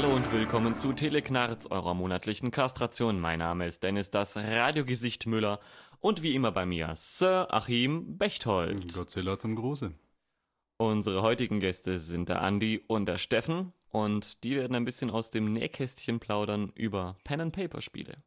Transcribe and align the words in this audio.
Hallo 0.00 0.16
und 0.16 0.32
willkommen 0.32 0.74
zu 0.76 0.94
Teleknarz, 0.94 1.66
eurer 1.66 1.92
monatlichen 1.92 2.50
Kastration. 2.50 3.20
Mein 3.20 3.40
Name 3.40 3.66
ist 3.66 3.82
Dennis, 3.82 4.08
das 4.08 4.34
Radiogesicht 4.34 5.26
Müller 5.26 5.60
und 6.00 6.22
wie 6.22 6.34
immer 6.34 6.52
bei 6.52 6.64
mir 6.64 6.94
Sir 6.96 7.48
Achim 7.50 8.16
Bechtold. 8.16 8.94
Godzilla 8.94 9.38
zum 9.38 9.56
Gruße. 9.56 9.92
Unsere 10.78 11.20
heutigen 11.20 11.60
Gäste 11.60 11.98
sind 11.98 12.30
der 12.30 12.40
Andi 12.40 12.82
und 12.86 13.04
der 13.04 13.18
Steffen 13.18 13.74
und 13.90 14.42
die 14.42 14.56
werden 14.56 14.74
ein 14.74 14.86
bisschen 14.86 15.10
aus 15.10 15.32
dem 15.32 15.52
Nähkästchen 15.52 16.18
plaudern 16.18 16.72
über 16.74 17.18
Pen-and-Paper-Spiele. 17.24 18.22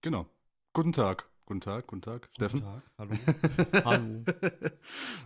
Genau. 0.00 0.24
Guten 0.72 0.92
Tag. 0.92 1.27
Guten 1.48 1.62
Tag, 1.62 1.86
guten 1.86 2.02
Tag. 2.02 2.28
Steffen. 2.34 2.60
Tag, 2.60 2.82
hallo. 2.98 3.12
Hallo. 3.86 4.22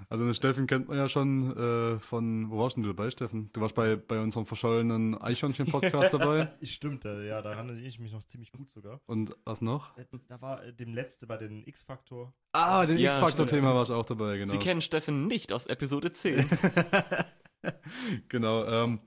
Also 0.08 0.24
den 0.24 0.34
Steffen 0.36 0.68
kennt 0.68 0.86
man 0.86 0.96
ja 0.96 1.08
schon 1.08 1.50
äh, 1.56 1.98
von, 1.98 2.48
wo 2.48 2.58
warst 2.60 2.76
denn 2.76 2.84
du 2.84 2.92
dabei, 2.92 3.10
Steffen? 3.10 3.50
Du 3.52 3.60
warst 3.60 3.74
bei, 3.74 3.96
bei 3.96 4.20
unserem 4.20 4.46
verschollenen 4.46 5.20
Eichhörnchen-Podcast 5.20 6.12
dabei. 6.14 6.52
Stimmt, 6.62 7.06
äh, 7.06 7.26
ja, 7.26 7.42
da 7.42 7.54
erinnere 7.54 7.80
ich 7.80 7.98
mich 7.98 8.12
noch 8.12 8.22
ziemlich 8.22 8.52
gut 8.52 8.70
sogar. 8.70 9.00
Und 9.06 9.34
was 9.44 9.62
noch? 9.62 9.98
Äh, 9.98 10.04
Da 10.28 10.40
war 10.40 10.62
äh, 10.62 10.72
dem 10.72 10.94
letzte 10.94 11.26
bei 11.26 11.38
den 11.38 11.64
X-Faktor. 11.66 12.32
Ah, 12.52 12.86
dem 12.86 12.98
Ja, 12.98 13.10
X-Factor-Thema 13.14 13.74
warst 13.74 13.90
du 13.90 13.94
auch 13.96 14.06
dabei, 14.06 14.38
genau. 14.38 14.52
Sie 14.52 14.58
kennen 14.58 14.80
Steffen 14.80 15.26
nicht 15.26 15.52
aus 15.52 15.66
Episode 15.66 16.12
10. 16.12 16.46
genau. 18.28 18.64
Ähm, 18.64 19.00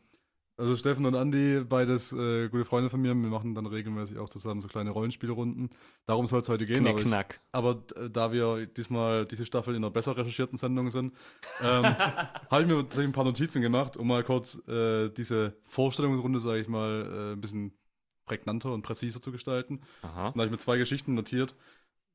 also 0.57 0.77
Steffen 0.77 1.05
und 1.05 1.15
Andi, 1.15 1.63
beides 1.67 2.13
äh, 2.13 2.47
gute 2.47 2.63
Freunde 2.63 2.89
von 2.89 3.01
mir. 3.01 3.09
Wir 3.09 3.29
machen 3.29 3.55
dann 3.55 3.65
regelmäßig 3.65 4.17
auch 4.19 4.29
zusammen 4.29 4.61
so 4.61 4.67
kleine 4.67 4.91
Rollenspielrunden. 4.91 5.69
Darum 6.05 6.27
soll 6.27 6.39
es 6.41 6.49
heute 6.49 6.65
gehen. 6.65 6.83
aber 6.87 6.99
ich-. 6.99 7.05
Aber 7.51 7.83
äh, 7.95 8.09
da 8.09 8.31
wir 8.31 8.65
diesmal 8.65 9.25
diese 9.25 9.45
Staffel 9.45 9.75
in 9.75 9.83
einer 9.83 9.91
besser 9.91 10.15
recherchierten 10.15 10.57
Sendung 10.57 10.91
sind, 10.91 11.13
ähm, 11.61 11.83
habe 12.49 12.61
ich 12.61 12.67
mir 12.67 12.77
tatsächlich 12.83 13.07
ein 13.07 13.11
paar 13.11 13.25
Notizen 13.25 13.61
gemacht, 13.61 13.97
um 13.97 14.07
mal 14.07 14.23
kurz 14.23 14.55
äh, 14.67 15.09
diese 15.09 15.57
Vorstellungsrunde, 15.65 16.39
sage 16.39 16.61
ich 16.61 16.69
mal, 16.69 17.31
äh, 17.31 17.33
ein 17.33 17.41
bisschen 17.41 17.77
prägnanter 18.25 18.71
und 18.71 18.81
präziser 18.81 19.21
zu 19.21 19.31
gestalten. 19.31 19.81
Aha. 20.01 20.27
Und 20.27 20.37
da 20.37 20.41
habe 20.41 20.45
ich 20.45 20.51
mir 20.51 20.57
zwei 20.57 20.77
Geschichten 20.77 21.15
notiert. 21.15 21.55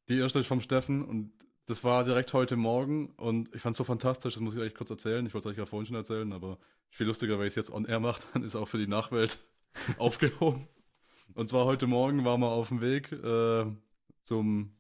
Die 0.09 0.19
erste 0.19 0.41
ist 0.41 0.47
vom 0.47 0.61
Steffen 0.61 1.05
und 1.05 1.33
das 1.71 1.85
war 1.85 2.03
direkt 2.03 2.33
heute 2.33 2.57
Morgen 2.57 3.11
und 3.17 3.55
ich 3.55 3.63
fand 3.63 3.75
es 3.75 3.79
so 3.79 3.85
fantastisch, 3.85 4.35
das 4.35 4.43
muss 4.43 4.57
ich 4.57 4.61
euch 4.61 4.75
kurz 4.75 4.91
erzählen. 4.91 5.25
Ich 5.25 5.35
wollte 5.35 5.49
es 5.49 5.53
euch 5.53 5.59
ja 5.59 5.67
vorhin 5.67 5.87
schon 5.87 5.95
erzählen, 5.95 6.33
aber 6.33 6.59
viel 6.91 7.07
lustiger, 7.07 7.39
weil 7.39 7.47
ich 7.47 7.53
es 7.53 7.55
jetzt 7.55 7.71
on 7.71 7.85
air 7.85 8.01
mache, 8.01 8.23
dann 8.35 8.43
ist 8.43 8.57
auch 8.57 8.67
für 8.67 8.79
die 8.79 8.89
Nachwelt 8.89 9.39
aufgehoben. 9.99 10.67
Und 11.35 11.49
zwar 11.49 11.67
heute 11.67 11.87
Morgen 11.87 12.25
waren 12.25 12.41
wir 12.41 12.49
auf 12.49 12.71
dem 12.71 12.81
Weg 12.81 13.13
äh, 13.13 13.67
zum 14.25 14.73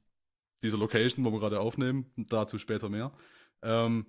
dieser 0.64 0.78
Location, 0.78 1.24
wo 1.24 1.30
wir 1.30 1.38
gerade 1.38 1.60
aufnehmen, 1.60 2.10
dazu 2.16 2.58
später 2.58 2.88
mehr. 2.88 3.12
Ähm, 3.62 4.06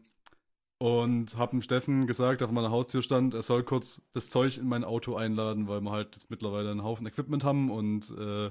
und 0.80 1.38
habe 1.38 1.52
dem 1.52 1.62
Steffen 1.62 2.08
gesagt, 2.08 2.42
der 2.42 2.48
vor 2.48 2.56
meiner 2.56 2.72
Haustür 2.72 3.04
stand, 3.04 3.36
er 3.36 3.44
soll 3.44 3.62
kurz 3.62 4.02
das 4.14 4.32
Zeug 4.32 4.58
in 4.58 4.68
mein 4.68 4.84
Auto 4.84 5.16
einladen, 5.16 5.68
weil 5.68 5.82
wir 5.82 5.92
halt 5.92 6.16
jetzt 6.16 6.32
mittlerweile 6.32 6.72
einen 6.72 6.84
Haufen 6.84 7.06
Equipment 7.06 7.44
haben 7.44 7.70
und 7.70 8.10
äh, 8.10 8.50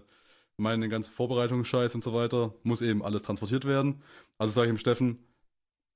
meine 0.61 0.89
ganze 0.89 1.11
Vorbereitungsscheiß 1.11 1.94
und 1.94 2.03
so 2.03 2.12
weiter 2.12 2.55
muss 2.62 2.83
eben 2.83 3.03
alles 3.03 3.22
transportiert 3.22 3.64
werden. 3.64 4.03
Also 4.39 4.53
sage 4.53 4.69
ich 4.69 4.75
dem 4.75 4.78
Steffen, 4.78 5.19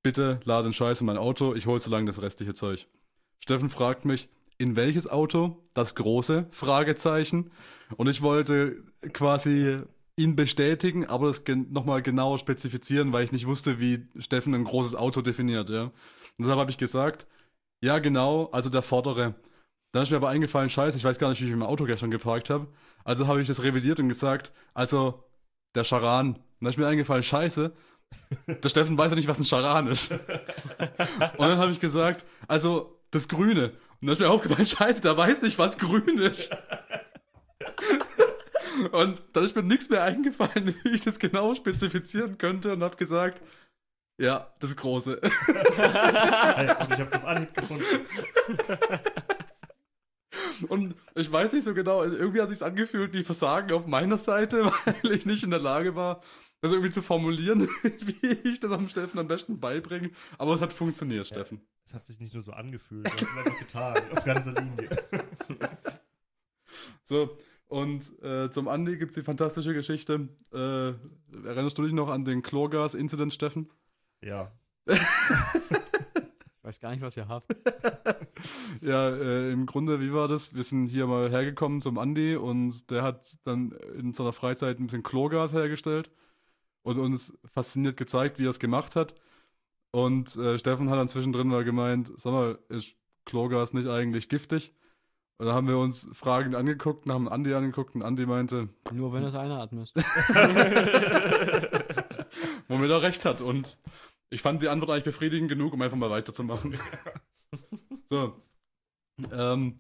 bitte 0.03 0.41
lade 0.45 0.69
den 0.69 0.73
Scheiß 0.73 1.01
in 1.01 1.07
mein 1.07 1.19
Auto, 1.19 1.55
ich 1.55 1.67
hole 1.67 1.81
so 1.81 1.91
lange 1.91 2.07
das 2.07 2.20
restliche 2.20 2.55
Zeug. 2.55 2.89
Steffen 3.41 3.70
fragt 3.70 4.05
mich, 4.05 4.29
in 4.57 4.77
welches 4.77 5.09
Auto? 5.09 5.62
Das 5.75 5.95
große? 5.95 6.47
Fragezeichen. 6.51 7.51
Und 7.97 8.09
ich 8.09 8.23
wollte 8.23 8.83
quasi 9.12 9.83
ihn 10.17 10.37
bestätigen, 10.37 11.07
aber 11.07 11.27
das 11.27 11.42
nochmal 11.47 12.03
genauer 12.03 12.39
spezifizieren, 12.39 13.12
weil 13.12 13.25
ich 13.25 13.33
nicht 13.33 13.47
wusste, 13.47 13.81
wie 13.81 14.07
Steffen 14.19 14.55
ein 14.55 14.64
großes 14.64 14.95
Auto 14.95 15.23
definiert, 15.23 15.70
ja. 15.70 15.85
Und 15.85 15.92
deshalb 16.39 16.58
habe 16.58 16.70
ich 16.70 16.79
gesagt, 16.79 17.27
ja 17.81 17.98
genau, 17.98 18.46
also 18.46 18.70
der 18.70 18.83
vordere. 18.83 19.35
Dann 19.95 20.03
ist 20.03 20.11
mir 20.11 20.17
aber 20.17 20.29
eingefallen, 20.29 20.69
scheiße, 20.69 20.99
ich 20.99 21.05
weiß 21.05 21.21
gar 21.21 21.29
nicht, 21.29 21.41
wie 21.41 21.49
ich 21.49 21.55
mein 21.55 21.69
Auto 21.69 21.85
gestern 21.85 22.11
geparkt 22.11 22.51
habe. 22.51 22.67
Also 23.05 23.29
habe 23.29 23.41
ich 23.41 23.47
das 23.47 23.63
revidiert 23.63 24.01
und 24.01 24.09
gesagt, 24.09 24.51
also 24.75 25.23
der 25.77 25.85
Charan. 25.85 26.35
Und 26.35 26.43
dann 26.59 26.71
ist 26.71 26.79
mir 26.79 26.89
eingefallen, 26.89 27.23
scheiße, 27.23 27.73
der 28.49 28.69
Steffen 28.69 28.99
weiß 28.99 29.11
ja 29.11 29.17
nicht, 29.17 29.29
was 29.29 29.39
ein 29.39 29.45
Charan 29.45 29.87
ist. 29.87 30.11
Und 30.11 30.21
dann 31.39 31.59
habe 31.59 31.71
ich 31.71 31.79
gesagt, 31.79 32.25
also 32.49 33.01
das 33.13 33.29
Grüne. 33.29 33.67
Und 34.01 34.09
dann 34.09 34.15
ist 34.15 34.19
mir 34.19 34.31
aufgefallen, 34.31 34.67
scheiße, 34.67 35.01
der 35.01 35.17
weiß 35.17 35.43
nicht, 35.43 35.61
was 35.61 35.79
grün 35.79 36.19
ist. 36.19 36.51
Und 38.91 39.23
dann 39.33 39.45
ist 39.45 39.55
mir 39.55 39.63
nichts 39.63 39.91
mehr 39.91 40.03
eingefallen, 40.03 40.75
wie 40.83 40.89
ich 40.89 41.03
das 41.05 41.21
genau 41.21 41.55
spezifizieren 41.55 42.37
könnte 42.37 42.73
und 42.73 42.83
habe 42.83 42.97
gesagt, 42.97 43.43
ja, 44.19 44.53
das 44.59 44.75
Große. 44.75 45.21
Und 45.21 45.29
ich 45.79 46.99
hab's 46.99 47.13
auf 47.13 47.25
Anhieb 47.25 47.55
gefunden. 47.55 47.85
Und 50.69 50.95
ich 51.15 51.31
weiß 51.31 51.53
nicht 51.53 51.65
so 51.65 51.75
genau, 51.75 52.01
also 52.01 52.17
irgendwie 52.17 52.41
hat 52.41 52.48
sich 52.48 52.63
angefühlt 52.63 53.13
wie 53.13 53.25
Versagen 53.25 53.73
auf 53.73 53.87
meiner 53.87 54.17
Seite, 54.17 54.65
weil 54.85 55.13
ich 55.13 55.27
nicht 55.27 55.42
in 55.42 55.51
der 55.51 55.61
Lage 55.61 55.95
war, 55.95 56.23
das 56.61 56.73
irgendwie 56.73 56.91
zu 56.91 57.03
formulieren, 57.03 57.69
wie 57.83 58.27
ich 58.48 58.61
das 58.61 58.70
am 58.70 58.89
Steffen 58.89 59.20
am 59.20 59.29
besten 59.29 59.61
beibringe. 59.61 60.11
Aber 60.39 60.55
es 60.55 60.61
hat 60.61 60.73
funktioniert, 60.73 61.27
Steffen. 61.27 61.61
Es 61.85 61.93
hat 61.93 62.07
sich 62.07 62.20
nicht 62.20 62.33
nur 62.33 62.43
so 62.43 62.53
angefühlt, 62.53 63.07
es 63.07 63.37
einfach 63.37 63.59
getan. 63.59 63.97
Auf 64.13 64.25
ganzer 64.25 64.53
Linie. 64.53 64.89
So, 67.07 67.37
und 67.67 68.19
äh, 68.23 68.51
zum 68.51 68.67
Andi 68.67 68.97
gibt 68.97 69.11
es 69.11 69.14
die 69.14 69.23
fantastische 69.23 69.75
Geschichte. 69.75 70.29
Äh, 70.53 70.95
erinnerst 71.47 71.77
du 71.77 71.83
dich 71.83 71.93
noch 71.93 72.09
an 72.09 72.25
den 72.25 72.43
Chlorgas-Incident, 72.43 73.33
Steffen? 73.33 73.70
Ja. 74.23 74.53
Weiß 76.74 76.80
gar 76.80 76.90
nicht, 76.90 77.02
was 77.02 77.17
ihr 77.17 77.29
habt. 77.29 77.46
Ja, 78.80 79.08
äh, 79.11 79.52
im 79.52 79.64
Grunde, 79.64 80.01
wie 80.01 80.12
war 80.12 80.27
das? 80.27 80.55
Wir 80.55 80.64
sind 80.64 80.86
hier 80.89 81.07
mal 81.07 81.30
hergekommen 81.30 81.80
zum 81.80 81.98
Andi 81.98 82.35
und 82.35 82.90
der 82.90 83.02
hat 83.02 83.39
dann 83.45 83.70
in 83.96 84.12
seiner 84.12 84.33
Freizeit 84.33 84.80
ein 84.80 84.86
bisschen 84.86 85.05
Chlorgas 85.05 85.52
hergestellt 85.52 86.11
und 86.83 86.98
uns 86.98 87.39
fasziniert 87.46 87.96
gezeigt, 87.96 88.39
wie 88.39 88.46
er 88.46 88.51
es 88.51 88.58
gemacht 88.58 88.96
hat. 88.96 89.14
Und 89.92 90.36
äh, 90.36 90.58
Steffen 90.58 90.90
hat 90.90 90.98
dann 90.98 91.08
zwischendrin 91.08 91.46
mal 91.46 91.63
gemeint, 91.63 92.11
sag 92.17 92.33
mal, 92.33 92.58
ist 92.68 92.96
Chlorgas 93.24 93.73
nicht 93.73 93.89
eigentlich 93.89 94.29
giftig? 94.29 94.74
Und 95.39 95.46
da 95.46 95.55
haben 95.55 95.68
wir 95.68 95.79
uns 95.79 96.08
fragend 96.13 96.57
angeguckt 96.57 97.07
und 97.07 97.13
haben 97.13 97.29
Andi 97.29 97.55
angeguckt 97.55 97.95
und 97.95 98.02
Andi 98.02 98.27
meinte, 98.27 98.68
Nur 98.92 99.13
wenn 99.13 99.23
es 99.23 99.36
einatmen 99.36 99.80
müsst. 99.80 99.95
womit 102.68 102.90
er 102.90 103.02
recht 103.02 103.24
hat. 103.24 103.40
Und 103.40 103.79
ich 104.34 104.42
fand 104.42 104.62
die 104.62 104.68
Antwort 104.68 104.90
eigentlich 104.90 105.05
befriedigend 105.05 105.48
genug, 105.48 105.72
um 105.72 105.80
einfach 105.83 105.96
mal 105.96 106.11
weiterzumachen. 106.11 106.77
so. 108.08 108.34
Ähm, 109.33 109.77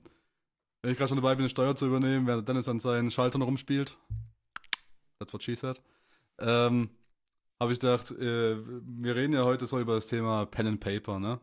wenn 0.82 0.92
ich 0.92 0.98
gerade 0.98 1.08
schon 1.08 1.16
dabei 1.16 1.34
bin, 1.34 1.42
eine 1.42 1.48
Steuer 1.48 1.74
zu 1.74 1.86
übernehmen, 1.86 2.26
während 2.26 2.48
Dennis 2.48 2.68
an 2.68 2.78
seinen 2.78 3.10
Schaltern 3.10 3.42
rumspielt. 3.42 3.96
That's 5.18 5.32
what 5.32 5.42
she 5.42 5.54
said. 5.56 5.80
Ähm, 6.38 6.90
habe 7.60 7.72
ich 7.72 7.80
gedacht, 7.80 8.10
äh, 8.12 8.56
wir 8.64 9.16
reden 9.16 9.32
ja 9.32 9.44
heute 9.44 9.66
so 9.66 9.78
über 9.80 9.94
das 9.94 10.06
Thema 10.06 10.46
Pen 10.46 10.66
and 10.66 10.80
Paper, 10.80 11.18
ne? 11.18 11.40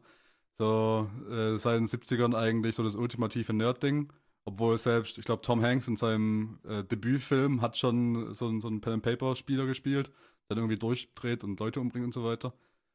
So, 0.58 1.10
äh, 1.30 1.58
seit 1.58 1.78
den 1.80 1.88
70ern 1.88 2.36
eigentlich 2.36 2.76
so 2.76 2.84
das 2.84 2.96
ultimative 2.96 3.54
Nerd-Ding. 3.54 4.14
Obwohl 4.46 4.78
selbst, 4.78 5.18
ich 5.18 5.26
glaube, 5.26 5.42
Tom 5.42 5.62
Hanks 5.62 5.88
in 5.88 5.96
seinem 5.96 6.60
äh, 6.68 6.84
Debütfilm 6.84 7.62
hat 7.62 7.78
schon 7.78 8.34
so, 8.34 8.48
einen- 8.48 8.62
so 8.62 8.68
einen 8.68 8.82
Pen-and-Paper-Spieler 8.82 9.66
gespielt, 9.66 10.08
der 10.50 10.56
dann 10.56 10.60
irgendwie 10.60 10.80
durchdreht 10.80 11.44
und 11.44 11.60
Leute 11.60 11.80
umbringt 11.80 12.06
und 12.06 12.14
so 12.14 12.24
weiter. 12.24 12.54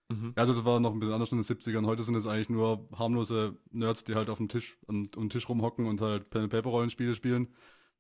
Mhm. 0.09 0.33
Also 0.37 0.53
das 0.53 0.65
war 0.65 0.79
noch 0.81 0.93
ein 0.93 1.01
bisschen 1.01 1.15
anders 1.15 1.33
in 1.33 1.39
den 1.39 1.45
70ern. 1.45 1.87
Heute 1.87 2.05
sind 2.05 2.15
es 2.15 2.27
eigentlich 2.27 2.49
nur 2.49 2.89
harmlose 2.97 3.57
Nerds, 3.73 4.05
die 4.05 4.15
halt 4.15 4.31
auf 4.31 4.39
dem 4.39 4.49
Tisch, 4.49 4.79
um, 4.87 5.03
um 5.17 5.25
den 5.25 5.31
Tisch 5.31 5.49
rumhocken 5.49 5.87
und 5.87 6.01
halt 6.01 6.31
Pen-and-Paper-Rollenspiele 6.31 7.15
spielen. 7.15 7.49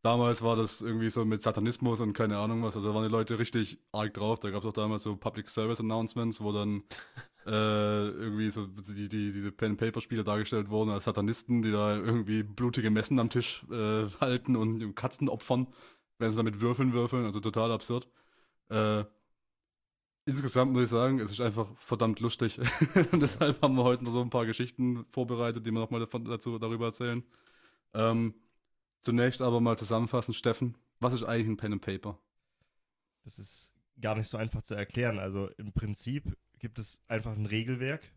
Damals 0.02 0.40
war 0.42 0.54
das 0.54 0.82
irgendwie 0.82 1.10
so 1.10 1.24
mit 1.24 1.42
Satanismus 1.42 2.00
und 2.00 2.12
keine 2.12 2.38
Ahnung 2.38 2.62
was. 2.62 2.76
Also 2.76 2.88
da 2.88 2.94
waren 2.94 3.04
die 3.04 3.10
Leute 3.10 3.40
richtig 3.40 3.80
arg 3.90 4.14
drauf. 4.14 4.38
Da 4.38 4.50
gab 4.50 4.62
es 4.62 4.68
auch 4.68 4.72
damals 4.72 5.02
so 5.02 5.16
Public 5.16 5.48
Service 5.48 5.80
Announcements, 5.80 6.40
wo 6.40 6.52
dann 6.52 6.84
äh, 7.46 8.08
irgendwie 8.08 8.50
so 8.50 8.66
die, 8.66 9.08
die, 9.08 9.32
diese 9.32 9.50
Pen-and-Paper-Spiele 9.50 10.22
dargestellt 10.22 10.70
wurden 10.70 10.90
als 10.90 11.04
Satanisten, 11.04 11.62
die 11.62 11.72
da 11.72 11.96
irgendwie 11.96 12.44
blutige 12.44 12.90
Messen 12.90 13.18
am 13.18 13.30
Tisch 13.30 13.64
äh, 13.70 14.06
halten 14.20 14.54
und 14.54 14.94
Katzen 14.94 15.28
opfern, 15.28 15.66
wenn 16.18 16.30
sie 16.30 16.36
damit 16.36 16.60
Würfeln 16.60 16.92
würfeln. 16.92 17.24
Also 17.24 17.40
total 17.40 17.72
absurd. 17.72 18.06
Äh, 18.68 19.04
insgesamt 20.26 20.72
muss 20.72 20.82
ich 20.82 20.88
sagen, 20.90 21.20
es 21.20 21.30
ist 21.30 21.40
einfach 21.40 21.68
verdammt 21.78 22.20
lustig. 22.20 22.58
und 23.12 23.20
deshalb 23.20 23.62
haben 23.62 23.76
wir 23.76 23.84
heute 23.84 24.04
noch 24.04 24.10
so 24.10 24.20
ein 24.20 24.30
paar 24.30 24.44
Geschichten 24.44 25.06
vorbereitet, 25.10 25.64
die 25.64 25.70
wir 25.70 25.80
nochmal 25.80 26.06
dazu 26.06 26.58
darüber 26.58 26.86
erzählen. 26.86 27.22
Ähm, 27.94 28.34
zunächst 29.02 29.40
aber 29.40 29.60
mal 29.60 29.78
zusammenfassen, 29.78 30.34
Steffen, 30.34 30.76
was 31.00 31.12
ist 31.12 31.22
eigentlich 31.22 31.48
ein 31.48 31.56
Pen 31.56 31.74
and 31.74 31.82
Paper? 31.82 32.18
Das 33.24 33.38
ist 33.38 33.72
gar 34.00 34.16
nicht 34.16 34.28
so 34.28 34.36
einfach 34.36 34.62
zu 34.62 34.74
erklären. 34.74 35.18
Also 35.18 35.48
im 35.56 35.72
Prinzip 35.72 36.36
gibt 36.58 36.78
es 36.78 37.02
einfach 37.08 37.32
ein 37.32 37.46
Regelwerk, 37.46 38.12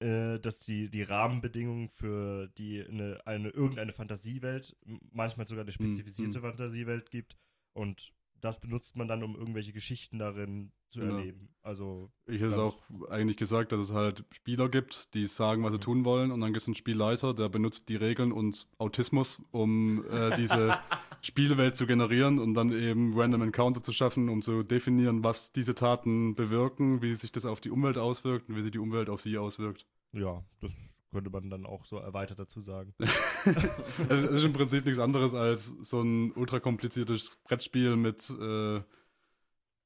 äh, 0.00 0.38
das 0.38 0.60
die, 0.60 0.88
die 0.88 1.02
Rahmenbedingungen 1.02 1.88
für 1.88 2.48
die 2.56 2.84
eine, 2.84 3.20
eine 3.26 3.50
irgendeine 3.50 3.92
Fantasiewelt, 3.92 4.76
manchmal 5.12 5.46
sogar 5.46 5.64
eine 5.64 5.72
spezifizierte 5.72 6.38
hm. 6.38 6.42
Fantasiewelt 6.42 7.10
gibt. 7.10 7.36
Und 7.72 8.12
das 8.40 8.60
benutzt 8.60 8.96
man 8.96 9.08
dann, 9.08 9.22
um 9.22 9.34
irgendwelche 9.36 9.72
Geschichten 9.72 10.18
darin 10.18 10.72
zu 10.88 11.00
Genau. 11.00 11.16
erleben. 11.18 11.48
Also, 11.62 12.10
Ich 12.26 12.40
hätte 12.40 12.60
auch 12.62 12.76
eigentlich 13.10 13.36
gesagt, 13.36 13.72
dass 13.72 13.80
es 13.80 13.92
halt 13.92 14.24
Spieler 14.30 14.68
gibt, 14.68 15.12
die 15.14 15.26
sagen, 15.26 15.62
was 15.62 15.72
sie 15.72 15.78
tun 15.80 16.04
wollen, 16.04 16.30
und 16.30 16.40
dann 16.40 16.52
gibt 16.52 16.62
es 16.62 16.68
einen 16.68 16.74
Spielleiter, 16.74 17.34
der 17.34 17.48
benutzt 17.48 17.88
die 17.88 17.96
Regeln 17.96 18.32
und 18.32 18.66
Autismus, 18.78 19.42
um 19.50 20.04
äh, 20.10 20.34
diese 20.36 20.78
Spielwelt 21.20 21.76
zu 21.76 21.86
generieren 21.86 22.38
und 22.38 22.54
dann 22.54 22.72
eben 22.72 23.12
Random 23.18 23.42
Encounter 23.42 23.82
zu 23.82 23.92
schaffen, 23.92 24.28
um 24.28 24.40
zu 24.40 24.62
definieren, 24.62 25.22
was 25.24 25.52
diese 25.52 25.74
Taten 25.74 26.34
bewirken, 26.34 27.02
wie 27.02 27.14
sich 27.16 27.32
das 27.32 27.44
auf 27.44 27.60
die 27.60 27.70
Umwelt 27.70 27.98
auswirkt 27.98 28.48
und 28.48 28.56
wie 28.56 28.62
sich 28.62 28.70
die 28.72 28.78
Umwelt 28.78 29.10
auf 29.10 29.20
sie 29.20 29.36
auswirkt. 29.36 29.86
ja, 30.12 30.42
das 30.60 30.97
könnte 31.10 31.30
man 31.30 31.50
dann 31.50 31.66
auch 31.66 31.84
so 31.84 31.98
erweitert 31.98 32.38
dazu 32.38 32.60
sagen. 32.60 32.94
Also, 32.98 33.08
es 34.08 34.24
ist 34.24 34.44
im 34.44 34.52
Prinzip 34.52 34.84
nichts 34.84 34.98
anderes 34.98 35.34
als 35.34 35.66
so 35.66 36.02
ein 36.02 36.32
ultra 36.32 36.60
kompliziertes 36.60 37.38
Brettspiel 37.44 37.96
mit 37.96 38.28
äh, 38.30 38.82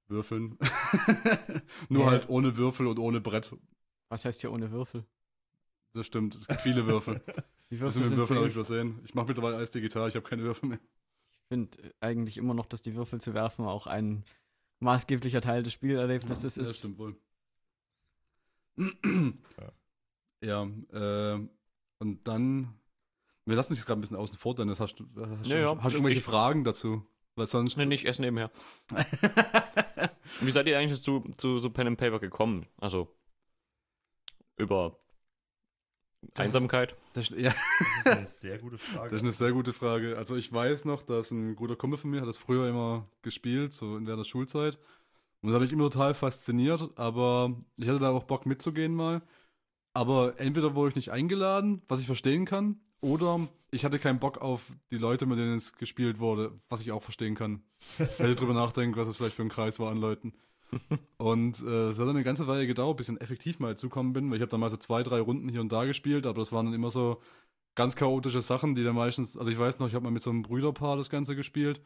Würfeln. 0.09 0.59
Nur 1.89 2.05
Ja. 2.05 2.11
halt 2.11 2.29
ohne 2.29 2.57
Würfel 2.57 2.87
und 2.87 2.99
ohne 2.99 3.21
Brett. 3.21 3.55
Was 4.09 4.25
heißt 4.25 4.41
hier 4.41 4.53
ohne 4.53 4.71
Würfel? 4.73 5.05
Das 5.95 6.07
stimmt, 6.07 6.35
es 6.35 6.47
gibt 6.49 6.61
viele 6.61 6.87
Würfel. 6.87 7.23
Die 7.71 7.79
Das 7.79 7.95
Würfel 7.95 8.03
mit 8.03 8.05
den 8.05 8.09
sind 8.09 8.17
Würfeln 8.19 8.39
habe 8.39 8.49
ich 8.49 8.55
übersehen. 8.55 9.01
Ich 9.05 9.15
mache 9.15 9.27
mittlerweile 9.29 9.57
alles 9.57 9.71
digital, 9.71 10.09
ich 10.09 10.17
habe 10.17 10.29
keine 10.29 10.43
Würfel 10.43 10.69
mehr. 10.71 10.79
Ich 11.31 11.39
finde 11.49 11.95
eigentlich 12.01 12.37
immer 12.39 12.55
noch, 12.55 12.67
dass 12.67 12.83
die 12.83 12.95
Würfel 12.95 13.21
zu 13.21 13.33
werfen 13.35 13.65
auch 13.65 13.87
ein 13.87 14.25
maßgeblicher 14.81 15.41
Teil 15.41 15.63
des 15.63 15.73
Spielerlebnisses 15.73 16.57
ja, 16.57 16.63
ist. 16.65 16.79
stimmt 16.79 16.99
wohl. 16.99 17.17
ja, 18.77 19.73
äh, 20.43 21.49
und 21.99 22.29
dann. 22.29 22.75
Wir 23.45 23.57
lassen 23.57 23.73
uns 23.73 23.79
jetzt 23.81 23.87
gerade 23.87 23.99
ein 23.99 24.03
bisschen 24.03 24.17
außen 24.17 24.37
vor, 24.39 24.55
Dennis. 24.55 24.79
Hast 24.81 24.97
du, 25.01 25.05
hast, 25.17 25.47
Ja, 25.49 25.57
du, 25.57 25.63
ja, 25.63 25.77
hast 25.79 25.93
du 25.93 25.97
irgendwelche 25.99 26.21
ich- 26.21 26.25
Fragen 26.25 26.65
dazu? 26.65 27.05
Weil 27.35 27.47
sonst. 27.47 27.77
Nee, 27.77 27.87
nicht 27.87 28.05
erst 28.05 28.21
nebenher. 28.21 28.51
Wie 30.41 30.51
seid 30.51 30.67
ihr 30.67 30.79
eigentlich 30.79 31.01
zu, 31.01 31.21
zu 31.37 31.59
so 31.59 31.71
Pen 31.71 31.87
and 31.89 31.99
Paper 31.99 32.19
gekommen? 32.19 32.67
Also 32.79 33.09
über 34.57 34.99
Einsamkeit? 36.37 36.95
Das, 37.15 37.31
ja, 37.31 37.53
Das 37.79 37.99
ist 37.99 38.07
eine 38.07 38.27
sehr 38.27 38.59
gute 38.59 38.79
Frage. 38.79 39.11
das 39.11 39.17
ist 39.19 39.23
eine 39.23 39.33
sehr 39.33 39.53
gute 39.53 39.73
Frage. 39.73 40.17
Also 40.17 40.37
ich 40.37 40.53
weiß 40.53 40.85
noch, 40.85 41.03
dass 41.03 41.31
ein 41.31 41.57
guter 41.57 41.77
Kumpel 41.77 41.99
von 41.99 42.11
mir 42.11 42.21
hat 42.21 42.29
das 42.29 42.39
früher 42.39 42.69
immer 42.69 43.09
gespielt, 43.23 43.73
so 43.73 43.97
in 43.97 44.05
der 44.05 44.23
Schulzeit. 44.25 44.79
Und 45.41 45.49
das 45.49 45.55
habe 45.55 45.65
ich 45.65 45.73
immer 45.73 45.91
total 45.91 46.15
fasziniert, 46.15 46.91
aber 46.97 47.57
ich 47.77 47.89
hatte 47.89 47.99
da 47.99 48.11
auch 48.11 48.25
Bock 48.25 48.47
mitzugehen 48.47 48.95
mal. 48.95 49.23
Aber 49.95 50.41
entweder 50.41 50.75
wurde 50.75 50.91
ich 50.91 50.97
nicht 50.97 51.11
eingeladen, 51.11 51.83
was 51.89 52.01
ich 52.01 52.07
verstehen 52.07 52.45
kann, 52.45 52.81
oder 53.03 53.49
ich 53.73 53.85
hatte 53.85 53.99
keinen 53.99 54.21
Bock 54.21 54.39
auf 54.39 54.63
die 54.91 54.99
Leute, 54.99 55.27
mit 55.27 55.39
denen 55.39 55.57
es 55.57 55.75
gespielt 55.75 56.21
wurde, 56.21 56.53
was 56.69 56.81
ich 56.81 56.93
auch 56.93 57.03
verstehen 57.03 57.35
kann. 57.35 57.63
Wenn 58.19 58.31
ich 58.31 58.37
drüber 58.37 58.55
nachdenke, 58.55 58.99
was 58.99 59.09
es 59.09 59.17
vielleicht 59.17 59.35
für 59.35 59.43
ein 59.43 59.49
Kreis 59.49 59.81
war 59.81 59.91
an 59.91 59.99
Leuten. 59.99 60.35
Und 61.19 61.63
äh, 61.63 61.91
es 61.91 61.99
hat 61.99 62.07
dann 62.07 62.17
eine 62.17 62.25
ganze 62.25 62.47
Weile 62.47 62.67
gedauert, 62.67 62.97
bis 62.97 63.09
ich 63.09 63.15
dann 63.15 63.21
effektiv 63.21 63.59
mal 63.59 63.77
zukommen 63.77 64.13
bin, 64.13 64.31
weil 64.31 64.37
ich 64.37 64.43
habe 64.43 64.51
dann 64.51 64.61
mal 64.61 64.71
so 64.71 64.77
zwei, 64.77 65.03
drei 65.03 65.21
Runden 65.21 65.49
hier 65.49 65.61
und 65.61 65.73
da 65.73 65.85
gespielt, 65.85 66.27
aber 66.27 66.39
das 66.41 66.53
waren 66.53 66.67
dann 66.67 66.75
immer 66.75 66.91
so 66.91 67.21
ganz 67.75 67.97
chaotische 67.97 68.41
Sachen, 68.41 68.75
die 68.75 68.85
dann 68.85 68.95
meistens, 68.95 69.37
also 69.37 69.51
ich 69.51 69.59
weiß 69.59 69.79
noch, 69.79 69.89
ich 69.89 69.95
habe 69.95 70.05
mal 70.05 70.11
mit 70.11 70.23
so 70.23 70.31
einem 70.31 70.43
Brüderpaar 70.43 70.97
das 70.97 71.11
Ganze 71.11 71.37
gespielt. 71.37 71.83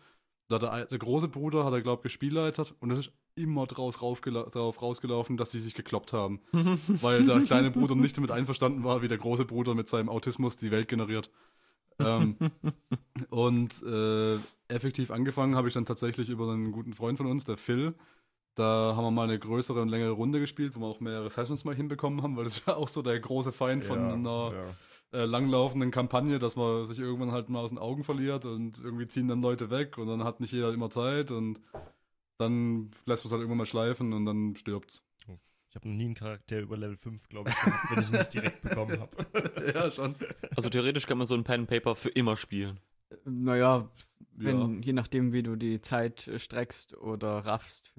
Da 0.48 0.58
der, 0.58 0.86
der 0.86 0.98
große 0.98 1.28
Bruder, 1.28 1.64
hat 1.64 1.72
er, 1.72 1.82
glaube 1.82 2.00
ich, 2.00 2.04
gespielleitet 2.04 2.74
und 2.80 2.90
es 2.90 2.98
ist 2.98 3.12
immer 3.34 3.66
draus 3.66 3.98
darauf 3.98 4.82
rausgelaufen, 4.82 5.36
dass 5.36 5.50
sie 5.50 5.58
sich 5.58 5.74
gekloppt 5.74 6.12
haben. 6.12 6.40
weil 7.00 7.24
der 7.24 7.40
kleine 7.40 7.70
Bruder 7.70 7.94
nicht 7.96 8.16
damit 8.16 8.30
einverstanden 8.30 8.84
war, 8.84 9.02
wie 9.02 9.08
der 9.08 9.18
große 9.18 9.44
Bruder 9.44 9.74
mit 9.74 9.88
seinem 9.88 10.08
Autismus 10.08 10.56
die 10.56 10.70
Welt 10.70 10.88
generiert. 10.88 11.30
ähm, 12.00 12.36
und 13.30 13.82
äh, 13.82 14.36
effektiv 14.68 15.10
angefangen 15.10 15.56
habe 15.56 15.68
ich 15.68 15.74
dann 15.74 15.86
tatsächlich 15.86 16.28
über 16.28 16.52
einen 16.52 16.72
guten 16.72 16.94
Freund 16.94 17.18
von 17.18 17.26
uns, 17.26 17.44
der 17.44 17.56
Phil. 17.56 17.94
Da 18.54 18.94
haben 18.96 19.04
wir 19.04 19.10
mal 19.10 19.24
eine 19.24 19.38
größere 19.38 19.82
und 19.82 19.88
längere 19.90 20.12
Runde 20.12 20.40
gespielt, 20.40 20.76
wo 20.76 20.80
wir 20.80 20.86
auch 20.86 21.00
mehrere 21.00 21.30
Sessions 21.30 21.64
mal 21.64 21.74
hinbekommen 21.74 22.22
haben, 22.22 22.36
weil 22.36 22.44
das 22.44 22.58
ist 22.58 22.66
ja 22.68 22.76
auch 22.76 22.88
so 22.88 23.02
der 23.02 23.18
große 23.20 23.52
Feind 23.52 23.84
von 23.84 24.10
Ja, 24.10 24.14
einer 24.14 24.54
ja. 24.54 24.76
Äh, 25.12 25.24
langlaufenden 25.24 25.90
Kampagne, 25.90 26.38
dass 26.38 26.56
man 26.56 26.84
sich 26.86 26.98
irgendwann 26.98 27.32
halt 27.32 27.48
mal 27.48 27.60
aus 27.60 27.70
den 27.70 27.78
Augen 27.78 28.04
verliert 28.04 28.44
und 28.44 28.78
irgendwie 28.78 29.06
ziehen 29.06 29.28
dann 29.28 29.40
Leute 29.42 29.70
weg 29.70 29.98
und 29.98 30.08
dann 30.08 30.24
hat 30.24 30.40
nicht 30.40 30.52
jeder 30.52 30.72
immer 30.72 30.90
Zeit 30.90 31.30
und 31.30 31.60
dann 32.38 32.90
lässt 33.06 33.24
man 33.24 33.28
es 33.28 33.32
halt 33.32 33.40
irgendwann 33.40 33.58
mal 33.58 33.66
schleifen 33.66 34.12
und 34.12 34.26
dann 34.26 34.56
stirbt 34.56 35.02
Ich 35.68 35.74
habe 35.76 35.88
noch 35.88 35.96
nie 35.96 36.04
einen 36.06 36.14
Charakter 36.14 36.60
über 36.60 36.76
Level 36.76 36.96
5, 36.96 37.28
glaube 37.28 37.50
ich, 37.50 37.56
gehabt, 37.56 37.90
wenn 37.90 38.02
ich 38.02 38.10
ihn 38.10 38.18
nicht 38.18 38.34
direkt 38.34 38.62
bekommen 38.62 38.98
habe. 39.00 39.72
ja, 39.74 39.90
schon. 39.90 40.14
Also 40.54 40.68
theoretisch 40.68 41.06
kann 41.06 41.18
man 41.18 41.26
so 41.26 41.34
ein 41.34 41.44
Pen 41.44 41.66
Paper 41.66 41.94
für 41.96 42.10
immer 42.10 42.36
spielen. 42.36 42.80
Naja, 43.24 43.78
Ja. 43.78 43.90
wenn, 44.32 44.82
je 44.82 44.92
nachdem, 44.92 45.32
wie 45.32 45.42
du 45.42 45.56
die 45.56 45.80
Zeit 45.80 46.26
äh, 46.28 46.38
streckst 46.38 46.96
oder 46.96 47.38
raffst, 47.46 47.94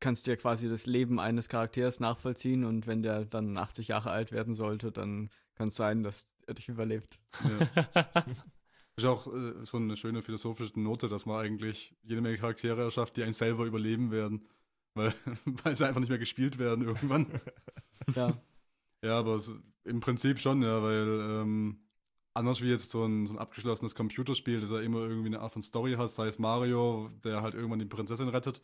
kannst 0.00 0.26
du 0.26 0.30
ja 0.30 0.36
quasi 0.36 0.68
das 0.68 0.86
Leben 0.86 1.18
eines 1.18 1.48
Charakters 1.48 1.98
nachvollziehen 2.00 2.64
und 2.64 2.86
wenn 2.86 3.02
der 3.02 3.24
dann 3.24 3.58
80 3.58 3.88
Jahre 3.88 4.10
alt 4.12 4.30
werden 4.32 4.54
sollte, 4.54 4.92
dann 4.92 5.30
kann 5.58 5.68
es 5.68 5.74
sein, 5.74 6.02
dass 6.02 6.26
er 6.46 6.54
dich 6.54 6.68
überlebt. 6.68 7.18
Ja. 7.44 8.06
Ist 8.96 9.04
auch 9.04 9.26
äh, 9.32 9.64
so 9.64 9.76
eine 9.76 9.96
schöne 9.96 10.22
philosophische 10.22 10.80
Note, 10.80 11.08
dass 11.08 11.26
man 11.26 11.44
eigentlich 11.44 11.94
jede 12.02 12.20
Menge 12.20 12.38
Charaktere 12.38 12.82
erschafft, 12.82 13.16
die 13.16 13.22
einen 13.22 13.32
selber 13.32 13.64
überleben 13.64 14.10
werden. 14.10 14.48
Weil, 14.94 15.14
weil 15.44 15.74
sie 15.76 15.86
einfach 15.86 16.00
nicht 16.00 16.08
mehr 16.08 16.18
gespielt 16.18 16.58
werden 16.58 16.84
irgendwann. 16.84 17.26
Ja, 18.14 18.40
Ja, 19.04 19.18
aber 19.18 19.34
es, 19.34 19.52
im 19.84 20.00
Prinzip 20.00 20.40
schon, 20.40 20.62
ja, 20.62 20.82
weil 20.82 21.20
ähm, 21.42 21.78
anders 22.32 22.62
wie 22.62 22.70
jetzt 22.70 22.90
so 22.90 23.04
ein, 23.04 23.26
so 23.26 23.34
ein 23.34 23.38
abgeschlossenes 23.38 23.94
Computerspiel, 23.94 24.62
das 24.62 24.70
ja 24.70 24.80
immer 24.80 25.00
irgendwie 25.00 25.26
eine 25.28 25.40
Art 25.40 25.52
von 25.52 25.60
Story 25.60 25.94
hat, 25.94 26.10
sei 26.10 26.28
es 26.28 26.38
Mario, 26.38 27.10
der 27.22 27.42
halt 27.42 27.54
irgendwann 27.54 27.80
die 27.80 27.84
Prinzessin 27.84 28.28
rettet, 28.28 28.62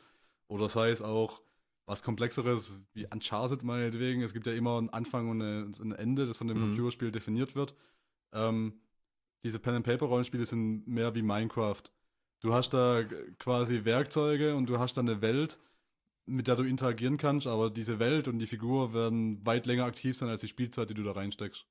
oder 0.49 0.71
sei 0.71 0.91
es 0.91 1.03
auch 1.03 1.43
was 1.87 2.03
Komplexeres 2.03 2.81
wie 2.95 3.07
Uncharted 3.07 3.63
meinetwegen. 3.63 4.23
Es 4.23 4.33
gibt 4.33 4.47
ja 4.47 4.53
immer 4.55 4.79
einen 4.79 4.91
Anfang 4.91 5.29
und 5.29 5.43
eine, 5.43 5.71
ein 5.81 5.93
Ende, 5.93 6.27
das 6.27 6.37
von 6.37 6.49
dem 6.49 6.59
Mhm. 6.59 6.63
Computerspiel 6.69 7.13
definiert 7.13 7.55
wird. 7.55 7.75
Ähm, 8.33 8.81
diese 9.45 9.59
Pen-and-Paper-Rollenspiele 9.59 10.47
sind 10.47 10.87
mehr 10.89 11.15
wie 11.15 11.23
Minecraft. 11.23 11.83
Du 12.41 12.55
hast 12.55 12.71
da 12.71 13.05
quasi 13.39 13.85
Werkzeuge 13.85 14.55
und 14.55 14.67
du 14.67 14.79
hast 14.79 14.97
da 14.97 15.01
eine 15.03 15.21
Welt, 15.21 15.59
mit 16.27 16.47
der 16.49 16.57
du 16.57 16.63
interagieren 16.63 17.19
kannst, 17.19 17.47
aber 17.47 17.71
diese 17.71 17.99
Welt 17.99 18.29
und 18.29 18.39
die 18.39 18.47
Figur 18.47 18.95
werden 18.95 19.45
weit 19.45 19.67
länger 19.67 19.85
aktiv 19.85 20.17
sein 20.17 20.31
als 20.31 20.41
die 20.41 20.49
Spielzeit, 20.49 20.89
die 20.89 20.95
du 20.95 21.03
da 21.03 21.13
reinsteckst. 21.13 21.67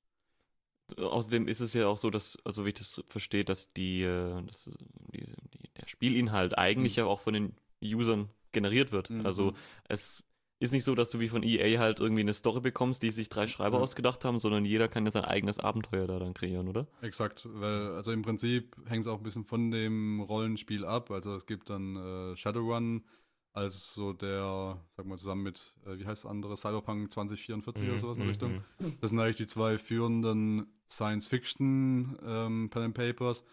Außerdem 0.96 1.48
ist 1.48 1.60
es 1.60 1.72
ja 1.72 1.86
auch 1.86 1.96
so, 1.98 2.10
dass, 2.10 2.38
also 2.44 2.64
wie 2.64 2.68
ich 2.68 2.74
das 2.74 3.02
verstehe, 3.08 3.44
dass 3.44 3.72
die, 3.72 4.02
äh, 4.02 4.42
dass 4.46 4.70
die, 5.12 5.24
der 5.80 5.88
Spielinhalt 5.88 6.56
eigentlich 6.58 6.96
ja 6.96 7.06
auch 7.06 7.20
von 7.20 7.34
den 7.34 7.54
Usern 7.82 8.28
generiert 8.54 8.90
wird. 8.92 9.10
Mhm. 9.10 9.26
Also 9.26 9.52
es 9.88 10.24
ist 10.60 10.72
nicht 10.72 10.84
so, 10.84 10.94
dass 10.94 11.10
du 11.10 11.20
wie 11.20 11.28
von 11.28 11.42
EA 11.42 11.78
halt 11.78 12.00
irgendwie 12.00 12.22
eine 12.22 12.32
Story 12.32 12.60
bekommst, 12.60 13.02
die 13.02 13.10
sich 13.10 13.28
drei 13.28 13.46
Schreiber 13.48 13.76
Ja. 13.76 13.82
ausgedacht 13.82 14.24
haben, 14.24 14.40
sondern 14.40 14.64
jeder 14.64 14.88
kann 14.88 15.04
ja 15.04 15.10
sein 15.10 15.24
eigenes 15.26 15.58
Abenteuer 15.58 16.06
da 16.06 16.18
dann 16.18 16.32
kreieren, 16.32 16.68
oder? 16.68 16.86
Exakt, 17.02 17.46
weil 17.52 17.88
also 17.88 18.12
im 18.12 18.22
Prinzip 18.22 18.74
hängt 18.86 19.02
es 19.04 19.06
auch 19.08 19.18
ein 19.18 19.22
bisschen 19.24 19.44
von 19.44 19.70
dem 19.70 20.20
Rollenspiel 20.20 20.84
ab. 20.86 21.10
Also 21.10 21.34
es 21.34 21.44
gibt 21.44 21.68
dann 21.68 21.96
äh, 21.96 22.36
Shadowrun 22.36 23.04
als 23.52 23.94
so 23.94 24.12
der, 24.12 24.80
sag 24.96 25.06
mal 25.06 25.18
zusammen 25.18 25.42
mit, 25.42 25.74
äh, 25.86 25.98
wie 25.98 26.06
heißt 26.06 26.24
das 26.24 26.30
andere, 26.30 26.56
Cyberpunk 26.56 27.12
2044 27.12 27.88
oder 27.88 27.98
sowas 27.98 28.16
in 28.16 28.22
der 28.22 28.30
Richtung. 28.30 28.62
Mhm. 28.78 28.96
Das 29.00 29.10
sind 29.10 29.20
eigentlich 29.20 29.36
die 29.36 29.46
zwei 29.46 29.76
führenden 29.76 30.66
Science-Fiction 30.88 32.18
ähm, 32.24 32.70
Pen 32.70 32.82
and 32.82 32.94
Papers. 32.94 33.44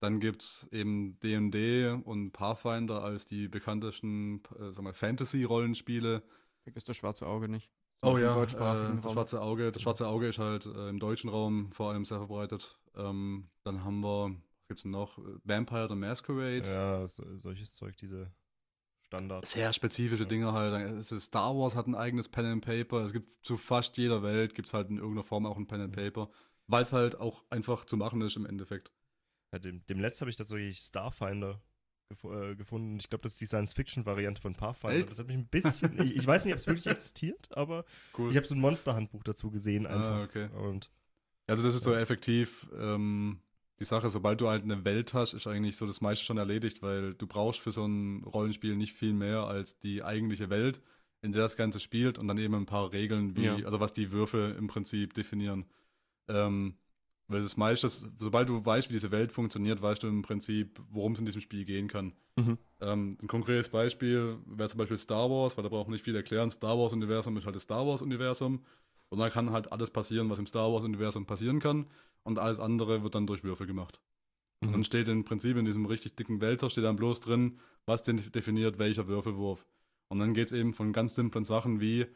Dann 0.00 0.20
gibt 0.20 0.42
es 0.42 0.68
eben 0.70 1.18
D&D 1.20 1.88
und 1.90 2.32
Pathfinder 2.32 3.02
als 3.02 3.26
die 3.26 3.48
bekanntesten 3.48 4.42
äh, 4.58 4.72
sag 4.72 4.82
mal, 4.82 4.92
Fantasy-Rollenspiele. 4.92 6.22
vergiss 6.62 6.84
das 6.84 6.96
schwarze 6.96 7.26
Auge 7.26 7.48
nicht. 7.48 7.70
Oh 8.02 8.14
Im 8.16 8.22
ja, 8.22 8.42
äh, 8.42 8.46
das 8.46 9.12
schwarze 9.12 9.40
Auge. 9.40 9.72
Das 9.72 9.82
schwarze 9.82 10.06
Auge 10.06 10.28
ist 10.28 10.38
halt 10.38 10.66
äh, 10.66 10.88
im 10.88 11.00
deutschen 11.00 11.30
Raum 11.30 11.72
vor 11.72 11.90
allem 11.90 12.04
sehr 12.04 12.18
verbreitet. 12.18 12.78
Ähm, 12.94 13.48
dann 13.64 13.84
haben 13.84 14.00
wir, 14.00 14.30
was 14.30 14.68
gibt's 14.68 14.82
denn 14.82 14.92
noch? 14.92 15.18
Vampire 15.42 15.88
the 15.88 15.96
Masquerade. 15.96 16.62
Ja, 16.64 17.08
so, 17.08 17.24
solches 17.36 17.74
Zeug, 17.74 17.96
diese 17.96 18.30
Standards. 19.08 19.50
Sehr 19.50 19.72
spezifische 19.72 20.26
Dinge 20.26 20.52
halt. 20.52 21.02
Star 21.02 21.56
Wars 21.56 21.74
hat 21.74 21.88
ein 21.88 21.96
eigenes 21.96 22.28
Pen 22.28 22.44
and 22.44 22.64
Paper. 22.64 23.02
Es 23.02 23.12
gibt 23.12 23.44
zu 23.44 23.56
fast 23.56 23.96
jeder 23.96 24.22
Welt 24.22 24.54
gibt 24.54 24.68
es 24.68 24.74
halt 24.74 24.90
in 24.90 24.98
irgendeiner 24.98 25.24
Form 25.24 25.46
auch 25.46 25.56
ein 25.56 25.66
Pen 25.66 25.80
and 25.80 25.96
Paper, 25.96 26.30
weil 26.68 26.82
es 26.82 26.92
halt 26.92 27.18
auch 27.18 27.44
einfach 27.50 27.84
zu 27.84 27.96
machen 27.96 28.20
ist 28.20 28.36
im 28.36 28.46
Endeffekt. 28.46 28.92
Ja, 29.52 29.58
dem, 29.58 29.84
dem 29.86 30.00
letzten 30.00 30.22
habe 30.22 30.30
ich 30.30 30.36
tatsächlich 30.36 30.78
Starfinder 30.78 31.60
gef 32.10 32.24
äh, 32.24 32.54
gefunden. 32.56 32.96
Ich 32.98 33.08
glaube, 33.08 33.22
das 33.22 33.32
ist 33.32 33.40
die 33.40 33.46
Science-Fiction-Variante 33.46 34.40
von 34.40 34.54
Pathfinder. 34.54 34.96
Echt? 34.96 35.10
Das 35.10 35.18
hat 35.18 35.26
mich 35.26 35.36
ein 35.36 35.46
bisschen. 35.48 35.98
ich, 36.02 36.16
ich 36.16 36.26
weiß 36.26 36.44
nicht, 36.44 36.54
ob 36.54 36.58
es 36.58 36.66
wirklich 36.66 36.86
existiert, 36.86 37.48
aber 37.56 37.84
Cool. 38.16 38.30
ich 38.30 38.36
habe 38.36 38.46
so 38.46 38.54
ein 38.54 38.60
Monster-Handbuch 38.60 39.22
dazu 39.24 39.50
gesehen 39.50 39.86
einfach. 39.86 40.10
ah, 40.16 40.22
okay. 40.24 40.48
Und 40.54 40.90
Also 41.46 41.62
das 41.62 41.74
ist 41.74 41.84
so 41.84 41.94
effektiv 41.94 42.66
ähm, 42.78 43.40
die 43.80 43.84
Sache, 43.84 44.10
sobald 44.10 44.40
du 44.40 44.48
halt 44.48 44.64
eine 44.64 44.84
Welt 44.84 45.14
hast, 45.14 45.34
ist 45.34 45.46
eigentlich 45.46 45.76
so 45.76 45.86
das 45.86 46.00
meiste 46.00 46.24
schon 46.24 46.36
erledigt, 46.36 46.82
weil 46.82 47.14
du 47.14 47.26
brauchst 47.26 47.60
für 47.60 47.70
so 47.72 47.86
ein 47.86 48.24
Rollenspiel 48.24 48.74
nicht 48.76 48.94
viel 48.96 49.12
mehr 49.12 49.44
als 49.44 49.78
die 49.78 50.02
eigentliche 50.02 50.50
Welt, 50.50 50.82
in 51.22 51.30
der 51.32 51.42
das 51.42 51.56
Ganze 51.56 51.78
spielt 51.78 52.18
und 52.18 52.26
dann 52.28 52.38
eben 52.38 52.54
ein 52.54 52.66
paar 52.66 52.92
Regeln, 52.92 53.36
wie, 53.36 53.44
Ja. 53.44 53.54
also 53.64 53.78
was 53.80 53.92
die 53.92 54.10
Würfe 54.10 54.56
im 54.58 54.66
Prinzip 54.66 55.14
definieren. 55.14 55.64
Ähm, 56.26 56.76
Weil 57.28 57.42
das 57.42 57.56
meiste, 57.58 57.88
sobald 57.88 58.48
du 58.48 58.64
weißt, 58.64 58.88
wie 58.88 58.94
diese 58.94 59.10
Welt 59.10 59.32
funktioniert, 59.32 59.82
weißt 59.82 60.02
du 60.02 60.08
im 60.08 60.22
Prinzip, 60.22 60.80
worum 60.90 61.12
es 61.12 61.18
in 61.18 61.26
diesem 61.26 61.42
Spiel 61.42 61.64
gehen 61.64 61.86
kann. 61.86 62.14
Mhm. 62.36 62.58
Ähm, 62.80 63.18
ein 63.20 63.26
konkretes 63.28 63.68
Beispiel 63.68 64.38
wäre 64.46 64.68
zum 64.68 64.78
Beispiel 64.78 64.96
Star 64.96 65.28
Wars, 65.28 65.56
weil 65.56 65.62
da 65.62 65.68
braucht 65.68 65.88
man 65.88 65.92
nicht 65.92 66.04
viel 66.04 66.16
erklären. 66.16 66.50
Star 66.50 66.78
Wars-Universum 66.78 67.36
ist 67.36 67.44
halt 67.44 67.54
das 67.54 67.64
Star 67.64 67.86
Wars-Universum. 67.86 68.64
Und 69.10 69.18
da 69.18 69.30
kann 69.30 69.50
halt 69.50 69.72
alles 69.72 69.90
passieren, 69.90 70.30
was 70.30 70.38
im 70.38 70.46
Star 70.46 70.72
Wars-Universum 70.72 71.26
passieren 71.26 71.60
kann. 71.60 71.86
Und 72.22 72.38
alles 72.38 72.58
andere 72.60 73.02
wird 73.02 73.14
dann 73.14 73.26
durch 73.26 73.44
Würfel 73.44 73.66
gemacht. 73.66 74.00
Und 74.60 74.72
dann 74.72 74.80
Mhm. 74.80 74.84
steht 74.84 75.08
im 75.08 75.24
Prinzip 75.24 75.56
in 75.56 75.64
diesem 75.64 75.86
richtig 75.86 76.16
dicken 76.16 76.40
Wälzer, 76.40 76.70
steht 76.70 76.84
dann 76.84 76.96
bloß 76.96 77.20
drin, 77.20 77.58
was 77.86 78.02
denn 78.02 78.16
definiert 78.32 78.78
welcher 78.78 79.06
Würfelwurf. 79.06 79.66
Und 80.08 80.18
dann 80.18 80.34
geht 80.34 80.46
es 80.48 80.52
eben 80.52 80.72
von 80.72 80.92
ganz 80.92 81.14
simplen 81.14 81.44
Sachen 81.44 81.80
wie, 81.80 82.06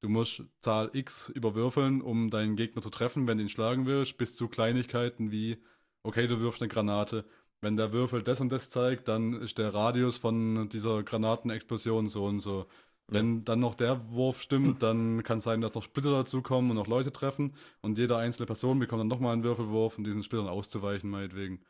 du 0.00 0.08
musst 0.08 0.42
Zahl 0.60 0.90
X 0.92 1.28
überwürfeln, 1.30 2.00
um 2.00 2.30
deinen 2.30 2.56
Gegner 2.56 2.82
zu 2.82 2.90
treffen, 2.90 3.26
wenn 3.26 3.38
du 3.38 3.44
ihn 3.44 3.48
schlagen 3.48 3.86
willst, 3.86 4.18
bis 4.18 4.36
zu 4.36 4.48
Kleinigkeiten 4.48 5.30
wie, 5.30 5.58
okay, 6.02 6.26
du 6.26 6.40
wirfst 6.40 6.62
eine 6.62 6.68
Granate. 6.68 7.24
Wenn 7.60 7.76
der 7.76 7.92
Würfel 7.92 8.22
das 8.22 8.40
und 8.40 8.50
das 8.50 8.70
zeigt, 8.70 9.08
dann 9.08 9.32
ist 9.34 9.58
der 9.58 9.74
Radius 9.74 10.18
von 10.18 10.68
dieser 10.68 11.02
Granatenexplosion 11.02 12.08
so 12.08 12.26
und 12.26 12.38
so. 12.38 12.66
Wenn 13.08 13.44
dann 13.44 13.60
noch 13.60 13.74
der 13.74 14.10
Wurf 14.12 14.42
stimmt, 14.42 14.82
dann 14.82 15.22
kann 15.24 15.38
es 15.38 15.44
sein, 15.44 15.60
dass 15.60 15.74
noch 15.74 15.82
Splitter 15.82 16.12
dazukommen 16.12 16.70
und 16.70 16.76
noch 16.76 16.86
Leute 16.86 17.12
treffen 17.12 17.54
und 17.80 17.98
jede 17.98 18.16
einzelne 18.16 18.46
Person 18.46 18.78
bekommt 18.78 19.00
dann 19.00 19.08
nochmal 19.08 19.32
einen 19.32 19.44
Würfelwurf, 19.44 19.98
um 19.98 20.04
diesen 20.04 20.22
Splittern 20.22 20.48
auszuweichen, 20.48 21.10
meinetwegen. 21.10 21.60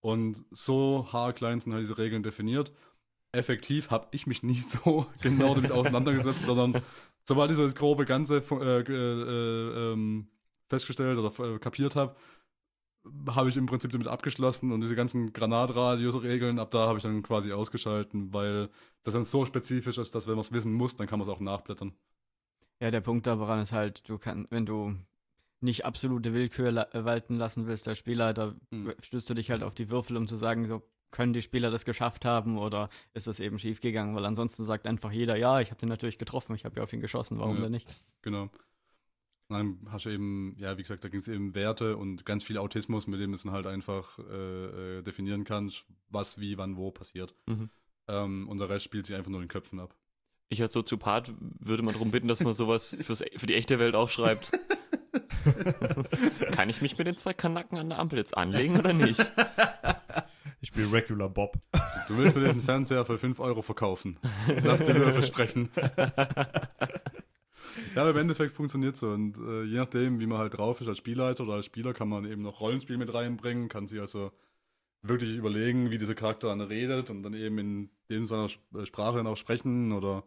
Und 0.00 0.44
so 0.50 1.08
haarklein 1.12 1.60
sind 1.60 1.72
halt 1.74 1.82
diese 1.84 1.98
Regeln 1.98 2.22
definiert. 2.22 2.72
Effektiv 3.32 3.90
habe 3.90 4.08
ich 4.10 4.26
mich 4.26 4.42
nie 4.42 4.60
so 4.60 5.06
genau 5.22 5.54
damit 5.54 5.70
auseinandergesetzt, 5.72 6.44
sondern 6.44 6.82
sobald 7.24 7.50
ich 7.50 7.56
so 7.56 7.64
das 7.64 7.74
grobe 7.74 8.04
Ganze 8.06 8.38
äh, 8.38 8.80
äh, 8.80 9.92
ähm, 9.92 10.28
festgestellt 10.68 11.18
oder 11.18 11.54
äh, 11.56 11.58
kapiert 11.58 11.96
habe, 11.96 12.16
habe 13.28 13.48
ich 13.48 13.56
im 13.56 13.66
Prinzip 13.66 13.92
damit 13.92 14.08
abgeschlossen 14.08 14.72
und 14.72 14.80
diese 14.82 14.94
ganzen 14.96 15.32
Granatradius-Regeln, 15.32 16.58
ab 16.58 16.70
da 16.70 16.86
habe 16.86 16.98
ich 16.98 17.02
dann 17.02 17.22
quasi 17.22 17.52
ausgeschalten, 17.52 18.32
weil 18.34 18.68
das 19.04 19.14
dann 19.14 19.24
so 19.24 19.46
spezifisch 19.46 19.98
ist, 19.98 20.14
dass 20.14 20.26
wenn 20.26 20.34
man 20.34 20.42
es 20.42 20.52
wissen 20.52 20.72
muss, 20.72 20.96
dann 20.96 21.06
kann 21.06 21.18
man 21.18 21.26
es 21.28 21.32
auch 21.34 21.40
nachblättern. 21.40 21.94
Ja, 22.80 22.90
der 22.90 23.00
Punkt 23.00 23.26
daran 23.26 23.60
ist 23.60 23.72
halt, 23.72 24.08
du 24.08 24.18
kannst, 24.18 24.50
wenn 24.50 24.66
du 24.66 24.96
nicht 25.60 25.84
absolute 25.84 26.32
Willkür 26.34 26.72
la- 26.72 26.88
walten 26.92 27.36
lassen 27.36 27.66
willst 27.66 27.88
als 27.88 27.98
Spielleiter, 27.98 28.56
Hm. 28.72 28.92
stößt 29.02 29.30
du 29.30 29.34
dich 29.34 29.50
halt 29.50 29.62
auf 29.62 29.74
die 29.74 29.90
Würfel, 29.90 30.16
um 30.16 30.26
zu 30.26 30.36
sagen, 30.36 30.66
so 30.66 30.82
können 31.10 31.32
die 31.32 31.42
Spieler 31.42 31.70
das 31.70 31.84
geschafft 31.84 32.24
haben 32.24 32.58
oder 32.58 32.88
ist 33.14 33.26
das 33.26 33.40
eben 33.40 33.58
schief 33.58 33.80
gegangen, 33.80 34.14
weil 34.14 34.24
ansonsten 34.24 34.64
sagt 34.64 34.86
einfach 34.86 35.12
jeder, 35.12 35.36
ja, 35.36 35.60
ich 35.60 35.70
habe 35.70 35.80
den 35.80 35.88
natürlich 35.88 36.18
getroffen, 36.18 36.54
ich 36.54 36.64
habe 36.64 36.76
ja 36.76 36.82
auf 36.82 36.92
ihn 36.92 37.00
geschossen, 37.00 37.38
warum 37.38 37.56
Ja. 37.56 37.62
denn 37.62 37.72
nicht? 37.72 37.88
Genau. 38.22 38.44
Und 39.48 39.56
dann 39.56 39.78
hast 39.92 40.04
du 40.04 40.10
eben, 40.10 40.54
ja, 40.58 40.78
wie 40.78 40.82
gesagt, 40.82 41.02
da 41.02 41.08
ging 41.08 41.18
es 41.18 41.26
eben 41.26 41.54
Werte 41.56 41.96
und 41.96 42.24
ganz 42.24 42.44
viel 42.44 42.56
Autismus, 42.56 43.08
mit 43.08 43.18
dem 43.20 43.32
du 43.32 43.34
es 43.34 43.42
dann 43.42 43.50
halt 43.52 43.66
einfach 43.66 44.16
äh, 44.20 44.98
äh, 44.98 45.02
definieren 45.02 45.42
kannst, 45.42 45.84
was, 46.08 46.38
wie, 46.38 46.56
wann, 46.56 46.76
wo 46.76 46.92
passiert. 46.92 47.34
Mhm. 47.46 47.68
Ähm, 48.06 48.48
und 48.48 48.58
der 48.58 48.68
Rest 48.68 48.84
spielt 48.84 49.06
sich 49.06 49.16
einfach 49.16 49.30
nur 49.30 49.40
in 49.40 49.46
den 49.46 49.50
Köpfen 49.52 49.80
ab. 49.80 49.96
Ich 50.50 50.62
als 50.62 50.72
Soziopath 50.72 51.32
würde 51.58 51.82
mal 51.82 51.92
darum 51.92 52.12
bitten, 52.12 52.28
dass 52.28 52.40
man 52.42 52.52
sowas 52.52 52.96
fürs, 53.02 53.24
für 53.36 53.46
die 53.46 53.54
echte 53.54 53.80
Welt 53.80 53.96
auch 53.96 54.08
schreibt. 54.08 54.52
Kann 56.52 56.68
ich 56.68 56.80
mich 56.82 56.96
mit 56.98 57.06
den 57.06 57.16
zwei 57.16 57.32
Kanacken 57.32 57.78
an 57.78 57.88
der 57.88 57.98
Ampel 57.98 58.18
jetzt 58.18 58.36
anlegen 58.36 58.78
oder 58.78 58.92
nicht? 58.92 59.20
Ich 60.60 60.68
spiele 60.68 60.92
Regular 60.92 61.28
Bob. 61.28 61.56
Du 62.08 62.18
willst 62.18 62.36
mir 62.36 62.44
diesen 62.44 62.60
Fernseher 62.62 63.04
für 63.04 63.18
5 63.18 63.40
Euro 63.40 63.62
verkaufen. 63.62 64.18
Lass 64.62 64.80
die 64.84 64.94
Würfel 64.94 65.22
sprechen. 65.22 65.70
Ja, 67.94 68.02
aber 68.02 68.10
im 68.10 68.16
Endeffekt 68.18 68.52
funktioniert 68.52 68.96
so. 68.96 69.10
Und 69.10 69.36
äh, 69.38 69.62
je 69.64 69.78
nachdem, 69.78 70.18
wie 70.20 70.26
man 70.26 70.38
halt 70.38 70.56
drauf 70.58 70.80
ist 70.80 70.88
als 70.88 70.98
Spielleiter 70.98 71.44
oder 71.44 71.54
als 71.54 71.66
Spieler, 71.66 71.92
kann 71.92 72.08
man 72.08 72.24
eben 72.24 72.42
noch 72.42 72.60
Rollenspiel 72.60 72.96
mit 72.98 73.12
reinbringen, 73.14 73.68
kann 73.68 73.86
sich 73.86 74.00
also 74.00 74.32
wirklich 75.02 75.36
überlegen, 75.36 75.90
wie 75.90 75.98
dieser 75.98 76.14
Charakter 76.14 76.48
dann 76.48 76.60
redet 76.60 77.10
und 77.10 77.22
dann 77.22 77.34
eben 77.34 77.58
in 77.58 77.90
dem 78.10 78.26
seiner 78.26 78.48
äh, 78.74 78.84
Sprache 78.86 79.18
dann 79.18 79.26
auch 79.26 79.36
sprechen 79.36 79.92
oder 79.92 80.24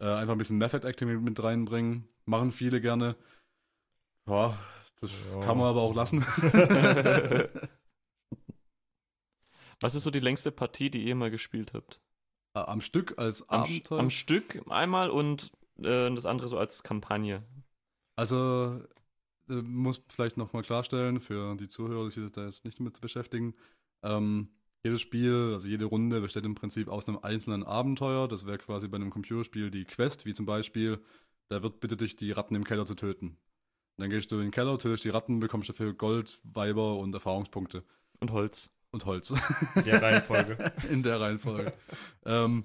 äh, 0.00 0.04
einfach 0.06 0.32
ein 0.32 0.38
bisschen 0.38 0.58
Method 0.58 0.86
Acting 0.86 1.08
mit, 1.08 1.20
mit 1.22 1.42
reinbringen. 1.42 2.08
Machen 2.24 2.50
viele 2.52 2.80
gerne. 2.80 3.16
Ja, 4.28 4.56
das 5.00 5.10
Ja. 5.34 5.40
kann 5.44 5.58
man 5.58 5.66
aber 5.68 5.82
auch 5.82 5.94
lassen. 5.94 6.24
Was 9.80 9.94
ist 9.94 10.04
so 10.04 10.10
die 10.10 10.20
längste 10.20 10.52
Partie, 10.52 10.90
die 10.90 11.02
ihr 11.04 11.14
mal 11.14 11.30
gespielt 11.30 11.72
habt? 11.74 12.00
Äh, 12.54 12.60
Am 12.60 12.80
Stück 12.80 13.18
als 13.18 13.48
Am, 13.48 13.62
Abenteuer. 13.62 13.98
am 13.98 14.10
Stück 14.10 14.62
einmal 14.68 15.10
und 15.10 15.52
äh, 15.78 16.10
das 16.14 16.26
andere 16.26 16.48
so 16.48 16.58
als 16.58 16.82
Kampagne. 16.82 17.42
Also, 18.16 18.80
äh, 19.48 19.62
muss 19.62 20.02
vielleicht 20.08 20.36
nochmal 20.36 20.62
klarstellen, 20.62 21.20
für 21.20 21.56
die 21.56 21.68
Zuhörer, 21.68 22.04
die 22.04 22.10
sich 22.10 22.30
da 22.32 22.44
jetzt 22.44 22.64
nicht 22.64 22.76
zu 22.76 23.00
beschäftigen. 23.00 23.54
Ähm, 24.02 24.48
jedes 24.84 25.00
Spiel, 25.00 25.50
also 25.52 25.68
jede 25.68 25.84
Runde 25.84 26.20
besteht 26.20 26.44
im 26.44 26.54
Prinzip 26.54 26.88
aus 26.88 27.08
einem 27.08 27.18
einzelnen 27.18 27.64
Abenteuer. 27.64 28.28
Das 28.28 28.46
wäre 28.46 28.58
quasi 28.58 28.88
bei 28.88 28.96
einem 28.96 29.10
Computerspiel 29.10 29.70
die 29.70 29.84
Quest, 29.84 30.24
wie 30.26 30.34
zum 30.34 30.46
Beispiel, 30.46 31.00
da 31.48 31.62
wird 31.62 31.80
bitte 31.80 31.96
dich 31.96 32.16
die 32.16 32.32
Ratten 32.32 32.54
im 32.54 32.64
Keller 32.64 32.86
zu 32.86 32.94
töten. 32.94 33.28
Und 33.28 34.02
dann 34.04 34.10
gehst 34.10 34.30
du 34.32 34.36
in 34.36 34.42
den 34.42 34.50
Keller, 34.50 34.78
tötest 34.78 35.04
die 35.04 35.10
Ratten, 35.10 35.40
bekommst 35.40 35.68
dafür 35.68 35.92
Gold, 35.92 36.38
Weiber 36.44 36.96
und 36.96 37.14
Erfahrungspunkte. 37.14 37.84
Und 38.20 38.32
Holz. 38.32 38.70
Und 38.92 39.06
Holz. 39.06 39.32
Der 39.84 40.02
Reihenfolge. 40.02 40.72
in 40.90 41.02
der 41.02 41.20
Reihenfolge. 41.20 41.72
ähm, 42.24 42.64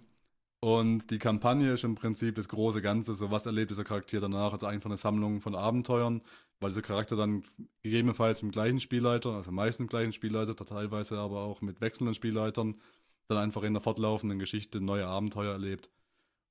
und 0.60 1.12
die 1.12 1.20
Kampagne 1.20 1.74
ist 1.74 1.84
im 1.84 1.94
Prinzip 1.94 2.34
das 2.36 2.50
große 2.50 2.82
Ganze, 2.82 3.14
so 3.14 3.30
was 3.30 3.46
erlebt 3.46 3.70
dieser 3.70 3.84
Charakter 3.84 4.20
danach, 4.20 4.52
also 4.52 4.66
einfach 4.66 4.90
eine 4.90 4.98
Sammlung 4.98 5.40
von 5.40 5.54
Abenteuern, 5.54 6.24
weil 6.60 6.72
dieser 6.72 6.82
Charakter 6.82 7.16
dann 7.16 7.44
gegebenenfalls 7.84 8.42
mit 8.42 8.52
dem 8.52 8.54
gleichen 8.54 8.80
Spielleiter, 8.80 9.32
also 9.34 9.52
meistens 9.52 9.82
mit 9.82 9.90
dem 9.90 9.92
gleichen 9.92 10.14
Spielleiter, 10.14 10.56
teilweise 10.56 11.20
aber 11.20 11.42
auch 11.42 11.62
mit 11.62 11.82
wechselnden 11.82 12.16
Spielleitern, 12.16 12.82
dann 13.28 13.38
einfach 13.38 13.62
in 13.62 13.74
der 13.74 13.82
fortlaufenden 13.82 14.40
Geschichte 14.40 14.82
neue 14.82 15.06
Abenteuer 15.06 15.52
erlebt. 15.52 15.92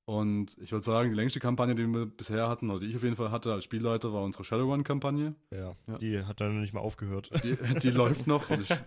Und 0.05 0.55
ich 0.59 0.71
würde 0.71 0.85
sagen, 0.85 1.09
die 1.09 1.15
längste 1.15 1.39
Kampagne, 1.39 1.73
die 1.73 1.87
wir 1.87 2.05
bisher 2.05 2.47
hatten, 2.47 2.69
oder 2.69 2.79
die 2.81 2.87
ich 2.87 2.95
auf 2.95 3.01
jeden 3.03 3.15
Fall 3.15 3.31
hatte 3.31 3.51
als 3.51 3.63
Spielleiter, 3.63 4.13
war 4.13 4.21
unsere 4.23 4.43
Shadowrun-Kampagne. 4.43 5.33
Ja, 5.51 5.75
Ja. 5.87 5.97
die 5.97 6.23
hat 6.23 6.39
dann 6.41 6.61
nicht 6.61 6.73
mal 6.73 6.81
aufgehört. 6.81 7.31
Die, 7.43 7.57
die 7.79 7.89
läuft 7.91 8.27
noch. 8.27 8.49
Und 8.51 8.61
ich 8.69 8.77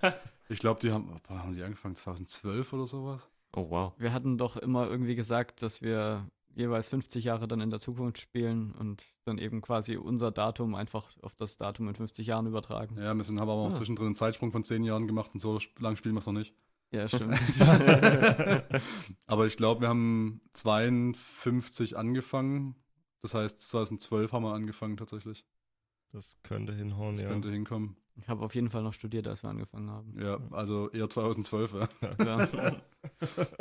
ich 0.49 0.59
glaube, 0.61 0.81
die 0.81 0.93
haben, 0.93 1.09
boah, 1.27 1.39
haben 1.43 1.55
die 1.55 1.63
angefangen 1.65 1.97
2012 1.97 2.73
oder 2.73 2.87
sowas. 2.87 3.29
Oh, 3.57 3.67
wow. 3.69 3.93
Wir 3.99 4.13
hatten 4.13 4.39
doch 4.39 4.57
immer 4.57 4.89
irgendwie 4.89 5.17
gesagt, 5.17 5.63
dass 5.63 5.83
wir 5.83 6.25
jeweils 6.55 6.89
50 6.89 7.25
Jahre 7.25 7.47
dann 7.49 7.61
in 7.61 7.71
der 7.71 7.79
Zukunft 7.81 8.19
spielen 8.21 8.73
und 8.73 9.03
dann 9.25 9.39
eben 9.39 9.61
quasi 9.61 9.97
unser 9.97 10.31
Datum 10.31 10.75
einfach 10.75 11.07
auf 11.23 11.35
das 11.35 11.57
Datum 11.57 11.89
in 11.89 11.95
50 11.95 12.27
Jahren 12.27 12.47
übertragen. 12.47 12.97
Ja, 12.99 13.15
wir 13.15 13.25
sind, 13.25 13.41
haben 13.41 13.49
aber 13.49 13.61
auch 13.63 13.71
Ah. 13.71 13.75
zwischendrin 13.75 14.07
einen 14.07 14.15
Zeitsprung 14.15 14.53
von 14.53 14.65
zehn 14.65 14.83
Jahren 14.85 15.07
gemacht 15.07 15.31
und 15.35 15.41
so 15.41 15.59
lang 15.79 15.97
spielen 15.97 16.15
wir 16.15 16.21
es 16.21 16.27
noch 16.27 16.33
nicht. 16.33 16.55
Ja, 16.91 17.09
stimmt. 17.09 17.39
Aber 19.27 19.47
ich 19.47 19.57
glaube, 19.57 19.83
wir 19.83 19.89
haben 19.89 20.41
52 20.55 21.97
angefangen. 21.97 22.77
Das 23.23 23.35
heißt, 23.35 23.61
2012 23.71 24.33
haben 24.33 24.45
wir 24.45 24.55
angefangen 24.55 24.97
tatsächlich. 24.97 25.45
Das 26.13 26.41
könnte 26.43 26.73
hinhauen, 26.73 27.17
Das 27.17 27.25
ja. 27.25 27.29
könnte 27.29 27.51
hinkommen. 27.51 27.97
ich 28.17 28.29
habe 28.29 28.43
auf 28.43 28.55
jeden 28.55 28.71
Fall 28.71 28.83
noch 28.83 28.95
studiert, 28.95 29.29
als 29.29 29.43
wir 29.43 29.51
angefangen 29.51 29.91
haben. 29.91 30.19
Ja, 30.19 30.39
also 30.51 30.89
eher 30.91 31.11
2012. 31.11 31.75
Ja. 31.75 31.89
Ja. 32.25 32.49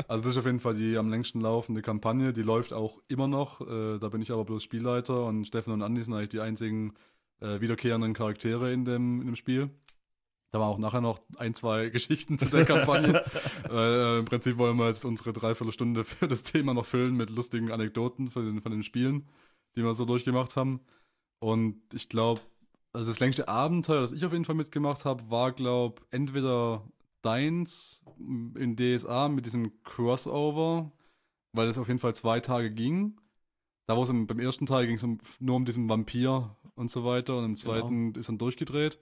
Also 0.07 0.23
das 0.23 0.33
ist 0.33 0.37
auf 0.37 0.45
jeden 0.45 0.59
Fall 0.59 0.75
die 0.75 0.97
am 0.97 1.09
längsten 1.09 1.41
laufende 1.41 1.81
Kampagne. 1.81 2.33
Die 2.33 2.41
läuft 2.41 2.73
auch 2.73 3.01
immer 3.07 3.27
noch. 3.27 3.61
Äh, 3.61 3.97
da 3.99 4.09
bin 4.09 4.21
ich 4.21 4.31
aber 4.31 4.45
bloß 4.45 4.63
Spielleiter 4.63 5.25
und 5.25 5.45
Steffen 5.45 5.73
und 5.73 5.81
Andi 5.81 6.03
sind 6.03 6.13
eigentlich 6.13 6.29
die 6.29 6.39
einzigen 6.41 6.93
äh, 7.39 7.61
wiederkehrenden 7.61 8.13
Charaktere 8.13 8.73
in 8.73 8.83
dem, 8.85 9.21
in 9.21 9.27
dem 9.27 9.35
Spiel. 9.35 9.69
Da 10.51 10.59
war 10.59 10.67
auch 10.67 10.77
nachher 10.77 11.01
noch 11.01 11.19
ein, 11.37 11.53
zwei 11.53 11.89
Geschichten 11.89 12.37
zu 12.37 12.45
der 12.45 12.65
Kampagne. 12.65 13.23
äh, 13.69 14.19
Im 14.19 14.25
Prinzip 14.25 14.57
wollen 14.57 14.77
wir 14.77 14.87
jetzt 14.87 15.05
unsere 15.05 15.33
Dreiviertelstunde 15.33 16.03
für 16.03 16.27
das 16.27 16.43
Thema 16.43 16.73
noch 16.73 16.85
füllen 16.85 17.15
mit 17.15 17.29
lustigen 17.29 17.71
Anekdoten 17.71 18.29
von 18.29 18.45
den, 18.45 18.61
von 18.61 18.71
den 18.71 18.83
Spielen, 18.83 19.27
die 19.75 19.83
wir 19.83 19.93
so 19.93 20.05
durchgemacht 20.05 20.55
haben. 20.55 20.81
Und 21.39 21.81
ich 21.93 22.09
glaube, 22.09 22.41
also 22.93 23.09
das 23.09 23.19
längste 23.19 23.47
Abenteuer, 23.47 24.01
das 24.01 24.11
ich 24.11 24.25
auf 24.25 24.31
jeden 24.31 24.45
Fall 24.45 24.55
mitgemacht 24.55 25.05
habe, 25.05 25.29
war, 25.29 25.51
glaube 25.51 26.01
entweder 26.11 26.87
deins 27.21 28.03
in 28.17 28.75
DSA 28.77 29.27
mit 29.27 29.45
diesem 29.45 29.83
Crossover, 29.83 30.91
weil 31.53 31.67
es 31.67 31.77
auf 31.77 31.87
jeden 31.87 31.99
Fall 31.99 32.15
zwei 32.15 32.39
Tage 32.39 32.71
ging. 32.71 33.19
Da 33.87 33.95
wo 33.95 34.03
es 34.03 34.09
im, 34.09 34.27
beim 34.27 34.39
ersten 34.39 34.65
Teil 34.65 34.85
ging 34.87 34.95
es 34.95 35.03
um, 35.03 35.17
nur 35.39 35.55
um 35.55 35.65
diesen 35.65 35.89
Vampir 35.89 36.55
und 36.75 36.89
so 36.89 37.05
weiter 37.05 37.37
und 37.37 37.45
im 37.45 37.55
zweiten 37.55 38.13
ist 38.15 38.29
dann 38.29 38.37
durchgedreht. 38.37 38.99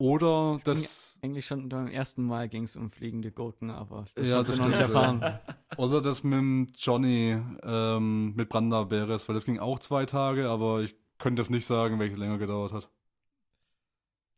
Oder 0.00 0.54
Es 0.56 0.64
ging 0.64 0.74
das, 0.74 1.18
Eigentlich 1.20 1.46
schon 1.46 1.68
beim 1.68 1.86
ersten 1.88 2.24
Mal 2.24 2.48
ging 2.48 2.62
es 2.62 2.74
um 2.74 2.88
fliegende 2.88 3.30
Gurken, 3.30 3.70
aber 3.70 4.06
das 4.14 4.28
Ja, 4.30 4.42
das 4.42 4.56
wir 4.56 4.64
noch 4.64 4.70
nicht 4.70 4.80
erfahren. 4.80 5.38
oder 5.76 6.00
das 6.00 6.24
mit 6.24 6.38
dem 6.38 6.68
Johnny 6.74 7.38
ähm, 7.62 8.34
mit 8.34 8.48
Branda 8.48 8.84
Beres, 8.84 9.28
weil 9.28 9.34
das 9.34 9.44
ging 9.44 9.58
auch 9.58 9.78
zwei 9.78 10.06
Tage, 10.06 10.48
aber 10.48 10.80
ich 10.80 10.96
könnte 11.18 11.42
das 11.42 11.50
nicht 11.50 11.66
sagen, 11.66 11.98
welches 11.98 12.16
länger 12.16 12.38
gedauert 12.38 12.72
hat. 12.72 12.90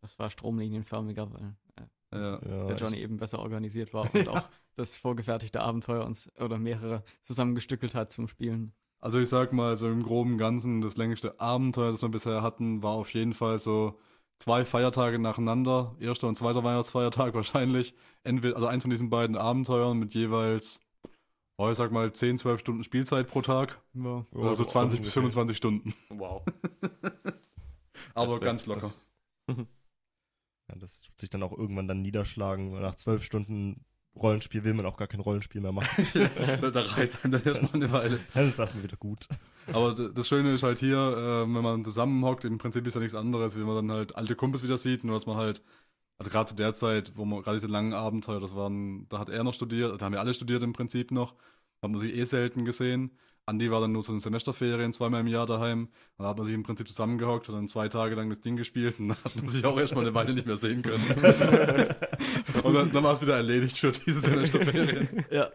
Das 0.00 0.19
war 0.19 0.31
stromlinienförmiger, 0.31 1.33
weil 1.33 1.54
äh, 1.76 2.19
Ja. 2.19 2.40
Ja, 2.45 2.66
der 2.66 2.76
Johnny 2.76 2.99
eben 2.99 3.19
besser 3.19 3.38
organisiert 3.38 3.95
war 3.95 4.02
und 4.14 4.26
auch 4.26 4.50
das 4.75 4.97
vorgefertigte 4.97 5.61
Abenteuer 5.61 6.04
uns 6.04 6.28
oder 6.40 6.59
mehrere 6.59 7.04
zusammengestückelt 7.23 7.95
hat 7.95 8.11
zum 8.11 8.26
Spielen. 8.26 8.73
Also 8.99 9.21
ich 9.21 9.28
sag 9.28 9.52
mal, 9.52 9.76
so 9.76 9.88
im 9.88 10.02
groben 10.02 10.38
Ganzen, 10.38 10.81
das 10.81 10.97
längste 10.97 11.38
Abenteuer, 11.38 11.92
das 11.92 12.02
wir 12.02 12.09
bisher 12.09 12.42
hatten, 12.42 12.83
war 12.83 12.95
auf 12.95 13.14
jeden 13.14 13.33
Fall 13.33 13.61
so 13.61 14.00
zwei 14.43 14.65
Feiertage 14.65 15.21
nacheinander, 15.21 15.95
erster 16.01 16.27
und 16.27 16.37
zweiter 16.37 16.65
Weihnachtsfeiertag 16.65 17.35
wahrscheinlich, 17.35 17.95
entweder, 18.25 18.57
also 18.57 18.67
eins 18.67 18.83
von 18.83 18.91
diesen 18.91 19.09
beiden 19.09 19.37
Abenteuern 19.37 19.99
mit 19.99 20.15
jeweils, 20.15 20.81
oh, 21.59 21.71
ich 21.71 21.79
sag 21.79 21.93
mal 21.93 22.13
10, 22.13 22.39
12 22.39 22.61
Stunden 22.61 22.85
Spielzeit 22.85 23.29
pro 23.29 23.41
Tag, 23.43 23.81
Ja. 23.95 24.27
Ja, 24.35 24.41
also 24.41 24.65
so 24.65 24.65
20 24.65 25.01
bis 25.01 25.17
ungefähr. 25.17 25.23
25 25.23 25.57
Stunden, 25.57 25.95
Wow. 26.11 26.43
aber 28.15 28.25
Respekt, 28.25 28.45
ganz 28.45 28.67
locker. 28.67 28.81
Das, 28.81 29.03
ja, 29.49 30.75
das 30.77 31.03
tut 31.03 31.19
sich 31.19 31.31
dann 31.31 31.45
auch 31.45 31.57
irgendwann 31.57 31.87
dann 31.87 32.03
niederschlagen. 32.03 32.73
Nach 32.73 32.97
zwölf 32.97 33.23
Stunden 33.23 33.85
Rollenspiel 34.14 34.62
will 34.64 34.75
man 34.75 34.87
auch 34.87 34.97
gar 34.97 35.09
kein 35.09 35.21
Rollenspiel 35.21 35.61
mehr 35.61 35.73
machen. 35.73 36.07
da, 36.61 36.71
da 36.71 36.81
reißt 36.83 37.25
einem 37.25 37.33
dann 37.33 37.42
erstmal 37.42 37.83
eine 37.83 37.92
Weile. 37.92 38.21
Dann 38.35 38.49
ist 38.49 38.59
das 38.59 38.75
mir 38.75 38.83
wieder 38.83 38.97
gut. 38.97 39.26
Aber 39.73 39.95
das 39.95 40.28
Schöne 40.28 40.54
ist 40.54 40.62
halt 40.62 40.78
hier, 40.78 40.99
äh, 40.99 41.42
wenn 41.42 41.62
man 41.62 41.85
zusammenhockt, 41.85 42.45
im 42.45 42.59
Prinzip 42.59 42.87
ist 42.87 42.95
ja 42.95 43.00
nichts 43.00 43.14
anderes, 43.14 43.57
wie 43.57 43.64
man 43.64 43.76
dann 43.76 43.97
halt 43.97 44.16
alte 44.16 44.35
Kumpels 44.35 44.62
wieder 44.62 44.78
sieht, 44.78 45.04
nur 45.04 45.14
dass 45.14 45.26
man 45.26 45.37
halt, 45.37 45.62
also 46.19 46.31
gerade 46.31 46.49
zu 46.49 46.57
der 46.57 46.75
Zeit, 46.75 47.12
wo 47.16 47.25
man 47.25 47.42
gerade 47.42 47.57
diese 47.57 47.69
langen 47.69 47.95
Abenteuer, 47.95 48.40
das 48.40 48.54
waren, 48.54 49.09
da 49.09 49.19
hat 49.19 49.28
er 49.31 49.45
noch 49.45 49.54
studiert, 49.54 50.00
da 50.00 50.04
haben 50.04 50.12
wir 50.12 50.21
alle 50.21 50.35
studiert 50.35 50.62
im 50.62 50.73
Prinzip 50.73 51.11
noch, 51.11 51.33
hat 51.83 51.90
man 51.90 51.99
sich 51.99 52.14
eh 52.14 52.25
selten 52.25 52.64
gesehen. 52.64 53.12
Andi 53.45 53.73
war 53.73 53.81
dann 53.81 53.90
nur 53.90 54.04
zu 54.04 54.12
den 54.12 54.21
Semesterferien 54.21 54.92
zweimal 54.92 55.21
im 55.21 55.26
Jahr 55.26 55.47
daheim. 55.47 55.88
Da 56.16 56.28
hat 56.28 56.37
man 56.37 56.47
sich 56.47 56.54
im 56.54 56.62
Prinzip 56.62 56.87
zusammengehockt 56.87 57.49
und 57.49 57.57
dann 57.57 57.66
zwei 57.66 57.88
Tage 57.88 58.14
lang 58.14 58.28
das 58.28 58.40
Ding 58.40 58.57
gespielt 58.57 59.00
und 59.00 59.09
dann 59.09 59.16
hat 59.25 59.35
man 59.35 59.49
sich 59.49 59.64
auch 59.64 59.76
erstmal 59.76 60.04
eine 60.04 60.14
Weile 60.14 60.33
nicht 60.33 60.47
mehr 60.47 60.57
sehen 60.57 60.83
können. 60.83 61.02
und 62.62 62.75
dann, 62.75 62.92
dann 62.92 63.04
war 63.04 63.14
es 63.14 63.23
wieder 63.23 63.37
erledigt 63.37 63.78
für 63.78 63.92
diese 63.92 64.21
Semesterferien. 64.21 65.25
Ja. 65.31 65.50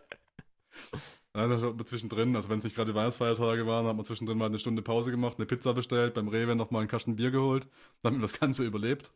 Das 1.33 1.61
hat 1.61 1.75
man 1.75 1.85
zwischendrin, 1.85 2.35
also 2.35 2.49
wenn 2.49 2.57
es 2.57 2.63
nicht 2.63 2.75
gerade 2.75 2.95
Weihnachtsfeiertage 2.95 3.67
waren, 3.67 3.85
hat 3.85 3.95
man 3.95 4.05
zwischendrin 4.05 4.39
mal 4.39 4.47
eine 4.47 4.57
Stunde 4.57 4.81
Pause 4.81 5.11
gemacht, 5.11 5.37
eine 5.37 5.45
Pizza 5.45 5.73
bestellt, 5.73 6.15
beim 6.15 6.29
Rewe 6.29 6.55
nochmal 6.55 6.81
einen 6.81 6.89
Kasten 6.89 7.15
Bier 7.15 7.29
geholt, 7.29 7.67
dann 8.01 8.13
haben 8.13 8.19
wir 8.19 8.27
das 8.27 8.39
Ganze 8.39 8.63
überlebt. 8.63 9.11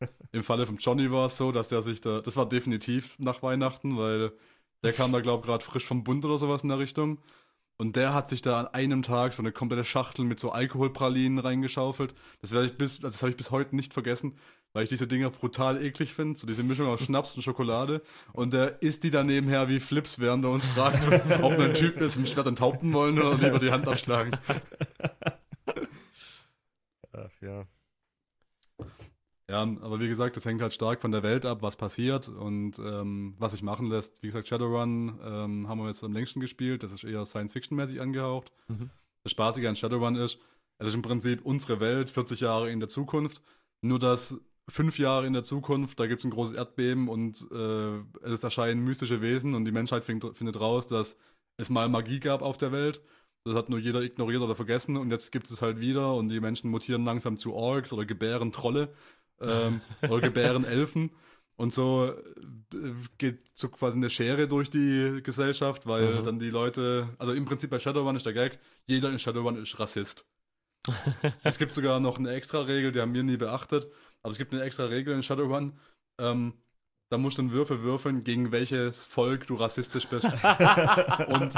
Im 0.32 0.42
Falle 0.42 0.66
von 0.66 0.78
Johnny 0.78 1.10
war 1.12 1.26
es 1.26 1.36
so, 1.36 1.52
dass 1.52 1.68
der 1.68 1.82
sich 1.82 2.00
da, 2.00 2.22
das 2.22 2.36
war 2.36 2.48
definitiv 2.48 3.18
nach 3.18 3.42
Weihnachten, 3.42 3.98
weil 3.98 4.32
der 4.82 4.94
kam 4.94 5.12
da, 5.12 5.20
glaube 5.20 5.42
ich, 5.42 5.46
gerade 5.46 5.64
frisch 5.64 5.84
vom 5.84 6.04
Bund 6.04 6.24
oder 6.24 6.38
sowas 6.38 6.62
in 6.62 6.70
der 6.70 6.78
Richtung. 6.78 7.18
Und 7.76 7.94
der 7.94 8.12
hat 8.12 8.28
sich 8.28 8.42
da 8.42 8.58
an 8.58 8.66
einem 8.68 9.02
Tag 9.02 9.34
so 9.34 9.42
eine 9.42 9.52
komplette 9.52 9.84
Schachtel 9.84 10.24
mit 10.24 10.40
so 10.40 10.50
Alkoholpralinen 10.50 11.38
reingeschaufelt. 11.38 12.12
Das 12.40 12.50
werde 12.50 12.66
ich 12.66 12.76
bis, 12.76 12.96
also 12.96 13.08
das 13.08 13.22
habe 13.22 13.30
ich 13.30 13.36
bis 13.36 13.52
heute 13.52 13.76
nicht 13.76 13.94
vergessen, 13.94 14.36
weil 14.72 14.84
ich 14.84 14.88
diese 14.88 15.06
Dinger 15.06 15.30
brutal 15.30 15.82
eklig 15.82 16.14
finde. 16.14 16.38
So 16.38 16.46
diese 16.46 16.62
Mischung 16.62 16.86
aus 16.88 17.00
Schnaps 17.00 17.34
und 17.34 17.42
Schokolade. 17.42 18.02
Und 18.32 18.52
der 18.52 18.82
isst 18.82 19.02
die 19.04 19.10
dann 19.10 19.26
nebenher 19.26 19.68
wie 19.68 19.80
Flips, 19.80 20.18
während 20.18 20.44
er 20.44 20.50
uns 20.50 20.66
fragt, 20.66 21.06
ob 21.42 21.58
ein 21.58 21.74
Typ 21.74 22.00
ist, 22.00 22.16
mich 22.16 22.34
dann 22.34 22.56
taupten 22.56 22.92
wollen 22.92 23.18
oder 23.18 23.36
lieber 23.36 23.58
die 23.58 23.70
Hand 23.70 23.88
abschlagen. 23.88 24.36
Ach 27.12 27.30
ja. 27.40 27.66
Ja, 29.50 29.62
aber 29.62 29.98
wie 29.98 30.08
gesagt, 30.08 30.36
das 30.36 30.44
hängt 30.44 30.60
halt 30.60 30.74
stark 30.74 31.00
von 31.00 31.10
der 31.10 31.22
Welt 31.22 31.46
ab, 31.46 31.62
was 31.62 31.76
passiert 31.76 32.28
und 32.28 32.78
ähm, 32.78 33.34
was 33.38 33.52
sich 33.52 33.62
machen 33.62 33.88
lässt. 33.88 34.22
Wie 34.22 34.26
gesagt, 34.26 34.46
Shadowrun 34.46 35.18
ähm, 35.24 35.68
haben 35.68 35.80
wir 35.80 35.86
jetzt 35.86 36.04
am 36.04 36.12
längsten 36.12 36.40
gespielt. 36.40 36.82
Das 36.82 36.92
ist 36.92 37.02
eher 37.02 37.24
Science-Fiction-mäßig 37.24 37.98
angehaucht. 38.00 38.52
Mhm. 38.68 38.90
Das 39.24 39.32
Spaßige 39.32 39.64
an 39.64 39.76
Shadowrun 39.76 40.16
ist, 40.16 40.38
es 40.78 40.88
ist 40.88 40.94
im 40.94 41.00
Prinzip 41.00 41.46
unsere 41.46 41.80
Welt 41.80 42.10
40 42.10 42.40
Jahre 42.40 42.70
in 42.70 42.78
der 42.78 42.90
Zukunft. 42.90 43.40
Nur 43.80 43.98
dass 43.98 44.38
fünf 44.68 44.98
Jahre 44.98 45.26
in 45.26 45.32
der 45.32 45.42
Zukunft, 45.44 45.98
da 46.00 46.06
gibt 46.06 46.20
es 46.20 46.24
ein 46.24 46.30
großes 46.30 46.54
Erdbeben 46.54 47.08
und 47.08 47.46
äh, 47.50 48.26
es 48.26 48.44
erscheinen 48.44 48.84
mystische 48.84 49.20
Wesen 49.22 49.54
und 49.54 49.64
die 49.64 49.72
Menschheit 49.72 50.04
findet, 50.04 50.36
findet 50.36 50.60
raus, 50.60 50.88
dass 50.88 51.16
es 51.56 51.70
mal 51.70 51.88
Magie 51.88 52.20
gab 52.20 52.42
auf 52.42 52.56
der 52.56 52.72
Welt. 52.72 53.00
Das 53.44 53.54
hat 53.54 53.68
nur 53.70 53.78
jeder 53.78 54.02
ignoriert 54.02 54.42
oder 54.42 54.54
vergessen 54.54 54.96
und 54.96 55.10
jetzt 55.10 55.32
gibt 55.32 55.48
es 55.50 55.62
halt 55.62 55.80
wieder 55.80 56.14
und 56.14 56.28
die 56.28 56.40
Menschen 56.40 56.70
mutieren 56.70 57.04
langsam 57.04 57.38
zu 57.38 57.54
Orks 57.54 57.92
oder 57.92 58.04
gebären 58.04 58.52
Trolle 58.52 58.92
ähm, 59.40 59.80
oder 60.08 60.20
gebären 60.20 60.64
Elfen. 60.64 61.10
Und 61.56 61.72
so 61.72 62.12
äh, 62.12 62.92
geht 63.16 63.40
so 63.54 63.68
quasi 63.68 63.96
eine 63.96 64.10
Schere 64.10 64.46
durch 64.48 64.70
die 64.70 65.20
Gesellschaft, 65.24 65.86
weil 65.86 66.20
Mhm. 66.20 66.24
dann 66.24 66.38
die 66.38 66.50
Leute, 66.50 67.08
also 67.18 67.32
im 67.32 67.46
Prinzip 67.46 67.70
bei 67.70 67.78
Shadowrun 67.80 68.16
ist 68.16 68.26
der 68.26 68.32
Gag, 68.32 68.58
jeder 68.86 69.10
in 69.10 69.18
Shadowrun 69.18 69.56
ist 69.56 69.78
Rassist. 69.80 70.24
es 71.42 71.58
gibt 71.58 71.72
sogar 71.72 72.00
noch 72.00 72.18
eine 72.18 72.30
extra 72.32 72.60
Regel, 72.62 72.92
die 72.92 73.00
haben 73.00 73.14
wir 73.14 73.22
nie 73.22 73.36
beachtet, 73.36 73.88
aber 74.22 74.32
es 74.32 74.38
gibt 74.38 74.52
eine 74.52 74.62
extra 74.62 74.84
Regel 74.84 75.14
in 75.14 75.22
Shadowrun. 75.22 75.78
Ähm, 76.20 76.54
da 77.10 77.16
musst 77.16 77.38
du 77.38 77.42
einen 77.42 77.52
Würfel 77.52 77.82
würfeln, 77.82 78.22
gegen 78.22 78.52
welches 78.52 79.04
Volk 79.04 79.46
du 79.46 79.54
rassistisch 79.54 80.06
bist. 80.08 80.24
Und 81.28 81.54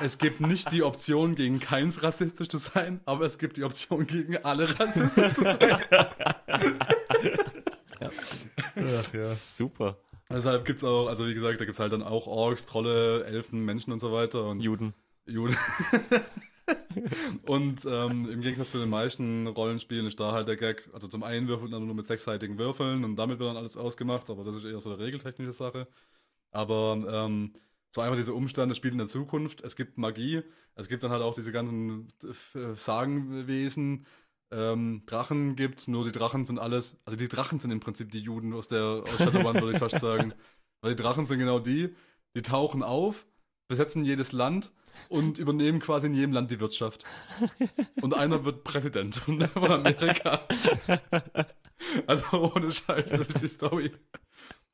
es 0.00 0.16
gibt 0.16 0.40
nicht 0.40 0.72
die 0.72 0.82
Option, 0.82 1.34
gegen 1.34 1.60
keins 1.60 2.02
rassistisch 2.02 2.48
zu 2.48 2.56
sein, 2.56 3.00
aber 3.04 3.26
es 3.26 3.38
gibt 3.38 3.58
die 3.58 3.64
Option, 3.64 4.06
gegen 4.06 4.38
alle 4.38 4.78
rassistisch 4.78 5.34
zu 5.34 5.42
sein. 5.42 5.58
Ach 8.00 9.14
ja. 9.14 9.26
Super. 9.26 9.98
Deshalb 10.30 10.64
gibt 10.64 10.78
es 10.78 10.84
auch, 10.84 11.08
also 11.08 11.26
wie 11.26 11.34
gesagt, 11.34 11.60
da 11.60 11.64
gibt 11.64 11.74
es 11.74 11.80
halt 11.80 11.92
dann 11.92 12.02
auch 12.02 12.26
Orks, 12.26 12.64
Trolle, 12.66 13.24
Elfen, 13.24 13.64
Menschen 13.64 13.92
und 13.92 14.00
so 14.00 14.12
weiter. 14.12 14.46
Und 14.46 14.60
Juden. 14.60 14.94
Juden. 15.26 15.56
und 17.46 17.84
ähm, 17.84 18.28
im 18.30 18.40
Gegensatz 18.40 18.70
zu 18.70 18.78
den 18.78 18.88
meisten 18.88 19.46
Rollenspielen 19.46 20.06
ist 20.06 20.18
da 20.20 20.32
halt 20.32 20.48
der 20.48 20.56
Gag, 20.56 20.88
also 20.92 21.08
zum 21.08 21.22
einen 21.22 21.48
würfelt 21.48 21.70
man 21.70 21.84
nur 21.84 21.94
mit 21.94 22.06
sechsseitigen 22.06 22.58
Würfeln 22.58 23.04
und 23.04 23.16
damit 23.16 23.38
wird 23.38 23.50
dann 23.50 23.56
alles 23.56 23.76
ausgemacht, 23.76 24.30
aber 24.30 24.44
das 24.44 24.56
ist 24.56 24.64
eher 24.64 24.80
so 24.80 24.90
eine 24.92 24.98
regeltechnische 25.02 25.52
Sache. 25.52 25.88
Aber 26.50 27.26
ähm, 27.26 27.54
so 27.90 28.00
einfach 28.00 28.16
diese 28.16 28.34
Umstände 28.34 28.74
spielt 28.74 28.94
in 28.94 28.98
der 28.98 29.06
Zukunft. 29.08 29.62
Es 29.62 29.76
gibt 29.76 29.98
Magie, 29.98 30.42
es 30.74 30.88
gibt 30.88 31.04
dann 31.04 31.10
halt 31.10 31.22
auch 31.22 31.34
diese 31.34 31.52
ganzen 31.52 32.08
äh, 32.22 32.74
Sagenwesen. 32.74 34.06
Ähm, 34.50 35.02
Drachen 35.06 35.56
gibt's, 35.56 35.88
nur 35.88 36.04
die 36.04 36.12
Drachen 36.12 36.44
sind 36.44 36.58
alles, 36.58 37.00
also 37.04 37.16
die 37.16 37.28
Drachen 37.28 37.58
sind 37.58 37.70
im 37.70 37.80
Prinzip 37.80 38.10
die 38.12 38.20
Juden 38.20 38.52
aus 38.52 38.68
der 38.68 39.02
aus 39.04 39.18
Shadowrun, 39.18 39.54
würde 39.60 39.72
ich 39.72 39.78
fast 39.78 40.00
sagen. 40.00 40.34
Weil 40.80 40.94
die 40.94 41.02
Drachen 41.02 41.24
sind 41.24 41.38
genau 41.38 41.58
die, 41.60 41.94
die 42.36 42.42
tauchen 42.42 42.82
auf, 42.82 43.26
besetzen 43.68 44.04
jedes 44.04 44.32
Land 44.32 44.72
und 45.08 45.38
übernehmen 45.38 45.80
quasi 45.80 46.06
in 46.06 46.14
jedem 46.14 46.32
Land 46.32 46.50
die 46.50 46.60
Wirtschaft. 46.60 47.04
Und 48.00 48.14
einer 48.14 48.44
wird 48.44 48.64
Präsident 48.64 49.16
von 49.16 49.42
Amerika. 49.54 50.40
Also 52.06 52.52
ohne 52.54 52.70
Scheiß, 52.70 53.10
das 53.10 53.28
ist 53.28 53.42
die 53.42 53.48
Story. 53.48 53.92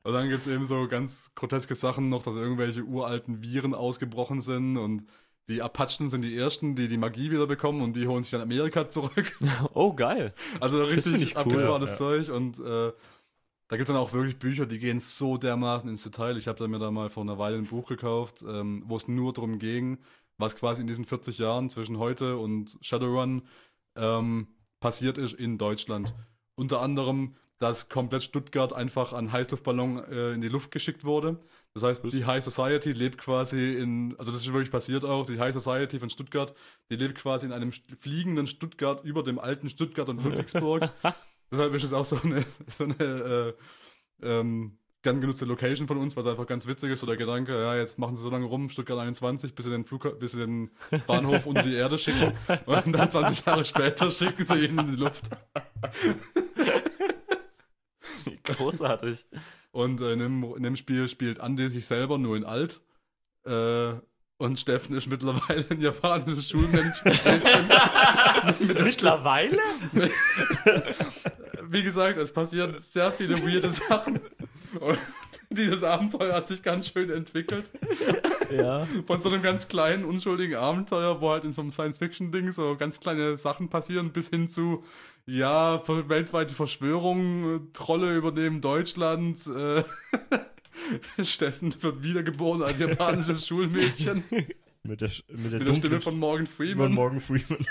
Und 0.03 0.13
dann 0.13 0.29
gibt 0.29 0.41
es 0.41 0.47
eben 0.47 0.65
so 0.65 0.87
ganz 0.87 1.33
groteske 1.35 1.75
Sachen 1.75 2.09
noch, 2.09 2.23
dass 2.23 2.35
irgendwelche 2.35 2.83
uralten 2.83 3.43
Viren 3.43 3.73
ausgebrochen 3.73 4.41
sind 4.41 4.77
und 4.77 5.05
die 5.47 5.61
Apachen 5.61 6.07
sind 6.07 6.21
die 6.21 6.35
ersten, 6.37 6.75
die 6.75 6.87
die 6.87 6.97
Magie 6.97 7.29
wieder 7.29 7.45
bekommen 7.45 7.81
und 7.81 7.95
die 7.95 8.07
holen 8.07 8.23
sich 8.23 8.31
dann 8.31 8.41
Amerika 8.41 8.87
zurück. 8.87 9.37
Oh, 9.73 9.93
geil. 9.93 10.33
Also 10.59 10.83
richtig 10.83 11.21
ich 11.21 11.35
cool, 11.35 11.41
abgefahrenes 11.41 11.91
ja. 11.91 11.97
Zeug 11.97 12.29
und 12.29 12.59
äh, 12.59 12.91
da 13.71 13.77
gibt 13.77 13.87
es 13.87 13.93
dann 13.93 14.03
auch 14.03 14.11
wirklich 14.11 14.37
Bücher, 14.37 14.65
die 14.65 14.79
gehen 14.79 14.99
so 14.99 15.37
dermaßen 15.37 15.89
ins 15.89 16.03
Detail. 16.03 16.35
Ich 16.35 16.49
habe 16.49 16.59
da 16.59 16.67
mir 16.67 16.77
da 16.77 16.91
mal 16.91 17.09
vor 17.09 17.23
einer 17.23 17.37
Weile 17.37 17.55
ein 17.55 17.67
Buch 17.67 17.87
gekauft, 17.87 18.43
ähm, 18.45 18.83
wo 18.85 18.97
es 18.97 19.07
nur 19.07 19.31
darum 19.31 19.59
ging, 19.59 19.99
was 20.37 20.57
quasi 20.57 20.81
in 20.81 20.87
diesen 20.87 21.05
40 21.05 21.37
Jahren 21.37 21.69
zwischen 21.69 21.97
heute 21.97 22.35
und 22.35 22.77
Shadowrun 22.81 23.43
ähm, 23.95 24.47
passiert 24.81 25.17
ist 25.17 25.35
in 25.35 25.57
Deutschland. 25.57 26.13
Unter 26.55 26.81
anderem, 26.81 27.35
dass 27.59 27.87
komplett 27.87 28.23
Stuttgart 28.23 28.73
einfach 28.73 29.13
an 29.13 29.31
Heißluftballon 29.31 30.03
äh, 30.03 30.33
in 30.33 30.41
die 30.41 30.49
Luft 30.49 30.71
geschickt 30.71 31.05
wurde. 31.05 31.39
Das 31.73 31.83
heißt, 31.83 32.03
die 32.11 32.25
High 32.25 32.43
Society 32.43 32.91
lebt 32.91 33.19
quasi 33.19 33.75
in, 33.77 34.15
also 34.17 34.33
das 34.33 34.41
ist 34.41 34.51
wirklich 34.51 34.71
passiert 34.71 35.05
auch, 35.05 35.25
die 35.25 35.39
High 35.39 35.53
Society 35.53 35.97
von 35.97 36.09
Stuttgart, 36.09 36.53
die 36.89 36.97
lebt 36.97 37.15
quasi 37.15 37.45
in 37.45 37.53
einem 37.53 37.71
fliegenden 37.71 38.47
Stuttgart 38.47 39.05
über 39.05 39.23
dem 39.23 39.39
alten 39.39 39.69
Stuttgart 39.69 40.09
und 40.09 40.21
Ludwigsburg. 40.25 40.89
Deshalb 41.51 41.73
ist 41.73 41.83
es 41.83 41.93
auch 41.93 42.05
so 42.05 42.19
eine, 42.23 42.45
so 42.77 42.85
eine 42.85 42.95
äh, 43.03 43.53
ähm, 44.23 44.77
gern 45.01 45.19
genutzte 45.19 45.45
Location 45.45 45.87
von 45.87 45.97
uns, 45.97 46.15
es 46.15 46.27
einfach 46.27 46.45
ganz 46.45 46.67
witzig 46.67 46.91
ist, 46.91 46.99
so 46.99 47.07
der 47.07 47.17
Gedanke, 47.17 47.59
ja, 47.59 47.75
jetzt 47.75 47.97
machen 47.97 48.15
sie 48.15 48.21
so 48.21 48.29
lange 48.29 48.45
rum, 48.45 48.69
Stuttgart 48.69 48.99
21, 48.99 49.55
bis 49.55 49.65
sie 49.65 49.71
den, 49.71 49.83
Flugha 49.85 50.09
bis 50.09 50.33
sie 50.33 50.39
den 50.39 50.69
Bahnhof 51.07 51.45
unter 51.45 51.63
die 51.63 51.73
Erde 51.73 51.97
schicken 51.97 52.33
und 52.65 52.93
dann 52.93 53.09
20 53.09 53.45
Jahre 53.45 53.65
später 53.65 54.11
schicken 54.11 54.43
sie 54.43 54.65
ihn 54.65 54.77
in 54.77 54.87
die 54.87 54.95
Luft. 54.95 55.29
Großartig. 58.43 59.25
Und 59.71 60.01
äh, 60.01 60.13
in, 60.13 60.19
dem, 60.19 60.43
in 60.55 60.63
dem 60.63 60.75
Spiel 60.75 61.07
spielt 61.07 61.39
Andi 61.39 61.69
sich 61.69 61.85
selber 61.85 62.17
nur 62.17 62.35
in 62.37 62.43
alt. 62.43 62.81
Äh, 63.45 63.93
und 64.37 64.59
Steffen 64.59 64.95
ist 64.95 65.07
mittlerweile 65.07 65.65
ein 65.69 65.81
japanisches 65.81 66.49
Schulmädchen. 66.49 67.13
Mittlerweile? 68.83 69.59
Wie 71.71 71.83
gesagt, 71.83 72.17
es 72.17 72.33
passieren 72.33 72.75
sehr 72.79 73.13
viele 73.13 73.41
weirde 73.41 73.69
Sachen. 73.89 74.19
Und 74.77 74.99
dieses 75.49 75.83
Abenteuer 75.83 76.33
hat 76.33 76.49
sich 76.49 76.61
ganz 76.61 76.89
schön 76.89 77.09
entwickelt. 77.09 77.71
Ja. 78.53 78.85
Von 79.07 79.21
so 79.21 79.29
einem 79.29 79.41
ganz 79.41 79.69
kleinen, 79.69 80.03
unschuldigen 80.03 80.55
Abenteuer, 80.55 81.21
wo 81.21 81.29
halt 81.29 81.45
in 81.45 81.53
so 81.53 81.61
einem 81.61 81.71
Science-Fiction-Ding 81.71 82.51
so 82.51 82.75
ganz 82.75 82.99
kleine 82.99 83.37
Sachen 83.37 83.69
passieren, 83.69 84.11
bis 84.11 84.29
hin 84.29 84.49
zu, 84.49 84.83
ja, 85.25 85.81
weltweite 85.87 86.55
Verschwörung, 86.55 87.55
äh, 87.55 87.59
Trolle 87.71 88.17
übernehmen 88.17 88.59
Deutschland, 88.59 89.39
äh, 89.47 89.83
Steffen 91.23 91.73
wird 91.81 92.03
wiedergeboren 92.03 92.63
als 92.63 92.79
japanisches 92.79 93.47
Schulmädchen 93.47 94.25
Mit 94.83 94.99
der, 94.99 95.09
mit 95.29 95.53
der, 95.53 95.59
mit 95.59 95.67
der 95.69 95.75
Stimme 95.75 96.01
von 96.01 96.19
Morgan 96.19 96.47
Freeman. 96.47 96.91
Morgan 96.91 97.21
Freeman. 97.21 97.65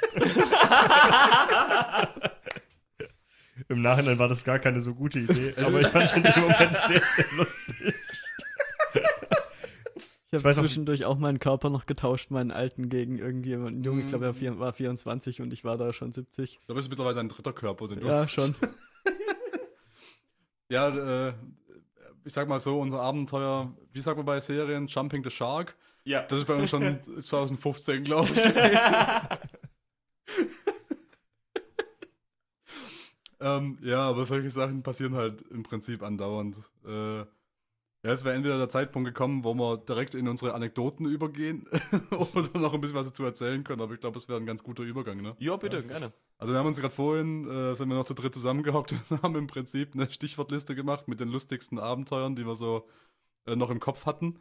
Im 3.70 3.82
Nachhinein 3.82 4.18
war 4.18 4.28
das 4.28 4.44
gar 4.44 4.58
keine 4.58 4.80
so 4.80 4.94
gute 4.94 5.20
Idee, 5.20 5.54
aber 5.64 5.78
ich 5.80 5.86
fand 5.86 6.04
es 6.06 6.12
in 6.14 6.22
dem 6.24 6.40
Moment 6.40 6.76
sehr, 6.88 7.00
sehr 7.16 7.26
lustig. 7.36 7.94
Ich 10.32 10.38
habe 10.44 10.48
auch- 10.50 10.54
zwischendurch 10.54 11.06
auch 11.06 11.18
meinen 11.18 11.38
Körper 11.38 11.70
noch 11.70 11.86
getauscht, 11.86 12.30
meinen 12.30 12.50
alten 12.50 12.88
gegen 12.88 13.18
irgendjemanden 13.18 13.82
jungen. 13.82 14.00
Ich 14.00 14.06
glaube, 14.08 14.26
er 14.26 14.34
vier- 14.34 14.58
war 14.58 14.72
24 14.72 15.40
und 15.40 15.52
ich 15.52 15.64
war 15.64 15.76
da 15.78 15.92
schon 15.92 16.12
70. 16.12 16.60
Da 16.68 16.74
bist 16.74 16.86
du 16.86 16.90
mittlerweile 16.90 17.14
dein 17.16 17.28
dritter 17.28 17.52
Körper, 17.52 17.86
den 17.88 18.00
du. 18.00 18.06
Ja, 18.06 18.28
schon. 18.28 18.54
Ja, 20.68 21.28
äh, 21.28 21.32
ich 22.24 22.32
sag 22.32 22.46
mal 22.48 22.60
so, 22.60 22.78
unser 22.80 23.00
Abenteuer, 23.00 23.74
wie 23.92 24.00
sagt 24.00 24.16
man 24.18 24.24
bei 24.26 24.40
Serien, 24.40 24.86
Jumping 24.86 25.24
the 25.24 25.30
Shark, 25.30 25.76
Ja. 26.04 26.22
das 26.22 26.38
ist 26.40 26.46
bei 26.46 26.54
uns 26.54 26.70
schon 26.70 27.02
2015, 27.20 28.04
glaube 28.04 28.28
ich, 28.28 28.34
gewesen. 28.34 28.78
Ähm, 33.40 33.78
ja, 33.82 34.00
aber 34.00 34.24
solche 34.24 34.50
Sachen 34.50 34.82
passieren 34.82 35.14
halt 35.14 35.42
im 35.42 35.62
Prinzip 35.62 36.02
andauernd. 36.02 36.58
Äh, 36.86 37.24
ja, 38.02 38.12
es 38.12 38.24
wäre 38.24 38.34
entweder 38.34 38.56
der 38.56 38.70
Zeitpunkt 38.70 39.06
gekommen, 39.06 39.44
wo 39.44 39.52
wir 39.54 39.76
direkt 39.76 40.14
in 40.14 40.26
unsere 40.26 40.54
Anekdoten 40.54 41.04
übergehen 41.04 41.66
oder 42.10 42.58
noch 42.58 42.72
ein 42.72 42.80
bisschen 42.80 42.96
was 42.96 43.06
dazu 43.06 43.24
erzählen 43.24 43.62
können, 43.62 43.82
aber 43.82 43.92
ich 43.92 44.00
glaube, 44.00 44.16
es 44.16 44.26
wäre 44.26 44.40
ein 44.40 44.46
ganz 44.46 44.62
guter 44.62 44.82
Übergang, 44.84 45.20
ne? 45.20 45.36
Ja, 45.38 45.56
bitte, 45.56 45.82
gerne. 45.82 46.12
Also 46.38 46.54
wir 46.54 46.58
haben 46.58 46.66
uns 46.66 46.80
gerade 46.80 46.94
vorhin, 46.94 47.46
äh, 47.46 47.74
sind 47.74 47.90
wir 47.90 47.96
noch 47.96 48.06
zu 48.06 48.14
dritt 48.14 48.34
zusammengehockt 48.34 48.94
und 49.10 49.22
haben 49.22 49.36
im 49.36 49.46
Prinzip 49.46 49.94
eine 49.94 50.10
Stichwortliste 50.10 50.74
gemacht 50.74 51.08
mit 51.08 51.20
den 51.20 51.28
lustigsten 51.28 51.78
Abenteuern, 51.78 52.36
die 52.36 52.46
wir 52.46 52.54
so 52.54 52.88
äh, 53.46 53.54
noch 53.54 53.68
im 53.68 53.80
Kopf 53.80 54.06
hatten. 54.06 54.38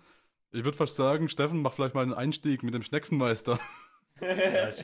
Ich 0.52 0.64
würde 0.64 0.78
fast 0.78 0.96
sagen, 0.96 1.28
Steffen, 1.28 1.62
mach 1.62 1.74
vielleicht 1.74 1.96
mal 1.96 2.02
einen 2.02 2.14
Einstieg 2.14 2.64
mit 2.64 2.74
dem 2.74 2.84
Schnecksenmeister. 2.84 3.60
Ja, 4.22 4.68
ich, 4.68 4.84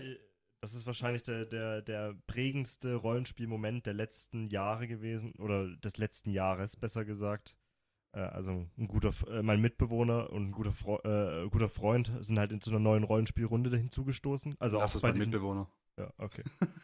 das 0.66 0.74
ist 0.74 0.88
wahrscheinlich 0.88 1.22
der, 1.22 1.46
der, 1.46 1.84
der 1.84 2.16
prägendste 2.26 2.96
Rollenspielmoment 2.96 3.86
der 3.86 3.94
letzten 3.94 4.48
Jahre 4.48 4.88
gewesen, 4.88 5.36
oder 5.36 5.76
des 5.78 5.98
letzten 5.98 6.32
Jahres, 6.32 6.76
besser 6.76 7.06
gesagt. 7.06 7.56
Äh, 8.14 8.22
also 8.22 8.68
ein 8.76 8.88
guter, 8.88 9.14
äh, 9.30 9.44
mein 9.44 9.62
Mitbewohner 9.62 10.32
und 10.32 10.48
ein 10.48 10.52
guter, 10.52 10.74
Fro 10.74 11.00
äh, 11.04 11.48
guter 11.50 11.70
Freund 11.70 12.12
sind 12.20 12.40
halt 12.40 12.52
in 12.52 12.62
so 12.62 12.72
einer 12.72 12.80
neuen 12.80 13.04
Rollenspielrunde 13.04 13.78
hinzugestoßen. 13.78 14.56
Also 14.58 14.80
Das 14.80 14.96
auch 14.96 15.02
bei 15.02 15.10
mein 15.10 15.16
diesem, 15.16 15.30
Mitbewohner. 15.30 15.70
Ja, 16.00 16.12
okay. 16.18 16.44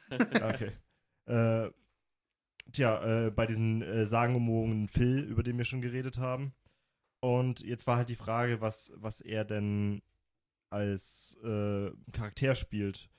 okay. 0.11 0.71
Äh, 1.25 1.71
tja, 2.71 3.25
äh, 3.25 3.31
bei 3.31 3.47
diesen 3.47 3.81
äh, 3.81 4.05
sagenumwogenen 4.05 4.89
Phil, 4.89 5.21
über 5.23 5.41
den 5.41 5.57
wir 5.57 5.65
schon 5.65 5.81
geredet 5.81 6.19
haben. 6.19 6.53
Und 7.19 7.61
jetzt 7.61 7.87
war 7.87 7.97
halt 7.97 8.09
die 8.09 8.15
Frage, 8.15 8.61
was, 8.61 8.93
was 8.95 9.21
er 9.21 9.43
denn 9.43 10.03
als 10.69 11.39
äh, 11.43 11.89
Charakter 12.11 12.53
spielt. 12.53 13.09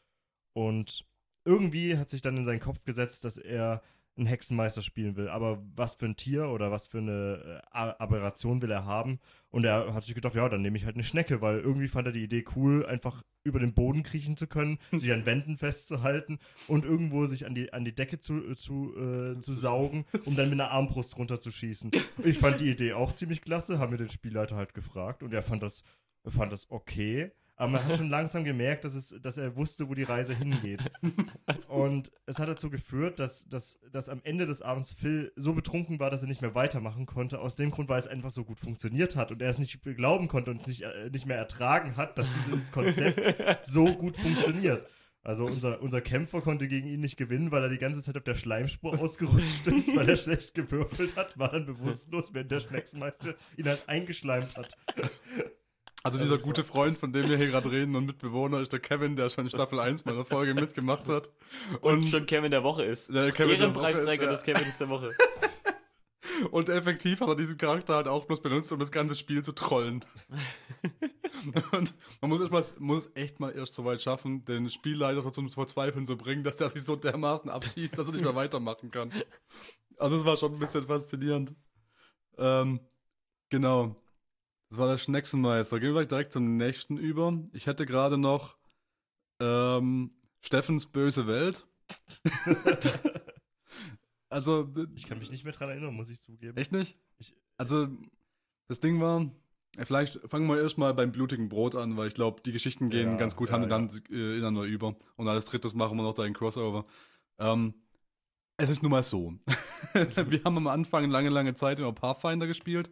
Und 0.53 1.05
irgendwie 1.45 1.97
hat 1.97 2.11
sich 2.11 2.21
dann 2.21 2.37
in 2.37 2.45
seinen 2.45 2.61
Kopf 2.61 2.85
gesetzt, 2.85 3.25
dass 3.25 3.39
er 3.39 3.83
einen 4.17 4.27
Hexenmeister 4.27 4.83
spielen 4.83 5.17
will. 5.17 5.29
Aber 5.29 5.63
was 5.75 5.95
für 5.95 6.07
ein 6.07 6.17
Tier 6.17 6.49
oder 6.49 6.71
was 6.71 6.87
für 6.87 6.99
eine 6.99 7.63
äh, 7.73 7.77
Aberration 7.77 8.61
will 8.61 8.71
er 8.71 8.85
haben? 8.85 9.21
Und 9.49 9.65
er 9.65 9.95
hat 9.95 10.05
sich 10.05 10.15
gedacht, 10.15 10.35
ja, 10.35 10.49
dann 10.49 10.63
nehme 10.63 10.77
ich 10.77 10.85
halt 10.85 10.97
eine 10.97 11.05
Schnecke, 11.05 11.41
weil 11.41 11.61
irgendwie 11.61 11.89
fand 11.89 12.07
er 12.07 12.13
die 12.13 12.25
Idee 12.25 12.45
cool, 12.57 12.85
einfach 12.85 13.23
über 13.45 13.59
den 13.59 13.75
Boden 13.75 14.03
kriechen 14.03 14.37
zu 14.37 14.47
können, 14.47 14.79
sich 14.93 15.13
an 15.13 15.27
Wänden 15.27 15.57
festzuhalten 15.57 16.39
und 16.69 16.85
irgendwo 16.85 17.27
sich 17.27 17.47
an 17.47 17.55
die, 17.55 17.73
an 17.73 17.85
die 17.85 17.95
Decke 17.95 18.19
zu, 18.19 18.55
zu, 18.55 18.95
äh, 18.97 19.41
zu 19.41 19.55
saugen, 19.55 20.05
um 20.27 20.37
dann 20.37 20.51
mit 20.51 20.61
einer 20.61 20.71
Armbrust 20.71 21.17
runterzuschießen. 21.17 21.91
Ich 22.25 22.39
fand 22.39 22.61
die 22.61 22.71
Idee 22.71 22.93
auch 22.93 23.13
ziemlich 23.13 23.41
klasse, 23.41 23.79
haben 23.79 23.93
wir 23.93 23.99
den 23.99 24.11
Spielleiter 24.11 24.57
halt 24.57 24.75
gefragt 24.75 25.23
und 25.23 25.33
er 25.33 25.43
fand 25.43 25.63
das, 25.63 25.83
er 26.23 26.31
fand 26.31 26.53
das 26.53 26.71
okay. 26.71 27.33
Aber 27.57 27.73
man 27.73 27.85
hat 27.85 27.97
schon 27.97 28.09
langsam 28.09 28.45
gemerkt, 28.45 28.85
dass, 28.85 28.95
es, 28.95 29.15
dass 29.21 29.37
er 29.37 29.57
wusste, 29.57 29.89
wo 29.89 29.95
die 29.95 30.03
Reise 30.03 30.35
hingeht. 30.35 30.91
Und 31.69 32.11
es 32.27 32.39
hat 32.39 32.49
dazu 32.49 32.71
geführt, 32.71 33.19
dass, 33.19 33.49
dass, 33.49 33.79
dass 33.93 34.09
am 34.09 34.21
Ende 34.25 34.47
des 34.47 34.63
Abends 34.63 34.95
Phil 34.95 35.33
so 35.37 35.53
betrunken 35.53 36.01
war, 36.01 36.11
dass 36.11 36.23
er 36.23 36.29
nicht 36.29 36.43
mehr 36.43 36.55
weitermachen 36.55 37.07
konnte. 37.07 37.41
Aus 37.41 37.57
dem 37.57 37.71
Grund, 37.71 37.89
weil 37.89 38.01
es 38.01 38.09
einfach 38.09 38.31
so 38.31 38.45
gut 38.45 38.59
funktioniert 38.59 39.17
hat 39.17 39.31
und 39.31 39.43
er 39.43 39.51
es 39.51 39.59
nicht 39.59 39.81
glauben 39.83 40.29
konnte 40.29 40.51
und 40.51 40.67
nicht, 40.67 40.83
äh, 40.83 41.11
nicht 41.11 41.27
mehr 41.27 41.37
ertragen 41.37 41.97
hat, 41.97 42.19
dass 42.19 42.29
dieses 42.31 42.73
Konzept 42.73 43.67
so 43.67 43.95
gut 43.95 44.17
funktioniert. 44.17 44.87
Also 45.25 45.47
unser, 45.47 45.81
unser 45.81 46.01
Kämpfer 46.01 46.41
konnte 46.41 46.67
gegen 46.67 46.89
ihn 46.89 47.01
nicht 47.01 47.17
gewinnen, 47.17 47.53
weil 47.53 47.63
er 47.63 47.69
die 47.69 47.79
ganze 47.79 48.03
Zeit 48.03 48.17
auf 48.17 48.25
der 48.25 48.35
Schleimspur 48.35 48.99
ausgerutscht 48.99 49.67
ist, 49.69 49.95
weil 49.95 50.09
er 50.09 50.17
schlecht 50.17 50.55
gewürfelt 50.55 51.15
hat, 51.15 51.39
war 51.39 51.53
dann 51.53 51.65
bewusstlos, 51.65 52.35
während 52.35 52.51
der 52.51 52.59
Schnecksmeister 52.59 53.35
ihn 53.57 53.69
halt 53.69 53.89
eingeschleimt 53.89 54.57
hat. 54.57 54.77
Also 56.05 56.19
Ja, 56.19 56.25
dieser 56.25 56.39
gute 56.39 56.65
Freund, 56.65 56.99
von 56.99 57.13
dem 57.13 57.29
wir 57.29 57.37
hier 57.37 57.47
gerade 57.47 57.71
reden 57.71 57.95
und 57.95 58.07
Mitbewohner 58.07 58.61
ist 58.61 58.73
der 58.73 58.81
Kevin, 58.81 59.15
der 59.15 59.31
schon 59.31 59.45
in 59.45 59.51
Staffel 59.51 59.79
1 59.79 60.05
meiner 60.05 60.25
Folge 60.25 60.55
mitgemacht 60.55 61.09
hat. 61.09 61.31
Und 61.81 62.09
schon 62.09 62.27
Kevin 62.27 62.51
der 62.51 62.65
Woche 62.65 62.85
ist. 62.85 63.13
der 63.15 63.31
Kevin 63.31 63.57
Ehrenpreisträger 63.57 64.31
ist, 64.33 64.45
des 64.45 64.55
Kevins 64.55 64.79
der 64.79 64.89
Woche. 64.89 65.11
ja. 65.11 65.49
Und 66.51 66.69
effektiv 66.69 67.21
hat 67.21 67.29
er 67.29 67.37
diesen 67.37 67.57
Charakter 67.57 67.95
halt 67.95 68.09
auch 68.09 68.25
bloß 68.25 68.41
benutzt, 68.41 68.73
um 68.73 68.79
das 68.79 68.91
ganze 68.91 69.15
Spiel 69.15 69.45
zu 69.45 69.53
trollen. 69.53 70.05
und 71.73 71.95
man 72.21 72.31
muss, 72.31 72.41
erst 72.41 72.53
mal, 72.53 72.65
muss 72.79 73.11
echt 73.15 73.41
mal 73.41 73.51
erst 73.51 73.75
so 73.75 73.85
weit 73.85 74.01
schaffen, 74.01 74.45
den 74.45 74.71
Spielleiter 74.71 75.23
so 75.23 75.31
zum 75.31 75.51
Verzweifeln 75.51 76.07
zu 76.07 76.17
bringen, 76.17 76.43
dass 76.43 76.57
der 76.57 76.71
sich 76.71 76.83
so 76.83 76.97
dermaßen 76.97 77.51
abschießt, 77.51 77.97
dass 77.97 78.07
er 78.07 78.13
nicht 78.13 78.25
mehr 78.25 78.35
weitermachen 78.35 78.91
kann. 78.91 79.13
Also 79.99 80.17
es 80.17 80.25
war 80.25 80.37
schon 80.37 80.55
ein 80.55 80.59
bisschen 80.59 80.87
faszinierend. 80.87 81.55
Ähm, 82.39 82.81
genau. 83.51 83.97
Das 84.73 84.79
war 84.79 84.89
der 84.89 84.97
Schnecksenmeister. 84.97 85.81
Gehen 85.81 85.91
wir 85.91 86.01
gleich 86.01 86.09
direkt 86.09 86.33
zum 86.33 86.57
nächsten 86.57 86.97
über. 86.97 87.39
Ich 87.53 87.67
hätte 87.67 87.85
gerade 87.85 88.17
noch 88.17 88.57
ähm, 89.39 90.13
Steffens 90.41 90.87
böse 90.87 91.27
Welt. 91.27 91.67
also, 94.31 94.73
Ich 94.95 95.07
kann 95.07 95.19
mich 95.19 95.31
nicht 95.31 95.45
mehr 95.45 95.53
dran 95.53 95.69
erinnern, 95.69 95.93
muss 95.93 96.09
ich 96.09 96.23
zugeben. 96.23 96.57
echt 96.57 96.73
nicht? 96.73 96.97
Ich- 97.19 97.35
also, 97.59 97.87
das 98.67 98.81
Ding 98.81 98.99
war, 98.99 99.31
vielleicht 99.77 100.21
fangen 100.31 100.47
wir 100.49 100.59
erstmal 100.63 100.95
beim 100.95 101.13
blutigen 101.13 101.51
Brot 101.51 101.75
an, 101.75 101.99
weil 101.99 102.09
ich 102.09 102.15
glaube, 102.15 102.41
die 102.41 102.53
Geschichten 102.53 102.89
gehen 102.89 103.11
Ja, 103.11 103.17
ganz 103.19 103.37
gut 103.37 103.51
ja, 103.51 103.57
Hand 103.57 103.67
in 103.67 103.73
Hand 103.75 104.03
äh, 104.11 104.39
ineinander 104.39 104.63
über. 104.63 104.97
Und 105.17 105.29
als 105.29 105.45
drittes 105.45 105.75
machen 105.75 105.99
wir 105.99 106.03
noch 106.03 106.15
da 106.15 106.23
ein 106.23 106.33
Crossover. 106.33 106.87
Ähm, 107.39 107.75
es 108.57 108.71
ist 108.71 108.83
nun 108.83 108.93
mal 108.93 109.03
so. 109.03 109.35
wir 109.93 110.45
haben 110.45 110.57
am 110.57 110.67
Anfang 110.67 111.11
lange, 111.11 111.29
lange 111.29 111.53
Zeit 111.53 111.79
immer 111.79 111.93
Pathfinder 111.93 112.47
gespielt, 112.47 112.91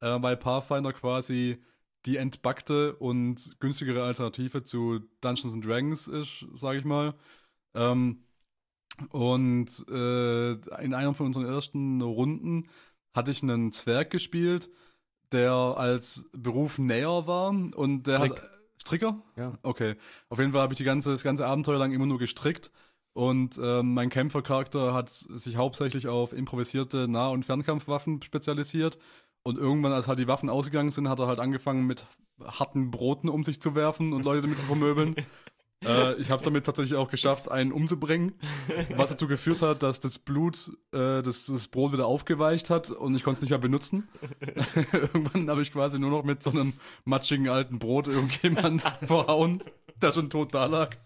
äh, 0.00 0.20
weil 0.20 0.36
Pathfinder 0.36 0.92
quasi 0.92 1.62
die 2.06 2.16
entbackte 2.16 2.96
und 2.96 3.56
günstigere 3.60 4.02
Alternative 4.04 4.62
zu 4.62 5.00
Dungeons 5.20 5.54
and 5.54 5.64
Dragons 5.64 6.08
ist, 6.08 6.46
sage 6.54 6.78
ich 6.78 6.84
mal. 6.84 7.14
Ähm, 7.74 8.24
und 9.10 9.68
äh, 9.88 10.52
in 10.82 10.94
einer 10.94 11.14
von 11.14 11.26
unseren 11.26 11.46
ersten 11.46 12.00
Runden 12.02 12.68
hatte 13.14 13.30
ich 13.30 13.42
einen 13.42 13.72
Zwerg 13.72 14.10
gespielt, 14.10 14.70
der 15.32 15.52
als 15.52 16.28
Beruf 16.32 16.78
Näher 16.78 17.26
war 17.26 17.50
und 17.50 18.06
der 18.06 18.18
Strick. 18.18 18.40
hat 18.40 18.50
Stricker? 18.80 19.22
Ja. 19.36 19.58
Okay. 19.62 19.96
Auf 20.28 20.38
jeden 20.38 20.52
Fall 20.52 20.62
habe 20.62 20.72
ich 20.72 20.78
die 20.78 20.84
ganze, 20.84 21.12
das 21.12 21.22
ganze 21.22 21.46
Abenteuer 21.46 21.78
lang 21.78 21.92
immer 21.92 22.06
nur 22.06 22.18
gestrickt. 22.18 22.70
Und 23.12 23.58
ähm, 23.62 23.94
mein 23.94 24.08
Kämpfercharakter 24.08 24.94
hat 24.94 25.10
sich 25.10 25.56
hauptsächlich 25.56 26.06
auf 26.06 26.32
improvisierte 26.32 27.08
Nah- 27.08 27.28
und 27.28 27.44
Fernkampfwaffen 27.44 28.22
spezialisiert. 28.22 28.98
Und 29.42 29.58
irgendwann, 29.58 29.92
als 29.92 30.06
halt 30.06 30.18
die 30.18 30.28
Waffen 30.28 30.50
ausgegangen 30.50 30.90
sind, 30.90 31.08
hat 31.08 31.18
er 31.18 31.26
halt 31.26 31.38
angefangen 31.38 31.86
mit 31.86 32.06
harten 32.44 32.90
Broten 32.90 33.28
um 33.28 33.44
sich 33.44 33.60
zu 33.60 33.74
werfen 33.74 34.12
und 34.12 34.24
Leute 34.24 34.42
damit 34.42 34.58
zu 34.58 34.66
vermöbeln. 34.66 35.16
äh, 35.84 36.14
ich 36.16 36.30
habe 36.30 36.38
es 36.38 36.44
damit 36.44 36.66
tatsächlich 36.66 36.96
auch 36.96 37.10
geschafft, 37.10 37.50
einen 37.50 37.72
umzubringen, 37.72 38.34
was 38.96 39.10
dazu 39.10 39.26
geführt 39.26 39.62
hat, 39.62 39.82
dass 39.82 40.00
das 40.00 40.18
Blut 40.18 40.72
äh, 40.92 41.22
das, 41.22 41.46
das 41.46 41.68
Brot 41.68 41.92
wieder 41.92 42.06
aufgeweicht 42.06 42.70
hat 42.70 42.90
und 42.90 43.14
ich 43.14 43.22
konnte 43.22 43.38
es 43.38 43.40
nicht 43.42 43.50
mehr 43.50 43.58
benutzen. 43.58 44.08
Irgendwann 44.92 45.48
habe 45.48 45.62
ich 45.62 45.72
quasi 45.72 45.98
nur 45.98 46.10
noch 46.10 46.24
mit 46.24 46.42
so 46.42 46.50
einem 46.50 46.74
matschigen 47.04 47.48
alten 47.48 47.78
Brot 47.78 48.08
irgendjemand 48.08 48.82
verhauen, 49.02 49.62
der 50.00 50.12
schon 50.12 50.30
tot 50.30 50.54
da 50.54 50.66
lag. 50.66 50.96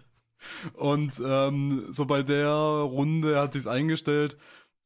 Und 0.75 1.23
ähm, 1.25 1.87
so 1.91 2.05
bei 2.05 2.23
der 2.23 2.53
Runde 2.53 3.41
hat 3.41 3.55
sich 3.55 3.67
eingestellt, 3.67 4.37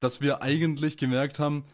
dass 0.00 0.20
wir 0.20 0.42
eigentlich 0.42 0.96
gemerkt 0.96 1.40
haben, 1.40 1.64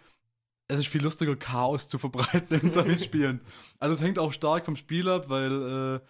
es 0.68 0.78
ist 0.78 0.88
viel 0.88 1.02
lustiger, 1.02 1.36
Chaos 1.36 1.88
zu 1.88 1.98
verbreiten 1.98 2.60
in 2.60 2.70
solchen 2.70 2.98
Spielen. 3.04 3.40
Also 3.78 3.94
es 3.94 4.02
hängt 4.02 4.18
auch 4.18 4.32
stark 4.32 4.64
vom 4.64 4.76
Spiel 4.76 5.08
ab, 5.08 5.28
weil 5.28 6.00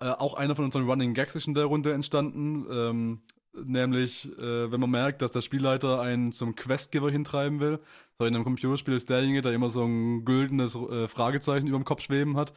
äh, 0.00 0.06
äh, 0.06 0.10
auch 0.10 0.34
einer 0.34 0.54
von 0.54 0.66
unseren 0.66 0.88
Running 0.88 1.14
Gags 1.14 1.34
ist 1.34 1.46
in 1.46 1.54
der 1.54 1.64
Runde 1.64 1.92
entstanden. 1.92 2.66
Ähm, 2.70 3.22
nämlich, 3.54 4.26
äh, 4.38 4.70
wenn 4.70 4.80
man 4.80 4.90
merkt, 4.90 5.22
dass 5.22 5.32
der 5.32 5.40
Spielleiter 5.40 6.00
einen 6.00 6.32
zum 6.32 6.54
Questgiver 6.54 7.10
hintreiben 7.10 7.60
will. 7.60 7.80
So 8.18 8.26
in 8.26 8.34
einem 8.34 8.44
Computerspiel 8.44 8.94
ist 8.94 9.08
derjenige, 9.10 9.42
der 9.42 9.52
immer 9.52 9.70
so 9.70 9.84
ein 9.84 10.24
güldenes 10.24 10.74
äh, 10.74 11.08
Fragezeichen 11.08 11.66
über 11.66 11.78
dem 11.78 11.84
Kopf 11.84 12.02
schweben 12.02 12.36
hat. 12.36 12.52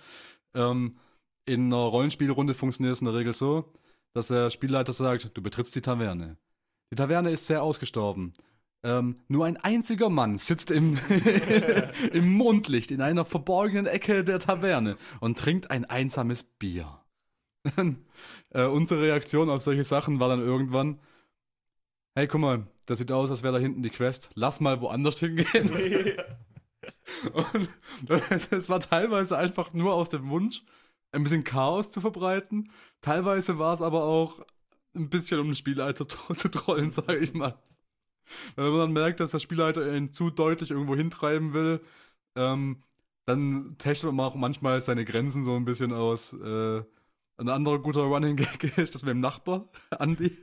Ähm, 0.53 0.97
in 1.45 1.67
einer 1.67 1.83
Rollenspielrunde 1.83 2.53
funktioniert 2.53 2.93
es 2.93 3.01
in 3.01 3.05
der 3.05 3.15
Regel 3.15 3.33
so, 3.33 3.73
dass 4.13 4.27
der 4.27 4.49
Spielleiter 4.49 4.93
sagt, 4.93 5.35
du 5.35 5.41
betrittst 5.41 5.75
die 5.75 5.81
Taverne. 5.81 6.37
Die 6.91 6.95
Taverne 6.95 7.31
ist 7.31 7.47
sehr 7.47 7.63
ausgestorben. 7.63 8.33
Ähm, 8.81 9.19
nur 9.27 9.45
ein 9.45 9.57
einziger 9.57 10.09
Mann 10.09 10.37
sitzt 10.37 10.71
im, 10.71 10.97
im 12.13 12.31
Mondlicht 12.31 12.91
in 12.91 13.01
einer 13.01 13.25
verborgenen 13.25 13.87
Ecke 13.87 14.23
der 14.23 14.39
Taverne 14.39 14.97
und 15.19 15.37
trinkt 15.37 15.69
ein 15.69 15.85
einsames 15.85 16.43
Bier. 16.43 16.99
äh, 18.51 18.63
unsere 18.63 19.01
Reaktion 19.01 19.49
auf 19.49 19.61
solche 19.61 19.83
Sachen 19.83 20.19
war 20.21 20.29
dann 20.29 20.39
irgendwann, 20.39 20.99
hey, 22.15 22.27
guck 22.27 22.39
mal, 22.39 22.67
das 22.85 22.99
sieht 22.99 23.11
aus, 23.11 23.29
als 23.31 23.43
wäre 23.43 23.53
da 23.53 23.59
hinten 23.59 23.83
die 23.83 23.89
Quest. 23.89 24.29
Lass 24.33 24.61
mal 24.61 24.79
woanders 24.81 25.19
hingehen. 25.19 25.69
Und 27.33 27.69
es 28.51 28.69
war 28.69 28.79
teilweise 28.79 29.37
einfach 29.37 29.73
nur 29.73 29.93
aus 29.93 30.09
dem 30.09 30.29
Wunsch, 30.29 30.63
ein 31.11 31.23
bisschen 31.23 31.43
Chaos 31.43 31.91
zu 31.91 32.01
verbreiten. 32.01 32.71
Teilweise 33.01 33.59
war 33.59 33.73
es 33.73 33.81
aber 33.81 34.03
auch 34.03 34.45
ein 34.95 35.09
bisschen, 35.09 35.39
um 35.39 35.47
den 35.47 35.55
Spielleiter 35.55 36.07
zu 36.07 36.49
trollen, 36.49 36.89
sage 36.89 37.17
ich 37.17 37.33
mal. 37.33 37.59
Wenn 38.55 38.69
man 38.69 38.79
dann 38.79 38.93
merkt, 38.93 39.19
dass 39.19 39.31
der 39.31 39.39
Spielleiter 39.39 39.95
ihn 39.95 40.11
zu 40.11 40.29
deutlich 40.29 40.71
irgendwo 40.71 40.95
hintreiben 40.95 41.53
will, 41.53 41.81
ähm, 42.35 42.83
dann 43.25 43.75
testet 43.77 44.11
man 44.11 44.25
auch 44.25 44.35
manchmal 44.35 44.81
seine 44.81 45.05
Grenzen 45.05 45.43
so 45.43 45.55
ein 45.55 45.65
bisschen 45.65 45.93
aus. 45.93 46.33
Äh, 46.33 46.83
ein 47.37 47.49
anderer 47.49 47.79
guter 47.79 48.01
Running 48.01 48.35
Gag 48.35 48.63
ist 48.77 48.95
das 48.95 49.03
mit 49.03 49.11
dem 49.11 49.19
Nachbar, 49.21 49.69
Andy. 49.99 50.37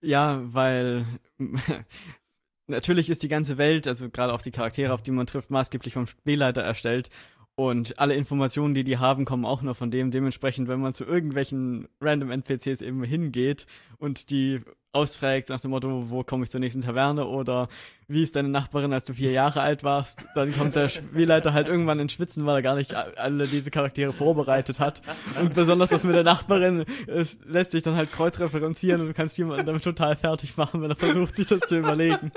Ja, 0.00 0.40
weil 0.44 1.06
natürlich 2.66 3.10
ist 3.10 3.22
die 3.22 3.28
ganze 3.28 3.58
Welt, 3.58 3.86
also 3.86 4.10
gerade 4.10 4.32
auch 4.32 4.42
die 4.42 4.50
Charaktere, 4.50 4.92
auf 4.92 5.02
die 5.02 5.12
man 5.12 5.26
trifft, 5.26 5.50
maßgeblich 5.50 5.94
vom 5.94 6.06
Spielleiter 6.06 6.62
erstellt. 6.62 7.10
Und 7.54 7.98
alle 7.98 8.14
Informationen, 8.14 8.74
die 8.74 8.82
die 8.82 8.98
haben, 8.98 9.24
kommen 9.24 9.44
auch 9.44 9.62
nur 9.62 9.74
von 9.74 9.90
dem. 9.90 10.10
Dementsprechend, 10.10 10.68
wenn 10.68 10.80
man 10.80 10.94
zu 10.94 11.04
irgendwelchen 11.04 11.86
random 12.00 12.30
NPCs 12.30 12.80
eben 12.80 13.04
hingeht 13.04 13.66
und 13.98 14.30
die 14.30 14.62
ausfragt 14.92 15.48
nach 15.48 15.60
dem 15.60 15.70
Motto, 15.70 16.10
wo 16.10 16.22
komme 16.22 16.44
ich 16.44 16.50
zur 16.50 16.60
nächsten 16.60 16.82
Taverne 16.82 17.26
oder 17.26 17.68
wie 18.08 18.22
ist 18.22 18.36
deine 18.36 18.48
Nachbarin, 18.48 18.92
als 18.92 19.04
du 19.04 19.14
vier 19.14 19.30
Jahre 19.30 19.62
alt 19.62 19.84
warst, 19.84 20.24
dann 20.34 20.52
kommt 20.52 20.76
der 20.76 20.90
Spielleiter 20.90 21.54
halt 21.54 21.66
irgendwann 21.66 21.98
in 21.98 22.10
Schwitzen, 22.10 22.44
weil 22.44 22.56
er 22.56 22.62
gar 22.62 22.74
nicht 22.74 22.94
alle 22.94 23.46
diese 23.46 23.70
Charaktere 23.70 24.12
vorbereitet 24.12 24.80
hat. 24.80 25.00
Und 25.40 25.54
besonders 25.54 25.90
das 25.90 26.04
mit 26.04 26.14
der 26.14 26.24
Nachbarin, 26.24 26.84
es 27.06 27.38
lässt 27.46 27.70
sich 27.70 27.82
dann 27.82 27.96
halt 27.96 28.12
kreuzreferenzieren 28.12 29.00
und 29.00 29.06
du 29.08 29.14
kannst 29.14 29.38
jemanden 29.38 29.64
damit 29.64 29.82
total 29.82 30.14
fertig 30.14 30.56
machen, 30.58 30.82
wenn 30.82 30.90
er 30.90 30.96
versucht, 30.96 31.36
sich 31.36 31.46
das 31.46 31.60
zu 31.60 31.78
überlegen. 31.78 32.30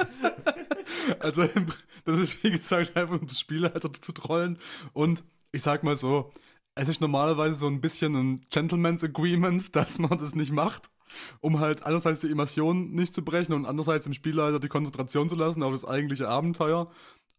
Also, 1.19 1.47
das 2.05 2.19
ist 2.19 2.43
wie 2.43 2.51
gesagt 2.51 2.95
einfach 2.95 3.19
um 3.19 3.27
das 3.27 3.39
Spielleiter 3.39 3.91
zu 3.91 4.11
trollen 4.11 4.57
und 4.93 5.23
ich 5.51 5.61
sag 5.61 5.83
mal 5.83 5.97
so, 5.97 6.31
es 6.73 6.87
ist 6.87 6.99
normalerweise 7.01 7.55
so 7.55 7.67
ein 7.67 7.81
bisschen 7.81 8.15
ein 8.15 8.45
Gentleman's 8.49 9.03
Agreement, 9.03 9.75
dass 9.75 9.99
man 9.99 10.17
das 10.17 10.35
nicht 10.35 10.51
macht 10.51 10.89
um 11.41 11.59
halt 11.59 11.83
einerseits 11.83 12.21
die 12.21 12.27
Immersion 12.27 12.91
nicht 12.91 13.13
zu 13.13 13.23
brechen 13.23 13.53
und 13.53 13.65
andererseits 13.65 14.05
dem 14.05 14.13
Spielleiter 14.13 14.59
die 14.59 14.67
Konzentration 14.67 15.29
zu 15.29 15.35
lassen 15.35 15.63
auf 15.63 15.71
das 15.71 15.85
eigentliche 15.85 16.27
Abenteuer. 16.27 16.89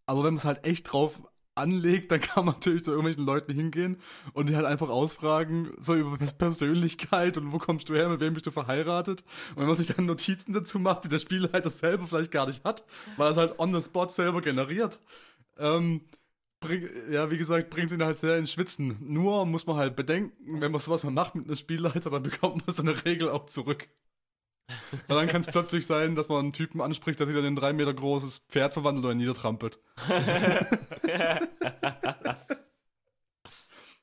Aber 0.06 0.20
wenn 0.20 0.34
man 0.34 0.36
es 0.36 0.44
halt 0.44 0.64
echt 0.64 0.92
drauf 0.92 1.20
anlegt, 1.56 2.12
dann 2.12 2.20
kann 2.22 2.44
man 2.44 2.54
natürlich 2.54 2.84
zu 2.84 2.90
irgendwelchen 2.92 3.24
Leuten 3.24 3.52
hingehen 3.52 3.98
und 4.32 4.48
die 4.48 4.56
halt 4.56 4.66
einfach 4.66 4.88
ausfragen, 4.88 5.72
so 5.78 5.94
über 5.94 6.16
Persönlichkeit 6.38 7.36
und 7.36 7.52
wo 7.52 7.58
kommst 7.58 7.88
du 7.88 7.94
her, 7.94 8.08
mit 8.08 8.20
wem 8.20 8.34
bist 8.34 8.46
du 8.46 8.50
verheiratet. 8.50 9.24
Und 9.50 9.62
wenn 9.62 9.66
man 9.66 9.76
sich 9.76 9.88
dann 9.88 10.06
Notizen 10.06 10.52
dazu 10.52 10.78
macht, 10.78 11.04
die 11.04 11.08
der 11.08 11.18
Spielleiter 11.18 11.70
selber 11.70 12.06
vielleicht 12.06 12.30
gar 12.30 12.46
nicht 12.46 12.64
hat, 12.64 12.84
weil 13.16 13.28
er 13.28 13.30
es 13.32 13.36
halt 13.36 13.58
on 13.58 13.74
the 13.74 13.82
spot 13.82 14.08
selber 14.08 14.40
generiert, 14.40 15.00
ähm, 15.58 16.02
bring, 16.60 16.88
ja, 17.10 17.30
wie 17.30 17.38
gesagt, 17.38 17.70
bringt 17.70 17.92
ihn 17.92 18.02
halt 18.02 18.18
sehr 18.18 18.36
ins 18.36 18.52
Schwitzen. 18.52 18.96
Nur 19.00 19.46
muss 19.46 19.66
man 19.66 19.76
halt 19.76 19.96
bedenken, 19.96 20.60
wenn 20.60 20.72
man 20.72 20.80
sowas 20.80 21.04
mal 21.04 21.10
macht 21.10 21.34
mit 21.34 21.46
einem 21.46 21.56
Spielleiter, 21.56 22.10
dann 22.10 22.22
bekommt 22.22 22.66
man 22.66 22.74
so 22.74 22.82
eine 22.82 23.04
Regel 23.04 23.28
auch 23.28 23.46
zurück. 23.46 23.88
Weil 25.06 25.16
dann 25.18 25.28
kann 25.28 25.42
es 25.42 25.46
plötzlich 25.46 25.86
sein, 25.86 26.16
dass 26.16 26.28
man 26.28 26.40
einen 26.40 26.52
Typen 26.52 26.80
anspricht, 26.80 27.20
der 27.20 27.26
sich 27.26 27.36
dann 27.36 27.44
in 27.44 27.52
ein 27.52 27.56
drei 27.56 27.72
Meter 27.72 27.94
großes 27.94 28.40
Pferd 28.48 28.72
verwandelt 28.72 29.04
oder 29.04 29.14
niedertrampelt. 29.14 29.78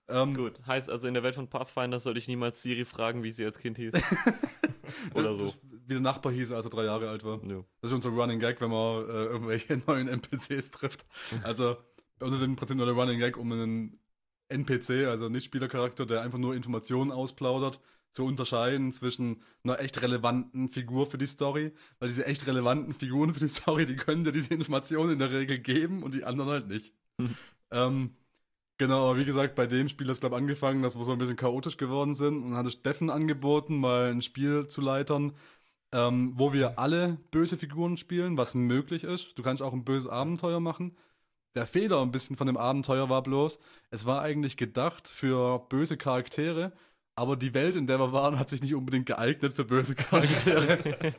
ähm, 0.08 0.34
Gut, 0.36 0.66
heißt 0.66 0.90
also 0.90 1.08
in 1.08 1.14
der 1.14 1.24
Welt 1.24 1.36
von 1.36 1.50
Pathfinder 1.50 2.00
sollte 2.00 2.20
ich 2.20 2.30
niemals 2.30 2.62
Siri 2.62 2.86
fragen, 2.86 3.24
wie 3.24 3.32
sie 3.32 3.44
als 3.44 3.60
Kind 3.60 3.78
hieß. 3.78 3.94
oder 5.14 5.36
so. 5.36 5.54
Wie 5.86 5.96
der 5.96 6.02
Nachbar 6.02 6.32
hieß, 6.32 6.54
als 6.54 6.66
er 6.66 6.72
drei 6.72 6.86
Jahre 6.86 7.10
alt 7.10 7.26
war. 7.26 7.44
Ja. 7.44 7.66
Das 7.82 7.92
ist 7.92 7.96
unser 7.96 8.12
Running 8.12 8.40
Gag, 8.40 8.62
wenn 8.62 8.72
man 8.72 9.04
äh, 9.10 9.26
irgendwelche 9.26 9.78
neuen 9.88 10.08
NPCs 10.08 10.72
trifft. 10.72 11.06
Also 11.44 11.76
bei 12.24 12.28
uns 12.28 12.36
ist 12.36 12.42
im 12.42 12.56
Prinzip 12.56 12.78
nur 12.78 12.86
der 12.86 12.96
Running 12.96 13.20
Gag, 13.20 13.36
um 13.36 13.52
einen 13.52 14.00
NPC, 14.48 15.08
also 15.08 15.28
Nicht-Spielercharakter, 15.28 16.06
der 16.06 16.22
einfach 16.22 16.38
nur 16.38 16.56
Informationen 16.56 17.12
ausplaudert, 17.12 17.82
zu 18.14 18.24
unterscheiden 18.24 18.94
zwischen 18.94 19.42
einer 19.64 19.82
echt 19.82 20.02
relevanten 20.02 20.70
Figur 20.70 21.06
für 21.06 21.18
die 21.18 21.28
Story. 21.28 21.74
Weil 22.00 22.08
diese 22.08 22.26
echt 22.26 22.48
relevanten 22.48 22.94
Figuren 22.94 23.34
für 23.34 23.42
die 23.42 23.50
Story, 23.50 23.86
die 23.86 23.98
können 23.98 24.24
dir 24.24 24.32
diese 24.32 24.54
Informationen 24.54 25.12
in 25.12 25.20
der 25.20 25.34
Regel 25.34 25.60
geben 25.60 26.02
und 26.02 26.14
die 26.14 26.24
anderen 26.24 26.50
halt 26.50 26.70
nicht. 26.70 26.94
Mhm. 27.18 27.36
Ähm, 27.72 28.16
genau, 28.78 29.10
aber 29.10 29.20
wie 29.20 29.26
gesagt, 29.26 29.56
bei 29.56 29.68
dem 29.68 29.90
Spiel 29.90 30.08
hat 30.08 30.14
es, 30.14 30.22
glaube 30.22 30.36
ich, 30.36 30.42
angefangen, 30.42 30.82
dass 30.82 30.96
wir 30.96 31.04
so 31.04 31.12
ein 31.12 31.18
bisschen 31.18 31.36
chaotisch 31.36 31.76
geworden 31.76 32.14
sind 32.14 32.42
und 32.42 32.56
hatte 32.56 32.72
Steffen 32.72 33.10
angeboten, 33.10 33.76
mal 33.76 34.12
ein 34.12 34.22
Spiel 34.22 34.68
zu 34.68 34.80
leitern, 34.80 35.34
ähm, 35.92 36.32
wo 36.38 36.54
wir 36.54 36.80
alle 36.80 37.18
böse 37.32 37.58
Figuren 37.58 37.98
spielen, 37.98 38.38
was 38.38 38.54
möglich 38.54 39.04
ist. 39.04 39.38
Du 39.38 39.44
kannst 39.44 39.62
auch 39.62 39.74
ein 39.74 39.84
böses 39.84 40.08
Abenteuer 40.08 40.62
machen 40.62 40.96
der 41.56 41.68
Fehler 41.68 42.02
ein 42.02 42.12
bisschen 42.12 42.36
von 42.36 42.48
dem 42.48 42.58
Abenteuer 42.58 43.10
war 43.10 43.24
bloß, 43.24 43.60
es 43.92 44.06
war 44.06 44.22
eigentlich 44.22 44.58
gedacht 44.58 45.08
für 45.08 45.60
böse 45.70 45.98
Charaktere, 45.98 46.74
aber 47.16 47.36
die 47.36 47.54
Welt, 47.54 47.76
in 47.76 47.86
der 47.86 48.00
wir 48.00 48.12
waren, 48.12 48.40
hat 48.40 48.50
sich 48.50 48.64
nicht 48.64 48.74
unbedingt 48.74 49.06
geeignet 49.06 49.54
für 49.54 49.66
böse 49.66 49.94
Charaktere. 49.94 51.14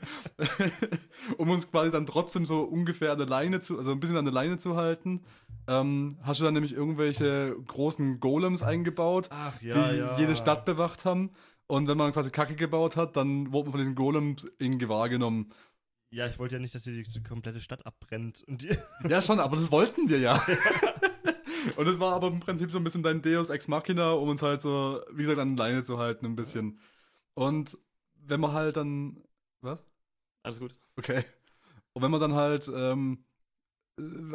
um 1.38 1.51
uns 1.51 1.70
quasi 1.70 1.92
dann 1.92 2.07
trotzdem 2.07 2.44
so 2.44 2.62
ungefähr 2.62 3.12
an 3.12 3.18
der 3.18 3.29
Leine 3.29 3.61
zu, 3.61 3.79
also 3.79 3.92
ein 3.92 4.01
bisschen 4.01 4.16
an 4.16 4.25
der 4.25 4.35
Leine 4.35 4.59
zu 4.59 4.75
halten, 4.75 5.23
ähm, 5.68 6.18
hast 6.23 6.40
du 6.40 6.44
dann 6.44 6.55
nämlich 6.55 6.73
irgendwelche 6.73 7.57
großen 7.68 8.18
Golems 8.18 8.62
eingebaut, 8.62 9.29
Ach, 9.31 9.61
ja, 9.62 9.75
die 9.75 9.99
ja. 9.99 10.18
jede 10.18 10.35
Stadt 10.35 10.64
bewacht 10.64 11.05
haben. 11.05 11.31
Und 11.66 11.88
wenn 11.88 11.97
man 11.97 12.12
quasi 12.12 12.31
Kacke 12.31 12.57
gebaut 12.57 12.97
hat, 12.97 13.16
dann 13.16 13.53
wurde 13.53 13.66
man 13.66 13.73
von 13.73 13.81
diesen 13.81 13.94
Golems 13.94 14.44
in 14.59 14.79
Gewahr 14.79 15.09
genommen. 15.09 15.53
Ja, 16.14 16.29
ich 16.29 16.38
wollte 16.38 16.55
ja 16.55 16.61
nicht, 16.61 16.72
dass 16.77 16.85
die, 16.85 17.03
die 17.03 17.22
komplette 17.24 17.59
Stadt 17.59 17.85
abbrennt. 17.85 18.44
Und 18.46 18.62
ja, 19.09 19.20
schon, 19.20 19.40
aber 19.40 19.57
das 19.57 19.72
wollten 19.72 20.09
wir 20.09 20.20
ja. 20.20 20.40
und 21.77 21.87
das 21.87 21.98
war 21.98 22.14
aber 22.14 22.29
im 22.29 22.38
Prinzip 22.38 22.70
so 22.70 22.79
ein 22.79 22.85
bisschen 22.85 23.03
dein 23.03 23.20
Deus 23.20 23.50
Ex 23.50 23.66
Machina, 23.66 24.12
um 24.12 24.29
uns 24.29 24.40
halt 24.40 24.61
so, 24.61 25.03
wie 25.11 25.22
gesagt, 25.22 25.40
an 25.40 25.57
Leine 25.57 25.83
zu 25.83 25.98
halten, 25.98 26.24
ein 26.24 26.37
bisschen. 26.37 26.79
Und 27.35 27.77
wenn 28.14 28.38
man 28.38 28.53
halt 28.53 28.77
dann. 28.77 29.24
Was? 29.61 29.85
Alles 30.44 30.61
gut. 30.61 30.74
Okay. 30.96 31.24
Und 31.94 32.03
wenn 32.03 32.12
man 32.12 32.20
dann 32.20 32.35
halt 32.35 32.70
ähm, 32.72 33.24
äh, 33.24 33.34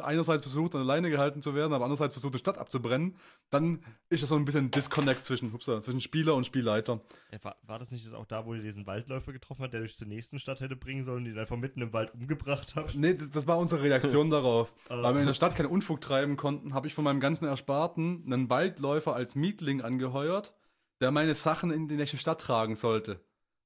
einerseits 0.02 0.44
versucht, 0.44 0.74
an 0.74 0.82
der 0.82 0.86
Leine 0.86 1.10
gehalten 1.10 1.42
zu 1.42 1.54
werden, 1.54 1.74
aber 1.74 1.84
andererseits 1.84 2.14
versucht, 2.14 2.34
eine 2.34 2.40
Stadt 2.40 2.58
abzubrennen, 2.58 3.16
dann 3.50 3.84
ist 4.10 4.24
das 4.24 4.30
so 4.30 4.36
ein 4.36 4.46
bisschen 4.46 4.72
Disconnect 4.72 5.26
zwischen, 5.26 5.54
upsa, 5.54 5.82
zwischen 5.82 6.00
Spieler 6.00 6.36
und 6.36 6.46
Spielleiter. 6.46 7.02
Ja, 7.32 7.44
war, 7.44 7.58
war, 7.64 7.80
das 7.80 7.92
nicht 7.92 8.14
auch 8.14 8.26
da, 8.26 8.46
wo 8.46 8.54
ihr 8.54 8.62
diesen 8.62 8.88
Waldläufer 8.88 9.34
getroffen 9.34 9.64
hat, 9.64 9.74
der 9.74 9.82
euch 9.82 9.96
zur 9.96 10.08
nächsten 10.08 10.40
Stadt 10.40 10.62
hätte 10.62 10.78
bringen 10.78 11.04
sollen, 11.04 11.26
die 11.26 11.32
dann 11.32 11.42
einfach 11.42 11.58
mitten 11.58 11.82
im 11.82 11.92
Wald 11.92 12.14
umgebracht 12.14 12.74
habt? 12.76 12.96
Nee, 12.96 13.16
das, 13.16 13.32
das 13.32 13.48
war 13.48 13.58
unsere 13.58 13.84
Reaktion 13.84 14.30
darauf. 14.30 14.74
Ah. 14.88 15.04
Weil 15.04 15.16
wir 15.16 15.22
in 15.22 15.28
der 15.28 15.34
Stadt 15.34 15.56
keinen 15.56 15.68
Unfug 15.68 16.00
treiben 16.00 16.38
konnten, 16.38 16.74
habe 16.74 16.88
ich 16.88 16.94
von 16.94 17.04
meinem 17.04 17.20
ganzen 17.20 17.46
Ersparten 17.46 18.24
einen 18.26 18.50
Waldläufer 18.50 19.14
als 19.14 19.36
Mietling 19.36 19.82
angeheuert, 19.82 20.54
der 21.02 21.12
meine 21.12 21.36
Sachen 21.36 21.72
in 21.72 21.88
die 21.90 21.96
nächste 21.96 22.18
Stadt 22.18 22.40
tragen 22.40 22.76
sollte. 22.76 23.20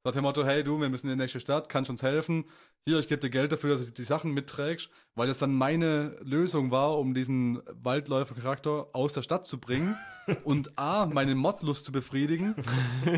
Sagt 0.05 0.15
der 0.15 0.21
Motto, 0.21 0.43
hey 0.43 0.65
du, 0.65 0.81
wir 0.81 0.89
müssen 0.89 1.09
in 1.09 1.17
die 1.17 1.21
nächste 1.21 1.39
Stadt, 1.39 1.69
kannst 1.69 1.89
uns 1.89 2.03
helfen. 2.03 2.43
Hier, 2.85 2.99
ich 2.99 3.07
gebe 3.07 3.21
dir 3.21 3.29
Geld 3.29 3.53
dafür, 3.53 3.69
dass 3.69 3.85
du 3.85 3.93
die 3.93 4.03
Sachen 4.03 4.33
mitträgst, 4.33 4.89
weil 5.15 5.29
das 5.29 5.39
dann 5.39 5.53
meine 5.53 6.17
Lösung 6.21 6.71
war, 6.71 6.99
um 6.99 7.13
diesen 7.13 7.61
Waldläufer-Charakter 7.71 8.87
aus 8.91 9.13
der 9.13 9.21
Stadt 9.21 9.47
zu 9.47 9.61
bringen 9.61 9.95
und 10.43 10.77
A, 10.77 11.05
meine 11.05 11.35
Modlust 11.35 11.85
zu 11.85 11.93
befriedigen 11.93 12.53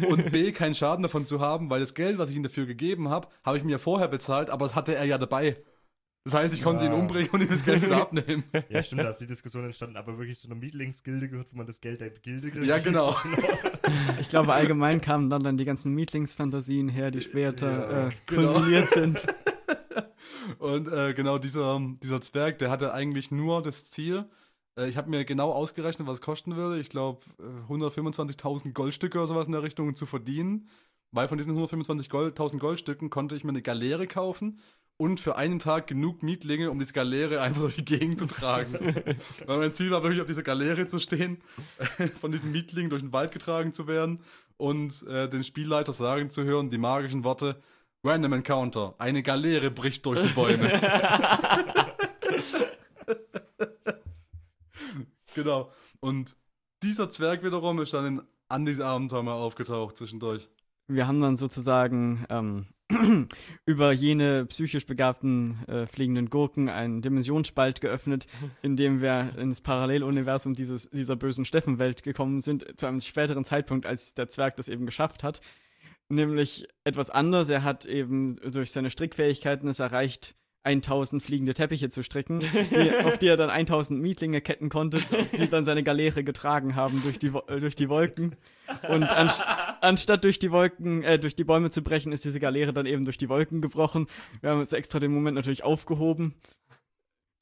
und 0.09 0.31
B, 0.31 0.51
keinen 0.51 0.75
Schaden 0.75 1.01
davon 1.01 1.25
zu 1.25 1.39
haben, 1.39 1.71
weil 1.71 1.79
das 1.79 1.95
Geld, 1.95 2.19
was 2.19 2.29
ich 2.29 2.35
ihm 2.35 2.43
dafür 2.43 2.67
gegeben 2.67 3.09
habe, 3.09 3.29
habe 3.43 3.57
ich 3.57 3.63
mir 3.63 3.79
vorher 3.79 4.07
bezahlt, 4.07 4.51
aber 4.51 4.67
das 4.67 4.75
hatte 4.75 4.93
er 4.93 5.05
ja 5.05 5.17
dabei. 5.17 5.57
Das 6.25 6.33
heißt, 6.33 6.55
ich 6.55 6.63
konnte 6.63 6.83
ja. 6.83 6.89
ihn 6.89 6.99
umbringen 6.99 7.29
und 7.29 7.41
ihm 7.41 7.49
das 7.49 7.63
Geld 7.63 7.83
wieder 7.83 8.01
abnehmen. 8.01 8.43
Ja, 8.69 8.81
stimmt, 8.81 9.01
da 9.01 9.09
ist 9.09 9.19
die 9.19 9.27
Diskussion 9.27 9.63
entstanden, 9.63 9.95
aber 9.95 10.17
wirklich 10.17 10.39
zu 10.39 10.47
einer 10.47 10.55
Mietlingsgilde 10.55 11.29
gehört, 11.29 11.49
wo 11.51 11.57
man 11.57 11.67
das 11.67 11.79
Geld 11.79 12.01
der 12.01 12.09
Gilde 12.09 12.49
kriegt. 12.49 12.65
Ja, 12.65 12.79
genau. 12.79 13.15
ich 14.19 14.29
glaube, 14.29 14.53
allgemein 14.53 15.01
kamen 15.01 15.29
dann, 15.29 15.43
dann 15.43 15.55
die 15.55 15.65
ganzen 15.65 15.93
Mietlingsfantasien 15.93 16.89
her, 16.89 17.11
die 17.11 17.21
später 17.21 17.69
ja, 17.69 18.07
äh, 18.07 18.11
genau. 18.25 18.59
sind. 18.88 19.23
Und 20.57 20.88
äh, 20.88 21.13
genau 21.13 21.38
dieser, 21.38 21.79
dieser 22.01 22.21
Zwerg, 22.21 22.57
der 22.57 22.71
hatte 22.71 22.91
eigentlich 22.91 23.29
nur 23.29 23.61
das 23.61 23.91
Ziel, 23.91 24.25
äh, 24.79 24.89
ich 24.89 24.97
habe 24.97 25.11
mir 25.11 25.25
genau 25.25 25.51
ausgerechnet, 25.51 26.07
was 26.07 26.15
es 26.15 26.21
kosten 26.21 26.55
würde. 26.55 26.79
Ich 26.79 26.89
glaube, 26.89 27.21
125.000 27.69 28.73
Goldstücke 28.73 29.19
oder 29.19 29.27
sowas 29.27 29.45
in 29.45 29.53
der 29.53 29.61
Richtung 29.61 29.95
zu 29.95 30.07
verdienen. 30.07 30.69
Weil 31.11 31.27
von 31.27 31.37
diesen 31.37 31.55
125.000 31.55 32.09
Gold, 32.09 32.35
Goldstücken 32.59 33.09
konnte 33.09 33.35
ich 33.35 33.43
mir 33.43 33.51
eine 33.51 33.61
Galeere 33.61 34.07
kaufen 34.07 34.59
und 34.97 35.19
für 35.19 35.35
einen 35.35 35.59
Tag 35.59 35.87
genug 35.87 36.23
Mietlinge, 36.23 36.71
um 36.71 36.79
diese 36.79 36.93
Galeere 36.93 37.41
einfach 37.41 37.61
durch 37.61 37.75
die 37.75 37.85
Gegend 37.85 38.19
zu 38.19 38.25
tragen. 38.27 38.73
Weil 39.45 39.57
mein 39.57 39.73
Ziel 39.73 39.91
war 39.91 40.03
wirklich, 40.03 40.21
auf 40.21 40.27
dieser 40.27 40.43
Galeere 40.43 40.87
zu 40.87 40.99
stehen, 40.99 41.41
von 42.19 42.31
diesen 42.31 42.51
Mietlingen 42.51 42.89
durch 42.89 43.01
den 43.01 43.13
Wald 43.13 43.31
getragen 43.31 43.73
zu 43.73 43.87
werden 43.87 44.21
und 44.57 45.05
äh, 45.07 45.29
den 45.29 45.43
Spielleiter 45.43 45.93
sagen 45.93 46.29
zu 46.29 46.43
hören, 46.43 46.69
die 46.69 46.77
magischen 46.77 47.23
Worte, 47.23 47.61
Random 48.03 48.33
Encounter, 48.33 48.95
eine 48.99 49.23
Galeere 49.23 49.71
bricht 49.71 50.05
durch 50.05 50.21
die 50.21 50.33
Bäume. 50.33 50.79
genau. 55.33 55.71
Und 55.99 56.35
dieser 56.83 57.09
Zwerg 57.09 57.43
wiederum 57.43 57.79
ist 57.79 57.95
dann 57.95 58.05
in 58.05 58.21
Andys 58.47 58.79
Abenteuer 58.79 59.23
mal 59.23 59.33
aufgetaucht 59.33 59.97
zwischendurch. 59.97 60.47
Wir 60.87 61.07
haben 61.07 61.21
dann 61.21 61.37
sozusagen 61.37 62.25
ähm, 62.29 62.67
über 63.65 63.91
jene 63.91 64.45
psychisch 64.45 64.85
begabten 64.85 65.63
äh, 65.67 65.87
fliegenden 65.87 66.29
Gurken 66.29 66.69
einen 66.69 67.01
Dimensionsspalt 67.01 67.81
geöffnet, 67.81 68.27
in 68.61 68.75
dem 68.75 69.01
wir 69.01 69.37
ins 69.37 69.61
Paralleluniversum 69.61 70.53
dieses, 70.53 70.89
dieser 70.89 71.15
bösen 71.15 71.45
Steffenwelt 71.45 72.03
gekommen 72.03 72.41
sind, 72.41 72.77
zu 72.77 72.85
einem 72.85 73.01
späteren 73.01 73.45
Zeitpunkt, 73.45 73.85
als 73.85 74.13
der 74.13 74.29
Zwerg 74.29 74.55
das 74.57 74.69
eben 74.69 74.85
geschafft 74.85 75.23
hat. 75.23 75.41
Nämlich 76.07 76.67
etwas 76.83 77.09
anders. 77.09 77.49
Er 77.49 77.63
hat 77.63 77.85
eben 77.85 78.35
durch 78.35 78.71
seine 78.71 78.91
Strickfähigkeiten 78.91 79.67
es 79.67 79.79
erreicht, 79.79 80.35
1000 80.65 81.21
fliegende 81.21 81.54
Teppiche 81.54 81.89
zu 81.89 82.04
stricken, 82.04 82.39
die, 82.71 83.06
auf 83.06 83.17
die 83.17 83.28
er 83.28 83.38
dann 83.38 83.49
1000 83.49 84.01
Mietlinge 84.01 84.41
ketten 84.41 84.69
konnte, 84.69 84.99
die 85.38 85.47
dann 85.47 85.63
seine 85.63 85.84
Galeere 85.84 86.23
getragen 86.23 86.75
haben 86.75 87.01
durch 87.04 87.19
die, 87.19 87.28
äh, 87.47 87.60
durch 87.60 87.75
die 87.75 87.88
Wolken. 87.88 88.36
Und 88.89 89.04
an, 89.04 89.30
anstatt 89.82 90.23
durch 90.23 90.39
die 90.39 90.51
Wolken, 90.51 91.04
äh, 91.04 91.19
durch 91.19 91.36
die 91.36 91.43
Bäume 91.43 91.69
zu 91.69 91.84
brechen, 91.84 92.12
ist 92.12 92.25
diese 92.25 92.39
Galeere 92.39 92.73
dann 92.73 92.88
eben 92.88 93.04
durch 93.04 93.17
die 93.17 93.30
Wolken 93.30 93.62
gebrochen. 93.62 94.08
Wir 94.41 94.49
haben 94.49 94.60
uns 94.60 94.73
extra 94.73 94.99
den 94.99 95.13
Moment 95.13 95.36
natürlich 95.36 95.63
aufgehoben. 95.63 96.34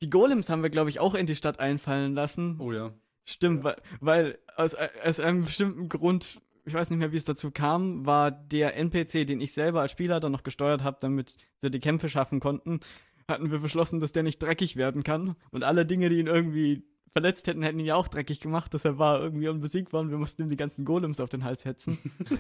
Die 0.02 0.10
Golems 0.10 0.50
haben 0.50 0.64
wir, 0.64 0.70
glaube 0.70 0.90
ich, 0.90 1.00
auch 1.00 1.16
in 1.16 1.26
die 1.26 1.36
Stadt 1.36 1.60
einfallen 1.60 2.14
lassen. 2.14 2.58
Oh 2.60 2.74
ja. 2.74 2.92
Stimmt, 3.26 3.64
weil, 3.64 3.78
weil 4.02 4.38
aus, 4.58 4.76
aus 4.76 5.20
einem 5.22 5.44
bestimmten 5.44 5.88
Grund 5.88 6.42
ich 6.66 6.74
weiß 6.74 6.90
nicht 6.90 7.00
mehr, 7.00 7.12
wie 7.12 7.18
es 7.18 7.26
dazu 7.26 7.52
kam, 7.52 8.06
war 8.06 8.32
der 8.32 8.78
NPC, 8.78 9.26
den 9.26 9.42
ich 9.42 9.54
selber 9.54 9.82
als 9.82 9.92
Spieler 9.92 10.20
dann 10.20 10.32
noch 10.32 10.44
gesteuert 10.44 10.84
habe, 10.84 10.98
damit 11.02 11.38
sie 11.58 11.70
die 11.70 11.80
Kämpfe 11.80 12.10
schaffen 12.10 12.40
konnten, 12.40 12.80
hatten 13.28 13.52
wir 13.52 13.60
beschlossen, 13.60 14.00
dass 14.00 14.12
der 14.12 14.24
nicht 14.24 14.42
dreckig 14.42 14.76
werden 14.76 15.04
kann. 15.04 15.36
Und 15.52 15.64
alle 15.64 15.86
Dinge, 15.86 16.10
die 16.10 16.20
ihn 16.20 16.28
irgendwie 16.28 16.84
verletzt 17.12 17.48
hätten, 17.48 17.62
hätten 17.62 17.80
ihn 17.80 17.86
ja 17.86 17.96
auch 17.96 18.08
dreckig 18.08 18.40
gemacht. 18.40 18.74
Deshalb 18.74 18.98
war 18.98 19.18
er 19.18 19.24
irgendwie 19.24 19.48
unbesiegbar 19.48 20.02
und 20.02 20.10
wir 20.10 20.18
mussten 20.18 20.44
ihm 20.44 20.50
die 20.50 20.58
ganzen 20.58 20.84
Golems 20.84 21.20
auf 21.20 21.30
den 21.30 21.44
Hals 21.44 21.64
hetzen. 21.64 22.00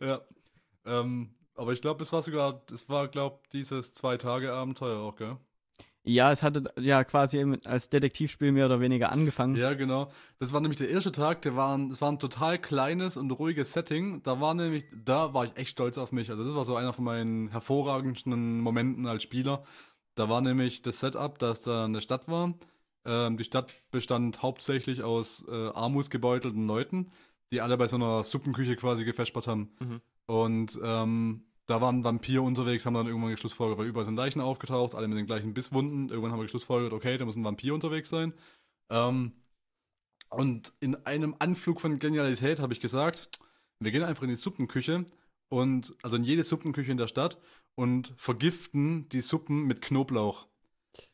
ja. 0.00 0.20
Ähm, 0.84 1.34
aber 1.54 1.72
ich 1.72 1.80
glaube, 1.80 2.02
es 2.02 2.12
war 2.12 2.22
sogar, 2.22 2.62
es 2.70 2.88
war, 2.88 3.08
glaube 3.08 3.40
dieses 3.52 3.94
Zwei-Tage-Abenteuer 3.94 5.00
auch, 5.00 5.16
gell? 5.16 5.38
Ja, 6.04 6.32
es 6.32 6.42
hatte 6.42 6.64
ja 6.80 7.04
quasi 7.04 7.44
als 7.64 7.88
Detektivspiel 7.88 8.50
mehr 8.50 8.66
oder 8.66 8.80
weniger 8.80 9.12
angefangen. 9.12 9.54
Ja, 9.54 9.74
genau. 9.74 10.10
Das 10.40 10.52
war 10.52 10.60
nämlich 10.60 10.78
der 10.78 10.90
erste 10.90 11.12
Tag, 11.12 11.42
der 11.42 11.54
war, 11.54 11.78
das 11.88 12.00
war 12.00 12.10
ein 12.10 12.18
total 12.18 12.58
kleines 12.58 13.16
und 13.16 13.30
ruhiges 13.30 13.72
Setting. 13.72 14.20
Da 14.24 14.40
war 14.40 14.54
nämlich, 14.54 14.84
da 14.92 15.32
war 15.32 15.44
ich 15.44 15.56
echt 15.56 15.70
stolz 15.70 15.98
auf 15.98 16.10
mich. 16.10 16.30
Also 16.30 16.44
das 16.44 16.54
war 16.54 16.64
so 16.64 16.74
einer 16.74 16.92
von 16.92 17.04
meinen 17.04 17.48
hervorragendsten 17.48 18.58
Momenten 18.60 19.06
als 19.06 19.22
Spieler. 19.22 19.64
Da 20.16 20.28
war 20.28 20.40
nämlich 20.40 20.82
das 20.82 20.98
Setup, 20.98 21.38
dass 21.38 21.62
da 21.62 21.84
eine 21.84 22.00
Stadt 22.00 22.26
war. 22.26 22.54
Ähm, 23.04 23.36
die 23.36 23.44
Stadt 23.44 23.82
bestand 23.92 24.42
hauptsächlich 24.42 25.04
aus 25.04 25.46
äh, 25.48 25.68
armutsgebeutelten 25.68 26.66
Leuten, 26.66 27.12
die 27.52 27.60
alle 27.60 27.76
bei 27.76 27.86
so 27.86 27.96
einer 27.96 28.24
Suppenküche 28.24 28.74
quasi 28.74 29.04
gefespert 29.04 29.46
haben. 29.46 29.70
Mhm. 29.78 30.00
Und 30.26 30.80
ähm, 30.82 31.44
da 31.66 31.80
waren 31.80 32.04
Vampir 32.04 32.42
unterwegs, 32.42 32.86
haben 32.86 32.94
dann 32.94 33.06
irgendwann 33.06 33.30
geschlussfolgert, 33.30 33.78
weil 33.78 33.86
überall 33.86 34.04
sind 34.04 34.16
Leichen 34.16 34.40
aufgetaucht, 34.40 34.94
alle 34.94 35.08
mit 35.08 35.18
den 35.18 35.26
gleichen 35.26 35.54
Bisswunden. 35.54 36.08
Irgendwann 36.08 36.32
haben 36.32 36.38
wir 36.38 36.44
geschlussfolgert, 36.44 36.92
okay, 36.92 37.16
da 37.18 37.24
muss 37.24 37.36
ein 37.36 37.44
Vampir 37.44 37.74
unterwegs 37.74 38.10
sein. 38.10 38.34
Ähm, 38.90 39.32
und 40.30 40.72
in 40.80 40.96
einem 41.06 41.36
Anflug 41.38 41.80
von 41.80 41.98
Genialität 41.98 42.58
habe 42.58 42.72
ich 42.72 42.80
gesagt, 42.80 43.30
wir 43.78 43.92
gehen 43.92 44.02
einfach 44.02 44.22
in 44.22 44.30
die 44.30 44.36
Suppenküche 44.36 45.04
und 45.48 45.94
also 46.02 46.16
in 46.16 46.24
jede 46.24 46.42
Suppenküche 46.42 46.90
in 46.90 46.96
der 46.96 47.08
Stadt 47.08 47.38
und 47.74 48.14
vergiften 48.16 49.08
die 49.10 49.20
Suppen 49.20 49.64
mit 49.64 49.82
Knoblauch. 49.82 50.46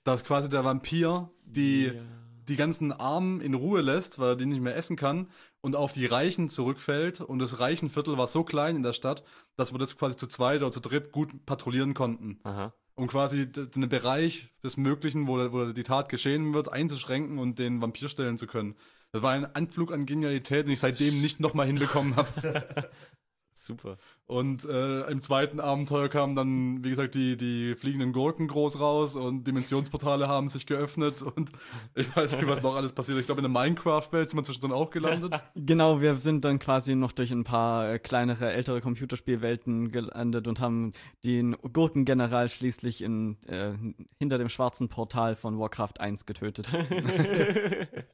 Dass 0.05 0.25
quasi 0.25 0.49
der 0.49 0.65
Vampir 0.65 1.31
die, 1.45 1.87
yeah. 1.87 2.05
Die 2.49 2.57
ganzen 2.57 2.93
Armen 2.93 3.41
in 3.41 3.55
Ruhe 3.55 3.81
lässt, 3.81 4.19
weil 4.19 4.31
er 4.31 4.37
die 4.37 4.47
nicht 4.47 4.61
mehr 4.61 4.77
essen 4.77 4.97
kann 4.97 5.29
und 5.61 5.77
auf 5.77 5.93
die 5.93 6.07
Reichen 6.07 6.49
zurückfällt. 6.49 7.21
Und 7.21 7.39
das 7.39 7.61
Reichenviertel 7.61 8.17
war 8.17 8.27
so 8.27 8.45
klein 8.45 8.77
in 8.77 8.83
der 8.83 8.93
Stadt, 8.93 9.23
dass 9.57 9.73
wir 9.73 9.79
das 9.79 9.97
quasi 9.97 10.17
zu 10.17 10.27
zweit 10.27 10.63
oder 10.63 10.71
zu 10.71 10.81
dritt 10.81 11.13
gut 11.13 11.47
patrouillieren 11.47 11.95
konnten. 11.95 12.41
Aha. 12.45 12.73
Um 12.95 13.07
quasi 13.07 13.51
den 13.51 13.89
Bereich 13.89 14.49
des 14.65 14.77
Möglichen, 14.77 15.29
wo, 15.29 15.53
wo 15.53 15.67
die 15.67 15.83
Tat 15.85 16.09
geschehen 16.09 16.53
wird, 16.53 16.73
einzuschränken 16.73 17.39
und 17.39 17.59
den 17.59 17.81
Vampir 17.81 18.09
stellen 18.09 18.39
zu 18.39 18.47
können. 18.47 18.75
Das 19.13 19.23
war 19.23 19.33
ein 19.33 19.47
Anflug 19.55 19.93
an 19.93 20.05
Genialität, 20.05 20.67
den 20.67 20.73
ich 20.73 20.81
seitdem 20.81 21.21
nicht 21.21 21.41
nochmal 21.41 21.67
hinbekommen 21.67 22.17
habe. 22.17 22.91
Super. 23.65 23.99
Und 24.27 24.65
äh, 24.67 25.11
im 25.11 25.21
zweiten 25.21 25.59
Abenteuer 25.59 26.09
kamen 26.09 26.37
dann, 26.37 26.85
wie 26.85 26.91
gesagt, 26.91 27.17
die, 27.17 27.37
die 27.37 27.75
fliegenden 27.75 28.13
Gurken 28.13 28.47
groß 28.47 28.79
raus 28.79 29.17
und 29.17 29.47
Dimensionsportale 29.47 30.29
haben 30.29 30.49
sich 30.49 30.65
geöffnet 30.65 31.23
und 31.23 31.51
ich 31.97 32.15
weiß 32.15 32.37
nicht, 32.37 32.47
was 32.47 32.63
noch 32.63 32.77
alles 32.77 32.93
passiert. 32.93 33.19
Ich 33.19 33.27
glaube, 33.27 33.41
in 33.41 33.53
der 33.53 33.63
Minecraft-Welt 33.63 34.31
sind 34.31 34.39
wir 34.39 34.45
zwischendrin 34.45 34.73
auch 34.73 34.91
gelandet. 34.91 35.35
Genau, 35.55 36.01
wir 36.01 36.15
sind 36.17 36.45
dann 36.45 36.59
quasi 36.59 36.95
noch 36.95 37.13
durch 37.13 37.31
ein 37.33 37.45
paar 37.45 37.93
äh, 37.93 37.99
kleinere, 37.99 38.53
ältere 38.53 38.81
Computerspielwelten 38.81 39.91
gelandet 39.91 40.47
und 40.47 40.61
haben 40.61 40.93
den 41.25 41.57
Gurkengeneral 41.73 42.49
schließlich 42.49 43.03
in, 43.03 43.37
äh, 43.47 43.73
hinter 44.19 44.39
dem 44.39 44.49
schwarzen 44.49 44.89
Portal 44.89 45.37
von 45.37 45.59
Warcraft 45.59 45.99
1 45.99 46.27
getötet. 46.27 46.69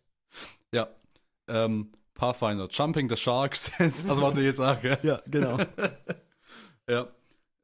ja. 0.72 0.88
Ähm, 1.48 1.92
Pathfinder, 2.14 2.68
Jumping 2.70 3.08
the 3.08 3.16
Sharks, 3.16 3.70
also 3.78 4.22
was 4.22 4.38
ich 4.38 4.44
jetzt 4.44 4.56
sage. 4.56 4.98
Ja, 5.02 5.20
genau. 5.26 5.58
ja. 6.88 7.08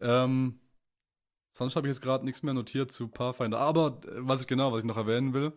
Ähm, 0.01 0.59
sonst 1.53 1.77
habe 1.77 1.87
ich 1.87 1.95
jetzt 1.95 2.03
gerade 2.03 2.25
nichts 2.25 2.43
mehr 2.43 2.55
notiert 2.55 2.91
zu 2.91 3.09
Pathfinder. 3.09 3.59
Aber 3.59 4.01
äh, 4.07 4.11
was 4.17 4.41
ich 4.41 4.47
genau, 4.47 4.73
was 4.73 4.81
ich 4.81 4.85
noch 4.85 4.97
erwähnen 4.97 5.35
will, 5.35 5.53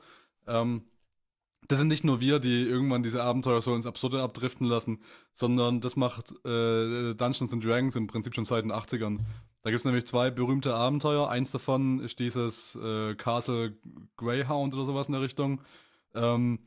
ähm, 0.47 0.86
das 1.67 1.79
sind 1.79 1.88
nicht 1.88 2.03
nur 2.03 2.19
wir, 2.19 2.39
die 2.39 2.63
irgendwann 2.63 3.03
diese 3.03 3.23
Abenteuer 3.23 3.62
so 3.62 3.73
ins 3.73 3.86
Absurde 3.86 4.21
abdriften 4.21 4.67
lassen, 4.67 5.01
sondern 5.34 5.79
das 5.79 5.95
macht 5.95 6.32
äh, 6.45 7.13
Dungeons 7.13 7.53
and 7.53 7.63
Dragons 7.63 7.95
im 7.95 8.08
Prinzip 8.08 8.36
schon 8.36 8.43
seit 8.43 8.65
den 8.65 8.73
80ern. 8.73 9.19
Da 9.62 9.69
gibt 9.69 9.79
es 9.79 9.86
nämlich 9.86 10.06
zwei 10.06 10.29
berühmte 10.29 10.75
Abenteuer. 10.75 11.29
Eins 11.29 11.51
davon 11.51 12.01
ist 12.01 12.19
dieses 12.19 12.75
äh, 12.75 13.15
Castle 13.15 13.77
Greyhound 14.17 14.73
oder 14.73 14.84
sowas 14.84 15.08
in 15.08 15.13
der 15.13 15.21
Richtung. 15.21 15.62
Ähm, 16.13 16.60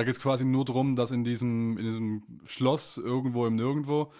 da 0.00 0.04
geht 0.04 0.14
es 0.14 0.20
quasi 0.20 0.46
nur 0.46 0.64
darum, 0.64 0.96
dass 0.96 1.10
in 1.10 1.24
diesem, 1.24 1.76
in 1.76 1.84
diesem 1.84 2.22
Schloss 2.46 2.96
irgendwo 2.96 3.46
im 3.46 3.54
Nirgendwo 3.54 4.10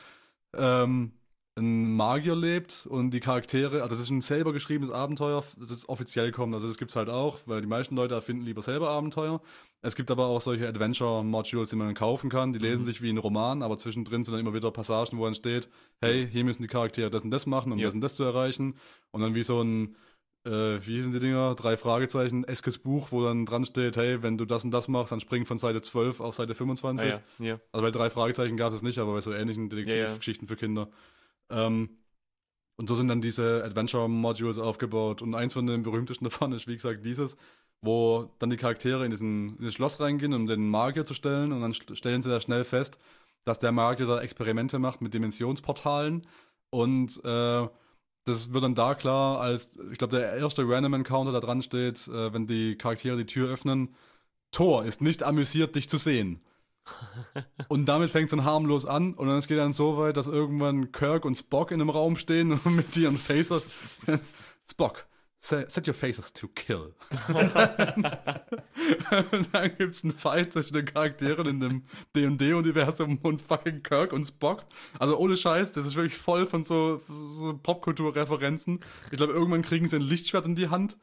ähm, 0.54 1.12
ein 1.56 1.96
Magier 1.96 2.36
lebt 2.36 2.86
und 2.86 3.12
die 3.12 3.20
Charaktere, 3.20 3.80
also 3.80 3.94
das 3.94 4.04
ist 4.04 4.10
ein 4.10 4.20
selber 4.20 4.52
geschriebenes 4.52 4.90
Abenteuer, 4.90 5.42
das 5.58 5.70
ist 5.70 5.88
offiziell 5.88 6.32
kommt, 6.32 6.52
also 6.52 6.66
das 6.66 6.76
gibt 6.76 6.90
es 6.90 6.96
halt 6.96 7.08
auch, 7.08 7.38
weil 7.46 7.62
die 7.62 7.66
meisten 7.66 7.96
Leute 7.96 8.14
erfinden 8.14 8.44
lieber 8.44 8.60
selber 8.60 8.90
Abenteuer. 8.90 9.40
Es 9.80 9.96
gibt 9.96 10.10
aber 10.10 10.26
auch 10.26 10.42
solche 10.42 10.68
Adventure-Modules, 10.68 11.70
die 11.70 11.76
man 11.76 11.94
kaufen 11.94 12.28
kann, 12.28 12.52
die 12.52 12.58
lesen 12.58 12.82
mhm. 12.82 12.86
sich 12.86 13.00
wie 13.00 13.08
ein 13.08 13.16
Roman, 13.16 13.62
aber 13.62 13.78
zwischendrin 13.78 14.22
sind 14.22 14.34
dann 14.34 14.40
immer 14.40 14.52
wieder 14.52 14.70
Passagen, 14.70 15.16
wo 15.16 15.24
dann 15.24 15.34
steht, 15.34 15.70
hey, 16.02 16.28
hier 16.30 16.44
müssen 16.44 16.60
die 16.60 16.68
Charaktere 16.68 17.08
das 17.08 17.22
und 17.22 17.30
das 17.30 17.46
machen, 17.46 17.72
um 17.72 17.78
ja. 17.78 17.86
das 17.86 17.94
und 17.94 18.02
das 18.02 18.16
zu 18.16 18.22
erreichen. 18.22 18.74
Und 19.12 19.22
dann 19.22 19.34
wie 19.34 19.42
so 19.42 19.62
ein 19.62 19.96
äh, 20.44 20.78
wie 20.86 20.96
hießen 20.96 21.12
die 21.12 21.20
Dinger? 21.20 21.54
Drei 21.54 21.76
Fragezeichen, 21.76 22.44
Eskes 22.44 22.78
Buch, 22.78 23.08
wo 23.10 23.24
dann 23.24 23.44
dran 23.44 23.64
steht, 23.64 23.96
hey, 23.96 24.22
wenn 24.22 24.38
du 24.38 24.46
das 24.46 24.64
und 24.64 24.70
das 24.70 24.88
machst, 24.88 25.12
dann 25.12 25.20
spring 25.20 25.44
von 25.44 25.58
Seite 25.58 25.82
12 25.82 26.20
auf 26.20 26.34
Seite 26.34 26.54
25. 26.54 27.12
Ah, 27.12 27.20
ja. 27.38 27.46
Ja. 27.46 27.60
Also 27.72 27.84
bei 27.84 27.90
drei 27.90 28.10
Fragezeichen 28.10 28.56
gab 28.56 28.72
es 28.72 28.82
nicht, 28.82 28.98
aber 28.98 29.12
bei 29.12 29.20
so 29.20 29.32
ähnlichen 29.32 29.68
Detektivgeschichten 29.68 30.46
ja, 30.46 30.48
für 30.48 30.56
Kinder. 30.56 30.88
Ähm, 31.50 31.90
und 32.76 32.88
so 32.88 32.94
sind 32.94 33.08
dann 33.08 33.20
diese 33.20 33.62
Adventure-Modules 33.64 34.58
aufgebaut. 34.58 35.20
Und 35.20 35.34
eins 35.34 35.52
von 35.52 35.66
den 35.66 35.82
berühmtesten 35.82 36.24
davon 36.30 36.52
ist, 36.52 36.66
wie 36.66 36.76
gesagt, 36.76 37.04
dieses, 37.04 37.36
wo 37.82 38.30
dann 38.38 38.48
die 38.48 38.56
Charaktere 38.56 39.04
in, 39.04 39.10
diesen, 39.10 39.58
in 39.58 39.66
das 39.66 39.74
Schloss 39.74 40.00
reingehen, 40.00 40.32
um 40.32 40.46
den 40.46 40.66
Magier 40.70 41.04
zu 41.04 41.12
stellen. 41.12 41.52
Und 41.52 41.60
dann 41.60 41.74
stellen 41.74 42.22
sie 42.22 42.30
da 42.30 42.40
schnell 42.40 42.64
fest, 42.64 42.98
dass 43.44 43.58
der 43.58 43.72
Magier 43.72 44.06
da 44.06 44.22
Experimente 44.22 44.78
macht 44.78 45.02
mit 45.02 45.12
Dimensionsportalen. 45.12 46.22
Und 46.70 47.20
äh, 47.22 47.68
das 48.24 48.52
wird 48.52 48.64
dann 48.64 48.74
da 48.74 48.94
klar, 48.94 49.40
als 49.40 49.78
ich 49.90 49.98
glaube, 49.98 50.16
der 50.16 50.34
erste 50.34 50.68
Random 50.68 50.94
Encounter 50.94 51.32
da 51.32 51.40
dran 51.40 51.62
steht, 51.62 52.06
äh, 52.08 52.32
wenn 52.32 52.46
die 52.46 52.76
Charaktere 52.76 53.16
die 53.16 53.26
Tür 53.26 53.50
öffnen. 53.50 53.94
Thor 54.52 54.84
ist 54.84 55.00
nicht 55.00 55.22
amüsiert, 55.22 55.76
dich 55.76 55.88
zu 55.88 55.96
sehen. 55.96 56.40
und 57.68 57.86
damit 57.86 58.10
fängt 58.10 58.26
es 58.26 58.30
dann 58.30 58.44
harmlos 58.44 58.86
an 58.86 59.14
und 59.14 59.28
dann 59.28 59.38
es 59.38 59.46
geht 59.46 59.58
dann 59.58 59.72
so 59.72 59.98
weit, 59.98 60.16
dass 60.16 60.26
irgendwann 60.26 60.92
Kirk 60.92 61.24
und 61.24 61.36
Spock 61.36 61.70
in 61.70 61.80
einem 61.80 61.90
Raum 61.90 62.16
stehen 62.16 62.52
und 62.52 62.66
mit 62.76 62.96
ihren 62.96 63.18
Phasers. 63.18 63.64
Spock, 64.70 65.06
Set 65.42 65.86
your 65.88 65.94
faces 65.94 66.32
to 66.34 66.48
kill. 66.48 66.94
und 67.28 67.54
dann, 67.54 68.18
dann 69.52 69.76
gibt 69.76 69.92
es 69.92 70.04
einen 70.04 70.12
Fight 70.12 70.52
zwischen 70.52 70.74
den 70.74 70.84
Charakteren 70.84 71.46
in 71.46 71.60
dem 71.60 71.84
D&D-Universum 72.14 73.18
und 73.22 73.40
fucking 73.40 73.82
Kirk 73.82 74.12
und 74.12 74.26
Spock. 74.26 74.66
Also 74.98 75.16
ohne 75.16 75.38
Scheiß, 75.38 75.72
das 75.72 75.86
ist 75.86 75.96
wirklich 75.96 76.18
voll 76.18 76.46
von 76.46 76.62
so, 76.62 77.00
so 77.08 77.56
Popkultur-Referenzen. 77.56 78.80
Ich 79.10 79.16
glaube, 79.16 79.32
irgendwann 79.32 79.62
kriegen 79.62 79.88
sie 79.88 79.96
ein 79.96 80.02
Lichtschwert 80.02 80.44
in 80.44 80.56
die 80.56 80.68
Hand 80.68 80.98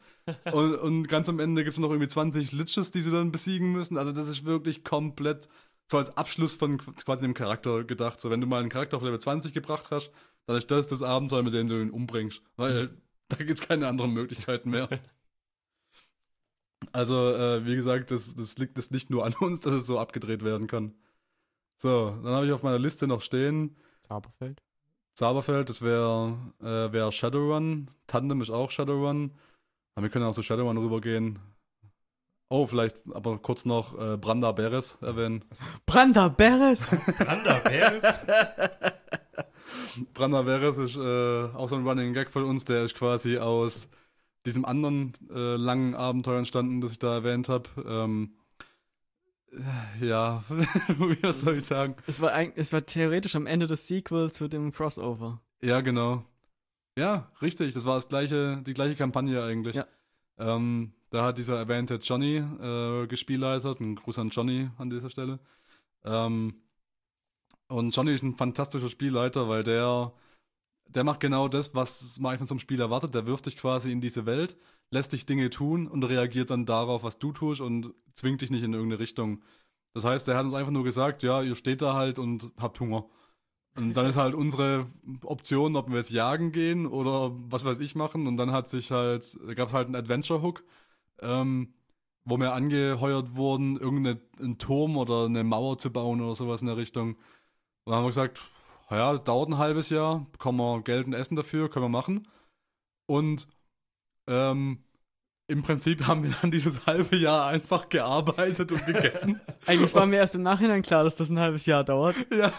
und, 0.51 0.75
und 0.75 1.07
ganz 1.07 1.29
am 1.29 1.39
Ende 1.39 1.63
gibt 1.63 1.73
es 1.73 1.79
noch 1.79 1.89
irgendwie 1.89 2.07
20 2.07 2.51
Liches, 2.51 2.91
die 2.91 3.01
sie 3.01 3.11
dann 3.11 3.31
besiegen 3.31 3.71
müssen. 3.71 3.97
Also 3.97 4.11
das 4.11 4.27
ist 4.27 4.45
wirklich 4.45 4.83
komplett 4.83 5.47
so 5.89 5.97
als 5.97 6.15
Abschluss 6.17 6.55
von 6.55 6.77
quasi 6.77 7.21
dem 7.21 7.33
Charakter 7.33 7.83
gedacht. 7.85 8.19
So, 8.19 8.29
wenn 8.29 8.41
du 8.41 8.47
mal 8.47 8.59
einen 8.59 8.69
Charakter 8.69 8.97
auf 8.97 9.03
Level 9.03 9.19
20 9.19 9.53
gebracht 9.53 9.87
hast, 9.89 10.11
dann 10.45 10.57
ist 10.57 10.69
das 10.69 10.87
das 10.87 11.01
Abenteuer, 11.01 11.43
mit 11.43 11.53
dem 11.53 11.67
du 11.67 11.81
ihn 11.81 11.91
umbringst. 11.91 12.41
Weil 12.55 12.89
Da 13.37 13.43
gibt 13.43 13.59
es 13.59 13.67
keine 13.67 13.87
anderen 13.87 14.11
Möglichkeiten 14.13 14.69
mehr. 14.69 14.87
Also, 16.93 17.33
äh, 17.33 17.65
wie 17.65 17.75
gesagt, 17.75 18.11
das, 18.11 18.35
das 18.35 18.57
liegt 18.57 18.77
es 18.77 18.89
nicht 18.91 19.09
nur 19.09 19.25
an 19.25 19.33
uns, 19.33 19.59
dass 19.59 19.73
es 19.73 19.85
so 19.85 19.99
abgedreht 19.99 20.43
werden 20.43 20.67
kann. 20.67 20.93
So, 21.75 22.11
dann 22.23 22.33
habe 22.33 22.45
ich 22.45 22.53
auf 22.53 22.63
meiner 22.63 22.79
Liste 22.79 23.05
noch 23.05 23.21
stehen 23.21 23.75
Zauberfeld. 24.07 24.63
Zauberfeld, 25.15 25.69
das 25.69 25.81
wäre 25.81 26.37
äh, 26.61 26.91
wär 26.93 27.11
Shadowrun. 27.11 27.91
Tandem 28.07 28.41
ist 28.41 28.49
auch 28.49 28.71
Shadowrun. 28.71 29.35
Aber 29.95 30.03
wir 30.03 30.09
können 30.09 30.25
auch 30.25 30.35
zu 30.35 30.43
Shadowrun 30.43 30.77
rübergehen. 30.77 31.39
Oh, 32.49 32.65
vielleicht 32.65 33.01
aber 33.11 33.39
kurz 33.39 33.65
noch 33.65 33.99
äh, 33.99 34.15
Branda 34.17 34.53
Beres 34.53 34.99
erwähnen. 35.01 35.43
Branda 35.85 36.29
Beres! 36.29 36.89
Branda 37.17 37.59
Beres? 37.59 38.03
Branda 40.13 40.41
Beres 40.43 40.77
ist 40.77 40.95
äh, 40.95 41.45
auch 41.55 41.67
so 41.69 41.75
ein 41.75 41.87
Running 41.87 42.13
Gag 42.13 42.29
von 42.29 42.43
uns. 42.43 42.65
Der 42.65 42.83
ist 42.83 42.95
quasi 42.95 43.37
aus 43.37 43.89
diesem 44.45 44.65
anderen 44.65 45.13
äh, 45.29 45.55
langen 45.55 45.95
Abenteuer 45.95 46.37
entstanden, 46.37 46.81
das 46.81 46.91
ich 46.91 46.99
da 46.99 47.13
erwähnt 47.13 47.49
habe. 47.49 47.69
Ähm, 47.85 48.33
ja, 50.01 50.43
wie 50.49 51.31
soll 51.31 51.57
ich 51.57 51.65
sagen? 51.65 51.95
es, 52.05 52.21
war 52.21 52.33
ein, 52.33 52.53
es 52.55 52.71
war 52.73 52.85
theoretisch 52.85 53.35
am 53.35 53.45
Ende 53.45 53.67
das 53.67 53.87
Sequel 53.87 54.31
zu 54.31 54.47
dem 54.47 54.71
Crossover. 54.71 55.41
Ja, 55.61 55.81
genau. 55.81 56.23
Ja, 56.97 57.31
richtig. 57.41 57.73
Das 57.73 57.85
war 57.85 57.95
das 57.95 58.07
gleiche, 58.07 58.61
die 58.65 58.73
gleiche 58.73 58.95
Kampagne 58.95 59.43
eigentlich. 59.43 59.75
Ja. 59.75 59.85
Ähm, 60.37 60.93
da 61.09 61.23
hat 61.23 61.37
dieser 61.37 61.57
erwähnte 61.57 61.95
Johnny 61.95 62.37
äh, 62.37 63.07
gespielleitert. 63.07 63.79
Ein 63.79 63.95
Gruß 63.95 64.19
an 64.19 64.29
Johnny 64.29 64.69
an 64.77 64.89
dieser 64.89 65.09
Stelle. 65.09 65.39
Ähm, 66.03 66.55
und 67.67 67.95
Johnny 67.95 68.13
ist 68.13 68.23
ein 68.23 68.35
fantastischer 68.35 68.89
Spielleiter, 68.89 69.49
weil 69.49 69.63
der, 69.63 70.13
der 70.87 71.03
macht 71.03 71.19
genau 71.19 71.47
das, 71.47 71.75
was 71.75 72.19
man 72.19 72.37
von 72.37 72.47
so 72.47 72.53
einem 72.53 72.59
Spiel 72.59 72.79
erwartet. 72.79 73.13
Der 73.13 73.25
wirft 73.25 73.45
dich 73.45 73.57
quasi 73.57 73.91
in 73.91 74.01
diese 74.01 74.25
Welt, 74.25 74.57
lässt 74.89 75.13
dich 75.13 75.25
Dinge 75.25 75.49
tun 75.49 75.87
und 75.87 76.03
reagiert 76.03 76.49
dann 76.51 76.65
darauf, 76.65 77.03
was 77.03 77.19
du 77.19 77.31
tust 77.31 77.61
und 77.61 77.93
zwingt 78.13 78.41
dich 78.41 78.51
nicht 78.51 78.63
in 78.63 78.73
irgendeine 78.73 78.99
Richtung. 78.99 79.43
Das 79.93 80.05
heißt, 80.05 80.27
er 80.27 80.37
hat 80.37 80.45
uns 80.45 80.53
einfach 80.53 80.71
nur 80.71 80.83
gesagt, 80.83 81.23
ja, 81.23 81.41
ihr 81.41 81.55
steht 81.55 81.81
da 81.81 81.93
halt 81.93 82.19
und 82.19 82.51
habt 82.57 82.79
Hunger. 82.79 83.05
Und 83.75 83.93
dann 83.95 84.07
ist 84.07 84.17
halt 84.17 84.33
unsere 84.33 84.87
Option, 85.23 85.75
ob 85.75 85.89
wir 85.89 85.97
jetzt 85.97 86.11
jagen 86.11 86.51
gehen 86.51 86.87
oder 86.87 87.31
was 87.49 87.63
weiß 87.63 87.79
ich 87.79 87.95
machen. 87.95 88.25
Und 88.27 88.37
dann 88.37 88.51
hat 88.51 88.67
sich 88.67 88.91
halt, 88.91 89.37
gab 89.55 89.69
es 89.69 89.73
halt 89.73 89.85
einen 89.87 89.95
Adventure-Hook, 89.95 90.63
ähm, 91.21 91.73
wo 92.25 92.37
wir 92.39 92.53
angeheuert 92.53 93.35
wurden, 93.35 93.77
irgendeinen 93.77 94.57
Turm 94.57 94.97
oder 94.97 95.25
eine 95.25 95.43
Mauer 95.43 95.77
zu 95.77 95.91
bauen 95.91 96.21
oder 96.21 96.35
sowas 96.35 96.61
in 96.61 96.67
der 96.67 96.77
Richtung. 96.77 97.17
Und 97.87 97.91
dann 97.91 97.99
haben 97.99 98.03
wir 98.03 98.09
gesagt, 98.09 98.41
ja, 98.89 99.17
dauert 99.17 99.47
ein 99.47 99.57
halbes 99.57 99.89
Jahr, 99.89 100.27
bekommen 100.33 100.57
wir 100.57 100.81
Geld 100.81 101.07
und 101.07 101.13
Essen 101.13 101.37
dafür, 101.37 101.69
können 101.69 101.85
wir 101.85 101.89
machen. 101.89 102.27
Und 103.05 103.47
ähm, 104.27 104.83
im 105.49 105.63
Prinzip 105.63 106.05
haben 106.05 106.23
wir 106.23 106.33
dann 106.41 106.51
dieses 106.51 106.85
halbe 106.85 107.15
Jahr 107.15 107.47
einfach 107.47 107.87
gearbeitet 107.87 108.69
und 108.73 108.85
gegessen. 108.85 109.39
Eigentlich 109.65 109.95
war 109.95 110.05
mir 110.05 110.17
erst 110.17 110.35
im 110.35 110.41
Nachhinein 110.41 110.81
klar, 110.81 111.05
dass 111.05 111.15
das 111.15 111.29
ein 111.29 111.39
halbes 111.39 111.65
Jahr 111.65 111.83
dauert. 111.83 112.15
Ja, 112.37 112.51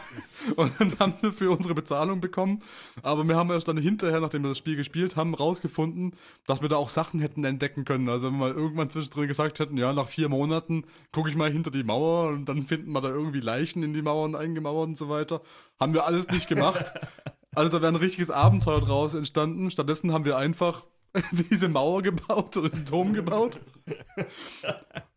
und 0.57 0.73
dann 0.79 0.99
haben 0.99 1.15
wir 1.21 1.33
für 1.33 1.51
unsere 1.51 1.75
Bezahlung 1.75 2.21
bekommen. 2.21 2.63
Aber 3.03 3.25
wir 3.25 3.37
haben 3.37 3.51
erst 3.51 3.69
dann 3.69 3.77
hinterher, 3.77 4.21
nachdem 4.21 4.43
wir 4.43 4.49
das 4.49 4.59
Spiel 4.59 4.77
gespielt 4.77 5.15
haben, 5.15 5.35
rausgefunden, 5.35 6.15
dass 6.47 6.63
wir 6.63 6.69
da 6.69 6.77
auch 6.77 6.91
Sachen 6.91 7.21
hätten 7.21 7.45
entdecken 7.45 7.85
können. 7.85 8.09
Also 8.09 8.29
wenn 8.29 8.39
wir 8.39 8.55
irgendwann 8.55 8.89
zwischendrin 8.89 9.29
gesagt 9.29 9.61
hätten, 9.61 9.77
ja, 9.77 9.93
nach 9.93 10.09
vier 10.09 10.29
Monaten 10.29 10.85
gucke 11.13 11.29
ich 11.29 11.37
mal 11.37 11.53
hinter 11.53 11.71
die 11.71 11.85
Mauer 11.85 12.29
und 12.29 12.47
dann 12.47 12.63
finden 12.63 12.93
wir 12.93 13.01
da 13.01 13.09
irgendwie 13.09 13.41
Leichen 13.41 13.83
in 13.83 13.93
die 13.93 14.03
Mauern 14.03 14.35
eingemauert 14.35 14.89
und 14.89 14.97
so 14.97 15.09
weiter. 15.09 15.43
Haben 15.79 15.95
wir 15.95 16.07
alles 16.07 16.29
nicht 16.29 16.49
gemacht. 16.49 16.93
Also 17.55 17.73
da 17.73 17.83
wäre 17.83 17.91
ein 17.91 17.97
richtiges 17.97 18.31
Abenteuer 18.31 18.81
draus 18.81 19.15
entstanden. 19.15 19.71
Stattdessen 19.71 20.13
haben 20.13 20.25
wir 20.25 20.37
einfach 20.37 20.85
diese 21.51 21.69
Mauer 21.69 22.03
gebaut 22.03 22.57
oder 22.57 22.69
den 22.69 22.87
Turm 22.87 23.13
gebaut. 23.13 23.61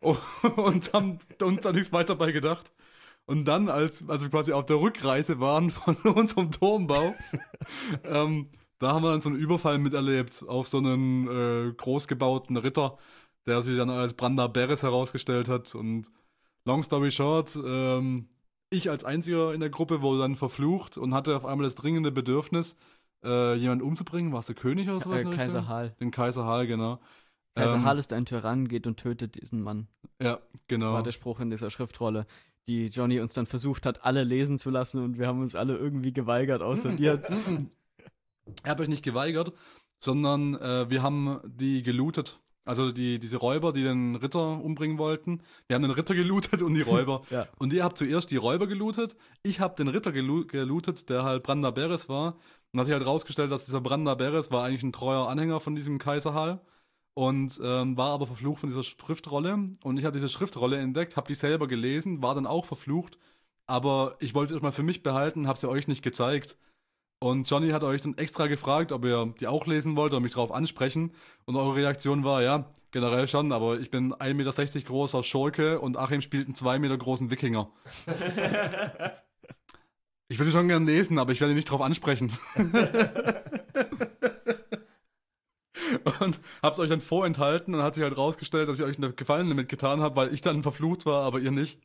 und 0.00 0.92
haben 0.92 1.18
uns 1.40 1.60
da 1.60 1.72
nichts 1.72 1.92
weiter 1.92 2.16
bei 2.16 2.32
gedacht. 2.32 2.72
Und 3.26 3.46
dann, 3.46 3.68
als, 3.68 4.08
als 4.08 4.22
wir 4.22 4.30
quasi 4.30 4.52
auf 4.52 4.66
der 4.66 4.80
Rückreise 4.80 5.40
waren 5.40 5.70
von 5.70 5.96
unserem 6.14 6.50
Turmbau, 6.50 7.14
ähm, 8.04 8.50
da 8.78 8.92
haben 8.92 9.04
wir 9.04 9.12
dann 9.12 9.20
so 9.20 9.28
einen 9.28 9.38
Überfall 9.38 9.78
miterlebt 9.78 10.44
auf 10.48 10.66
so 10.66 10.78
einen 10.78 11.28
äh, 11.28 11.72
großgebauten 11.72 12.56
Ritter, 12.56 12.98
der 13.46 13.62
sich 13.62 13.76
dann 13.76 13.90
als 13.90 14.14
Branda 14.14 14.48
Beres 14.48 14.82
herausgestellt 14.82 15.48
hat. 15.48 15.74
Und 15.74 16.10
long 16.64 16.82
story 16.82 17.10
short, 17.12 17.56
ähm, 17.64 18.28
ich 18.70 18.90
als 18.90 19.04
einziger 19.04 19.54
in 19.54 19.60
der 19.60 19.70
Gruppe 19.70 20.02
wurde 20.02 20.20
dann 20.20 20.36
verflucht 20.36 20.98
und 20.98 21.14
hatte 21.14 21.36
auf 21.36 21.44
einmal 21.44 21.64
das 21.64 21.74
dringende 21.76 22.10
Bedürfnis, 22.10 22.76
äh, 23.24 23.54
jemanden 23.54 23.84
umzubringen. 23.84 24.32
Warst 24.32 24.48
du 24.48 24.54
König 24.54 24.88
oder 24.88 25.00
sowas? 25.00 25.18
Äh, 25.18 25.22
in 25.22 25.30
der 25.30 25.38
Kaiser 25.38 25.58
Richtung? 25.58 25.68
Hall. 25.68 25.94
Den 26.00 26.10
Kaiser 26.10 26.44
Hall, 26.44 26.66
genau. 26.66 27.00
Kaiser 27.54 27.74
Ähm, 27.74 27.84
Hall 27.84 27.98
ist 27.98 28.12
ein 28.12 28.24
Tyrann, 28.24 28.68
geht 28.68 28.86
und 28.86 28.96
tötet 28.96 29.40
diesen 29.40 29.62
Mann. 29.62 29.88
Ja, 30.20 30.38
genau. 30.68 30.94
War 30.94 31.02
der 31.02 31.12
Spruch 31.12 31.40
in 31.40 31.50
dieser 31.50 31.70
Schriftrolle, 31.70 32.26
die 32.66 32.86
Johnny 32.86 33.20
uns 33.20 33.34
dann 33.34 33.46
versucht 33.46 33.86
hat, 33.86 34.04
alle 34.04 34.24
lesen 34.24 34.58
zu 34.58 34.70
lassen 34.70 35.02
und 35.02 35.18
wir 35.18 35.26
haben 35.26 35.40
uns 35.40 35.54
alle 35.54 35.76
irgendwie 35.76 36.12
geweigert, 36.12 36.62
außer 36.62 36.90
dir. 36.96 37.22
Er 38.62 38.70
hat 38.70 38.80
euch 38.80 38.88
nicht 38.88 39.04
geweigert, 39.04 39.52
sondern 40.00 40.54
äh, 40.54 40.90
wir 40.90 41.02
haben 41.02 41.40
die 41.44 41.82
gelootet. 41.82 42.38
Also 42.64 42.92
die, 42.92 43.18
diese 43.18 43.38
Räuber, 43.38 43.72
die 43.72 43.82
den 43.82 44.14
Ritter 44.14 44.62
umbringen 44.62 44.96
wollten. 44.96 45.42
Wir 45.66 45.74
haben 45.74 45.82
den 45.82 45.90
Ritter 45.90 46.14
gelootet 46.14 46.62
und 46.62 46.74
die 46.74 46.82
Räuber. 46.82 47.22
Ja. 47.30 47.46
Und 47.58 47.72
ihr 47.72 47.82
habt 47.82 47.98
zuerst 47.98 48.30
die 48.30 48.36
Räuber 48.36 48.66
gelootet. 48.66 49.16
Ich 49.42 49.58
habe 49.58 49.74
den 49.74 49.88
Ritter 49.88 50.12
gelo 50.12 50.44
gelootet, 50.44 51.10
der 51.10 51.24
halt 51.24 51.42
Branda 51.42 51.70
Beres 51.72 52.08
war. 52.08 52.38
Und 52.72 52.80
hat 52.80 52.86
sich 52.86 52.94
halt 52.94 53.06
rausgestellt, 53.06 53.52
dass 53.52 53.64
dieser 53.64 53.80
Branda 53.80 54.14
Beres 54.14 54.50
war 54.50 54.64
eigentlich 54.64 54.82
ein 54.82 54.92
treuer 54.92 55.28
Anhänger 55.28 55.60
von 55.60 55.74
diesem 55.74 55.98
Kaiserhall. 55.98 56.60
Und 57.14 57.60
ähm, 57.62 57.96
war 57.98 58.12
aber 58.12 58.26
verflucht 58.26 58.60
von 58.60 58.70
dieser 58.70 58.82
Schriftrolle. 58.82 59.70
Und 59.82 59.98
ich 59.98 60.04
habe 60.04 60.14
diese 60.14 60.30
Schriftrolle 60.30 60.78
entdeckt, 60.78 61.16
habe 61.16 61.28
die 61.28 61.34
selber 61.34 61.68
gelesen, 61.68 62.22
war 62.22 62.34
dann 62.34 62.46
auch 62.46 62.64
verflucht. 62.64 63.18
Aber 63.66 64.16
ich 64.20 64.34
wollte 64.34 64.52
es 64.52 64.56
erstmal 64.56 64.72
für 64.72 64.82
mich 64.82 65.02
behalten, 65.02 65.46
habe 65.46 65.58
sie 65.58 65.68
euch 65.68 65.88
nicht 65.88 66.02
gezeigt. 66.02 66.56
Und 67.22 67.48
Johnny 67.48 67.70
hat 67.70 67.84
euch 67.84 68.02
dann 68.02 68.18
extra 68.18 68.48
gefragt, 68.48 68.90
ob 68.90 69.04
ihr 69.04 69.32
die 69.38 69.46
auch 69.46 69.66
lesen 69.66 69.94
wollt 69.94 70.12
oder 70.12 70.20
mich 70.20 70.32
darauf 70.32 70.50
ansprechen. 70.50 71.12
Und 71.44 71.54
eure 71.56 71.76
Reaktion 71.76 72.24
war, 72.24 72.42
ja, 72.42 72.72
generell 72.90 73.28
schon, 73.28 73.52
aber 73.52 73.78
ich 73.78 73.90
bin 73.90 74.12
1,60 74.12 74.74
Meter 74.74 74.88
großer 74.88 75.22
Schurke 75.22 75.80
und 75.80 75.98
Achim 75.98 76.20
spielt 76.20 76.46
einen 76.46 76.56
2 76.56 76.80
Meter 76.80 76.98
großen 76.98 77.30
Wikinger. 77.30 77.70
ich 80.28 80.38
würde 80.38 80.50
schon 80.50 80.68
gerne 80.68 80.86
lesen, 80.86 81.18
aber 81.18 81.32
ich 81.32 81.40
werde 81.40 81.54
nicht 81.54 81.68
darauf 81.68 81.80
ansprechen. 81.82 82.32
und 86.20 86.40
hab's 86.62 86.78
euch 86.78 86.88
dann 86.88 87.00
vorenthalten 87.00 87.74
und 87.74 87.82
hat 87.82 87.94
sich 87.94 88.04
halt 88.04 88.16
rausgestellt, 88.16 88.68
dass 88.68 88.78
ich 88.78 88.84
euch 88.84 88.96
einen 88.96 89.16
Gefallen 89.16 89.48
damit 89.48 89.68
getan 89.68 90.00
habe, 90.00 90.16
weil 90.16 90.32
ich 90.32 90.40
dann 90.40 90.62
verflucht 90.62 91.06
war, 91.06 91.24
aber 91.24 91.40
ihr 91.40 91.50
nicht. 91.50 91.80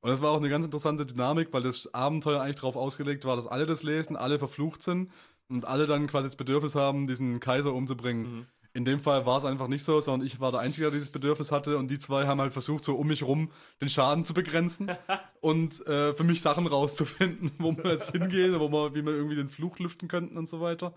Und 0.00 0.10
das 0.10 0.22
war 0.22 0.30
auch 0.30 0.38
eine 0.38 0.48
ganz 0.48 0.64
interessante 0.64 1.04
Dynamik, 1.04 1.52
weil 1.52 1.62
das 1.62 1.92
Abenteuer 1.92 2.40
eigentlich 2.40 2.56
darauf 2.56 2.76
ausgelegt 2.76 3.24
war, 3.24 3.36
dass 3.36 3.46
alle 3.46 3.66
das 3.66 3.82
lesen, 3.82 4.16
alle 4.16 4.38
verflucht 4.38 4.82
sind 4.82 5.10
und 5.48 5.66
alle 5.66 5.86
dann 5.86 6.06
quasi 6.06 6.28
das 6.28 6.36
Bedürfnis 6.36 6.74
haben, 6.74 7.06
diesen 7.06 7.38
Kaiser 7.40 7.74
umzubringen. 7.74 8.22
Mhm. 8.22 8.46
In 8.80 8.86
dem 8.86 9.00
Fall 9.00 9.26
war 9.26 9.36
es 9.36 9.44
einfach 9.44 9.68
nicht 9.68 9.84
so, 9.84 10.00
sondern 10.00 10.26
ich 10.26 10.40
war 10.40 10.52
der 10.52 10.60
Einzige, 10.60 10.84
der 10.84 10.92
dieses 10.92 11.12
Bedürfnis 11.12 11.52
hatte 11.52 11.76
und 11.76 11.90
die 11.90 11.98
zwei 11.98 12.26
haben 12.26 12.40
halt 12.40 12.54
versucht, 12.54 12.82
so 12.82 12.94
um 12.94 13.08
mich 13.08 13.22
rum 13.22 13.50
den 13.82 13.90
Schaden 13.90 14.24
zu 14.24 14.32
begrenzen 14.32 14.90
und 15.42 15.86
äh, 15.86 16.14
für 16.14 16.24
mich 16.24 16.40
Sachen 16.40 16.66
rauszufinden, 16.66 17.50
wo 17.58 17.76
wir 17.76 17.92
jetzt 17.92 18.12
hingehen, 18.12 18.58
wo 18.58 18.72
wir, 18.72 18.94
wie 18.94 19.04
wir 19.04 19.12
irgendwie 19.12 19.36
den 19.36 19.50
Fluch 19.50 19.78
lüften 19.78 20.08
könnten 20.08 20.38
und 20.38 20.48
so 20.48 20.62
weiter. 20.62 20.94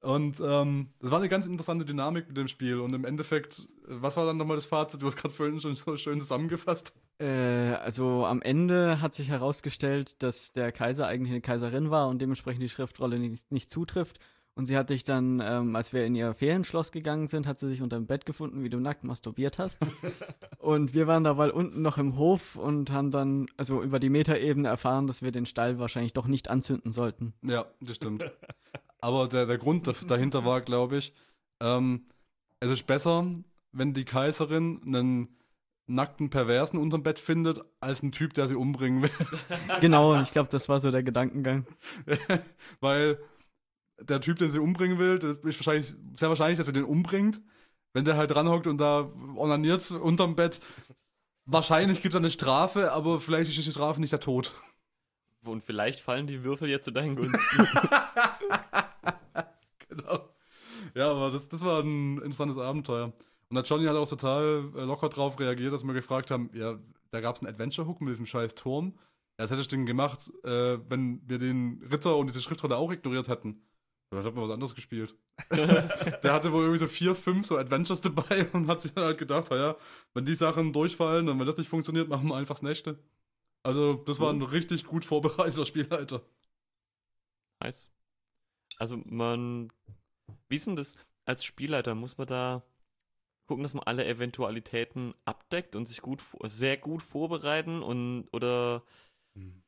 Und 0.00 0.40
ähm, 0.42 0.88
das 0.98 1.10
war 1.10 1.18
eine 1.18 1.28
ganz 1.28 1.44
interessante 1.44 1.84
Dynamik 1.84 2.26
mit 2.28 2.38
dem 2.38 2.48
Spiel. 2.48 2.80
Und 2.80 2.94
im 2.94 3.04
Endeffekt, 3.04 3.68
was 3.86 4.16
war 4.16 4.24
dann 4.24 4.38
nochmal 4.38 4.56
das 4.56 4.64
Fazit? 4.64 5.02
Du 5.02 5.06
hast 5.06 5.16
gerade 5.16 5.34
vorhin 5.34 5.60
schon 5.60 5.76
so 5.76 5.94
schön 5.98 6.20
zusammengefasst. 6.20 6.94
Äh, 7.18 7.74
also 7.74 8.24
am 8.24 8.40
Ende 8.40 9.02
hat 9.02 9.12
sich 9.12 9.28
herausgestellt, 9.28 10.16
dass 10.22 10.54
der 10.54 10.72
Kaiser 10.72 11.06
eigentlich 11.06 11.32
eine 11.32 11.42
Kaiserin 11.42 11.90
war 11.90 12.08
und 12.08 12.22
dementsprechend 12.22 12.62
die 12.62 12.70
Schriftrolle 12.70 13.18
nicht, 13.18 13.52
nicht 13.52 13.68
zutrifft. 13.68 14.20
Und 14.54 14.66
sie 14.66 14.76
hat 14.76 14.88
sich 14.88 15.04
dann, 15.04 15.40
ähm, 15.44 15.74
als 15.76 15.92
wir 15.92 16.04
in 16.04 16.14
ihr 16.14 16.34
Ferienschloss 16.34 16.92
gegangen 16.92 17.28
sind, 17.28 17.46
hat 17.46 17.58
sie 17.58 17.68
sich 17.68 17.80
unter 17.82 17.96
dem 17.96 18.06
Bett 18.06 18.26
gefunden, 18.26 18.62
wie 18.62 18.68
du 18.68 18.78
nackt 18.78 19.04
masturbiert 19.04 19.58
hast. 19.58 19.80
und 20.58 20.92
wir 20.92 21.06
waren 21.06 21.24
dabei 21.24 21.50
unten 21.52 21.80
noch 21.82 21.98
im 21.98 22.16
Hof 22.18 22.56
und 22.56 22.90
haben 22.92 23.10
dann, 23.10 23.46
also 23.56 23.82
über 23.82 23.98
die 24.00 24.10
Metaebene 24.10 24.68
erfahren, 24.68 25.06
dass 25.06 25.22
wir 25.22 25.30
den 25.30 25.46
Stall 25.46 25.78
wahrscheinlich 25.78 26.12
doch 26.12 26.26
nicht 26.26 26.50
anzünden 26.50 26.92
sollten. 26.92 27.32
Ja, 27.42 27.66
das 27.80 27.96
stimmt. 27.96 28.30
Aber 29.00 29.28
der, 29.28 29.46
der 29.46 29.56
Grund 29.56 29.86
da- 29.86 29.94
dahinter 30.06 30.44
war, 30.44 30.60
glaube 30.60 30.98
ich, 30.98 31.14
ähm, 31.60 32.06
es 32.58 32.70
ist 32.70 32.86
besser, 32.86 33.26
wenn 33.72 33.94
die 33.94 34.04
Kaiserin 34.04 34.82
einen 34.84 35.28
nackten 35.86 36.28
Perversen 36.28 36.78
unterm 36.78 37.02
Bett 37.02 37.18
findet, 37.18 37.60
als 37.80 38.02
ein 38.02 38.12
Typ, 38.12 38.34
der 38.34 38.46
sie 38.46 38.54
umbringen 38.56 39.02
will. 39.02 39.10
genau, 39.80 40.20
ich 40.20 40.32
glaube, 40.32 40.48
das 40.50 40.68
war 40.68 40.80
so 40.80 40.90
der 40.90 41.02
Gedankengang. 41.02 41.66
Weil 42.80 43.18
der 44.02 44.20
Typ, 44.20 44.38
den 44.38 44.50
sie 44.50 44.58
umbringen 44.58 44.98
will, 44.98 45.16
ist 45.44 45.58
wahrscheinlich, 45.58 45.94
sehr 46.16 46.28
wahrscheinlich, 46.28 46.58
dass 46.58 46.66
sie 46.66 46.72
den 46.72 46.84
umbringt. 46.84 47.40
Wenn 47.92 48.04
der 48.04 48.16
halt 48.16 48.30
dranhockt 48.30 48.66
und 48.66 48.78
da 48.78 49.10
onaniert 49.36 49.90
unterm 49.90 50.36
Bett, 50.36 50.60
wahrscheinlich 51.44 52.02
gibt 52.02 52.14
es 52.14 52.18
eine 52.18 52.30
Strafe, 52.30 52.92
aber 52.92 53.18
vielleicht 53.18 53.50
ist 53.50 53.66
die 53.66 53.70
Strafe 53.70 54.00
nicht 54.00 54.12
der 54.12 54.20
Tod. 54.20 54.54
Und 55.44 55.62
vielleicht 55.62 56.00
fallen 56.00 56.26
die 56.26 56.44
Würfel 56.44 56.68
jetzt 56.68 56.84
zu 56.84 56.92
deinen 56.92 57.16
Gunsten. 57.16 57.38
genau. 59.88 60.28
Ja, 60.94 61.10
aber 61.10 61.30
das, 61.30 61.48
das 61.48 61.64
war 61.64 61.80
ein 61.82 62.18
interessantes 62.18 62.58
Abenteuer. 62.58 63.12
Und 63.48 63.56
der 63.56 63.64
Johnny 63.64 63.86
hat 63.86 63.96
auch 63.96 64.08
total 64.08 64.70
äh, 64.76 64.82
locker 64.82 65.08
drauf 65.08 65.40
reagiert, 65.40 65.72
dass 65.72 65.82
wir 65.82 65.94
gefragt 65.94 66.30
haben, 66.30 66.50
ja, 66.52 66.78
da 67.10 67.20
gab 67.20 67.36
es 67.36 67.42
einen 67.42 67.52
Adventure-Hook 67.52 68.00
mit 68.00 68.10
diesem 68.10 68.26
scheiß 68.26 68.54
Turm. 68.54 68.98
das 69.36 69.50
hätte 69.50 69.62
ich 69.62 69.68
denn 69.68 69.86
gemacht, 69.86 70.30
äh, 70.44 70.78
wenn 70.88 71.22
wir 71.26 71.38
den 71.38 71.82
Ritter 71.90 72.16
und 72.16 72.28
diese 72.28 72.42
Schriftrolle 72.42 72.76
auch 72.76 72.92
ignoriert 72.92 73.28
hätten. 73.28 73.62
Dann 74.10 74.24
hat 74.24 74.34
man 74.34 74.44
was 74.44 74.50
anderes 74.50 74.74
gespielt. 74.74 75.14
Der 75.50 76.32
hatte 76.32 76.52
wohl 76.52 76.62
irgendwie 76.62 76.78
so 76.78 76.88
vier, 76.88 77.14
fünf 77.14 77.46
so 77.46 77.56
Adventures 77.56 78.00
dabei 78.00 78.48
und 78.52 78.66
hat 78.68 78.82
sich 78.82 78.92
dann 78.92 79.04
halt 79.04 79.18
gedacht, 79.18 79.50
naja, 79.50 79.76
wenn 80.14 80.24
die 80.24 80.34
Sachen 80.34 80.72
durchfallen 80.72 81.28
und 81.28 81.38
wenn 81.38 81.46
das 81.46 81.56
nicht 81.56 81.68
funktioniert, 81.68 82.08
machen 82.08 82.28
wir 82.28 82.36
einfach 82.36 82.56
das 82.56 82.62
nächste. 82.62 82.98
Also, 83.62 83.94
das 83.94 84.20
war 84.20 84.32
ein 84.32 84.42
richtig 84.42 84.84
gut 84.84 85.04
vorbereiteter 85.04 85.64
Spielleiter. 85.64 86.22
Nice. 87.62 87.90
Also 88.78 88.96
man, 89.04 89.70
wie 90.48 90.56
ist 90.56 90.66
denn 90.66 90.76
das 90.76 90.96
als 91.26 91.44
Spielleiter? 91.44 91.94
Muss 91.94 92.16
man 92.18 92.26
da 92.26 92.62
gucken, 93.46 93.62
dass 93.62 93.74
man 93.74 93.84
alle 93.84 94.06
Eventualitäten 94.06 95.14
abdeckt 95.24 95.76
und 95.76 95.86
sich 95.86 96.00
gut, 96.02 96.22
sehr 96.44 96.76
gut 96.78 97.02
vorbereiten 97.02 97.82
und 97.82 98.28
oder 98.32 98.82
Hm. 99.36 99.62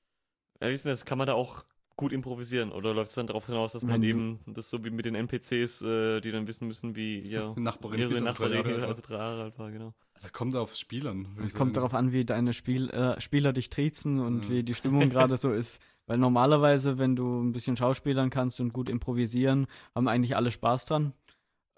ja, 0.61 0.69
wie 0.69 0.73
ist 0.75 0.85
denn 0.85 0.93
das? 0.93 1.05
Kann 1.05 1.19
man 1.19 1.27
da 1.27 1.35
auch 1.35 1.65
gut 1.97 2.13
improvisieren 2.13 2.73
oder 2.73 2.95
läuft 2.95 3.11
es 3.11 3.15
dann 3.15 3.27
darauf 3.27 3.47
hinaus, 3.47 3.73
dass 3.73 3.83
man 3.85 4.01
Wenn- 4.03 4.09
eben 4.09 4.39
das 4.47 4.71
so 4.71 4.85
wie 4.85 4.91
mit 4.91 5.05
den 5.05 5.15
NPCs, 5.15 5.83
äh, 5.83 6.21
die 6.21 6.31
dann 6.31 6.47
wissen 6.47 6.67
müssen, 6.69 6.97
wie 6.97 7.21
ihr 7.21 7.55
Nachbarin 7.59 8.01
ihre 8.01 8.11
drei 8.11 8.21
Nachbarin 8.21 8.53
Jahre 8.67 8.87
also 8.87 9.03
drei 9.03 9.15
Jahre 9.17 9.43
alt 9.45 9.59
war, 9.59 9.71
genau. 9.71 9.95
Das 10.21 10.33
kommt 10.33 10.55
aufs 10.55 10.79
Spiel 10.79 11.07
an. 11.09 11.27
Es 11.43 11.51
ich 11.53 11.55
kommt 11.59 11.77
darauf 11.77 11.95
an, 11.95 12.13
wie 12.13 12.25
deine 12.25 12.53
Spiel, 12.53 12.89
äh, 12.91 13.21
Spieler 13.21 13.53
dich 13.53 13.71
triezen 13.71 14.21
und 14.21 14.45
Ja. 14.45 14.51
wie 14.51 14.63
die 14.63 14.75
Stimmung 14.75 15.11
gerade 15.11 15.37
so 15.37 15.53
ist. 15.53 15.81
Weil 16.07 16.19
normalerweise, 16.19 16.99
wenn 16.99 17.17
du 17.17 17.41
ein 17.43 17.53
bisschen 17.53 17.77
schauspielern 17.77 18.31
kannst 18.31 18.61
und 18.61 18.73
gut 18.73 18.89
improvisieren, 18.89 19.67
haben 19.95 20.09
eigentlich 20.09 20.37
alle 20.37 20.51
Spaß 20.51 20.85
dran. 20.87 21.13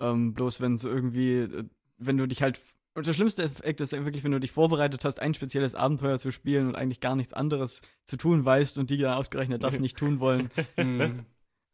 Ähm, 0.00 0.34
bloß 0.34 0.60
wenn 0.60 0.74
es 0.74 0.84
irgendwie, 0.84 1.38
äh, 1.38 1.64
wenn 1.98 2.16
du 2.18 2.26
dich 2.26 2.42
halt. 2.42 2.60
Und 2.94 3.06
der 3.08 3.12
schlimmste 3.12 3.42
Effekt 3.42 3.80
ist 3.80 3.92
ja 3.92 4.04
wirklich, 4.04 4.22
wenn 4.22 4.30
du 4.30 4.38
dich 4.38 4.52
vorbereitet 4.52 5.04
hast, 5.04 5.20
ein 5.20 5.34
spezielles 5.34 5.74
Abenteuer 5.74 6.18
zu 6.18 6.30
spielen 6.30 6.68
und 6.68 6.76
eigentlich 6.76 7.00
gar 7.00 7.16
nichts 7.16 7.32
anderes 7.32 7.82
zu 8.04 8.16
tun 8.16 8.44
weißt 8.44 8.78
und 8.78 8.88
die 8.88 8.98
dann 8.98 9.14
ausgerechnet 9.14 9.64
das 9.64 9.80
nicht 9.80 9.96
tun 9.96 10.20
wollen, 10.20 10.50
Hm. 10.76 11.26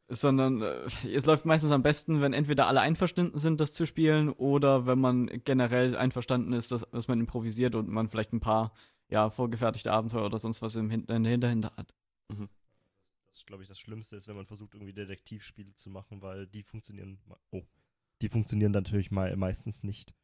sondern 0.09 0.63
äh, 0.63 0.89
es 1.13 1.27
läuft 1.27 1.45
meistens 1.45 1.73
am 1.73 1.83
besten, 1.83 2.23
wenn 2.23 2.33
entweder 2.33 2.67
alle 2.67 2.81
einverstanden 2.81 3.39
sind, 3.39 3.61
das 3.61 3.75
zu 3.75 3.87
spielen, 3.87 4.31
oder 4.31 4.87
wenn 4.87 4.99
man 4.99 5.27
generell 5.45 5.95
einverstanden 5.95 6.55
ist, 6.55 6.73
dass, 6.73 6.89
dass 6.91 7.07
man 7.07 7.21
improvisiert 7.21 7.75
und 7.75 7.89
man 7.89 8.09
vielleicht 8.09 8.33
ein 8.33 8.41
paar 8.41 8.73
ja, 9.09 9.29
vorgefertigte 9.29 9.93
Abenteuer 9.93 10.25
oder 10.25 10.39
sonst 10.39 10.63
was 10.63 10.75
im 10.75 10.89
Hin 10.89 11.05
in 11.05 11.23
der 11.23 11.33
Hinterhand 11.33 11.67
hat. 11.77 11.95
Das 13.31 13.39
ist, 13.39 13.47
glaube 13.47 13.63
ich, 13.63 13.69
das 13.69 13.79
Schlimmste 13.79 14.17
ist, 14.17 14.27
wenn 14.27 14.37
man 14.37 14.47
versucht, 14.47 14.75
irgendwie 14.75 14.93
Detektivspiele 14.93 15.75
zu 15.75 15.89
machen, 15.89 16.21
weil 16.21 16.47
die 16.49 16.65
funktionieren. 16.65 17.21
Oh. 17.51 17.63
Die 18.23 18.29
funktionieren 18.29 18.73
natürlich 18.73 19.11
mal 19.11 19.35
meistens 19.37 19.85
nicht. 19.85 20.15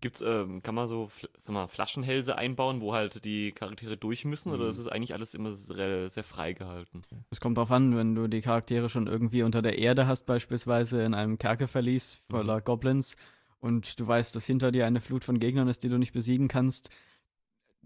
Gibt's, 0.00 0.20
ähm, 0.20 0.62
kann 0.62 0.76
man 0.76 0.86
so 0.86 1.10
sag 1.38 1.52
mal, 1.52 1.66
Flaschenhälse 1.66 2.36
einbauen, 2.36 2.80
wo 2.80 2.94
halt 2.94 3.24
die 3.24 3.50
Charaktere 3.50 3.96
durch 3.96 4.24
müssen, 4.24 4.52
oder 4.52 4.64
Mhm. 4.64 4.70
ist 4.70 4.78
es 4.78 4.86
eigentlich 4.86 5.12
alles 5.12 5.34
immer 5.34 5.54
sehr, 5.54 6.08
sehr 6.08 6.22
frei 6.22 6.52
gehalten? 6.52 7.02
Es 7.30 7.40
kommt 7.40 7.58
drauf 7.58 7.72
an, 7.72 7.96
wenn 7.96 8.14
du 8.14 8.28
die 8.28 8.40
Charaktere 8.40 8.88
schon 8.88 9.08
irgendwie 9.08 9.42
unter 9.42 9.60
der 9.60 9.78
Erde 9.78 10.06
hast, 10.06 10.24
beispielsweise 10.26 11.02
in 11.02 11.14
einem 11.14 11.36
Kerkerverlies 11.38 12.22
voller 12.30 12.60
Goblins 12.60 13.16
und 13.60 13.98
du 13.98 14.06
weißt, 14.06 14.36
dass 14.36 14.46
hinter 14.46 14.70
dir 14.70 14.86
eine 14.86 15.00
Flut 15.00 15.24
von 15.24 15.40
Gegnern 15.40 15.66
ist, 15.68 15.82
die 15.82 15.88
du 15.88 15.98
nicht 15.98 16.12
besiegen 16.12 16.46
kannst, 16.46 16.90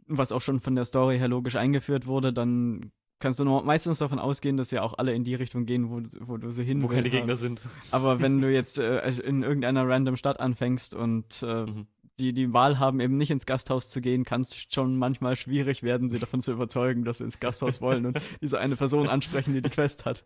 was 0.07 0.33
auch 0.33 0.43
schon 0.43 0.61
von 0.61 0.75
der 0.75 0.85
Story 0.85 1.17
her 1.19 1.29
logisch 1.29 1.57
eingeführt 1.57 2.07
wurde, 2.07 2.33
dann 2.35 2.93
kannst 3.23 3.41
du 3.41 3.45
nur 3.45 3.63
meistens 3.63 3.99
davon 3.99 4.19
ausgehen, 4.19 4.59
dass 4.59 4.71
ja 4.71 4.83
auch 4.83 4.99
alle 4.99 5.15
in 5.15 5.25
die 5.25 5.35
Richtung 5.35 5.65
gehen, 5.65 5.91
wo, 5.91 6.03
wo 6.27 6.37
du 6.37 6.51
sie 6.51 6.65
hin 6.65 6.83
Wo 6.83 6.89
keine. 6.89 7.09
Gegner 7.09 7.37
sind. 7.37 7.63
Aber 7.91 8.21
wenn 8.21 8.41
du 8.43 8.53
jetzt 8.53 8.77
äh, 8.79 9.09
in 9.23 9.43
irgendeiner 9.43 9.89
random 9.89 10.17
Stadt 10.17 10.39
anfängst 10.41 10.93
und 10.93 11.43
äh, 11.43 11.65
Mhm. 11.65 11.87
die 12.19 12.35
die 12.35 12.53
Wahl 12.53 12.79
haben, 12.79 13.01
eben 13.01 13.17
nicht 13.17 13.31
ins 13.31 13.47
Gasthaus 13.47 13.89
zu 13.89 14.01
gehen, 14.03 14.25
kann 14.25 14.43
es 14.43 14.55
schon 14.71 14.99
manchmal 14.99 15.37
schwierig 15.37 15.83
werden, 15.83 16.11
sie 16.11 16.19
davon 16.19 16.43
zu 16.43 16.53
überzeugen, 16.53 17.05
dass 17.05 17.19
sie 17.19 17.25
ins 17.25 17.41
Gasthaus 17.41 17.81
wollen 17.81 18.05
und 18.05 18.19
diese 18.43 18.59
eine 18.59 18.77
Person 18.77 19.09
ansprechen, 19.09 19.55
die 19.55 19.63
die 19.63 19.71
Quest 19.71 20.05
hat. 20.05 20.25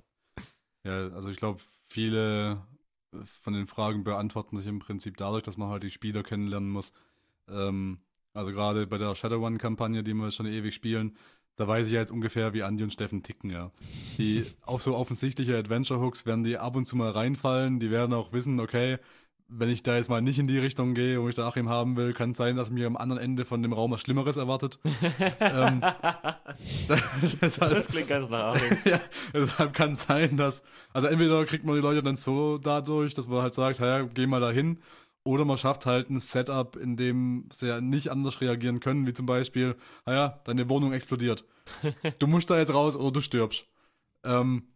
Ja, 0.84 1.08
also 1.10 1.28
ich 1.28 1.36
glaube, 1.36 1.60
viele 1.86 2.62
von 3.42 3.52
den 3.54 3.66
Fragen 3.66 4.04
beantworten 4.04 4.56
sich 4.56 4.66
im 4.66 4.78
Prinzip 4.80 5.16
dadurch, 5.16 5.42
dass 5.42 5.56
man 5.56 5.68
halt 5.68 5.82
die 5.84 5.90
Spieler 5.90 6.22
kennenlernen 6.22 6.68
muss. 6.70 6.92
Ähm, 7.48 7.98
also 8.34 8.52
gerade 8.52 8.86
bei 8.86 8.98
der 8.98 9.14
Shadowrun-Kampagne, 9.14 10.02
die 10.02 10.12
wir 10.12 10.30
schon 10.30 10.46
ewig 10.46 10.74
spielen, 10.74 11.16
da 11.56 11.66
weiß 11.66 11.86
ich 11.86 11.92
ja 11.94 12.00
jetzt 12.00 12.10
ungefähr, 12.10 12.52
wie 12.54 12.62
Andi 12.62 12.84
und 12.84 12.92
Steffen 12.92 13.22
ticken, 13.22 13.50
ja. 13.50 13.70
Die 14.18 14.44
auf 14.62 14.82
so 14.82 14.96
offensichtliche 14.96 15.56
Adventure-Hooks 15.56 16.26
werden 16.26 16.44
die 16.44 16.58
ab 16.58 16.76
und 16.76 16.86
zu 16.86 16.96
mal 16.96 17.10
reinfallen, 17.10 17.80
die 17.80 17.90
werden 17.90 18.12
auch 18.12 18.32
wissen, 18.32 18.60
okay, 18.60 18.98
wenn 19.48 19.68
ich 19.68 19.82
da 19.82 19.96
jetzt 19.96 20.08
mal 20.08 20.20
nicht 20.20 20.38
in 20.38 20.48
die 20.48 20.58
Richtung 20.58 20.94
gehe, 20.94 21.22
wo 21.22 21.28
ich 21.28 21.36
da 21.36 21.46
Achim 21.46 21.68
haben 21.68 21.96
will, 21.96 22.12
kann 22.12 22.32
es 22.32 22.36
sein, 22.36 22.56
dass 22.56 22.70
mir 22.70 22.86
am 22.86 22.96
anderen 22.96 23.22
Ende 23.22 23.44
von 23.44 23.62
dem 23.62 23.72
Raum 23.72 23.92
was 23.92 24.00
Schlimmeres 24.00 24.36
erwartet. 24.36 24.78
ähm, 25.40 25.80
deshalb, 27.40 27.74
Das 27.74 27.86
klingt 27.86 28.08
ganz 28.08 28.28
nach 28.28 28.54
Achim. 28.54 28.76
ja, 28.84 29.00
deshalb 29.32 29.72
kann 29.72 29.92
es 29.92 30.02
sein, 30.02 30.36
dass, 30.36 30.64
also 30.92 31.06
entweder 31.06 31.44
kriegt 31.44 31.64
man 31.64 31.76
die 31.76 31.80
Leute 31.80 32.02
dann 32.02 32.16
so 32.16 32.58
dadurch, 32.58 33.14
dass 33.14 33.28
man 33.28 33.42
halt 33.42 33.54
sagt, 33.54 33.78
ja, 33.78 34.02
geh 34.02 34.26
mal 34.26 34.40
dahin, 34.40 34.78
oder 35.26 35.44
man 35.44 35.58
schafft 35.58 35.84
halt 35.86 36.08
ein 36.08 36.18
Setup, 36.20 36.76
in 36.76 36.96
dem 36.96 37.48
sie 37.52 37.66
ja 37.66 37.80
nicht 37.80 38.10
anders 38.10 38.40
reagieren 38.40 38.80
können, 38.80 39.06
wie 39.06 39.12
zum 39.12 39.26
Beispiel, 39.26 39.76
naja, 40.06 40.40
deine 40.44 40.68
Wohnung 40.68 40.92
explodiert. 40.92 41.44
Du 42.18 42.26
musst 42.26 42.48
da 42.48 42.58
jetzt 42.58 42.72
raus 42.72 42.94
oder 42.96 43.10
du 43.10 43.20
stirbst. 43.20 43.66
Ähm, 44.24 44.68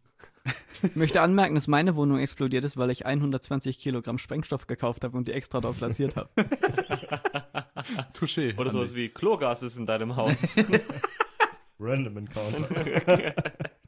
Ich 0.83 0.95
möchte 0.95 1.21
anmerken, 1.21 1.55
dass 1.55 1.67
meine 1.67 1.95
Wohnung 1.95 2.19
explodiert 2.19 2.65
ist, 2.65 2.75
weil 2.77 2.89
ich 2.91 3.05
120 3.05 3.79
Kilogramm 3.79 4.17
Sprengstoff 4.17 4.67
gekauft 4.67 5.03
habe 5.03 5.17
und 5.17 5.27
die 5.27 5.31
extra 5.33 5.61
dort 5.61 5.77
platziert 5.77 6.15
habe. 6.15 6.29
touché. 8.13 8.57
Oder 8.57 8.71
sowas 8.71 8.93
wie 8.93 9.09
Chlorgas 9.09 9.63
ist 9.63 9.77
in 9.77 9.85
deinem 9.85 10.15
Haus. 10.15 10.35
Random 11.79 12.17
Encounter. 12.17 13.33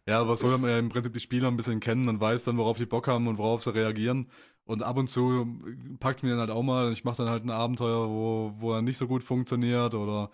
Ja, 0.05 0.19
aber 0.19 0.35
so 0.35 0.47
lernt 0.47 0.61
man 0.61 0.71
ja 0.71 0.79
im 0.79 0.89
Prinzip 0.89 1.13
die 1.13 1.19
Spieler 1.19 1.47
ein 1.47 1.55
bisschen 1.55 1.79
kennen 1.79 2.09
und 2.09 2.19
weiß 2.19 2.43
dann, 2.43 2.57
worauf 2.57 2.77
die 2.77 2.85
Bock 2.85 3.07
haben 3.07 3.27
und 3.27 3.37
worauf 3.37 3.63
sie 3.63 3.73
reagieren. 3.73 4.29
Und 4.65 4.83
ab 4.83 4.97
und 4.97 5.09
zu 5.09 5.45
packt 5.99 6.19
es 6.19 6.23
mir 6.23 6.31
dann 6.31 6.39
halt 6.39 6.49
auch 6.51 6.63
mal, 6.63 6.93
ich 6.93 7.03
mache 7.03 7.17
dann 7.17 7.29
halt 7.29 7.43
ein 7.43 7.49
Abenteuer, 7.49 8.09
wo, 8.09 8.51
wo 8.55 8.73
er 8.73 8.81
nicht 8.81 8.97
so 8.97 9.07
gut 9.07 9.23
funktioniert 9.23 9.93
oder 9.93 10.31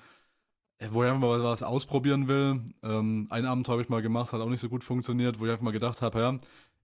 äh, 0.80 0.90
wo 0.92 1.04
ich 1.04 1.10
einfach 1.10 1.22
mal 1.22 1.44
was 1.44 1.64
ausprobieren 1.64 2.28
will. 2.28 2.62
Ähm, 2.84 3.28
ein 3.30 3.46
Abenteuer 3.46 3.74
habe 3.74 3.84
ich 3.84 3.90
mal 3.90 4.02
gemacht, 4.02 4.34
hat 4.34 4.42
auch 4.42 4.50
nicht 4.50 4.62
so 4.62 4.70
gut 4.70 4.84
funktioniert, 4.84 5.40
wo 5.40 5.46
ich 5.46 5.52
einfach 5.52 5.64
mal 5.64 5.72
gedacht 5.72 6.02
habe, 6.02 6.20
ja, 6.20 6.38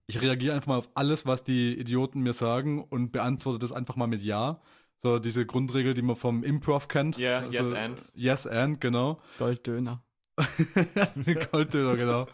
ich 0.08 0.22
reagiere 0.22 0.56
einfach 0.56 0.68
mal 0.68 0.78
auf 0.78 0.90
alles, 0.94 1.26
was 1.26 1.44
die 1.44 1.78
Idioten 1.78 2.22
mir 2.22 2.34
sagen 2.34 2.84
und 2.84 3.12
beantworte 3.12 3.60
das 3.60 3.72
einfach 3.72 3.96
mal 3.96 4.08
mit 4.08 4.22
Ja. 4.22 4.62
So 5.04 5.20
diese 5.20 5.46
Grundregel, 5.46 5.94
die 5.94 6.02
man 6.02 6.16
vom 6.16 6.44
Improv 6.44 6.88
kennt. 6.88 7.18
Ja, 7.18 7.46
yes 7.46 7.72
and. 7.72 8.04
Yes 8.16 8.48
and, 8.48 8.82
genau. 8.82 9.22
Golddöner. 9.38 10.04
Golddöner, 11.52 11.96
genau. 11.96 12.28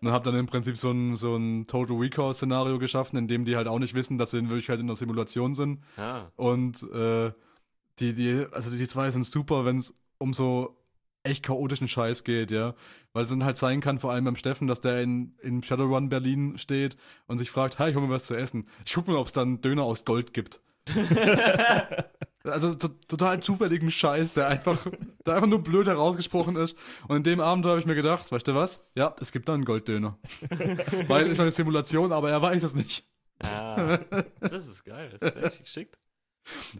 Und 0.00 0.10
habe 0.10 0.24
dann 0.24 0.38
im 0.38 0.46
Prinzip 0.46 0.76
so 0.76 0.90
ein, 0.90 1.16
so 1.16 1.36
ein 1.36 1.66
Total 1.66 1.96
Recall-Szenario 1.96 2.78
geschaffen, 2.78 3.16
in 3.16 3.28
dem 3.28 3.44
die 3.44 3.56
halt 3.56 3.68
auch 3.68 3.78
nicht 3.78 3.94
wissen, 3.94 4.18
dass 4.18 4.32
sie 4.32 4.38
in 4.38 4.48
Wirklichkeit 4.48 4.80
in 4.80 4.86
der 4.86 4.96
Simulation 4.96 5.54
sind. 5.54 5.82
Ah. 5.96 6.26
Und 6.36 6.82
äh, 6.92 7.32
die, 7.98 8.14
die, 8.14 8.46
also 8.50 8.76
die 8.76 8.88
zwei 8.88 9.10
sind 9.10 9.24
super, 9.24 9.64
wenn 9.64 9.76
es 9.76 9.98
um 10.18 10.32
so 10.32 10.76
echt 11.22 11.44
chaotischen 11.44 11.88
Scheiß 11.88 12.24
geht, 12.24 12.50
ja. 12.50 12.74
Weil 13.12 13.22
es 13.22 13.28
dann 13.28 13.44
halt 13.44 13.56
sein 13.56 13.80
kann, 13.80 13.98
vor 13.98 14.12
allem 14.12 14.24
beim 14.24 14.36
Steffen, 14.36 14.66
dass 14.66 14.80
der 14.80 15.02
in, 15.02 15.34
in 15.40 15.62
Shadowrun 15.62 16.08
Berlin 16.08 16.58
steht 16.58 16.96
und 17.26 17.38
sich 17.38 17.50
fragt, 17.50 17.78
hi, 17.78 17.90
ich 17.90 17.96
hol 17.96 18.02
mir 18.02 18.10
was 18.10 18.26
zu 18.26 18.34
essen. 18.34 18.68
Ich 18.84 18.92
guck 18.94 19.06
mal, 19.06 19.16
ob 19.16 19.28
es 19.28 19.32
da 19.32 19.42
einen 19.42 19.60
Döner 19.60 19.84
aus 19.84 20.04
Gold 20.04 20.34
gibt. 20.34 20.60
Also 22.46 22.74
to 22.74 22.88
total 23.08 23.40
zufälligen 23.40 23.90
Scheiß, 23.90 24.34
der 24.34 24.48
einfach, 24.48 24.78
der 25.26 25.34
einfach 25.36 25.48
nur 25.48 25.62
blöd 25.62 25.86
herausgesprochen 25.86 26.56
ist. 26.56 26.76
Und 27.08 27.16
in 27.16 27.22
dem 27.22 27.40
Abend 27.40 27.66
habe 27.66 27.78
ich 27.78 27.86
mir 27.86 27.94
gedacht, 27.94 28.30
weißt 28.30 28.48
du 28.48 28.54
was? 28.54 28.80
Ja, 28.94 29.14
es 29.20 29.32
gibt 29.32 29.48
da 29.48 29.54
einen 29.54 29.64
Golddöner. 29.64 30.18
Weil 31.08 31.28
ist 31.28 31.40
eine 31.40 31.50
Simulation, 31.50 32.12
aber 32.12 32.30
er 32.30 32.40
weiß 32.42 32.62
es 32.62 32.74
nicht. 32.74 33.04
ah. 33.42 33.98
Das 34.40 34.66
ist 34.66 34.84
geil. 34.84 35.16
Das 35.20 35.34
ist 35.34 35.44
echt 35.44 35.64
geschickt. 35.64 35.98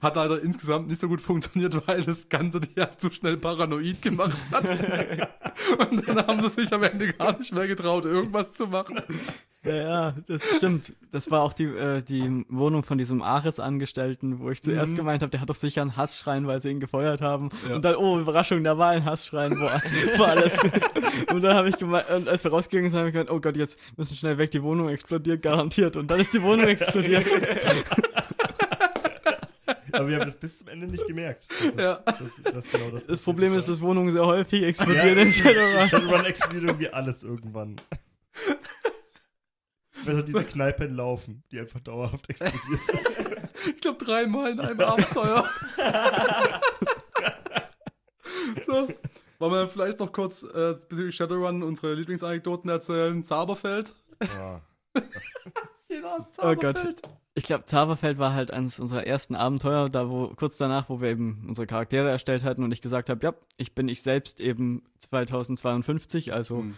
Hat 0.00 0.16
leider 0.16 0.40
insgesamt 0.42 0.88
nicht 0.88 1.00
so 1.00 1.08
gut 1.08 1.20
funktioniert, 1.20 1.86
weil 1.86 2.02
das 2.02 2.28
Ganze 2.28 2.60
die 2.60 2.80
halt 2.80 3.00
zu 3.00 3.10
schnell 3.10 3.36
paranoid 3.36 4.00
gemacht 4.02 4.36
hat. 4.52 4.70
Und 5.90 6.08
dann 6.08 6.26
haben 6.26 6.42
sie 6.42 6.50
sich 6.62 6.72
am 6.72 6.82
Ende 6.82 7.12
gar 7.12 7.38
nicht 7.38 7.52
mehr 7.52 7.66
getraut, 7.66 8.04
irgendwas 8.04 8.52
zu 8.52 8.66
machen. 8.66 9.00
Ja, 9.64 9.74
ja, 9.74 10.14
das 10.28 10.42
stimmt. 10.56 10.92
Das 11.10 11.28
war 11.32 11.42
auch 11.42 11.52
die, 11.52 11.64
äh, 11.64 12.00
die 12.00 12.44
Wohnung 12.48 12.84
von 12.84 12.98
diesem 12.98 13.20
Ares-Angestellten, 13.20 14.38
wo 14.38 14.50
ich 14.50 14.62
zuerst 14.62 14.92
Mhm. 14.92 14.96
gemeint 14.96 15.22
habe, 15.22 15.30
der 15.30 15.40
hat 15.40 15.50
doch 15.50 15.56
sicher 15.56 15.82
einen 15.82 15.96
Hassschrein, 15.96 16.46
weil 16.46 16.60
sie 16.60 16.70
ihn 16.70 16.78
gefeuert 16.78 17.20
haben. 17.20 17.48
Ja. 17.68 17.74
Und 17.74 17.84
dann, 17.84 17.96
oh, 17.96 18.20
Überraschung, 18.20 18.62
da 18.62 18.78
war 18.78 18.90
ein 18.90 19.04
Hassschrein, 19.04 19.58
wo, 19.58 20.22
alles. 20.22 20.56
und 21.32 21.42
dann 21.42 21.54
habe 21.56 21.68
ich 21.68 21.78
gemeint, 21.78 22.08
und 22.10 22.28
als 22.28 22.44
wir 22.44 22.52
rausgegangen 22.52 22.90
sind, 22.92 22.98
habe 22.98 23.08
ich 23.08 23.12
gemeint, 23.14 23.30
oh 23.30 23.40
Gott, 23.40 23.56
jetzt 23.56 23.76
müssen 23.96 24.12
wir 24.12 24.16
schnell 24.18 24.38
weg, 24.38 24.52
die 24.52 24.62
Wohnung 24.62 24.88
explodiert 24.88 25.42
garantiert. 25.42 25.96
Und 25.96 26.12
dann 26.12 26.20
ist 26.20 26.32
die 26.32 26.42
Wohnung 26.42 26.66
explodiert. 26.68 27.26
Aber 29.96 30.08
wir 30.08 30.16
haben 30.16 30.26
das 30.26 30.36
bis 30.36 30.58
zum 30.58 30.68
Ende 30.68 30.86
nicht 30.86 31.06
gemerkt. 31.06 31.48
Das 31.50 31.68
ist, 31.68 31.78
Ja. 31.78 31.96
das, 32.04 32.42
das 32.42 32.70
genau 32.70 32.90
das. 32.90 33.06
Das 33.06 33.20
Problem 33.20 33.54
ist, 33.54 33.68
dass 33.68 33.80
Wohnungen 33.80 34.12
sehr 34.12 34.26
häufig 34.26 34.60
ja, 34.62 34.68
explodieren 34.68 35.18
in 35.18 35.32
Shadowrun. 35.32 35.88
Shadowrun 35.88 36.24
explodiert 36.24 36.64
irgendwie 36.64 36.88
alles 36.90 37.22
irgendwann. 37.22 37.76
Besser 40.04 40.22
diese 40.22 40.44
Kneipen 40.44 40.94
laufen, 40.94 41.42
die 41.50 41.58
einfach 41.58 41.80
dauerhaft 41.80 42.28
explodiert 42.30 42.88
ist. 42.92 43.26
Ich 43.66 43.80
glaube 43.80 44.04
dreimal 44.04 44.52
in 44.52 44.60
einem 44.60 44.80
Abenteuer. 44.80 45.50
so. 48.64 48.88
Wollen 49.38 49.52
wir 49.52 49.68
vielleicht 49.68 49.98
noch 49.98 50.12
kurz 50.12 50.44
äh, 50.44 50.74
bezüglich 50.88 51.16
Shadowrun 51.16 51.62
unsere 51.62 51.94
Lieblingsanekdoten 51.94 52.70
erzählen? 52.70 53.24
Zauberfeld? 53.24 53.94
Ja. 54.22 54.60
Jeder 55.88 56.28
Oh 56.38 56.54
Gott. 56.54 57.02
Ich 57.38 57.44
glaube, 57.44 57.66
Zauberfeld 57.66 58.18
war 58.18 58.32
halt 58.32 58.50
eines 58.50 58.80
unserer 58.80 59.06
ersten 59.06 59.34
Abenteuer, 59.34 59.90
da 59.90 60.08
wo 60.08 60.28
kurz 60.34 60.56
danach, 60.56 60.88
wo 60.88 61.02
wir 61.02 61.10
eben 61.10 61.44
unsere 61.46 61.66
Charaktere 61.66 62.08
erstellt 62.08 62.44
hatten 62.44 62.64
und 62.64 62.72
ich 62.72 62.80
gesagt 62.80 63.10
habe, 63.10 63.24
ja, 63.26 63.34
ich 63.58 63.74
bin 63.74 63.88
ich 63.88 64.00
selbst 64.02 64.40
eben 64.40 64.82
2052, 64.98 66.32
also 66.32 66.60
Hm. 66.60 66.74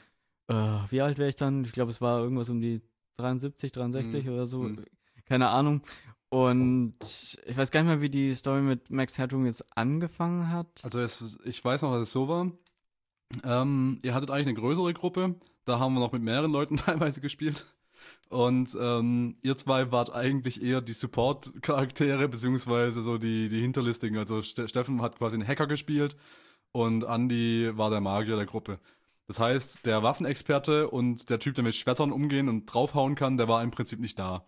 äh, 0.49 0.55
wie 0.91 1.01
alt 1.01 1.19
wäre 1.19 1.29
ich 1.29 1.37
dann? 1.37 1.65
Ich 1.65 1.71
glaube, 1.73 1.91
es 1.91 2.01
war 2.01 2.21
irgendwas 2.21 2.51
um 2.51 2.61
die 2.61 2.81
73, 3.19 3.71
63 3.73 4.27
Hm. 4.27 4.33
oder 4.33 4.47
so, 4.47 4.65
Hm. 4.65 4.85
keine 5.27 5.49
Ahnung. 5.49 5.83
Und 6.31 6.97
ich 7.01 7.57
weiß 7.57 7.71
gar 7.71 7.83
nicht 7.83 7.89
mehr, 7.91 8.01
wie 8.03 8.11
die 8.11 8.35
Story 8.35 8.61
mit 8.61 8.91
Max 8.91 9.17
Headroom 9.17 9.47
jetzt 9.47 9.65
angefangen 9.79 10.51
hat. 10.51 10.81
Also 10.85 11.01
es, 11.01 11.39
ich 11.45 11.65
weiß 11.65 11.83
noch, 11.83 11.93
dass 11.93 12.03
es 12.03 12.13
so 12.13 12.29
war. 12.29 12.51
Ähm, 13.45 13.99
ihr 14.03 14.13
hattet 14.15 14.31
eigentlich 14.31 14.49
eine 14.49 14.55
größere 14.55 14.93
Gruppe. 14.93 15.37
Da 15.65 15.79
haben 15.79 15.95
wir 15.95 16.01
noch 16.01 16.13
mit 16.13 16.23
mehreren 16.23 16.51
Leuten 16.51 16.77
teilweise 16.77 17.21
gespielt. 17.21 17.65
Und 18.29 18.77
ähm, 18.79 19.37
ihr 19.43 19.57
zwei 19.57 19.91
wart 19.91 20.13
eigentlich 20.15 20.63
eher 20.63 20.81
die 20.83 20.93
Support-Charaktere, 20.93 22.29
beziehungsweise 22.29 23.03
so 23.03 23.17
die, 23.19 23.49
die 23.49 23.61
Hinterlistigen. 23.61 24.19
Also 24.19 24.43
Ste 24.43 24.69
Steffen 24.69 25.01
hat 25.01 25.17
quasi 25.17 25.37
einen 25.37 25.47
Hacker 25.49 25.67
gespielt 25.67 26.17
und 26.73 27.05
Andy 27.05 27.71
war 27.77 27.91
der 27.91 28.01
Magier 28.01 28.37
der 28.37 28.47
Gruppe. 28.47 28.79
Das 29.27 29.41
heißt, 29.41 29.87
der 29.87 30.03
Waffenexperte 30.03 30.89
und 30.89 31.29
der 31.31 31.39
Typ, 31.39 31.55
der 31.55 31.65
mit 31.65 31.75
Schwertern 31.75 32.13
umgehen 32.13 32.49
und 32.49 32.67
draufhauen 32.67 33.15
kann, 33.15 33.37
der 33.37 33.49
war 33.49 33.63
im 33.63 33.71
Prinzip 33.71 34.01
nicht 34.01 34.19
da. 34.19 34.45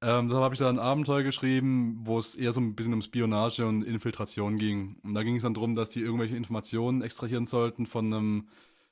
Ähm, 0.00 0.28
deshalb 0.28 0.44
habe 0.44 0.54
ich 0.54 0.60
da 0.60 0.68
ein 0.68 0.78
Abenteuer 0.78 1.22
geschrieben, 1.22 1.98
wo 2.04 2.18
es 2.18 2.36
eher 2.36 2.52
so 2.52 2.60
ein 2.60 2.74
bisschen 2.76 2.94
um 2.94 3.02
Spionage 3.02 3.66
und 3.66 3.82
Infiltration 3.82 4.56
ging. 4.56 4.96
Und 5.02 5.14
da 5.14 5.22
ging 5.24 5.36
es 5.36 5.42
dann 5.42 5.54
darum, 5.54 5.74
dass 5.74 5.90
die 5.90 6.00
irgendwelche 6.00 6.36
Informationen 6.36 7.02
extrahieren 7.02 7.46
sollten 7.46 7.86
von 7.86 8.12
einem 8.12 8.48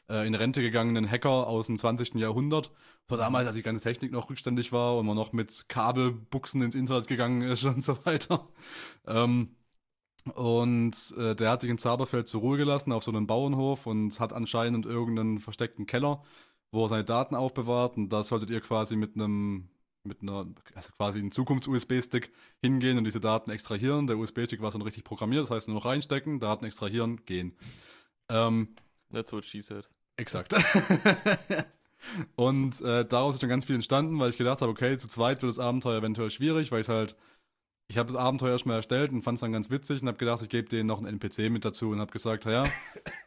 äh, 0.08 0.26
in 0.26 0.34
Rente 0.34 0.62
gegangenen 0.62 1.10
Hacker 1.10 1.46
aus 1.46 1.66
dem 1.66 1.78
20. 1.78 2.14
Jahrhundert. 2.14 2.72
War 3.08 3.18
damals, 3.18 3.46
als 3.46 3.56
die 3.56 3.62
ganze 3.62 3.82
Technik 3.82 4.12
noch 4.12 4.30
rückständig 4.30 4.72
war 4.72 4.96
und 4.98 5.06
man 5.06 5.16
noch 5.16 5.32
mit 5.32 5.68
Kabelbuchsen 5.68 6.62
ins 6.62 6.74
Internet 6.74 7.08
gegangen 7.08 7.42
ist 7.42 7.64
und 7.64 7.82
so 7.82 8.04
weiter. 8.04 8.48
Ähm, 9.06 9.56
und 10.34 11.14
äh, 11.18 11.36
der 11.36 11.50
hat 11.50 11.60
sich 11.60 11.70
in 11.70 11.78
Zaberfeld 11.78 12.28
zur 12.28 12.40
Ruhe 12.40 12.56
gelassen 12.58 12.92
auf 12.92 13.04
so 13.04 13.12
einem 13.12 13.26
Bauernhof 13.26 13.86
und 13.86 14.18
hat 14.18 14.32
anscheinend 14.32 14.86
irgendeinen 14.86 15.38
versteckten 15.38 15.86
Keller, 15.86 16.22
wo 16.72 16.84
er 16.84 16.88
seine 16.88 17.04
Daten 17.04 17.36
aufbewahrt. 17.36 17.96
Und 17.96 18.08
da 18.10 18.22
solltet 18.22 18.50
ihr 18.50 18.60
quasi 18.60 18.96
mit 18.96 19.14
einem 19.14 19.68
mit 20.04 20.22
einer, 20.22 20.46
also 20.74 20.92
quasi 20.96 21.18
einen 21.18 21.32
Zukunfts-USB-Stick 21.32 22.32
hingehen 22.62 22.96
und 22.96 23.04
diese 23.04 23.20
Daten 23.20 23.50
extrahieren. 23.50 24.06
Der 24.06 24.16
USB-Stick 24.16 24.62
war 24.62 24.70
schon 24.70 24.82
richtig 24.82 25.02
programmiert, 25.02 25.42
das 25.42 25.50
heißt 25.50 25.68
nur 25.68 25.76
noch 25.76 25.84
reinstecken, 25.84 26.38
Daten 26.38 26.64
extrahieren, 26.64 27.24
gehen. 27.24 27.56
Ähm, 28.28 28.68
That's 29.10 29.32
what 29.32 29.44
she 29.44 29.62
said. 29.62 29.88
Exakt. 30.16 30.54
und 32.36 32.80
äh, 32.80 33.04
daraus 33.04 33.34
ist 33.34 33.42
dann 33.42 33.50
ganz 33.50 33.64
viel 33.64 33.74
entstanden, 33.74 34.18
weil 34.18 34.30
ich 34.30 34.36
gedacht 34.36 34.60
habe, 34.60 34.70
okay, 34.70 34.96
zu 34.98 35.08
zweit 35.08 35.42
wird 35.42 35.50
das 35.50 35.58
Abenteuer 35.58 35.98
eventuell 35.98 36.30
schwierig, 36.30 36.72
weil 36.72 36.80
ich 36.80 36.88
halt, 36.88 37.16
ich 37.88 37.98
habe 37.98 38.08
das 38.08 38.16
Abenteuer 38.16 38.52
erstmal 38.52 38.76
erstellt 38.76 39.12
und 39.12 39.22
fand 39.22 39.36
es 39.36 39.40
dann 39.40 39.52
ganz 39.52 39.70
witzig 39.70 40.02
und 40.02 40.08
habe 40.08 40.18
gedacht, 40.18 40.42
ich 40.42 40.48
gebe 40.48 40.68
denen 40.68 40.88
noch 40.88 40.98
einen 40.98 41.06
NPC 41.06 41.50
mit 41.50 41.64
dazu 41.64 41.90
und 41.90 42.00
habe 42.00 42.10
gesagt, 42.10 42.44
ja, 42.44 42.64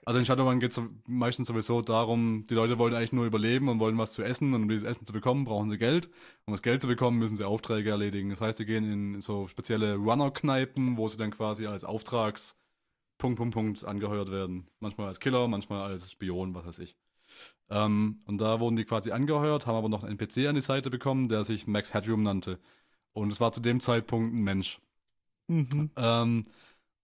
also 0.05 0.19
in 0.19 0.25
Shadowrun 0.25 0.59
geht 0.59 0.71
es 0.71 0.81
meistens 1.07 1.47
sowieso 1.47 1.81
darum, 1.81 2.45
die 2.49 2.55
Leute 2.55 2.77
wollen 2.77 2.93
eigentlich 2.93 3.13
nur 3.13 3.25
überleben 3.25 3.69
und 3.69 3.79
wollen 3.79 3.97
was 3.97 4.11
zu 4.11 4.23
essen 4.23 4.53
und 4.53 4.63
um 4.63 4.69
dieses 4.69 4.83
Essen 4.83 5.05
zu 5.05 5.13
bekommen, 5.13 5.45
brauchen 5.45 5.69
sie 5.69 5.77
Geld. 5.77 6.09
Um 6.45 6.53
das 6.53 6.61
Geld 6.61 6.81
zu 6.81 6.87
bekommen, 6.87 7.19
müssen 7.19 7.37
sie 7.37 7.45
Aufträge 7.45 7.91
erledigen. 7.91 8.29
Das 8.31 8.41
heißt, 8.41 8.57
sie 8.57 8.65
gehen 8.65 8.91
in 8.91 9.21
so 9.21 9.47
spezielle 9.47 9.95
Runner-Kneipen, 9.95 10.97
wo 10.97 11.07
sie 11.07 11.17
dann 11.17 11.31
quasi 11.31 11.67
als 11.67 11.85
Auftrags 11.85 12.57
Punkt, 13.19 13.37
Punkt, 13.37 13.53
Punkt 13.53 13.83
angeheuert 13.83 14.31
werden. 14.31 14.67
Manchmal 14.79 15.07
als 15.07 15.19
Killer, 15.19 15.47
manchmal 15.47 15.91
als 15.91 16.11
Spion, 16.11 16.55
was 16.55 16.65
weiß 16.65 16.79
ich. 16.79 16.95
Ähm, 17.69 18.23
und 18.25 18.41
da 18.41 18.59
wurden 18.59 18.75
die 18.75 18.85
quasi 18.85 19.11
angeheuert, 19.11 19.67
haben 19.67 19.75
aber 19.75 19.89
noch 19.89 20.03
einen 20.03 20.17
NPC 20.17 20.47
an 20.47 20.55
die 20.55 20.61
Seite 20.61 20.89
bekommen, 20.89 21.29
der 21.29 21.43
sich 21.43 21.67
Max 21.67 21.93
Headroom 21.93 22.23
nannte. 22.23 22.59
Und 23.13 23.31
es 23.31 23.39
war 23.39 23.51
zu 23.51 23.59
dem 23.59 23.79
Zeitpunkt 23.79 24.35
ein 24.35 24.43
Mensch. 24.43 24.79
Mhm. 25.47 25.91
Ähm, 25.95 26.43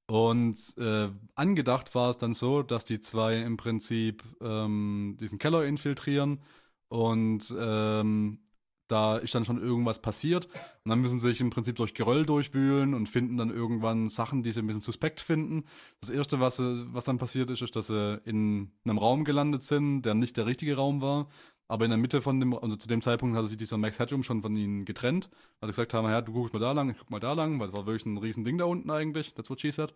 und 0.07 0.57
äh, 0.78 1.09
angedacht 1.36 1.93
war 1.95 2.09
es 2.11 2.18
dann 2.18 2.34
so, 2.34 2.63
dass 2.63 2.86
die 2.86 2.99
zwei 2.99 3.41
im 3.41 3.57
Prinzip 3.57 4.24
ähm, 4.41 5.18
diesen 5.20 5.39
Keller 5.39 5.66
infiltrieren 5.66 6.41
und 6.89 7.53
ähm, 7.57 8.39
da 8.88 9.17
ist 9.17 9.33
dann 9.33 9.45
schon 9.45 9.61
irgendwas 9.61 10.01
passiert 10.01 10.45
und 10.45 10.89
dann 10.89 11.01
müssen 11.01 11.19
sie 11.19 11.29
sich 11.29 11.41
im 11.41 11.49
Prinzip 11.49 11.75
durch 11.75 11.93
Geröll 11.93 12.25
durchwühlen 12.25 12.93
und 12.93 13.09
finden 13.09 13.38
dann 13.38 13.49
irgendwann 13.49 14.09
Sachen, 14.09 14.43
die 14.43 14.51
sie 14.51 14.59
ein 14.59 14.67
bisschen 14.67 14.81
suspekt 14.81 15.21
finden. 15.21 15.65
Das 16.01 16.09
erste, 16.09 16.39
was, 16.39 16.59
was 16.61 17.05
dann 17.05 17.17
passiert 17.17 17.49
ist, 17.49 17.61
ist, 17.61 17.75
dass 17.75 17.88
sie 17.88 18.21
in 18.25 18.71
einem 18.86 18.97
Raum 18.97 19.23
gelandet 19.23 19.63
sind, 19.63 20.03
der 20.03 20.13
nicht 20.13 20.38
der 20.38 20.45
richtige 20.45 20.75
Raum 20.75 21.01
war. 21.01 21.27
Aber 21.67 21.86
in 21.86 21.89
der 21.89 21.97
Mitte 21.97 22.21
von 22.21 22.39
dem, 22.39 22.53
also 22.53 22.75
zu 22.75 22.88
dem 22.88 23.01
Zeitpunkt 23.01 23.36
hatte 23.36 23.47
sich 23.47 23.57
dieser 23.57 23.77
Max 23.77 23.97
Headroom 23.97 24.21
schon 24.21 24.43
von 24.43 24.55
ihnen 24.55 24.86
getrennt. 24.86 25.31
Also 25.61 25.71
gesagt 25.71 25.95
haben, 25.95 26.07
ja, 26.07 26.21
du 26.21 26.31
guckst 26.31 26.53
mal 26.53 26.59
da 26.59 26.71
lang, 26.73 26.91
ich 26.91 26.97
guck 26.99 27.09
mal 27.09 27.19
da 27.19 27.33
lang, 27.33 27.59
weil 27.59 27.69
es 27.69 27.73
war 27.73 27.88
wirklich 27.88 28.05
ein 28.05 28.17
riesen 28.17 28.43
Ding 28.43 28.59
da 28.59 28.65
unten 28.65 28.91
eigentlich. 28.91 29.33
That's 29.33 29.49
what 29.49 29.59
she 29.61 29.71
said. 29.71 29.91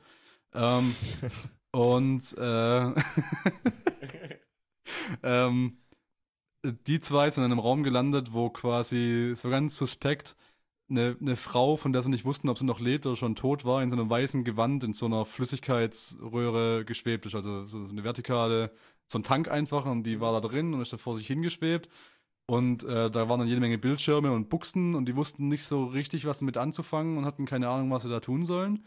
Ähm, 0.55 0.95
und 1.71 2.35
äh, 2.39 2.91
ähm, 5.23 5.77
die 6.63 6.99
zwei 6.99 7.29
sind 7.29 7.45
in 7.45 7.51
einem 7.51 7.59
Raum 7.59 7.83
gelandet, 7.83 8.33
wo 8.33 8.49
quasi 8.49 9.33
so 9.35 9.49
ganz 9.49 9.77
suspekt 9.77 10.35
eine, 10.89 11.15
eine 11.19 11.35
Frau, 11.35 11.77
von 11.77 11.93
der 11.93 12.01
sie 12.01 12.09
nicht 12.09 12.25
wussten, 12.25 12.49
ob 12.49 12.57
sie 12.57 12.65
noch 12.65 12.79
lebt 12.79 13.05
oder 13.05 13.15
schon 13.15 13.35
tot 13.35 13.63
war, 13.65 13.81
in 13.83 13.89
so 13.89 13.95
einem 13.95 14.09
weißen 14.09 14.43
Gewand 14.43 14.83
in 14.83 14.93
so 14.93 15.05
einer 15.05 15.25
Flüssigkeitsröhre 15.25 16.85
geschwebt 16.85 17.25
ist. 17.25 17.35
Also 17.35 17.65
so 17.65 17.77
eine 17.77 18.03
vertikale, 18.03 18.71
so 19.07 19.19
ein 19.19 19.23
Tank 19.23 19.49
einfach 19.49 19.85
und 19.85 20.03
die 20.03 20.19
war 20.19 20.39
da 20.39 20.47
drin 20.47 20.73
und 20.73 20.81
ist 20.81 20.93
da 20.93 20.97
vor 20.97 21.15
sich 21.15 21.27
hingeschwebt. 21.27 21.89
Und 22.47 22.83
äh, 22.83 23.11
da 23.11 23.29
waren 23.29 23.39
dann 23.39 23.47
jede 23.47 23.61
Menge 23.61 23.77
Bildschirme 23.77 24.31
und 24.31 24.49
Buchsen 24.49 24.95
und 24.95 25.05
die 25.05 25.15
wussten 25.15 25.47
nicht 25.49 25.63
so 25.63 25.85
richtig, 25.85 26.25
was 26.25 26.39
damit 26.39 26.57
anzufangen 26.57 27.17
und 27.17 27.25
hatten 27.25 27.45
keine 27.45 27.69
Ahnung, 27.69 27.91
was 27.91 28.03
sie 28.03 28.09
da 28.09 28.19
tun 28.19 28.45
sollen. 28.45 28.85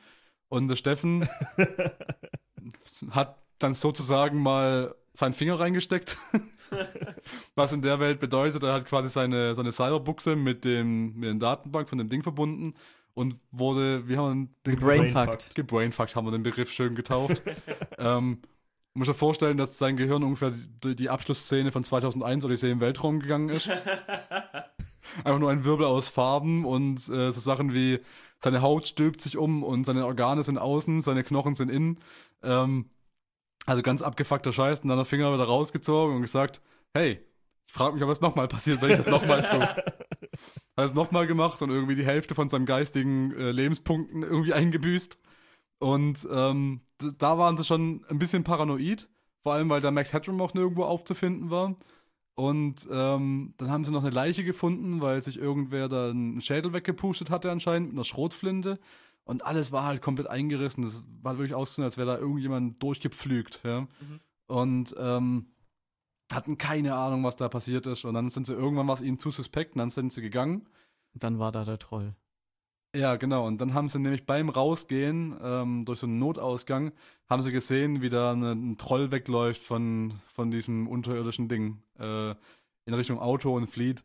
Und 0.49 0.69
der 0.69 0.77
Steffen 0.77 1.29
hat 3.11 3.39
dann 3.59 3.75
sozusagen 3.75 4.43
mal 4.43 4.97
seinen 5.15 5.33
Finger 5.33 5.61
reingesteckt. 5.61 6.17
Was 7.55 7.73
in 7.73 7.83
der 7.83 8.01
Welt 8.01 8.21
bedeutet, 8.21 8.63
er 8.63 8.73
hat 8.73 8.87
quasi 8.87 9.09
seine, 9.09 9.55
seine 9.55 9.73
Cyberbuchse 9.73 10.37
mit 10.37 10.65
dem 10.65 11.15
mit 11.15 11.29
der 11.29 11.35
Datenbank 11.35 11.89
von 11.89 11.99
dem 11.99 12.09
Ding 12.09 12.23
verbunden 12.23 12.75
und 13.15 13.37
wurde, 13.51 14.09
wie 14.09 14.17
haben 14.17 14.55
wir 14.65 14.73
den 14.73 14.81
Brainfucked. 14.81 15.55
gebrainfuckt, 15.55 16.17
haben 16.17 16.27
wir 16.27 16.33
den 16.33 16.43
Begriff 16.43 16.71
schön 16.73 16.95
getauft. 16.95 17.43
ähm, 17.99 18.39
muss 18.95 19.09
dir 19.09 19.15
vorstellen, 19.15 19.57
dass 19.57 19.79
sein 19.79 19.97
Gehirn 19.97 20.23
ungefähr 20.23 20.53
die, 20.85 20.95
die 20.95 21.11
Abschlussszene 21.11 21.73
von 21.73 21.85
2001 21.85 22.45
Odyssee 22.45 22.71
im 22.71 22.81
Weltraum 22.81 23.21
gegangen 23.21 23.49
ist. 23.49 23.69
Einfach 25.25 25.39
nur 25.39 25.51
ein 25.51 25.65
Wirbel 25.65 25.87
aus 25.87 26.09
Farben 26.09 26.65
und 26.65 26.99
äh, 27.09 27.31
so 27.31 27.41
Sachen 27.41 27.75
wie 27.75 28.01
seine 28.39 28.63
Haut 28.63 28.87
stülpt 28.87 29.21
sich 29.21 29.37
um 29.37 29.63
und 29.63 29.85
seine 29.85 30.07
Organe 30.07 30.43
sind 30.43 30.59
außen, 30.59 31.01
seine 31.01 31.23
Knochen 31.23 31.55
sind 31.55 31.71
innen. 31.71 31.99
Ähm, 32.43 32.87
also 33.67 33.83
ganz 33.83 34.03
abgefuckter 34.03 34.53
Scheiß 34.53 34.81
und 34.81 34.89
dann 34.89 34.99
der 34.99 35.05
Finger 35.05 35.33
wieder 35.33 35.45
rausgezogen 35.45 36.17
und 36.17 36.23
gesagt, 36.23 36.61
hey, 36.95 37.21
ich 37.67 37.73
frage 37.73 37.95
mich, 37.95 38.03
ob 38.03 38.11
es 38.11 38.21
nochmal 38.21 38.49
passiert, 38.49 38.83
wenn 38.83 38.91
ich 38.91 38.97
das 38.97 39.07
nochmal 39.07 39.43
tue. 39.43 39.61
Hat 40.77 40.87
es 40.87 40.95
nochmal 40.95 41.27
gemacht 41.27 41.61
und 41.63 41.71
irgendwie 41.71 41.95
die 41.95 42.05
Hälfte 42.05 42.35
von 42.35 42.49
seinen 42.49 42.67
geistigen 42.67 43.33
äh, 43.33 43.51
Lebenspunkten 43.51 44.23
irgendwie 44.23 44.55
eingebüßt. 44.55 45.19
Und 45.79 46.27
ähm, 46.31 46.83
da 47.19 47.39
waren 47.39 47.57
sie 47.57 47.65
schon 47.65 48.05
ein 48.09 48.19
bisschen 48.19 48.45
paranoid, 48.45 49.09
vor 49.43 49.55
allem 49.55 49.69
weil 49.69 49.81
der 49.81 49.91
Max 49.91 50.13
Headroom 50.13 50.41
auch 50.41 50.55
nirgendwo 50.55 50.85
aufzufinden 50.85 51.51
war. 51.51 51.77
Und 52.35 52.89
ähm, 52.91 53.55
dann 53.59 53.71
haben 53.71 53.85
sie 53.85 53.93
noch 53.93 54.03
eine 54.03 54.15
Leiche 54.15 54.45
gefunden, 54.45 55.01
weil 55.01 55.21
sich 55.21 55.39
irgendwer 55.39 55.89
da 55.89 56.11
einen 56.11 56.41
Schädel 56.41 56.73
weggepustet 56.73 57.31
hatte 57.31 57.51
anscheinend 57.51 57.89
mit 57.89 57.97
einer 57.97 58.05
Schrotflinte. 58.05 58.79
Und 59.25 59.45
alles 59.45 59.73
war 59.73 59.85
halt 59.85 60.03
komplett 60.03 60.27
eingerissen. 60.27 60.83
Das 60.83 61.03
war 61.23 61.39
wirklich 61.39 61.55
ausgesehen, 61.55 61.85
als 61.85 61.97
wäre 61.97 62.09
da 62.09 62.19
irgendjemand 62.19 62.83
durchgepflügt. 62.83 63.61
Ja? 63.65 63.87
Und 64.47 64.95
ähm, 64.99 65.47
hatten 66.33 66.59
keine 66.59 66.95
Ahnung, 66.95 67.25
was 67.25 67.37
da 67.37 67.49
passiert 67.49 67.87
ist. 67.87 68.05
Und 68.05 68.15
dann 68.15 68.29
sind 68.29 68.47
sie 68.47 68.55
irgendwann 68.55 68.89
was 68.89 69.01
ihnen 69.01 69.19
zu 69.19 69.31
suspekt 69.31 69.75
und 69.75 69.79
dann 69.79 69.91
sind 69.91 70.13
sie 70.13 70.23
gegangen. 70.23 70.69
Dann 71.15 71.39
war 71.39 71.53
da 71.53 71.65
der 71.65 71.79
Troll. 71.79 72.15
Ja, 72.95 73.17
genau. 73.17 73.47
Und 73.47 73.59
dann 73.61 73.73
haben 73.73 73.89
sie 73.89 73.99
nämlich 73.99 74.27
beim 74.27 74.51
Rausgehen 74.51 75.35
ähm, 75.43 75.85
durch 75.87 76.01
so 76.01 76.07
einen 76.07 76.19
Notausgang, 76.19 76.93
haben 77.29 77.43
sie 77.43 77.53
gesehen, 77.53 78.03
wie 78.03 78.11
da 78.11 78.33
eine, 78.33 78.53
ein 78.53 78.77
Troll 78.77 79.11
wegläuft 79.11 79.63
von, 79.63 80.21
von 80.27 80.51
diesem 80.51 80.89
unterirdischen 80.89 81.49
Ding 81.49 81.83
äh, 81.99 82.35
in 82.85 82.95
Richtung 82.95 83.19
Auto 83.19 83.55
und 83.57 83.69
flieht. 83.69 84.05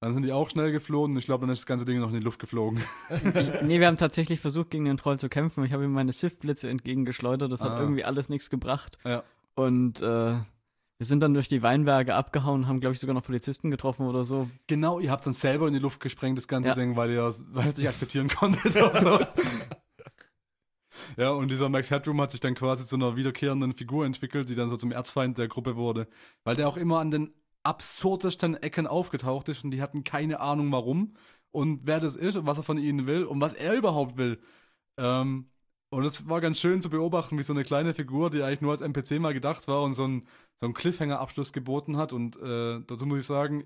Dann 0.00 0.12
sind 0.12 0.22
die 0.22 0.32
auch 0.32 0.48
schnell 0.48 0.70
geflohen 0.70 1.12
und 1.12 1.18
ich 1.18 1.24
glaube, 1.24 1.44
dann 1.46 1.52
ist 1.52 1.60
das 1.62 1.66
ganze 1.66 1.84
Ding 1.84 1.98
noch 1.98 2.08
in 2.08 2.14
die 2.14 2.20
Luft 2.24 2.38
geflogen. 2.38 2.80
nee, 3.64 3.80
wir 3.80 3.86
haben 3.88 3.96
tatsächlich 3.96 4.38
versucht, 4.40 4.70
gegen 4.70 4.84
den 4.84 4.96
Troll 4.96 5.18
zu 5.18 5.28
kämpfen. 5.28 5.64
Ich 5.64 5.72
habe 5.72 5.84
ihm 5.84 5.92
meine 5.92 6.12
Sith-Blitze 6.12 6.68
entgegengeschleudert. 6.70 7.50
Das 7.50 7.60
hat 7.60 7.72
Ah. 7.72 7.80
irgendwie 7.80 8.04
alles 8.04 8.28
nichts 8.28 8.48
gebracht. 8.48 8.98
Ja. 9.04 9.24
Und 9.56 10.00
äh, 10.00 10.04
wir 11.00 11.06
sind 11.06 11.20
dann 11.20 11.34
durch 11.34 11.48
die 11.48 11.62
Weinberge 11.62 12.14
abgehauen, 12.14 12.68
haben, 12.68 12.78
glaube 12.80 12.94
ich, 12.94 13.00
sogar 13.00 13.14
noch 13.14 13.24
Polizisten 13.24 13.70
getroffen 13.72 14.06
oder 14.06 14.24
so. 14.24 14.48
Genau, 14.68 15.00
ihr 15.00 15.10
habt 15.10 15.26
dann 15.26 15.32
selber 15.32 15.66
in 15.66 15.72
die 15.74 15.80
Luft 15.80 15.98
gesprengt, 16.00 16.38
das 16.38 16.46
ganze 16.46 16.70
Ja. 16.70 16.74
Ding, 16.76 16.94
weil 16.94 17.10
ihr 17.10 17.22
weil 17.50 17.64
ihr 17.64 17.70
es 17.70 17.76
nicht 17.76 17.88
akzeptieren 17.88 18.28
konntet 18.28 18.76
oder 18.76 19.00
so. 19.00 19.18
Ja, 21.16 21.30
und 21.30 21.50
dieser 21.50 21.68
Max 21.68 21.90
Headroom 21.90 22.20
hat 22.20 22.30
sich 22.30 22.40
dann 22.40 22.54
quasi 22.54 22.84
zu 22.84 22.96
einer 22.96 23.16
wiederkehrenden 23.16 23.72
Figur 23.72 24.04
entwickelt, 24.04 24.48
die 24.48 24.54
dann 24.54 24.68
so 24.68 24.76
zum 24.76 24.92
Erzfeind 24.92 25.38
der 25.38 25.48
Gruppe 25.48 25.76
wurde. 25.76 26.06
Weil 26.44 26.56
der 26.56 26.68
auch 26.68 26.76
immer 26.76 26.98
an 26.98 27.10
den 27.10 27.32
absurdesten 27.68 28.56
Ecken 28.56 28.86
aufgetaucht 28.86 29.48
ist 29.50 29.64
und 29.64 29.70
die 29.72 29.82
hatten 29.82 30.04
keine 30.04 30.40
Ahnung 30.40 30.72
warum 30.72 31.14
und 31.50 31.86
wer 31.86 32.00
das 32.00 32.16
ist 32.16 32.36
und 32.36 32.46
was 32.46 32.58
er 32.58 32.64
von 32.64 32.78
ihnen 32.78 33.06
will 33.06 33.24
und 33.24 33.40
was 33.40 33.54
er 33.54 33.74
überhaupt 33.74 34.16
will. 34.16 34.40
Ähm, 34.98 35.50
und 35.90 36.04
es 36.04 36.28
war 36.28 36.40
ganz 36.40 36.60
schön 36.60 36.82
zu 36.82 36.90
beobachten, 36.90 37.38
wie 37.38 37.42
so 37.42 37.52
eine 37.52 37.64
kleine 37.64 37.94
Figur, 37.94 38.30
die 38.30 38.42
eigentlich 38.42 38.60
nur 38.62 38.72
als 38.72 38.80
NPC 38.82 39.20
mal 39.20 39.34
gedacht 39.34 39.68
war 39.68 39.82
und 39.82 39.94
so 39.94 40.04
einen, 40.04 40.26
so 40.60 40.66
einen 40.66 40.74
Cliffhanger-Abschluss 40.74 41.52
geboten 41.52 41.96
hat. 41.96 42.12
Und 42.12 42.36
äh, 42.36 42.80
dazu 42.86 43.06
muss 43.06 43.20
ich 43.20 43.26
sagen, 43.26 43.64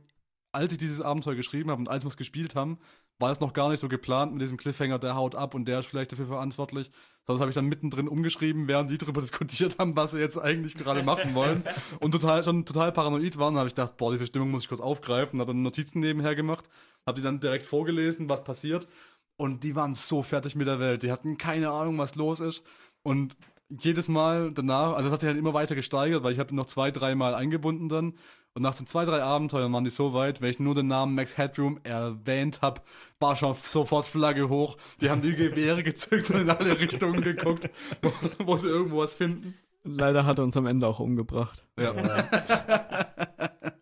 als 0.53 0.73
ich 0.73 0.79
dieses 0.79 1.01
Abenteuer 1.01 1.35
geschrieben 1.35 1.71
habe 1.71 1.81
und 1.81 1.89
als 1.89 2.05
wir 2.05 2.09
es 2.09 2.17
gespielt 2.17 2.55
haben, 2.55 2.79
war 3.19 3.31
es 3.31 3.41
noch 3.41 3.53
gar 3.53 3.71
nicht 3.71 3.81
so 3.81 3.89
geplant 3.89 4.33
mit 4.33 4.43
diesem 4.43 4.57
Cliffhanger, 4.57 4.99
der 4.99 5.15
haut 5.15 5.35
ab 5.35 5.55
und 5.55 5.67
der 5.67 5.81
ist 5.81 5.87
vielleicht 5.87 6.13
dafür 6.13 6.27
verantwortlich. 6.27 6.91
Das 7.27 7.41
habe 7.41 7.51
ich 7.51 7.55
dann 7.55 7.67
mittendrin 7.67 8.09
umgeschrieben, 8.09 8.69
während 8.69 8.91
die 8.91 8.99
darüber 8.99 9.21
diskutiert 9.23 9.79
haben, 9.79 9.97
was 9.97 10.11
sie 10.11 10.19
jetzt 10.19 10.39
eigentlich 10.39 10.75
gerade 10.75 11.03
machen 11.03 11.35
wollen. 11.35 11.63
Und 12.01 12.11
total, 12.13 12.43
schon 12.43 12.67
total 12.67 12.91
paranoid 12.91 13.39
waren, 13.39 13.57
habe 13.57 13.69
ich 13.69 13.75
gedacht, 13.75 13.97
boah, 13.97 14.11
diese 14.11 14.27
Stimmung 14.27 14.51
muss 14.51 14.63
ich 14.63 14.69
kurz 14.69 14.81
aufgreifen, 14.81 15.41
habe 15.41 15.53
dann 15.53 15.63
Notizen 15.63 16.01
nebenher 16.01 16.35
gemacht, 16.35 16.69
habe 17.07 17.21
die 17.21 17.23
dann 17.23 17.39
direkt 17.39 17.65
vorgelesen, 17.65 18.29
was 18.29 18.43
passiert. 18.43 18.89
Und 19.37 19.63
die 19.63 19.77
waren 19.77 19.95
so 19.95 20.23
fertig 20.23 20.57
mit 20.57 20.67
der 20.67 20.81
Welt. 20.81 21.05
Die 21.05 21.13
hatten 21.13 21.39
keine 21.39 21.71
Ahnung, 21.71 21.97
was 21.97 22.17
los 22.17 22.41
ist. 22.41 22.65
Und 23.03 23.37
jedes 23.69 24.09
Mal 24.09 24.53
danach, 24.53 24.95
also 24.95 25.09
es 25.09 25.13
hat 25.13 25.21
sich 25.21 25.29
halt 25.29 25.39
immer 25.39 25.55
weiter 25.55 25.75
gesteigert, 25.75 26.23
weil 26.23 26.33
ich 26.33 26.39
habe 26.39 26.55
noch 26.55 26.67
zwei, 26.67 26.91
dreimal 26.91 27.35
eingebunden 27.35 27.89
dann. 27.89 28.15
Und 28.55 28.63
nach 28.63 28.75
den 28.75 28.87
zwei, 28.87 29.07
drei 29.07 29.23
Abenteuern 29.23 29.73
waren 29.73 29.85
die 29.85 29.91
so 29.91 30.13
weit, 30.13 30.43
wenn 30.43 30.51
ich 30.51 30.59
nur 30.59 30.75
den 30.75 30.87
Namen 30.87 31.15
Max 31.15 31.39
Headroom 31.39 31.81
erwähnt 31.85 32.61
habe, 32.61 32.83
war 33.19 33.35
schon 33.35 33.55
sofort 33.55 34.05
Flagge 34.05 34.51
hoch. 34.51 34.77
Die 35.01 35.09
haben 35.09 35.23
die 35.23 35.35
Gewehre 35.35 35.83
gezückt 35.83 36.31
und 36.31 36.43
in 36.43 36.51
alle 36.51 36.79
Richtungen 36.79 37.23
geguckt, 37.23 37.71
wo, 38.03 38.13
wo 38.45 38.57
sie 38.59 38.69
irgendwo 38.69 38.99
was 38.99 39.15
finden. 39.15 39.55
Leider 39.85 40.27
hat 40.27 40.39
er 40.39 40.45
uns 40.45 40.57
am 40.57 40.67
Ende 40.67 40.87
auch 40.87 41.01
umgebracht. 41.01 41.65
Ja. 41.79 41.95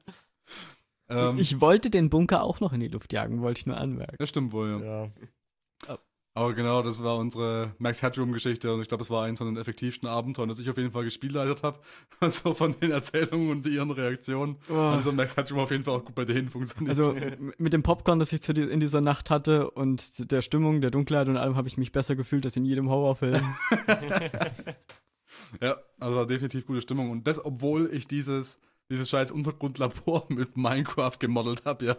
ähm, 1.09 1.37
Ich 1.39 1.61
wollte 1.61 1.91
den 1.91 2.09
Bunker 2.09 2.45
auch 2.45 2.61
noch 2.61 2.73
in 2.73 2.81
die 2.81 2.89
Luft 2.89 3.13
jagen, 3.13 3.43
wollte 3.43 3.61
ich 3.61 3.67
nur 3.67 3.77
anmerken. 3.77 4.17
das 4.19 4.29
stimmt 4.29 4.53
wohl, 4.53 4.81
ja. 4.81 5.05
Ja. 5.05 5.11
Aber 6.35 6.55
genau, 6.55 6.81
das 6.83 7.03
war 7.03 7.17
unsere 7.17 7.75
Max 7.79 8.03
Headroom-Geschichte 8.03 8.73
und 8.73 8.81
ich 8.81 8.89
glaube, 8.89 9.03
das 9.03 9.11
war 9.11 9.25
eins 9.25 9.39
von 9.39 9.49
den 9.49 9.57
effektivsten 9.57 10.09
Abenteuern, 10.09 10.49
das 10.49 10.61
ich 10.61 10.71
auf 10.71 10.77
jeden 10.77 10.93
Fall 10.93 11.03
gespielleitet 11.03 11.65
habe. 11.65 11.81
Also 12.21 12.55
von 12.55 12.73
den 12.81 12.93
Erzählungen 12.93 13.51
und 13.51 13.67
ihren 13.67 13.91
Reaktionen. 13.91 14.57
Oh. 14.69 14.75
Also 14.75 15.11
Max 15.11 15.37
Headroom 15.37 15.61
auf 15.61 15.73
jeden 15.73 15.83
Fall 15.83 15.95
auch 15.95 16.05
gut 16.05 16.15
bei 16.15 16.25
denen 16.25 16.49
funktioniert. 16.49 16.97
Also 16.97 17.17
mit 17.59 17.73
dem 17.73 17.83
Popcorn, 17.83 18.21
das 18.21 18.33
ich 18.33 18.49
in 18.49 18.79
dieser 18.79 19.01
Nacht 19.01 19.29
hatte 19.29 19.73
und 19.73 20.31
der 20.31 20.43
Stimmung, 20.43 20.81
der 20.81 20.93
Dunkelheit 20.93 21.29
und 21.29 21.37
allem 21.37 21.57
habe 21.57 21.67
ich 21.67 21.77
mich 21.77 21.91
besser 21.91 22.15
gefühlt 22.15 22.45
als 22.45 22.57
in 22.57 22.65
jedem 22.65 22.89
Horrorfilm. 22.91 23.43
ja, 25.61 25.79
also 25.99 26.17
war 26.17 26.27
definitiv 26.27 26.65
gute 26.65 26.81
Stimmung. 26.81 27.11
Und 27.11 27.27
das, 27.27 27.45
obwohl 27.45 27.93
ich 27.93 28.07
dieses, 28.07 28.61
dieses 28.89 29.11
scheiß 29.11 29.33
Untergrundlabor 29.33 30.27
mit 30.29 30.57
Minecraft 30.57 31.19
gemodelt 31.19 31.65
habe, 31.65 31.87
ja. 31.87 31.97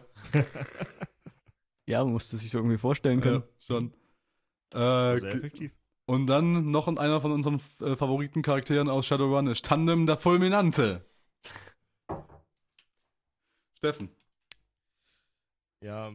ja, 1.86 2.02
man 2.04 2.14
musste 2.14 2.38
sich 2.38 2.50
so 2.50 2.60
irgendwie 2.60 2.78
vorstellen 2.78 3.20
können. 3.20 3.44
ja. 3.44 3.66
Schon. 3.68 3.94
Äh, 4.74 5.20
Sehr 5.20 5.32
effektiv. 5.34 5.72
und 6.06 6.28
dann 6.28 6.72
noch 6.72 6.88
einer 6.88 7.22
von 7.22 7.32
unseren 7.32 7.62
äh, 7.82 7.96
Favoritencharakteren 7.96 8.90
aus 8.90 9.06
Shadowrun 9.06 9.48
ist 9.48 9.66
Tandem 9.66 10.06
der 10.06 10.18
Fulminante. 10.18 11.06
Steffen. 13.78 14.10
Ja, 15.84 16.12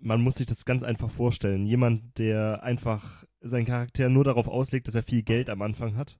man 0.00 0.22
muss 0.22 0.36
sich 0.36 0.46
das 0.46 0.64
ganz 0.64 0.82
einfach 0.82 1.10
vorstellen. 1.10 1.66
Jemand, 1.66 2.18
der 2.18 2.62
einfach 2.62 3.24
seinen 3.40 3.66
Charakter 3.66 4.08
nur 4.08 4.24
darauf 4.24 4.48
auslegt, 4.48 4.88
dass 4.88 4.94
er 4.94 5.02
viel 5.02 5.22
Geld 5.22 5.50
am 5.50 5.62
Anfang 5.62 5.96
hat 5.96 6.18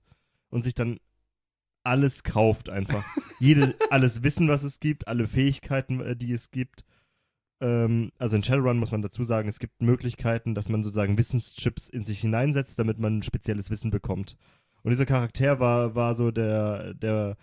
und 0.49 0.63
sich 0.63 0.75
dann 0.75 0.99
alles 1.83 2.23
kauft 2.23 2.69
einfach. 2.69 3.03
Jede, 3.39 3.75
alles 3.89 4.23
Wissen, 4.23 4.47
was 4.47 4.63
es 4.63 4.79
gibt, 4.79 5.07
alle 5.07 5.27
Fähigkeiten, 5.27 6.01
äh, 6.01 6.15
die 6.15 6.31
es 6.31 6.51
gibt. 6.51 6.83
Ähm, 7.61 8.11
also 8.17 8.35
in 8.35 8.43
Shadowrun 8.43 8.77
muss 8.77 8.91
man 8.91 9.01
dazu 9.01 9.23
sagen, 9.23 9.49
es 9.49 9.59
gibt 9.59 9.81
Möglichkeiten, 9.81 10.55
dass 10.55 10.69
man 10.69 10.83
sozusagen 10.83 11.17
Wissenschips 11.17 11.89
in 11.89 12.03
sich 12.03 12.19
hineinsetzt, 12.19 12.79
damit 12.79 12.99
man 12.99 13.23
spezielles 13.23 13.69
Wissen 13.69 13.91
bekommt. 13.91 14.37
Und 14.83 14.91
dieser 14.91 15.05
Charakter 15.05 15.59
war, 15.59 15.95
war 15.95 16.15
so 16.15 16.31
der, 16.31 16.93
der, 16.93 17.37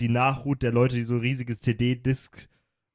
die 0.00 0.08
Nachhut 0.08 0.62
der 0.62 0.72
Leute, 0.72 0.94
die 0.94 1.04
so 1.04 1.14
ein 1.14 1.20
riesiges 1.20 1.60
CD-Disc 1.60 2.48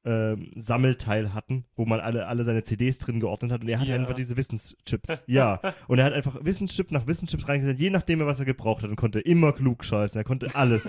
ähm, 0.08 0.50
Sammelteil 0.56 1.34
hatten, 1.34 1.64
wo 1.76 1.84
man 1.84 2.00
alle, 2.00 2.26
alle 2.28 2.42
seine 2.44 2.62
CDs 2.62 2.98
drin 2.98 3.20
geordnet 3.20 3.52
hat 3.52 3.60
und 3.60 3.68
er 3.68 3.78
hatte 3.78 3.90
Ja. 3.90 3.96
einfach 3.96 4.14
diese 4.14 4.36
Wissenschips. 4.38 5.24
ja. 5.26 5.60
Und 5.86 5.98
er 5.98 6.06
hat 6.06 6.12
einfach 6.14 6.36
Wissenschip 6.42 6.90
nach 6.92 7.06
Wissenschips 7.06 7.48
reingesetzt, 7.48 7.80
je 7.80 7.90
nachdem, 7.90 8.20
was 8.20 8.38
er 8.40 8.46
gebraucht 8.46 8.82
hat 8.82 8.90
und 8.90 8.96
konnte 8.96 9.20
immer 9.20 9.52
klug 9.52 9.84
scheißen. 9.84 10.18
Er 10.18 10.24
konnte 10.24 10.54
alles. 10.54 10.86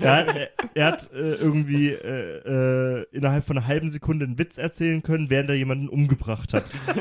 er 0.00 0.16
hat, 0.16 0.36
er, 0.36 0.48
er 0.74 0.86
hat 0.86 1.10
äh, 1.12 1.34
irgendwie 1.34 1.88
äh, 1.88 3.00
äh, 3.00 3.06
innerhalb 3.12 3.44
von 3.44 3.56
einer 3.56 3.66
halben 3.66 3.88
Sekunde 3.90 4.24
einen 4.26 4.38
Witz 4.38 4.58
erzählen 4.58 5.02
können, 5.02 5.30
während 5.30 5.48
er 5.50 5.56
jemanden 5.56 5.88
umgebracht 5.88 6.52
hat. 6.54 6.72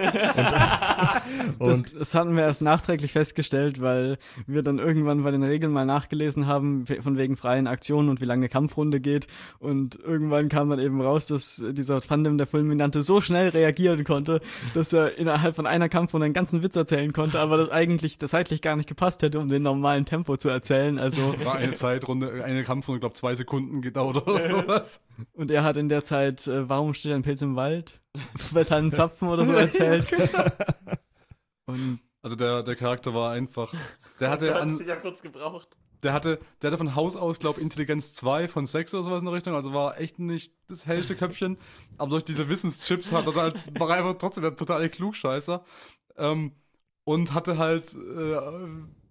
und, 1.60 1.68
Das, 1.68 1.78
und 1.80 2.00
das 2.00 2.14
hatten 2.16 2.36
wir 2.36 2.44
erst 2.44 2.62
nachträglich 2.62 3.12
festgestellt, 3.12 3.82
weil 3.82 4.18
wir 4.48 4.64
dann 4.64 4.78
irgendwann 4.78 5.24
bei 5.24 5.32
den 5.32 5.44
Regeln 5.44 5.72
mal 5.72 5.86
nachgelesen 5.86 6.48
haben, 6.48 6.86
von 6.86 7.18
wegen 7.18 7.36
freien 7.38 7.68
Aktionen 7.68 8.10
und 8.10 8.22
wie 8.22 8.26
lange 8.26 8.42
eine 8.42 8.50
Kampfrunde 8.50 9.00
geht. 9.00 9.28
Und 9.60 9.96
irgendwann 10.00 10.50
kam 10.50 10.70
dann 10.70 10.80
eben 10.80 11.02
raus, 11.02 11.28
dass 11.28 11.41
dieser 11.58 12.02
Fandom 12.02 12.38
der 12.38 12.48
Fulminante 12.48 13.04
so 13.04 13.22
schnell 13.22 13.50
reagieren 13.50 14.04
konnte, 14.04 14.42
dass 14.74 14.94
er 14.94 15.18
innerhalb 15.18 15.56
von 15.56 15.66
einer 15.66 15.90
Kampfrunde 15.90 16.26
einen 16.26 16.34
ganzen 16.34 16.64
Witz 16.64 16.76
erzählen 16.76 17.14
konnte, 17.14 17.40
aber 17.40 17.58
das 17.58 17.70
eigentlich 17.70 18.18
das 18.18 18.32
zeitlich 18.32 18.62
gar 18.62 18.76
nicht 18.76 18.88
gepasst 18.90 19.22
hätte, 19.22 19.40
um 19.40 19.50
den 19.50 19.64
normalen 19.64 20.06
Tempo 20.06 20.38
zu 20.38 20.50
erzählen. 20.50 20.98
Also, 21.00 21.36
War 21.44 21.56
eine 21.56 21.74
Zeitrunde, 21.74 22.44
eine 22.44 22.64
Kampfrunde, 22.64 22.98
ich 22.98 23.02
glaube, 23.02 23.16
zwei 23.16 23.36
Sekunden 23.36 23.82
gedauert 23.82 24.28
oder 24.28 24.40
sowas. 24.40 25.02
und 25.34 25.52
er 25.52 25.64
hat 25.64 25.78
in 25.78 25.90
der 25.90 26.04
Zeit, 26.04 26.48
äh, 26.48 26.68
warum 26.70 26.94
steht 26.94 27.12
ein 27.14 27.24
Pilz 27.24 27.42
im 27.42 27.56
Wald? 27.56 28.00
Er 28.56 28.72
einen 28.72 28.92
Zapfen 28.92 29.30
oder 29.30 29.46
so 29.46 29.54
erzählt. 29.54 30.12
Und 31.66 32.00
Also 32.22 32.36
der, 32.36 32.64
der 32.64 32.76
Charakter 32.76 33.14
war 33.14 33.32
einfach. 33.32 33.74
Der 34.20 34.30
hatte, 34.30 34.46
Du 34.46 34.54
hast 34.54 34.62
an, 34.62 34.78
dich 34.78 34.88
ja 34.88 34.96
kurz 34.98 35.22
gebraucht. 35.22 35.78
Der 36.04 36.14
hatte, 36.14 36.40
der 36.62 36.70
hatte 36.70 36.78
von 36.78 36.96
Haus 36.96 37.16
aus, 37.16 37.40
glaube 37.40 37.62
Intelligenz 37.62 38.14
2 38.16 38.48
von 38.48 38.66
6 38.66 38.94
oder 38.94 39.04
sowas 39.04 39.20
in 39.20 39.26
der 39.26 39.36
Richtung. 39.36 39.56
Also 39.56 39.74
war 39.74 40.00
echt 40.00 40.20
nicht 40.20 40.54
das 40.68 40.86
hellste 40.86 41.16
Köpfchen. 41.16 41.58
Aber 41.98 42.12
durch 42.12 42.24
diese 42.24 42.50
Wissenschips 42.50 43.12
hat 43.12 43.28
er 43.28 43.36
halt, 43.36 43.80
war 43.80 43.90
er 43.90 43.98
einfach 43.98 44.18
trotzdem 44.18 44.44
der 44.44 44.56
totale 44.56 44.90
Klugscheißer. 44.90 45.64
Ähm, 46.18 46.54
und 47.04 47.34
hatte 47.34 47.58
halt 47.58 47.96
äh, 47.96 48.38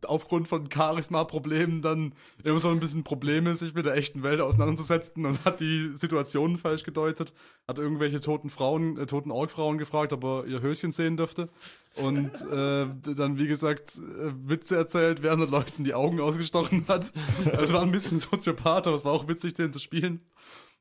aufgrund 0.07 0.49
von 0.49 0.71
Charisma-Problemen 0.71 1.83
dann 1.83 2.15
immer 2.45 2.59
so 2.59 2.69
ein 2.69 2.81
bisschen 2.81 3.05
Probleme, 3.05 3.55
sich 3.55 3.75
mit 3.75 3.87
der 3.87 3.95
echten 3.95 4.23
Welt 4.23 4.41
auseinanderzusetzen 4.41 5.27
und 5.27 5.45
hat 5.45 5.61
die 5.61 5.93
Situationen 5.95 6.57
falsch 6.57 6.85
gedeutet, 6.85 7.33
hat 7.69 7.79
irgendwelche 7.79 8.21
toten 8.21 8.51
Frauen, 8.51 8.99
äh, 8.99 9.07
toten 9.07 9.31
Orgfrauen 9.31 9.79
gefragt, 9.79 10.13
ob 10.13 10.25
er 10.25 10.47
ihr 10.47 10.63
Höschen 10.63 10.93
sehen 10.93 11.17
dürfte 11.17 11.49
und 11.97 12.31
äh, 12.51 12.87
dann, 13.15 13.39
wie 13.39 13.47
gesagt, 13.47 13.97
äh, 13.97 14.33
Witze 14.49 14.77
erzählt, 14.77 15.23
während 15.23 15.43
er 15.43 15.49
Leuten 15.49 15.85
die 15.85 15.95
Augen 15.95 16.21
ausgestochen 16.21 16.85
hat. 16.89 17.13
Also 17.53 17.75
war 17.75 17.83
ein 17.83 17.93
bisschen 17.93 18.21
Soziopath, 18.21 18.87
aber 18.87 18.97
es 18.97 19.05
war 19.05 19.13
auch 19.13 19.29
witzig, 19.29 19.55
den 19.55 19.73
zu 19.73 19.79
spielen. 19.79 20.21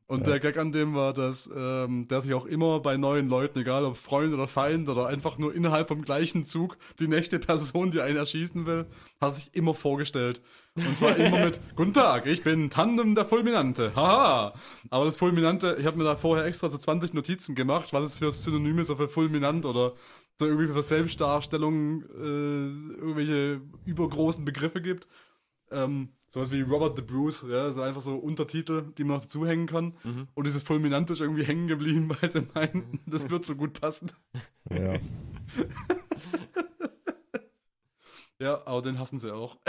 Und 0.10 0.22
Ja. 0.26 0.32
der 0.34 0.39
Gag 0.39 0.57
an 0.57 0.72
dem 0.72 0.95
war, 0.95 1.14
dass 1.14 1.47
ähm, 1.55 2.07
der 2.07 2.22
sich 2.22 2.34
auch 2.34 2.47
immer 2.47 2.80
bei 2.80 2.97
neuen 2.97 3.30
Leuten, 3.30 3.60
egal 3.60 3.86
ob 3.86 3.95
Freund 3.95 4.34
oder 4.34 4.47
Feind 4.47 4.89
oder 4.89 5.05
einfach 5.05 5.38
nur 5.38 5.53
innerhalb 5.53 5.88
vom 5.88 6.01
gleichen 6.01 6.45
Zug, 6.45 6.78
die 6.99 7.07
nächste 7.07 7.38
Person, 7.38 7.91
die 7.91 8.01
einen 8.01 8.18
erschießen 8.18 8.66
will, 8.66 8.88
hat 9.22 9.36
sich 9.36 9.51
immer 9.53 9.76
vorgestellt. 9.76 10.41
Und 10.76 10.97
zwar 10.97 11.16
immer 11.16 11.45
mit 11.45 11.62
Guten 11.76 11.93
Tag, 11.93 12.26
ich 12.26 12.41
bin 12.41 12.72
Tandem 12.72 13.14
der 13.14 13.26
Fulminante. 13.28 13.91
Haha. 13.95 14.53
Aber 14.89 15.05
das 15.05 15.16
Fulminante, 15.18 15.78
ich 15.80 15.86
habe 15.86 15.97
mir 15.97 16.05
da 16.05 16.16
vorher 16.16 16.45
extra 16.45 16.70
so 16.70 16.80
20 16.80 17.14
Notizen 17.14 17.53
gemacht, 17.53 17.93
was 17.93 18.03
es 18.05 18.18
für 18.18 18.32
Synonyme 18.32 18.84
so 18.86 18.95
für 18.95 19.10
Fulminant 19.10 19.66
oder 19.68 19.93
so 20.39 20.45
irgendwie 20.47 20.74
für 20.74 20.82
Selbstdarstellungen 20.82 22.03
äh, 22.18 22.97
irgendwelche 22.99 23.62
übergroßen 23.86 24.43
Begriffe 24.43 24.82
gibt. 24.82 25.07
Ähm, 25.72 26.10
sowas 26.30 26.52
wie 26.52 26.62
Robert 26.62 26.96
the 26.98 27.02
Bruce, 27.04 27.46
ja, 27.50 27.70
so 27.72 27.82
einfach 27.82 28.02
so 28.02 28.16
Untertitel, 28.16 28.84
die 28.98 29.04
man 29.04 29.18
noch 29.18 29.24
dazu 29.24 29.46
hängen 29.46 29.68
kann. 29.68 29.94
Mhm. 30.04 30.28
Und 30.34 30.48
dieses 30.48 30.64
Fulminant 30.64 31.10
ist 31.12 31.20
irgendwie 31.22 31.44
hängen 31.44 31.68
geblieben, 31.68 32.10
weil 32.22 32.30
sie 32.32 32.48
meinten, 32.54 33.00
das 33.06 33.30
wird 33.30 33.46
so 33.46 33.56
gut 33.56 33.80
passen. 33.80 34.12
ja. 34.72 34.94
Ja, 38.42 38.62
aber 38.66 38.82
den 38.82 38.98
hassen 39.00 39.20
sie 39.20 39.34
auch. 39.36 39.58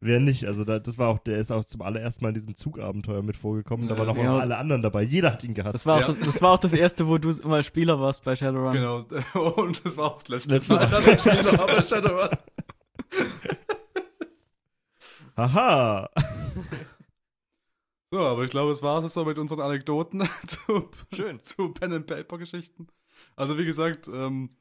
Wer 0.00 0.20
nicht? 0.20 0.44
Also 0.44 0.64
da, 0.64 0.78
das 0.78 0.98
war 0.98 1.08
auch, 1.08 1.18
der 1.20 1.38
ist 1.38 1.50
auch 1.50 1.64
zum 1.64 1.80
allerersten 1.80 2.22
Mal 2.22 2.28
in 2.28 2.34
diesem 2.34 2.54
Zugabenteuer 2.54 3.22
mit 3.22 3.36
vorgekommen. 3.38 3.88
Da 3.88 3.96
waren 3.96 4.10
auch 4.10 4.16
Ja. 4.18 4.24
noch 4.34 4.40
alle 4.40 4.58
anderen 4.58 4.82
dabei. 4.82 5.02
Jeder 5.02 5.32
hat 5.32 5.42
ihn 5.44 5.54
gehasst. 5.54 5.74
das 5.76 5.86
war, 5.86 5.96
auch 5.96 6.00
Ja. 6.00 6.06
das, 6.08 6.18
das 6.18 6.42
war 6.42 6.50
auch 6.52 6.58
das 6.58 6.74
erste, 6.74 7.08
wo 7.08 7.16
du 7.16 7.30
mal 7.48 7.64
Spieler 7.64 7.98
warst 7.98 8.22
bei 8.24 8.36
Shadowrun. 8.36 8.74
Genau. 8.74 9.06
Und 9.52 9.82
das 9.86 9.96
war 9.96 10.04
auch 10.12 10.22
das 10.22 10.28
letzte 10.28 10.52
Letzte 10.52 10.74
Mal, 10.74 10.90
Mal. 10.90 11.02
dass 11.02 11.06
ich 11.06 11.20
Spieler 11.32 11.56
war 11.58 11.66
bei 11.66 11.82
Shadowrun. 11.82 12.28
Haha! 15.36 16.08
So, 18.12 18.20
aber 18.20 18.44
ich 18.44 18.50
glaube, 18.50 18.70
es 18.72 18.82
war 18.82 19.02
es 19.02 19.14
so 19.14 19.24
mit 19.24 19.38
unseren 19.38 19.60
Anekdoten 19.60 20.22
zu, 20.46 20.88
Schön. 21.12 21.40
zu 21.40 21.70
Pen 21.72 21.92
and 21.92 22.06
Paper 22.06 22.38
Geschichten. 22.38 22.86
Also 23.36 23.58
wie 23.58 23.64
gesagt, 23.64 24.08
ähm, 24.08 24.56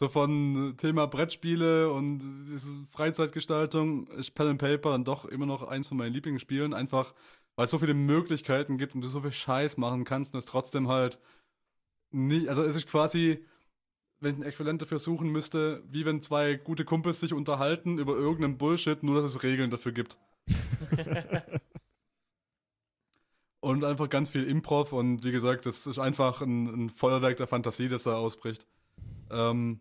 So 0.00 0.08
von 0.08 0.72
äh, 0.72 0.74
Thema 0.76 1.06
Brettspiele 1.08 1.92
und 1.92 2.20
diese 2.50 2.72
Freizeitgestaltung 2.90 4.08
ist 4.08 4.32
Pen 4.36 4.48
and 4.48 4.60
Paper 4.60 4.92
dann 4.92 5.04
doch 5.04 5.26
immer 5.26 5.46
noch 5.46 5.64
eins 5.64 5.88
von 5.88 5.98
meinen 5.98 6.14
Lieblingsspielen. 6.14 6.74
Einfach, 6.74 7.14
weil 7.56 7.66
es 7.66 7.72
so 7.72 7.80
viele 7.80 7.94
Möglichkeiten 7.94 8.78
gibt 8.78 8.94
und 8.94 9.02
du 9.02 9.08
so 9.08 9.22
viel 9.22 9.32
Scheiß 9.32 9.78
machen 9.78 10.04
kannst 10.04 10.34
und 10.34 10.38
es 10.40 10.46
trotzdem 10.46 10.88
halt 10.88 11.20
nicht, 12.10 12.48
also 12.48 12.62
es 12.64 12.76
ist 12.76 12.86
quasi, 12.88 13.44
wenn 14.20 14.32
ich 14.32 14.38
ein 14.38 14.42
Äquivalent 14.44 14.82
dafür 14.82 14.98
suchen 14.98 15.30
müsste, 15.30 15.82
wie 15.90 16.04
wenn 16.04 16.20
zwei 16.20 16.54
gute 16.54 16.84
Kumpels 16.84 17.20
sich 17.20 17.32
unterhalten 17.34 17.98
über 17.98 18.14
irgendeinen 18.14 18.58
Bullshit, 18.58 19.02
nur 19.02 19.20
dass 19.20 19.30
es 19.30 19.42
Regeln 19.42 19.70
dafür 19.70 19.92
gibt. 19.92 20.16
und 23.60 23.84
einfach 23.84 24.08
ganz 24.08 24.30
viel 24.30 24.44
Improv 24.44 24.92
und 24.92 25.24
wie 25.24 25.32
gesagt, 25.32 25.66
das 25.66 25.86
ist 25.86 25.98
einfach 25.98 26.40
ein, 26.40 26.66
ein 26.86 26.90
Feuerwerk 26.90 27.36
der 27.36 27.46
Fantasie, 27.46 27.88
das 27.88 28.04
da 28.04 28.16
ausbricht. 28.16 28.66
Ähm, 29.30 29.80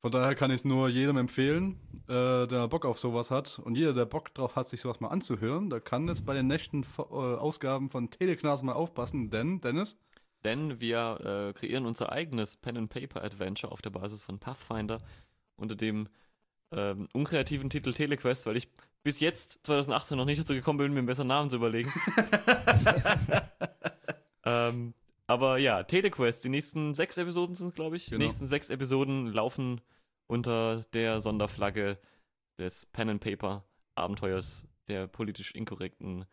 von 0.00 0.10
daher 0.10 0.34
kann 0.34 0.50
ich 0.50 0.56
es 0.56 0.64
nur 0.64 0.88
jedem 0.88 1.18
empfehlen, 1.18 1.78
äh, 2.08 2.46
der 2.46 2.68
Bock 2.68 2.86
auf 2.86 2.98
sowas 2.98 3.30
hat. 3.30 3.58
Und 3.58 3.76
jeder, 3.76 3.92
der 3.92 4.06
Bock 4.06 4.32
drauf 4.32 4.56
hat, 4.56 4.66
sich 4.66 4.80
sowas 4.80 5.00
mal 5.00 5.08
anzuhören, 5.08 5.68
der 5.68 5.80
kann 5.82 6.08
jetzt 6.08 6.24
bei 6.24 6.32
den 6.32 6.46
nächsten 6.46 6.86
äh, 6.98 7.02
Ausgaben 7.02 7.90
von 7.90 8.08
Teleknas 8.08 8.62
mal 8.62 8.72
aufpassen, 8.72 9.28
denn, 9.28 9.60
Dennis? 9.60 9.98
Denn 10.44 10.80
wir 10.80 11.50
äh, 11.50 11.58
kreieren 11.58 11.86
unser 11.86 12.12
eigenes 12.12 12.56
Pen-and-Paper-Adventure 12.56 13.72
auf 13.72 13.82
der 13.82 13.90
Basis 13.90 14.22
von 14.22 14.38
Pathfinder 14.38 14.98
unter 15.56 15.76
dem 15.76 16.08
ähm, 16.72 17.08
unkreativen 17.12 17.68
Titel 17.68 17.92
Telequest, 17.92 18.46
weil 18.46 18.56
ich 18.56 18.68
bis 19.02 19.20
jetzt 19.20 19.60
2018 19.66 20.16
noch 20.16 20.24
nicht 20.24 20.40
dazu 20.40 20.54
gekommen 20.54 20.78
bin, 20.78 20.92
mir 20.92 20.98
einen 20.98 21.06
besseren 21.06 21.28
Namen 21.28 21.50
zu 21.50 21.56
überlegen. 21.56 21.92
ähm, 24.44 24.94
aber 25.26 25.58
ja, 25.58 25.82
Telequest, 25.82 26.44
die 26.44 26.48
nächsten 26.48 26.94
sechs 26.94 27.16
Episoden 27.16 27.54
sind 27.54 27.68
es, 27.68 27.74
glaube 27.74 27.96
ich. 27.96 28.06
Die 28.06 28.10
Genau. 28.12 28.24
nächsten 28.24 28.46
sechs 28.46 28.70
Episoden 28.70 29.26
laufen 29.26 29.80
unter 30.26 30.82
der 30.92 31.20
Sonderflagge 31.20 31.98
des 32.58 32.86
Pen-and-Paper-Abenteuers 32.86 34.66
der 34.88 35.06
politisch 35.06 35.54
inkorrekten, 35.54 36.24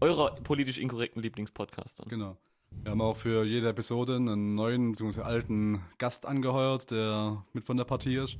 eurer 0.00 0.34
politisch 0.36 0.78
inkorrekten 0.78 1.22
Lieblingspodcaster. 1.22 2.04
Genau. 2.08 2.36
Wir 2.82 2.92
haben 2.92 3.00
auch 3.00 3.16
für 3.16 3.44
jede 3.44 3.68
Episode 3.68 4.16
einen 4.16 4.54
neuen 4.54 4.92
bzw. 4.92 5.22
alten 5.22 5.80
Gast 5.98 6.24
angeheuert, 6.26 6.90
der 6.90 7.44
mit 7.52 7.64
von 7.64 7.76
der 7.76 7.84
Partie 7.84 8.16
ist. 8.16 8.38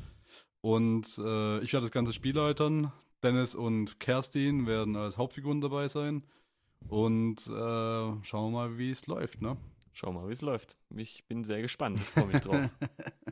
Und 0.61 1.18
äh, 1.18 1.59
ich 1.61 1.72
werde 1.72 1.87
das 1.87 1.91
ganze 1.93 2.12
Spiel 2.12 2.37
leitern. 2.37 2.93
Dennis 3.22 3.55
und 3.55 3.99
Kerstin 3.99 4.66
werden 4.66 4.97
als 4.97 5.18
Hauptfiguren 5.18 5.61
dabei 5.61 5.89
sein. 5.89 6.22
Und 6.89 7.47
äh, 7.49 7.51
schauen 8.22 8.53
wir 8.53 8.59
mal, 8.59 8.78
wie 8.78 8.91
es 8.91 9.07
läuft, 9.07 9.43
ne? 9.43 9.57
Schau 9.93 10.12
mal, 10.12 10.28
wie 10.28 10.32
es 10.32 10.43
läuft. 10.43 10.76
Ich 10.95 11.24
bin 11.26 11.43
sehr 11.43 11.62
gespannt. 11.62 11.99
Ich 11.99 12.07
freue 12.07 12.26
mich 12.26 12.41
drauf. 12.41 12.68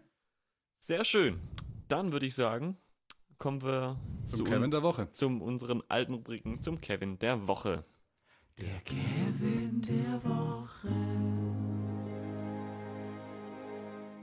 Sehr 0.79 1.05
schön. 1.05 1.41
Dann 1.89 2.13
würde 2.13 2.27
ich 2.27 2.35
sagen, 2.35 2.77
kommen 3.39 3.63
wir 3.63 3.99
Zum 4.25 4.39
zu 4.41 4.45
Kevin 4.45 4.71
der 4.71 4.83
Woche. 4.83 5.11
zum 5.13 5.41
unseren 5.41 5.83
alten 5.89 6.13
Rubriken, 6.15 6.63
zum 6.63 6.81
Kevin 6.81 7.19
der 7.19 7.47
Woche. 7.49 7.85
Der 8.61 8.79
Kevin 8.85 9.83
der 9.83 10.23
Woche. 10.23 10.89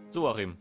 So, 0.09 0.29
Achim. 0.29 0.57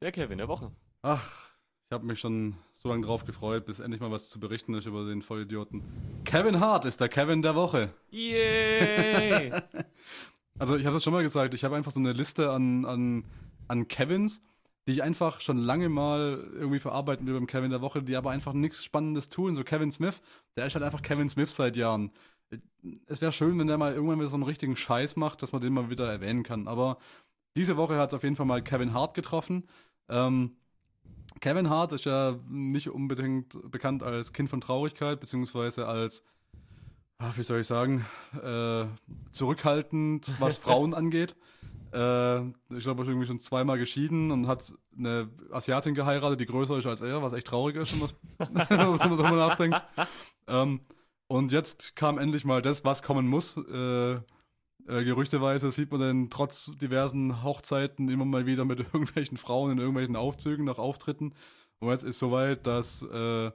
Der 0.00 0.12
Kevin 0.12 0.38
der 0.38 0.46
Woche. 0.46 0.70
Ach, 1.02 1.50
ich 1.86 1.92
habe 1.92 2.06
mich 2.06 2.20
schon 2.20 2.54
so 2.74 2.88
lange 2.88 3.04
drauf 3.04 3.24
gefreut, 3.24 3.66
bis 3.66 3.80
endlich 3.80 4.00
mal 4.00 4.12
was 4.12 4.30
zu 4.30 4.38
berichten 4.38 4.74
ist 4.74 4.86
über 4.86 5.04
den 5.04 5.22
Vollidioten. 5.22 5.82
Kevin 6.24 6.60
Hart 6.60 6.84
ist 6.84 7.00
der 7.00 7.08
Kevin 7.08 7.42
der 7.42 7.56
Woche. 7.56 7.92
Yay! 8.10 9.52
Also 10.60 10.74
ich 10.74 10.86
habe 10.86 10.94
das 10.94 11.04
schon 11.04 11.12
mal 11.12 11.22
gesagt, 11.22 11.54
ich 11.54 11.62
habe 11.62 11.76
einfach 11.76 11.92
so 11.92 12.00
eine 12.00 12.12
Liste 12.12 12.50
an, 12.50 12.84
an, 12.84 13.24
an 13.68 13.86
Kevins, 13.86 14.42
die 14.88 14.92
ich 14.92 15.04
einfach 15.04 15.40
schon 15.40 15.58
lange 15.58 15.88
mal 15.88 16.50
irgendwie 16.52 16.80
verarbeiten 16.80 17.28
will 17.28 17.34
beim 17.34 17.46
Kevin 17.46 17.70
der 17.70 17.80
Woche, 17.80 18.02
die 18.02 18.16
aber 18.16 18.32
einfach 18.32 18.52
nichts 18.54 18.82
Spannendes 18.82 19.28
tun. 19.28 19.54
So 19.54 19.62
Kevin 19.62 19.92
Smith, 19.92 20.20
der 20.56 20.66
ist 20.66 20.74
halt 20.74 20.84
einfach 20.84 21.02
Kevin 21.02 21.28
Smith 21.28 21.54
seit 21.54 21.76
Jahren. 21.76 22.10
Es 23.06 23.20
wäre 23.20 23.32
schön, 23.32 23.58
wenn 23.58 23.66
der 23.66 23.78
mal 23.78 23.92
irgendwann 23.92 24.18
wieder 24.18 24.28
so 24.28 24.36
einen 24.36 24.44
richtigen 24.44 24.76
Scheiß 24.76 25.16
macht, 25.16 25.42
dass 25.42 25.52
man 25.52 25.60
den 25.60 25.72
mal 25.72 25.90
wieder 25.90 26.10
erwähnen 26.10 26.42
kann. 26.42 26.68
Aber 26.68 26.98
diese 27.56 27.76
Woche 27.76 27.96
hat 27.96 28.10
es 28.10 28.14
auf 28.14 28.22
jeden 28.22 28.36
Fall 28.36 28.46
mal 28.46 28.62
Kevin 28.62 28.92
Hart 28.94 29.14
getroffen. 29.14 29.64
Ähm, 30.08 30.56
Kevin 31.40 31.70
Hart 31.70 31.92
ist 31.92 32.04
ja 32.04 32.38
nicht 32.48 32.88
unbedingt 32.88 33.58
bekannt 33.70 34.02
als 34.02 34.32
Kind 34.32 34.50
von 34.50 34.60
Traurigkeit, 34.60 35.20
beziehungsweise 35.20 35.86
als, 35.86 36.24
ach, 37.18 37.36
wie 37.36 37.42
soll 37.42 37.60
ich 37.60 37.66
sagen, 37.66 38.06
äh, 38.42 38.86
zurückhaltend, 39.30 40.34
was 40.40 40.56
Frauen 40.58 40.94
angeht. 40.94 41.36
Äh, 41.92 42.40
ich 42.48 42.80
glaube, 42.80 43.00
er 43.00 43.04
ist 43.04 43.08
irgendwie 43.08 43.26
schon 43.26 43.40
zweimal 43.40 43.78
geschieden 43.78 44.30
und 44.30 44.46
hat 44.46 44.72
eine 44.96 45.28
Asiatin 45.50 45.94
geheiratet, 45.94 46.40
die 46.40 46.46
größer 46.46 46.78
ist 46.78 46.86
als 46.86 47.00
er, 47.00 47.22
was 47.22 47.32
echt 47.32 47.46
traurig 47.46 47.76
ist, 47.76 47.92
wenn 47.92 48.00
man 48.52 48.98
darüber 48.98 49.30
nachdenkt. 49.30 49.80
Ähm, 50.46 50.80
und 51.28 51.52
jetzt 51.52 51.94
kam 51.94 52.18
endlich 52.18 52.44
mal 52.44 52.62
das, 52.62 52.84
was 52.84 53.02
kommen 53.02 53.28
muss. 53.28 53.56
Äh, 53.56 54.14
äh, 54.14 55.04
gerüchteweise 55.04 55.70
sieht 55.70 55.92
man 55.92 56.00
den 56.00 56.30
trotz 56.30 56.72
diversen 56.78 57.42
Hochzeiten 57.42 58.08
immer 58.08 58.24
mal 58.24 58.46
wieder 58.46 58.64
mit 58.64 58.80
irgendwelchen 58.92 59.36
Frauen 59.36 59.72
in 59.72 59.78
irgendwelchen 59.78 60.16
Aufzügen 60.16 60.64
nach 60.64 60.78
Auftritten. 60.78 61.34
Und 61.78 61.90
jetzt 61.90 62.04
ist 62.04 62.18
soweit, 62.18 62.66
dass 62.66 63.02
äh, 63.02 63.50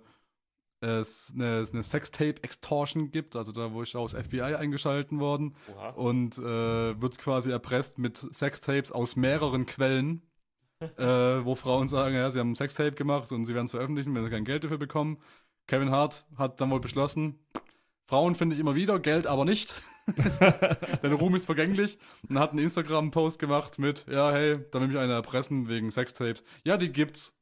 es 0.79 1.33
eine, 1.33 1.65
eine 1.71 1.83
Sextape-Extortion 1.83 3.11
gibt, 3.11 3.35
also 3.35 3.51
da 3.51 3.73
wo 3.73 3.81
ich 3.81 3.95
aus 3.95 4.13
FBI 4.13 4.41
eingeschalten 4.41 5.19
worden 5.19 5.55
Oha. 5.73 5.89
und 5.89 6.37
äh, 6.37 7.01
wird 7.01 7.17
quasi 7.17 7.51
erpresst 7.51 7.97
mit 7.97 8.17
Sextapes 8.17 8.91
aus 8.91 9.15
mehreren 9.15 9.65
Quellen, 9.65 10.21
äh, 10.79 11.05
wo 11.45 11.55
Frauen 11.55 11.87
sagen, 11.87 12.15
ja, 12.15 12.29
sie 12.29 12.39
haben 12.39 12.51
ein 12.51 12.55
Sextape 12.55 12.91
gemacht 12.91 13.31
und 13.31 13.45
sie 13.45 13.53
werden 13.53 13.65
es 13.65 13.71
veröffentlichen, 13.71 14.13
wenn 14.13 14.25
sie 14.25 14.29
kein 14.29 14.45
Geld 14.45 14.63
dafür 14.65 14.77
bekommen. 14.77 15.19
Kevin 15.67 15.91
Hart 15.91 16.25
hat 16.37 16.59
dann 16.59 16.71
wohl 16.71 16.79
beschlossen, 16.79 17.39
Frauen 18.05 18.35
finde 18.35 18.55
ich 18.55 18.59
immer 18.59 18.75
wieder, 18.75 18.99
Geld 18.99 19.27
aber 19.27 19.45
nicht. 19.45 19.81
Dein 21.01 21.13
Ruhm 21.13 21.35
ist 21.35 21.45
vergänglich 21.45 21.97
und 22.27 22.37
hat 22.37 22.51
einen 22.51 22.59
Instagram-Post 22.59 23.39
gemacht 23.39 23.79
mit, 23.79 24.05
ja, 24.09 24.31
hey, 24.31 24.59
da 24.71 24.81
will 24.81 24.89
mich 24.89 24.97
einer 24.97 25.13
erpressen 25.13 25.69
wegen 25.69 25.91
Sextapes. 25.91 26.43
Ja, 26.65 26.77
die 26.77 26.91
gibt's. 26.91 27.39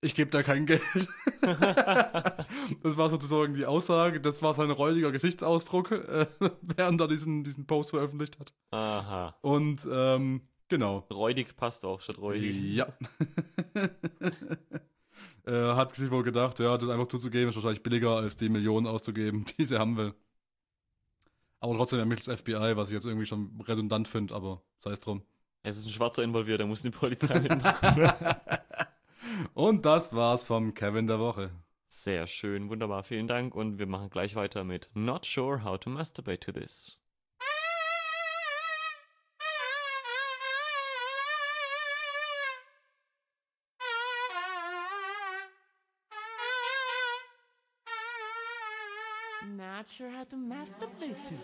Ich 0.00 0.14
gebe 0.14 0.30
da 0.30 0.44
kein 0.44 0.66
Geld. 0.66 0.80
das 1.40 2.96
war 2.96 3.10
sozusagen 3.10 3.54
die 3.54 3.66
Aussage, 3.66 4.20
das 4.20 4.42
war 4.42 4.54
sein 4.54 4.70
räudiger 4.70 5.10
Gesichtsausdruck, 5.10 5.90
äh, 5.90 6.26
während 6.62 7.00
er 7.00 7.08
diesen, 7.08 7.42
diesen 7.42 7.66
Post 7.66 7.90
veröffentlicht 7.90 8.38
hat. 8.38 8.54
Aha. 8.70 9.36
Und 9.40 9.88
ähm, 9.90 10.42
genau. 10.68 10.98
Räudig 11.12 11.56
passt 11.56 11.84
auch 11.84 12.00
statt 12.00 12.18
räudig. 12.18 12.56
Ja. 12.60 12.86
Er 15.48 15.76
hat 15.76 15.94
sich 15.94 16.10
wohl 16.10 16.22
gedacht, 16.22 16.58
ja, 16.58 16.76
das 16.76 16.88
einfach 16.88 17.06
zuzugeben, 17.06 17.48
ist 17.48 17.56
wahrscheinlich 17.56 17.82
billiger, 17.82 18.16
als 18.16 18.36
die 18.36 18.48
Millionen 18.48 18.86
auszugeben, 18.86 19.46
die 19.58 19.64
sie 19.64 19.78
haben 19.78 19.96
will. 19.96 20.14
Aber 21.60 21.74
trotzdem 21.74 21.98
ermittelt 21.98 22.28
das 22.28 22.40
FBI, 22.40 22.76
was 22.76 22.88
ich 22.88 22.94
jetzt 22.94 23.06
irgendwie 23.06 23.26
schon 23.26 23.60
redundant 23.66 24.06
finde, 24.06 24.34
aber 24.34 24.62
sei 24.78 24.92
es 24.92 25.00
drum. 25.00 25.22
Es 25.62 25.76
ist 25.76 25.86
ein 25.86 25.90
Schwarzer 25.90 26.22
involviert, 26.22 26.60
da 26.60 26.66
muss 26.66 26.82
die 26.82 26.90
Polizei 26.90 27.40
mitmachen. 27.40 28.12
Und 29.54 29.84
das 29.84 30.12
war's 30.12 30.44
vom 30.44 30.74
Kevin 30.74 31.06
der 31.06 31.18
Woche. 31.18 31.50
Sehr 31.88 32.26
schön, 32.26 32.68
wunderbar, 32.68 33.02
vielen 33.02 33.26
Dank. 33.26 33.54
Und 33.54 33.78
wir 33.78 33.86
machen 33.86 34.10
gleich 34.10 34.36
weiter 34.36 34.62
mit 34.62 34.90
Not 34.94 35.24
Sure 35.24 35.64
How 35.64 35.78
to 35.78 35.90
Masturbate 35.90 36.40
to 36.40 36.52
This. 36.52 37.02
Not 49.78 49.86
sure 49.92 50.10
how 50.10 50.24
to 50.24 50.36
masturbate 50.36 51.14
to 51.28 51.34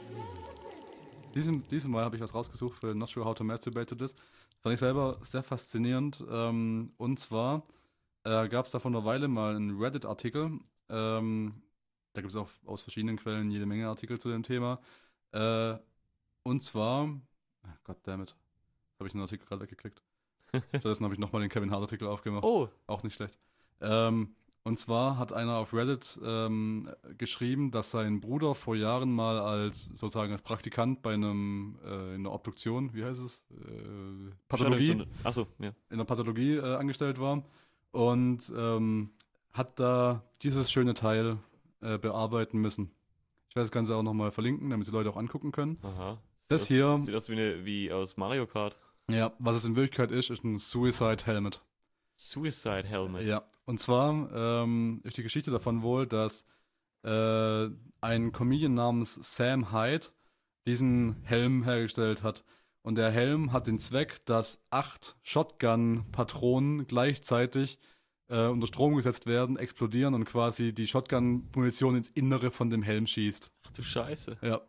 Diesem, 1.36 1.68
diesem 1.68 1.92
Mal 1.92 2.02
habe 2.04 2.16
ich 2.16 2.22
was 2.22 2.34
rausgesucht 2.34 2.80
für 2.80 2.92
Not 2.92 3.10
Sure 3.10 3.24
How 3.24 3.36
to 3.36 3.44
Masturbate 3.44 3.86
to 3.86 3.94
This. 3.94 4.16
Fand 4.58 4.72
ich 4.72 4.80
selber 4.80 5.20
sehr 5.22 5.44
faszinierend. 5.44 6.24
Ähm, 6.28 6.94
und 6.96 7.20
zwar 7.20 7.62
äh, 8.24 8.48
gab 8.48 8.66
es 8.66 8.72
da 8.72 8.80
vor 8.80 8.90
einer 8.90 9.04
Weile 9.04 9.28
mal 9.28 9.54
einen 9.54 9.78
Reddit-Artikel. 9.80 10.58
Ähm, 10.88 11.62
da 12.12 12.22
gibt 12.22 12.32
es 12.32 12.36
auch 12.36 12.48
aus 12.66 12.82
verschiedenen 12.82 13.18
Quellen 13.18 13.52
jede 13.52 13.66
Menge 13.66 13.86
Artikel 13.86 14.18
zu 14.18 14.28
dem 14.30 14.42
Thema. 14.42 14.80
Äh, 15.30 15.76
und 16.42 16.60
zwar, 16.64 17.08
goddammit, 17.84 18.34
habe 18.98 19.06
ich 19.06 19.12
den 19.12 19.20
Artikel 19.20 19.46
gerade 19.46 19.62
weggeklickt. 19.62 20.02
Stattdessen 20.70 21.04
habe 21.04 21.14
ich 21.14 21.20
nochmal 21.20 21.40
den 21.40 21.50
Kevin 21.50 21.70
Hart-Artikel 21.70 22.08
aufgemacht. 22.08 22.42
Oh, 22.42 22.68
Auch 22.88 23.04
nicht 23.04 23.14
schlecht. 23.14 23.38
Ähm, 23.80 24.34
und 24.64 24.78
zwar 24.78 25.18
hat 25.18 25.32
einer 25.32 25.56
auf 25.58 25.72
Reddit 25.74 26.18
ähm, 26.24 26.88
geschrieben, 27.18 27.70
dass 27.70 27.90
sein 27.90 28.20
Bruder 28.20 28.54
vor 28.54 28.74
Jahren 28.76 29.12
mal 29.12 29.38
als 29.38 29.84
sozusagen 29.94 30.32
als 30.32 30.42
Praktikant 30.42 31.02
bei 31.02 31.14
einem 31.14 31.78
äh, 31.84 32.14
in 32.14 32.20
einer 32.20 32.32
Obduktion, 32.32 32.92
wie 32.94 33.04
heißt 33.04 33.20
es? 33.22 33.44
Äh, 33.50 34.30
Pathologie, 34.48 35.04
Achso, 35.22 35.46
ja. 35.58 35.72
in 35.90 35.98
der 35.98 36.04
Pathologie 36.04 36.54
äh, 36.56 36.74
angestellt 36.76 37.20
war 37.20 37.42
und 37.92 38.52
ähm, 38.56 39.10
hat 39.52 39.78
da 39.78 40.22
dieses 40.42 40.72
schöne 40.72 40.94
Teil 40.94 41.36
äh, 41.82 41.98
bearbeiten 41.98 42.58
müssen. 42.58 42.90
Ich 43.50 43.56
werde 43.56 43.64
das 43.66 43.70
Ganze 43.72 43.94
auch 43.94 44.02
nochmal 44.02 44.32
verlinken, 44.32 44.70
damit 44.70 44.86
die 44.86 44.90
Leute 44.90 45.10
auch 45.10 45.16
angucken 45.16 45.52
können. 45.52 45.78
Aha. 45.82 46.18
Sieht 46.40 46.50
Das 46.50 46.62
aus, 46.62 46.68
hier- 46.68 46.98
Sieht 47.00 47.14
aus 47.14 47.28
wie, 47.28 47.32
eine, 47.34 47.64
wie 47.64 47.92
aus 47.92 48.16
Mario 48.16 48.46
Kart. 48.46 48.76
Ja, 49.10 49.32
was 49.38 49.56
es 49.56 49.64
in 49.66 49.76
Wirklichkeit 49.76 50.10
ist, 50.10 50.30
ist 50.30 50.42
ein 50.42 50.56
Suicide 50.58 51.24
Helmet. 51.26 51.62
Suicide 52.16 52.84
Helmet. 52.84 53.26
Ja, 53.26 53.44
und 53.64 53.80
zwar 53.80 54.30
ähm, 54.34 55.00
ist 55.04 55.16
die 55.16 55.22
Geschichte 55.22 55.50
davon 55.50 55.82
wohl, 55.82 56.06
dass 56.06 56.46
äh, 57.02 57.68
ein 58.00 58.32
Comedian 58.32 58.74
namens 58.74 59.14
Sam 59.36 59.72
Hyde 59.72 60.06
diesen 60.66 61.22
Helm 61.22 61.64
hergestellt 61.64 62.22
hat. 62.22 62.44
Und 62.82 62.96
der 62.96 63.10
Helm 63.10 63.52
hat 63.52 63.66
den 63.66 63.78
Zweck, 63.78 64.24
dass 64.26 64.62
acht 64.70 65.16
Shotgun-Patronen 65.22 66.86
gleichzeitig 66.86 67.78
äh, 68.28 68.46
unter 68.46 68.66
Strom 68.66 68.96
gesetzt 68.96 69.26
werden, 69.26 69.56
explodieren 69.56 70.14
und 70.14 70.24
quasi 70.24 70.72
die 70.74 70.86
Shotgun-Munition 70.86 71.96
ins 71.96 72.10
Innere 72.10 72.50
von 72.50 72.70
dem 72.70 72.82
Helm 72.82 73.06
schießt. 73.06 73.50
Ach 73.66 73.70
du 73.72 73.82
Scheiße. 73.82 74.38
Ja. 74.42 74.60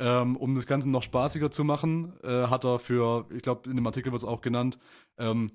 Ähm, 0.00 0.36
um 0.36 0.54
das 0.54 0.66
Ganze 0.66 0.88
noch 0.88 1.02
spaßiger 1.02 1.50
zu 1.50 1.64
machen, 1.64 2.12
äh, 2.22 2.46
hat 2.46 2.64
er 2.64 2.78
für, 2.78 3.26
ich 3.34 3.42
glaube, 3.42 3.68
in 3.68 3.74
dem 3.74 3.86
Artikel 3.86 4.12
wird 4.12 4.22
es 4.22 4.28
auch 4.28 4.40
genannt, 4.40 4.78
ähm, 5.18 5.48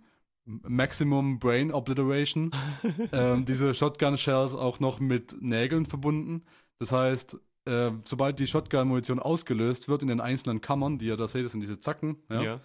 Maximum 0.45 1.39
Brain 1.39 1.71
Obliteration, 1.71 2.51
ähm, 3.11 3.45
diese 3.45 3.73
Shotgun-Shells 3.73 4.53
auch 4.53 4.79
noch 4.79 4.99
mit 4.99 5.41
Nägeln 5.41 5.85
verbunden. 5.85 6.43
Das 6.79 6.91
heißt, 6.91 7.37
äh, 7.65 7.91
sobald 8.03 8.39
die 8.39 8.47
Shotgun-Munition 8.47 9.19
ausgelöst 9.19 9.87
wird 9.87 10.01
in 10.01 10.09
den 10.09 10.19
einzelnen 10.19 10.59
Kammern, 10.61 10.97
die 10.97 11.05
ihr 11.05 11.17
da 11.17 11.27
seht, 11.27 11.45
das 11.45 11.53
sind 11.53 11.61
diese 11.61 11.79
Zacken, 11.79 12.17
ja, 12.29 12.41
Ja. 12.43 12.59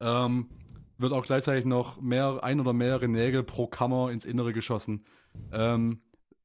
ähm, 0.00 0.48
wird 0.98 1.12
auch 1.12 1.24
gleichzeitig 1.24 1.64
noch 1.64 2.00
mehr, 2.00 2.40
ein 2.42 2.60
oder 2.60 2.72
mehrere 2.72 3.08
Nägel 3.08 3.42
pro 3.42 3.66
Kammer 3.66 4.10
ins 4.10 4.24
Innere 4.24 4.52
geschossen. 4.52 5.04
Ähm, 5.52 6.00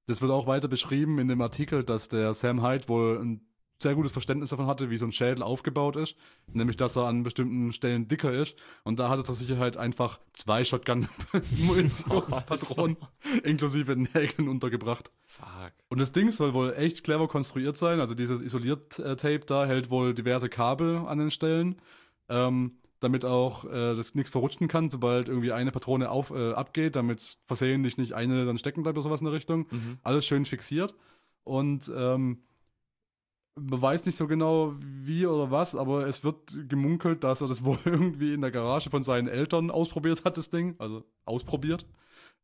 das 0.07 0.21
wird 0.21 0.31
auch 0.31 0.45
weiter 0.47 0.67
beschrieben 0.67 1.17
in 1.19 1.27
dem 1.27 1.41
Artikel, 1.41 1.83
dass 1.83 2.07
der 2.09 2.33
Sam 2.35 2.63
Hyde 2.65 2.87
wohl 2.87 3.19
ein 3.19 3.41
sehr 3.81 3.95
gutes 3.95 4.11
Verständnis 4.11 4.49
davon 4.51 4.67
hatte, 4.67 4.89
wie 4.89 4.97
so 4.97 5.05
ein 5.05 5.11
Schädel 5.11 5.43
aufgebaut 5.43 5.95
ist. 5.95 6.15
Nämlich, 6.51 6.75
dass 6.77 6.95
er 6.95 7.05
an 7.05 7.23
bestimmten 7.23 7.73
Stellen 7.73 8.07
dicker 8.07 8.31
ist. 8.31 8.55
Und 8.83 8.99
da 8.99 9.09
hat 9.09 9.17
er 9.19 9.25
zur 9.25 9.33
Sicherheit 9.35 9.77
einfach 9.77 10.19
zwei 10.33 10.63
Shotgun-Munitionspatronen 10.63 12.97
inklusive 13.43 13.95
Nägeln 13.95 14.47
untergebracht. 14.47 15.11
Fuck. 15.25 15.73
Und 15.89 15.99
das 15.99 16.11
Ding 16.11 16.31
soll 16.31 16.53
wohl 16.53 16.73
echt 16.73 17.03
clever 17.03 17.27
konstruiert 17.27 17.77
sein. 17.77 17.99
Also 17.99 18.15
dieses 18.15 18.41
Isoliert-Tape 18.41 19.41
da 19.45 19.65
hält 19.65 19.89
wohl 19.89 20.13
diverse 20.13 20.49
Kabel 20.49 20.99
an 21.05 21.19
den 21.19 21.31
Stellen, 21.31 21.81
ähm, 22.29 22.77
damit 23.01 23.25
auch 23.25 23.65
äh, 23.65 23.93
das 23.95 24.15
nichts 24.15 24.31
verrutschen 24.31 24.69
kann, 24.69 24.89
sobald 24.89 25.27
irgendwie 25.27 25.51
eine 25.51 25.71
Patrone 25.71 26.09
auf, 26.09 26.31
äh, 26.31 26.53
abgeht, 26.53 26.95
damit 26.95 27.39
versehentlich 27.45 27.97
nicht 27.97 28.13
eine 28.13 28.45
dann 28.45 28.57
stecken 28.57 28.83
bleibt 28.83 28.97
oder 28.97 29.03
sowas 29.03 29.19
in 29.19 29.25
der 29.25 29.33
Richtung. 29.33 29.67
Mhm. 29.69 29.97
Alles 30.01 30.25
schön 30.25 30.45
fixiert. 30.45 30.95
Und 31.43 31.91
ähm, 31.95 32.39
man 33.55 33.81
weiß 33.81 34.05
nicht 34.05 34.15
so 34.15 34.27
genau 34.27 34.75
wie 34.79 35.25
oder 35.25 35.49
was, 35.49 35.75
aber 35.75 36.07
es 36.07 36.23
wird 36.23 36.67
gemunkelt, 36.67 37.23
dass 37.23 37.41
er 37.41 37.47
das 37.47 37.63
wohl 37.65 37.79
irgendwie 37.85 38.33
in 38.33 38.41
der 38.41 38.51
Garage 38.51 38.89
von 38.89 39.03
seinen 39.03 39.27
Eltern 39.27 39.71
ausprobiert 39.71 40.25
hat, 40.25 40.37
das 40.37 40.49
Ding. 40.49 40.75
Also 40.79 41.05
ausprobiert. 41.25 41.85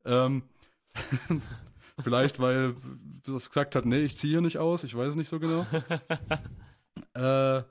Ähm, 0.05 0.43
vielleicht, 2.01 2.39
weil 2.39 2.55
er 2.55 2.75
gesagt 3.23 3.75
hat, 3.75 3.85
nee, 3.85 4.01
ich 4.01 4.17
ziehe 4.17 4.33
hier 4.33 4.41
nicht 4.41 4.57
aus, 4.57 4.83
ich 4.83 4.95
weiß 4.95 5.09
es 5.09 5.15
nicht 5.15 5.29
so 5.29 5.39
genau. 5.39 5.65
äh, 7.13 7.63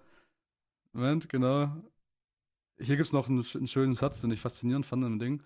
Moment, 0.92 1.28
genau. 1.28 1.70
Hier 2.78 2.96
gibt 2.96 3.06
es 3.06 3.12
noch 3.12 3.28
einen, 3.28 3.44
einen 3.54 3.68
schönen 3.68 3.94
Satz, 3.94 4.20
den 4.20 4.30
ich 4.30 4.40
faszinierend 4.40 4.86
fand 4.86 5.04
im 5.04 5.18
Ding. 5.18 5.42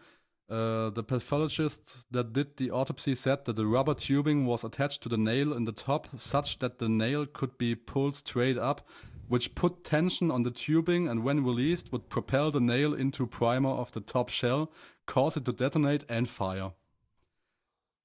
Uh, 0.51 0.91
the 0.91 1.03
pathologist 1.03 2.05
that 2.11 2.35
did 2.35 2.59
the 2.59 2.71
autopsy 2.71 3.15
said 3.15 3.47
that 3.47 3.57
the 3.57 3.67
rubber 3.67 3.95
tubing 3.95 4.45
was 4.45 4.63
attached 4.63 5.03
to 5.03 5.09
the 5.09 5.17
nail 5.17 5.55
in 5.55 5.65
the 5.65 5.73
top 5.73 6.07
such 6.17 6.59
that 6.59 6.79
the 6.79 6.89
nail 6.89 7.25
could 7.25 7.57
be 7.57 7.75
pulled 7.75 8.15
straight 8.15 8.59
up, 8.59 8.87
which 9.29 9.55
put 9.55 9.85
tension 9.85 10.31
on 10.31 10.43
the 10.43 10.51
tubing 10.51 11.09
and 11.09 11.25
when 11.25 11.43
released 11.43 11.91
would 11.93 12.11
propel 12.11 12.51
the 12.51 12.61
nail 12.61 12.93
into 12.93 13.27
primer 13.27 13.71
of 13.71 13.91
the 13.93 14.03
top 14.03 14.29
shell, 14.29 14.71
cause 15.07 15.35
it 15.35 15.47
to 15.47 15.53
detonate 15.53 16.05
and 16.11 16.29
fire. 16.29 16.73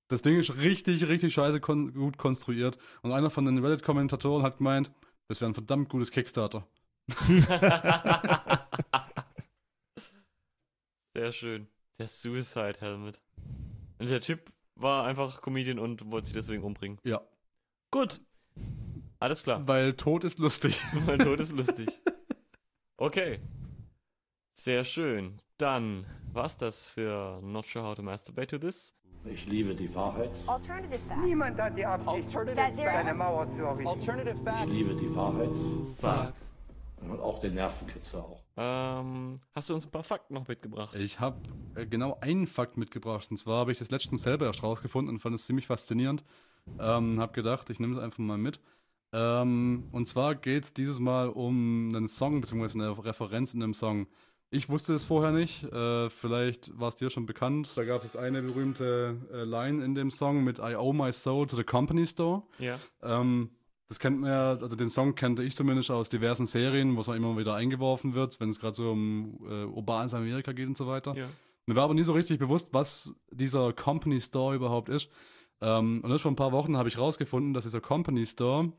Das 0.08 0.22
Ding 0.22 0.40
ist 0.40 0.56
richtig, 0.58 1.08
richtig 1.08 1.34
scheiße 1.34 1.60
kon 1.60 1.94
gut 1.94 2.18
konstruiert. 2.18 2.78
Und 3.04 3.12
einer 3.12 3.30
von 3.30 3.46
den 3.46 3.60
Reddit-Kommentatoren 3.60 4.44
hat 4.44 4.58
gemeint, 4.58 4.92
das 5.28 5.40
wäre 5.40 5.52
ein 5.52 5.54
verdammt 5.54 5.90
gutes 5.90 6.10
Kickstarter. 6.10 6.66
Sehr 11.14 11.32
schön. 11.32 11.68
Der 12.00 12.08
Suicide 12.08 12.80
Helmet. 12.80 13.22
Und 14.00 14.10
der 14.10 14.22
Typ 14.22 14.52
war 14.76 15.06
einfach 15.06 15.42
Comedian 15.42 15.80
und 15.80 16.10
wollte 16.10 16.28
sich 16.28 16.36
deswegen 16.36 16.64
umbringen. 16.64 16.98
Ja. 17.04 17.22
Gut. 17.92 18.22
Alles 19.20 19.44
klar. 19.44 19.68
Weil 19.68 19.94
Tod 19.94 20.24
ist 20.24 20.40
lustig. 20.40 20.80
Mein 21.06 21.20
Tod 21.20 21.40
ist 21.42 21.52
lustig. 21.52 21.90
Okay. 22.96 23.40
Sehr 24.54 24.86
schön. 24.86 25.42
Dann 25.58 26.06
war's 26.32 26.56
das 26.56 26.88
für 26.88 27.42
Not 27.42 27.68
Sure 27.68 27.86
How 27.86 27.96
to 27.96 28.02
Masturbate 28.02 28.48
to 28.48 28.58
This. 28.58 28.94
Ich 29.26 29.46
liebe 29.46 29.76
die 29.76 29.94
Wahrheit. 29.94 30.32
Alternative 30.48 30.98
facts. 31.00 31.22
Niemand 31.26 31.60
hat 31.60 31.78
die 31.78 31.86
Absicht, 31.86 32.38
eine 32.38 33.14
Mauer 33.14 33.46
zu 33.54 33.62
errichten. 33.64 33.82
Ich 33.82 34.10
Alternative 34.10 34.44
facts. 34.46 34.74
liebe 34.74 34.96
die 34.96 35.14
Wahrheit. 35.14 35.50
Fakt. 35.98 36.42
Und 37.02 37.20
auch 37.20 37.40
den 37.40 37.56
Nervenkitzel 37.56 38.22
auch. 38.22 38.39
Ähm, 38.62 39.36
hast 39.56 39.70
du 39.70 39.74
uns 39.74 39.88
ein 39.88 39.92
paar 39.92 40.04
Fakten 40.04 40.34
noch 40.34 40.50
mitgebracht? 40.50 40.94
Ich 40.96 41.22
habe 41.22 41.38
äh, 41.76 41.86
genau 41.86 42.18
einen 42.20 42.46
Fakt 42.46 42.76
mitgebracht. 42.76 43.28
Und 43.32 43.38
zwar 43.38 43.60
habe 43.60 43.72
ich 43.72 43.80
das 43.80 43.90
letztens 43.90 44.24
selber 44.24 44.48
erst 44.48 44.64
rausgefunden 44.64 45.16
und 45.16 45.20
fand 45.20 45.34
es 45.34 45.46
ziemlich 45.46 45.68
faszinierend. 45.68 46.26
Ähm, 46.78 47.22
habe 47.22 47.32
gedacht, 47.32 47.70
ich 47.70 47.80
nehme 47.80 47.96
es 47.96 48.04
einfach 48.04 48.20
mal 48.20 48.38
mit. 48.38 48.60
Ähm, 49.14 49.88
und 49.94 50.08
zwar 50.08 50.36
geht 50.36 50.66
es 50.66 50.74
dieses 50.74 51.00
Mal 51.00 51.30
um 51.30 51.96
einen 51.96 52.10
Song, 52.10 52.42
beziehungsweise 52.42 52.80
eine 52.80 53.06
Referenz 53.06 53.54
in 53.54 53.64
einem 53.64 53.74
Song. 53.74 54.08
Ich 54.52 54.68
wusste 54.68 54.94
es 54.94 55.06
vorher 55.06 55.32
nicht. 55.32 55.64
Äh, 55.64 56.10
vielleicht 56.10 56.78
war 56.78 56.90
es 56.90 56.96
dir 56.96 57.10
schon 57.10 57.26
bekannt. 57.26 57.72
Da 57.76 57.86
gab 57.86 58.04
es 58.04 58.18
eine 58.18 58.42
berühmte 58.42 59.16
äh, 59.32 59.44
Line 59.46 59.86
in 59.86 59.96
dem 59.96 60.12
Song 60.12 60.44
mit 60.44 60.60
I 60.60 60.76
owe 60.76 60.94
my 60.94 61.14
soul 61.14 61.48
to 61.48 61.56
the 61.56 61.64
company 61.64 62.06
store. 62.06 62.44
Ja. 62.58 62.78
Ähm, 63.02 63.52
das 63.90 64.00
kennt 64.00 64.20
man 64.20 64.30
ja, 64.30 64.52
also 64.52 64.76
den 64.76 64.90
Song 64.90 65.16
kannte 65.16 65.44
ich 65.44 65.56
zumindest 65.56 65.90
aus 65.90 66.10
diversen 66.10 66.46
Serien, 66.46 66.96
wo 66.96 67.02
es 67.02 67.08
immer 67.08 67.36
wieder 67.38 67.56
eingeworfen 67.56 68.14
wird, 68.14 68.40
wenn 68.40 68.50
es 68.50 68.60
gerade 68.60 68.76
so 68.76 68.92
um 68.92 69.40
äh, 69.50 69.66
urbanes 69.66 70.14
Amerika 70.14 70.52
geht 70.52 70.68
und 70.68 70.78
so 70.78 70.88
weiter. 70.88 71.16
Ja. 71.16 71.28
Mir 71.66 71.76
war 71.76 71.86
aber 71.86 71.96
nie 71.96 72.04
so 72.04 72.14
richtig 72.14 72.40
bewusst, 72.40 72.70
was 72.72 73.16
dieser 73.32 73.74
Company 73.74 74.22
Store 74.22 74.56
überhaupt 74.56 74.90
ist. 74.90 75.10
Ähm, 75.62 76.02
und 76.04 76.12
erst 76.12 76.22
vor 76.22 76.32
ein 76.32 76.36
paar 76.36 76.52
Wochen 76.52 76.78
habe 76.78 76.88
ich 76.88 77.00
rausgefunden, 77.00 77.54
dass 77.54 77.64
dieser 77.64 77.82
Company 77.82 78.26
Store 78.28 78.72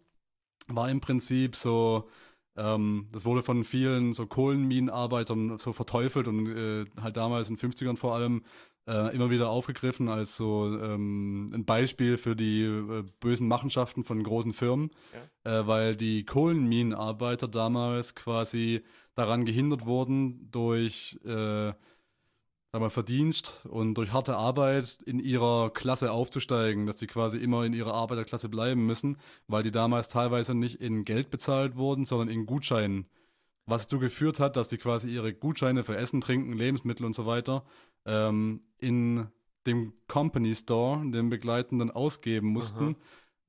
war 0.69 0.89
im 0.89 1.01
Prinzip 1.01 1.57
so, 1.57 2.09
ähm, 2.57 3.09
das 3.13 3.25
wurde 3.25 3.43
von 3.43 3.65
vielen 3.65 4.13
so 4.13 4.27
Kohlenminenarbeitern 4.27 5.59
so 5.59 5.73
verteufelt 5.73 6.29
und 6.29 6.47
äh, 6.47 6.85
halt 7.01 7.17
damals 7.17 7.49
in 7.49 7.57
den 7.57 7.71
50ern 7.73 7.97
vor 7.97 8.15
allem 8.15 8.45
äh, 8.91 9.14
immer 9.14 9.30
wieder 9.30 9.51
aufgegriffen 9.51 10.09
als 10.09 10.36
so 10.36 10.66
ähm, 10.66 11.53
ein 11.55 11.64
Beispiel 11.64 12.18
für 12.18 12.34
die 12.34 12.62
äh, 12.62 13.05
bösen 13.20 13.47
Machenschaften 13.47 14.03
von 14.03 14.22
großen 14.22 14.53
Firmen, 14.53 14.91
äh, 15.45 15.66
weil 15.66 15.97
die 15.97 16.24
Kohlenminenarbeiter 16.24 17.47
damals 17.47 18.16
quasi 18.16 18.82
daran 19.14 19.45
gehindert 19.45 19.86
wurden 19.86 20.51
durch 20.51 21.20
äh, 21.24 21.72
sag 22.72 22.80
mal, 22.80 22.91
Verdienst 22.91 23.64
und 23.68 23.95
durch 23.95 24.12
harte 24.12 24.36
Arbeit 24.36 24.99
in 25.07 25.20
ihrer 25.20 25.70
Klasse 25.70 26.11
aufzusteigen, 26.11 26.86
dass 26.86 26.97
die 26.97 27.07
quasi 27.07 27.38
immer 27.38 27.64
in 27.64 27.72
ihrer 27.72 27.95
Arbeiterklasse 27.95 28.49
bleiben 28.49 28.86
müssen, 28.86 29.18
weil 29.47 29.62
die 29.62 29.72
damals 29.72 30.09
teilweise 30.09 30.55
nicht 30.55 30.80
in 30.80 31.05
Geld 31.05 31.30
bezahlt 31.30 31.76
wurden, 31.76 32.05
sondern 32.05 32.28
in 32.28 32.47
Gutscheinen. 32.47 33.07
Was 33.71 33.87
dazu 33.87 33.99
geführt 33.99 34.41
hat, 34.41 34.57
dass 34.57 34.68
die 34.68 34.79
quasi 34.79 35.09
ihre 35.09 35.33
Gutscheine 35.33 35.85
für 35.85 35.97
Essen, 35.97 36.21
Trinken, 36.21 36.53
Lebensmittel 36.53 37.07
und 37.07 37.14
so 37.14 37.27
weiter 37.27 37.64
ähm, 38.05 38.61
in 38.79 39.29
dem 39.66 39.93
Company 40.09 40.55
Store, 40.55 41.03
dem 41.11 41.31
begleitenden, 41.31 41.91
ausgeben 41.91 42.49
mussten. 42.49 42.85
Aha. 42.85 42.97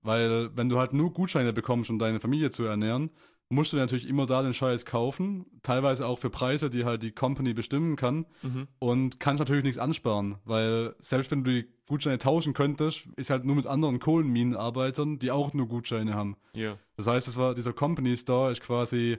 Weil, 0.03 0.55
wenn 0.55 0.69
du 0.69 0.79
halt 0.79 0.93
nur 0.93 1.13
Gutscheine 1.13 1.53
bekommst, 1.53 1.89
um 1.89 1.99
deine 1.99 2.19
Familie 2.19 2.49
zu 2.49 2.63
ernähren, 2.63 3.11
musst 3.51 3.73
du 3.73 3.77
natürlich 3.77 4.07
immer 4.07 4.25
da 4.25 4.41
den 4.41 4.53
Scheiß 4.53 4.85
kaufen. 4.85 5.45
Teilweise 5.61 6.07
auch 6.07 6.17
für 6.17 6.29
Preise, 6.29 6.69
die 6.69 6.85
halt 6.85 7.03
die 7.03 7.11
Company 7.11 7.53
bestimmen 7.53 7.97
kann. 7.97 8.25
Mhm. 8.41 8.67
Und 8.79 9.19
kannst 9.19 9.39
natürlich 9.39 9.63
nichts 9.63 9.77
ansparen, 9.77 10.37
weil 10.45 10.95
selbst 10.99 11.29
wenn 11.31 11.43
du 11.43 11.51
die 11.51 11.67
Gutscheine 11.87 12.17
tauschen 12.17 12.53
könntest, 12.53 13.07
ist 13.17 13.29
halt 13.29 13.43
nur 13.43 13.55
mit 13.55 13.67
anderen 13.67 13.99
Kohlenminenarbeitern, 13.99 15.19
die 15.19 15.31
auch 15.31 15.53
nur 15.53 15.67
Gutscheine 15.67 16.13
haben. 16.13 16.37
Ja. 16.53 16.77
Das 16.95 17.07
heißt, 17.07 17.27
es 17.27 17.37
war 17.37 17.53
dieser 17.53 17.73
Company 17.73 18.15
Store 18.15 18.51
ist 18.51 18.61
quasi 18.61 19.17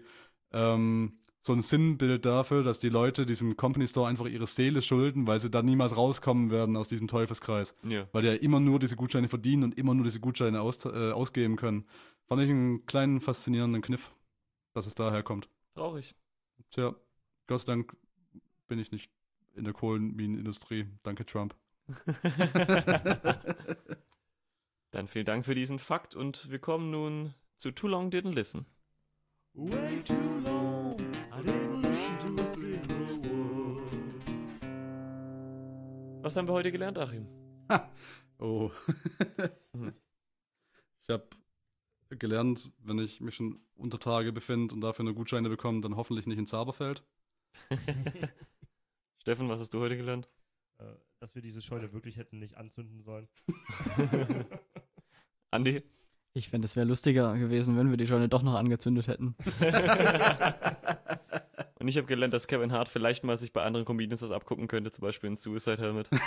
ähm, 0.52 1.18
so 1.40 1.52
ein 1.52 1.60
Sinnbild 1.60 2.24
dafür, 2.24 2.62
dass 2.62 2.78
die 2.78 2.88
Leute 2.88 3.26
diesem 3.26 3.56
Company 3.56 3.88
Store 3.88 4.08
einfach 4.08 4.26
ihre 4.26 4.46
Seele 4.46 4.80
schulden, 4.80 5.26
weil 5.26 5.40
sie 5.40 5.50
da 5.50 5.60
niemals 5.62 5.96
rauskommen 5.96 6.50
werden 6.50 6.76
aus 6.76 6.88
diesem 6.88 7.08
Teufelskreis. 7.08 7.76
Ja. 7.82 8.06
Weil 8.12 8.22
die 8.22 8.28
ja 8.28 8.34
immer 8.34 8.60
nur 8.60 8.78
diese 8.78 8.94
Gutscheine 8.94 9.28
verdienen 9.28 9.64
und 9.64 9.76
immer 9.76 9.92
nur 9.92 10.04
diese 10.04 10.20
Gutscheine 10.20 10.60
aus, 10.60 10.84
äh, 10.84 11.10
ausgeben 11.10 11.56
können. 11.56 11.84
Fand 12.28 12.42
ich 12.42 12.50
einen 12.50 12.86
kleinen 12.86 13.20
faszinierenden 13.20 13.82
Kniff, 13.82 14.12
dass 14.72 14.86
es 14.86 14.94
daher 14.94 15.24
kommt. 15.24 15.48
Traurig. 15.74 16.14
Tja, 16.70 16.94
Gott 17.48 17.60
sei 17.60 17.72
Dank 17.72 17.96
bin 18.68 18.78
ich 18.78 18.92
nicht 18.92 19.10
in 19.54 19.64
der 19.64 19.72
Kohlenminenindustrie. 19.72 20.86
Danke, 21.02 21.26
Trump. 21.26 21.56
Dann 24.92 25.08
vielen 25.08 25.24
Dank 25.24 25.44
für 25.44 25.56
diesen 25.56 25.80
Fakt 25.80 26.14
und 26.14 26.50
wir 26.50 26.60
kommen 26.60 26.90
nun 26.90 27.34
zu 27.56 27.72
Too 27.72 27.88
Long 27.88 28.10
Didn't 28.10 28.34
Listen. 28.34 28.66
Way 29.54 30.02
too 30.02 30.14
long, 30.42 30.98
I 31.30 31.42
didn't 31.42 31.82
listen. 31.82 32.36
To 32.36 32.46
Zero 32.46 33.22
World. 33.28 34.24
Was 36.24 36.36
haben 36.36 36.48
wir 36.48 36.54
heute 36.54 36.72
gelernt, 36.72 36.96
Achim? 36.98 37.26
Oh. 38.38 38.70
Mhm. 39.74 39.92
Ich 41.04 41.10
habe 41.10 41.26
gelernt, 42.10 42.70
wenn 42.78 43.00
ich 43.00 43.20
mich 43.20 43.34
schon 43.34 43.60
unter 43.74 43.98
Tage 43.98 44.32
befinde 44.32 44.72
und 44.72 44.80
dafür 44.82 45.04
nur 45.04 45.14
Gutscheine 45.14 45.48
bekomme, 45.48 45.80
dann 45.80 45.96
hoffentlich 45.96 46.28
nicht 46.28 46.38
in 46.38 46.46
Zaberfeld. 46.46 47.02
Steffen, 49.18 49.48
was 49.48 49.58
hast 49.60 49.74
du 49.74 49.80
heute 49.80 49.96
gelernt? 49.96 50.28
Äh, 50.78 50.94
dass 51.18 51.34
wir 51.34 51.42
diese 51.42 51.60
Scheune 51.60 51.92
wirklich 51.92 52.16
hätten 52.16 52.38
nicht 52.38 52.56
anzünden 52.56 53.02
sollen. 53.02 53.28
Andi? 55.50 55.82
Ich 56.34 56.48
fände, 56.48 56.64
es 56.64 56.76
wäre 56.76 56.86
lustiger 56.86 57.36
gewesen, 57.36 57.76
wenn 57.76 57.90
wir 57.90 57.98
die 57.98 58.06
Scheune 58.06 58.28
doch 58.28 58.42
noch 58.42 58.54
angezündet 58.54 59.06
hätten. 59.06 59.34
Und 61.78 61.88
ich 61.88 61.96
habe 61.98 62.06
gelernt, 62.06 62.32
dass 62.32 62.46
Kevin 62.46 62.72
Hart 62.72 62.88
vielleicht 62.88 63.24
mal 63.24 63.36
sich 63.36 63.52
bei 63.52 63.62
anderen 63.62 63.84
Comedians 63.84 64.22
was 64.22 64.30
abgucken 64.30 64.68
könnte, 64.68 64.90
zum 64.90 65.02
Beispiel 65.02 65.28
in 65.30 65.36
Suicide 65.36 65.82
Helmet. 65.82 66.08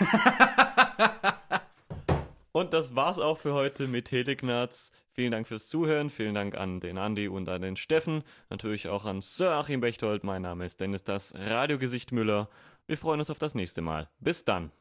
Und 2.52 2.74
das 2.74 2.96
war's 2.96 3.20
auch 3.20 3.38
für 3.38 3.54
heute 3.54 3.88
mit 3.88 4.06
Telegnaz. 4.06 4.92
Vielen 5.12 5.32
Dank 5.32 5.48
fürs 5.48 5.70
Zuhören. 5.70 6.10
Vielen 6.10 6.36
Dank 6.36 6.56
an 6.56 6.80
den 6.82 6.98
Andi 6.98 7.28
und 7.28 7.50
an 7.50 7.62
den 7.62 7.76
Steffen. 7.76 8.24
Natürlich 8.50 8.88
auch 8.88 9.06
an 9.06 9.22
Sir 9.22 9.54
Achim 9.54 9.82
Bechtold. 9.82 10.24
Mein 10.24 10.42
Name 10.44 10.66
ist 10.66 10.80
Dennis 10.80 11.04
das 11.04 11.34
Radiogesicht 11.36 12.12
Müller. 12.12 12.50
Wir 12.86 12.98
freuen 12.98 13.20
uns 13.20 13.30
auf 13.30 13.40
das 13.40 13.56
nächste 13.56 13.82
Mal. 13.82 14.08
Bis 14.20 14.46
dann. 14.46 14.72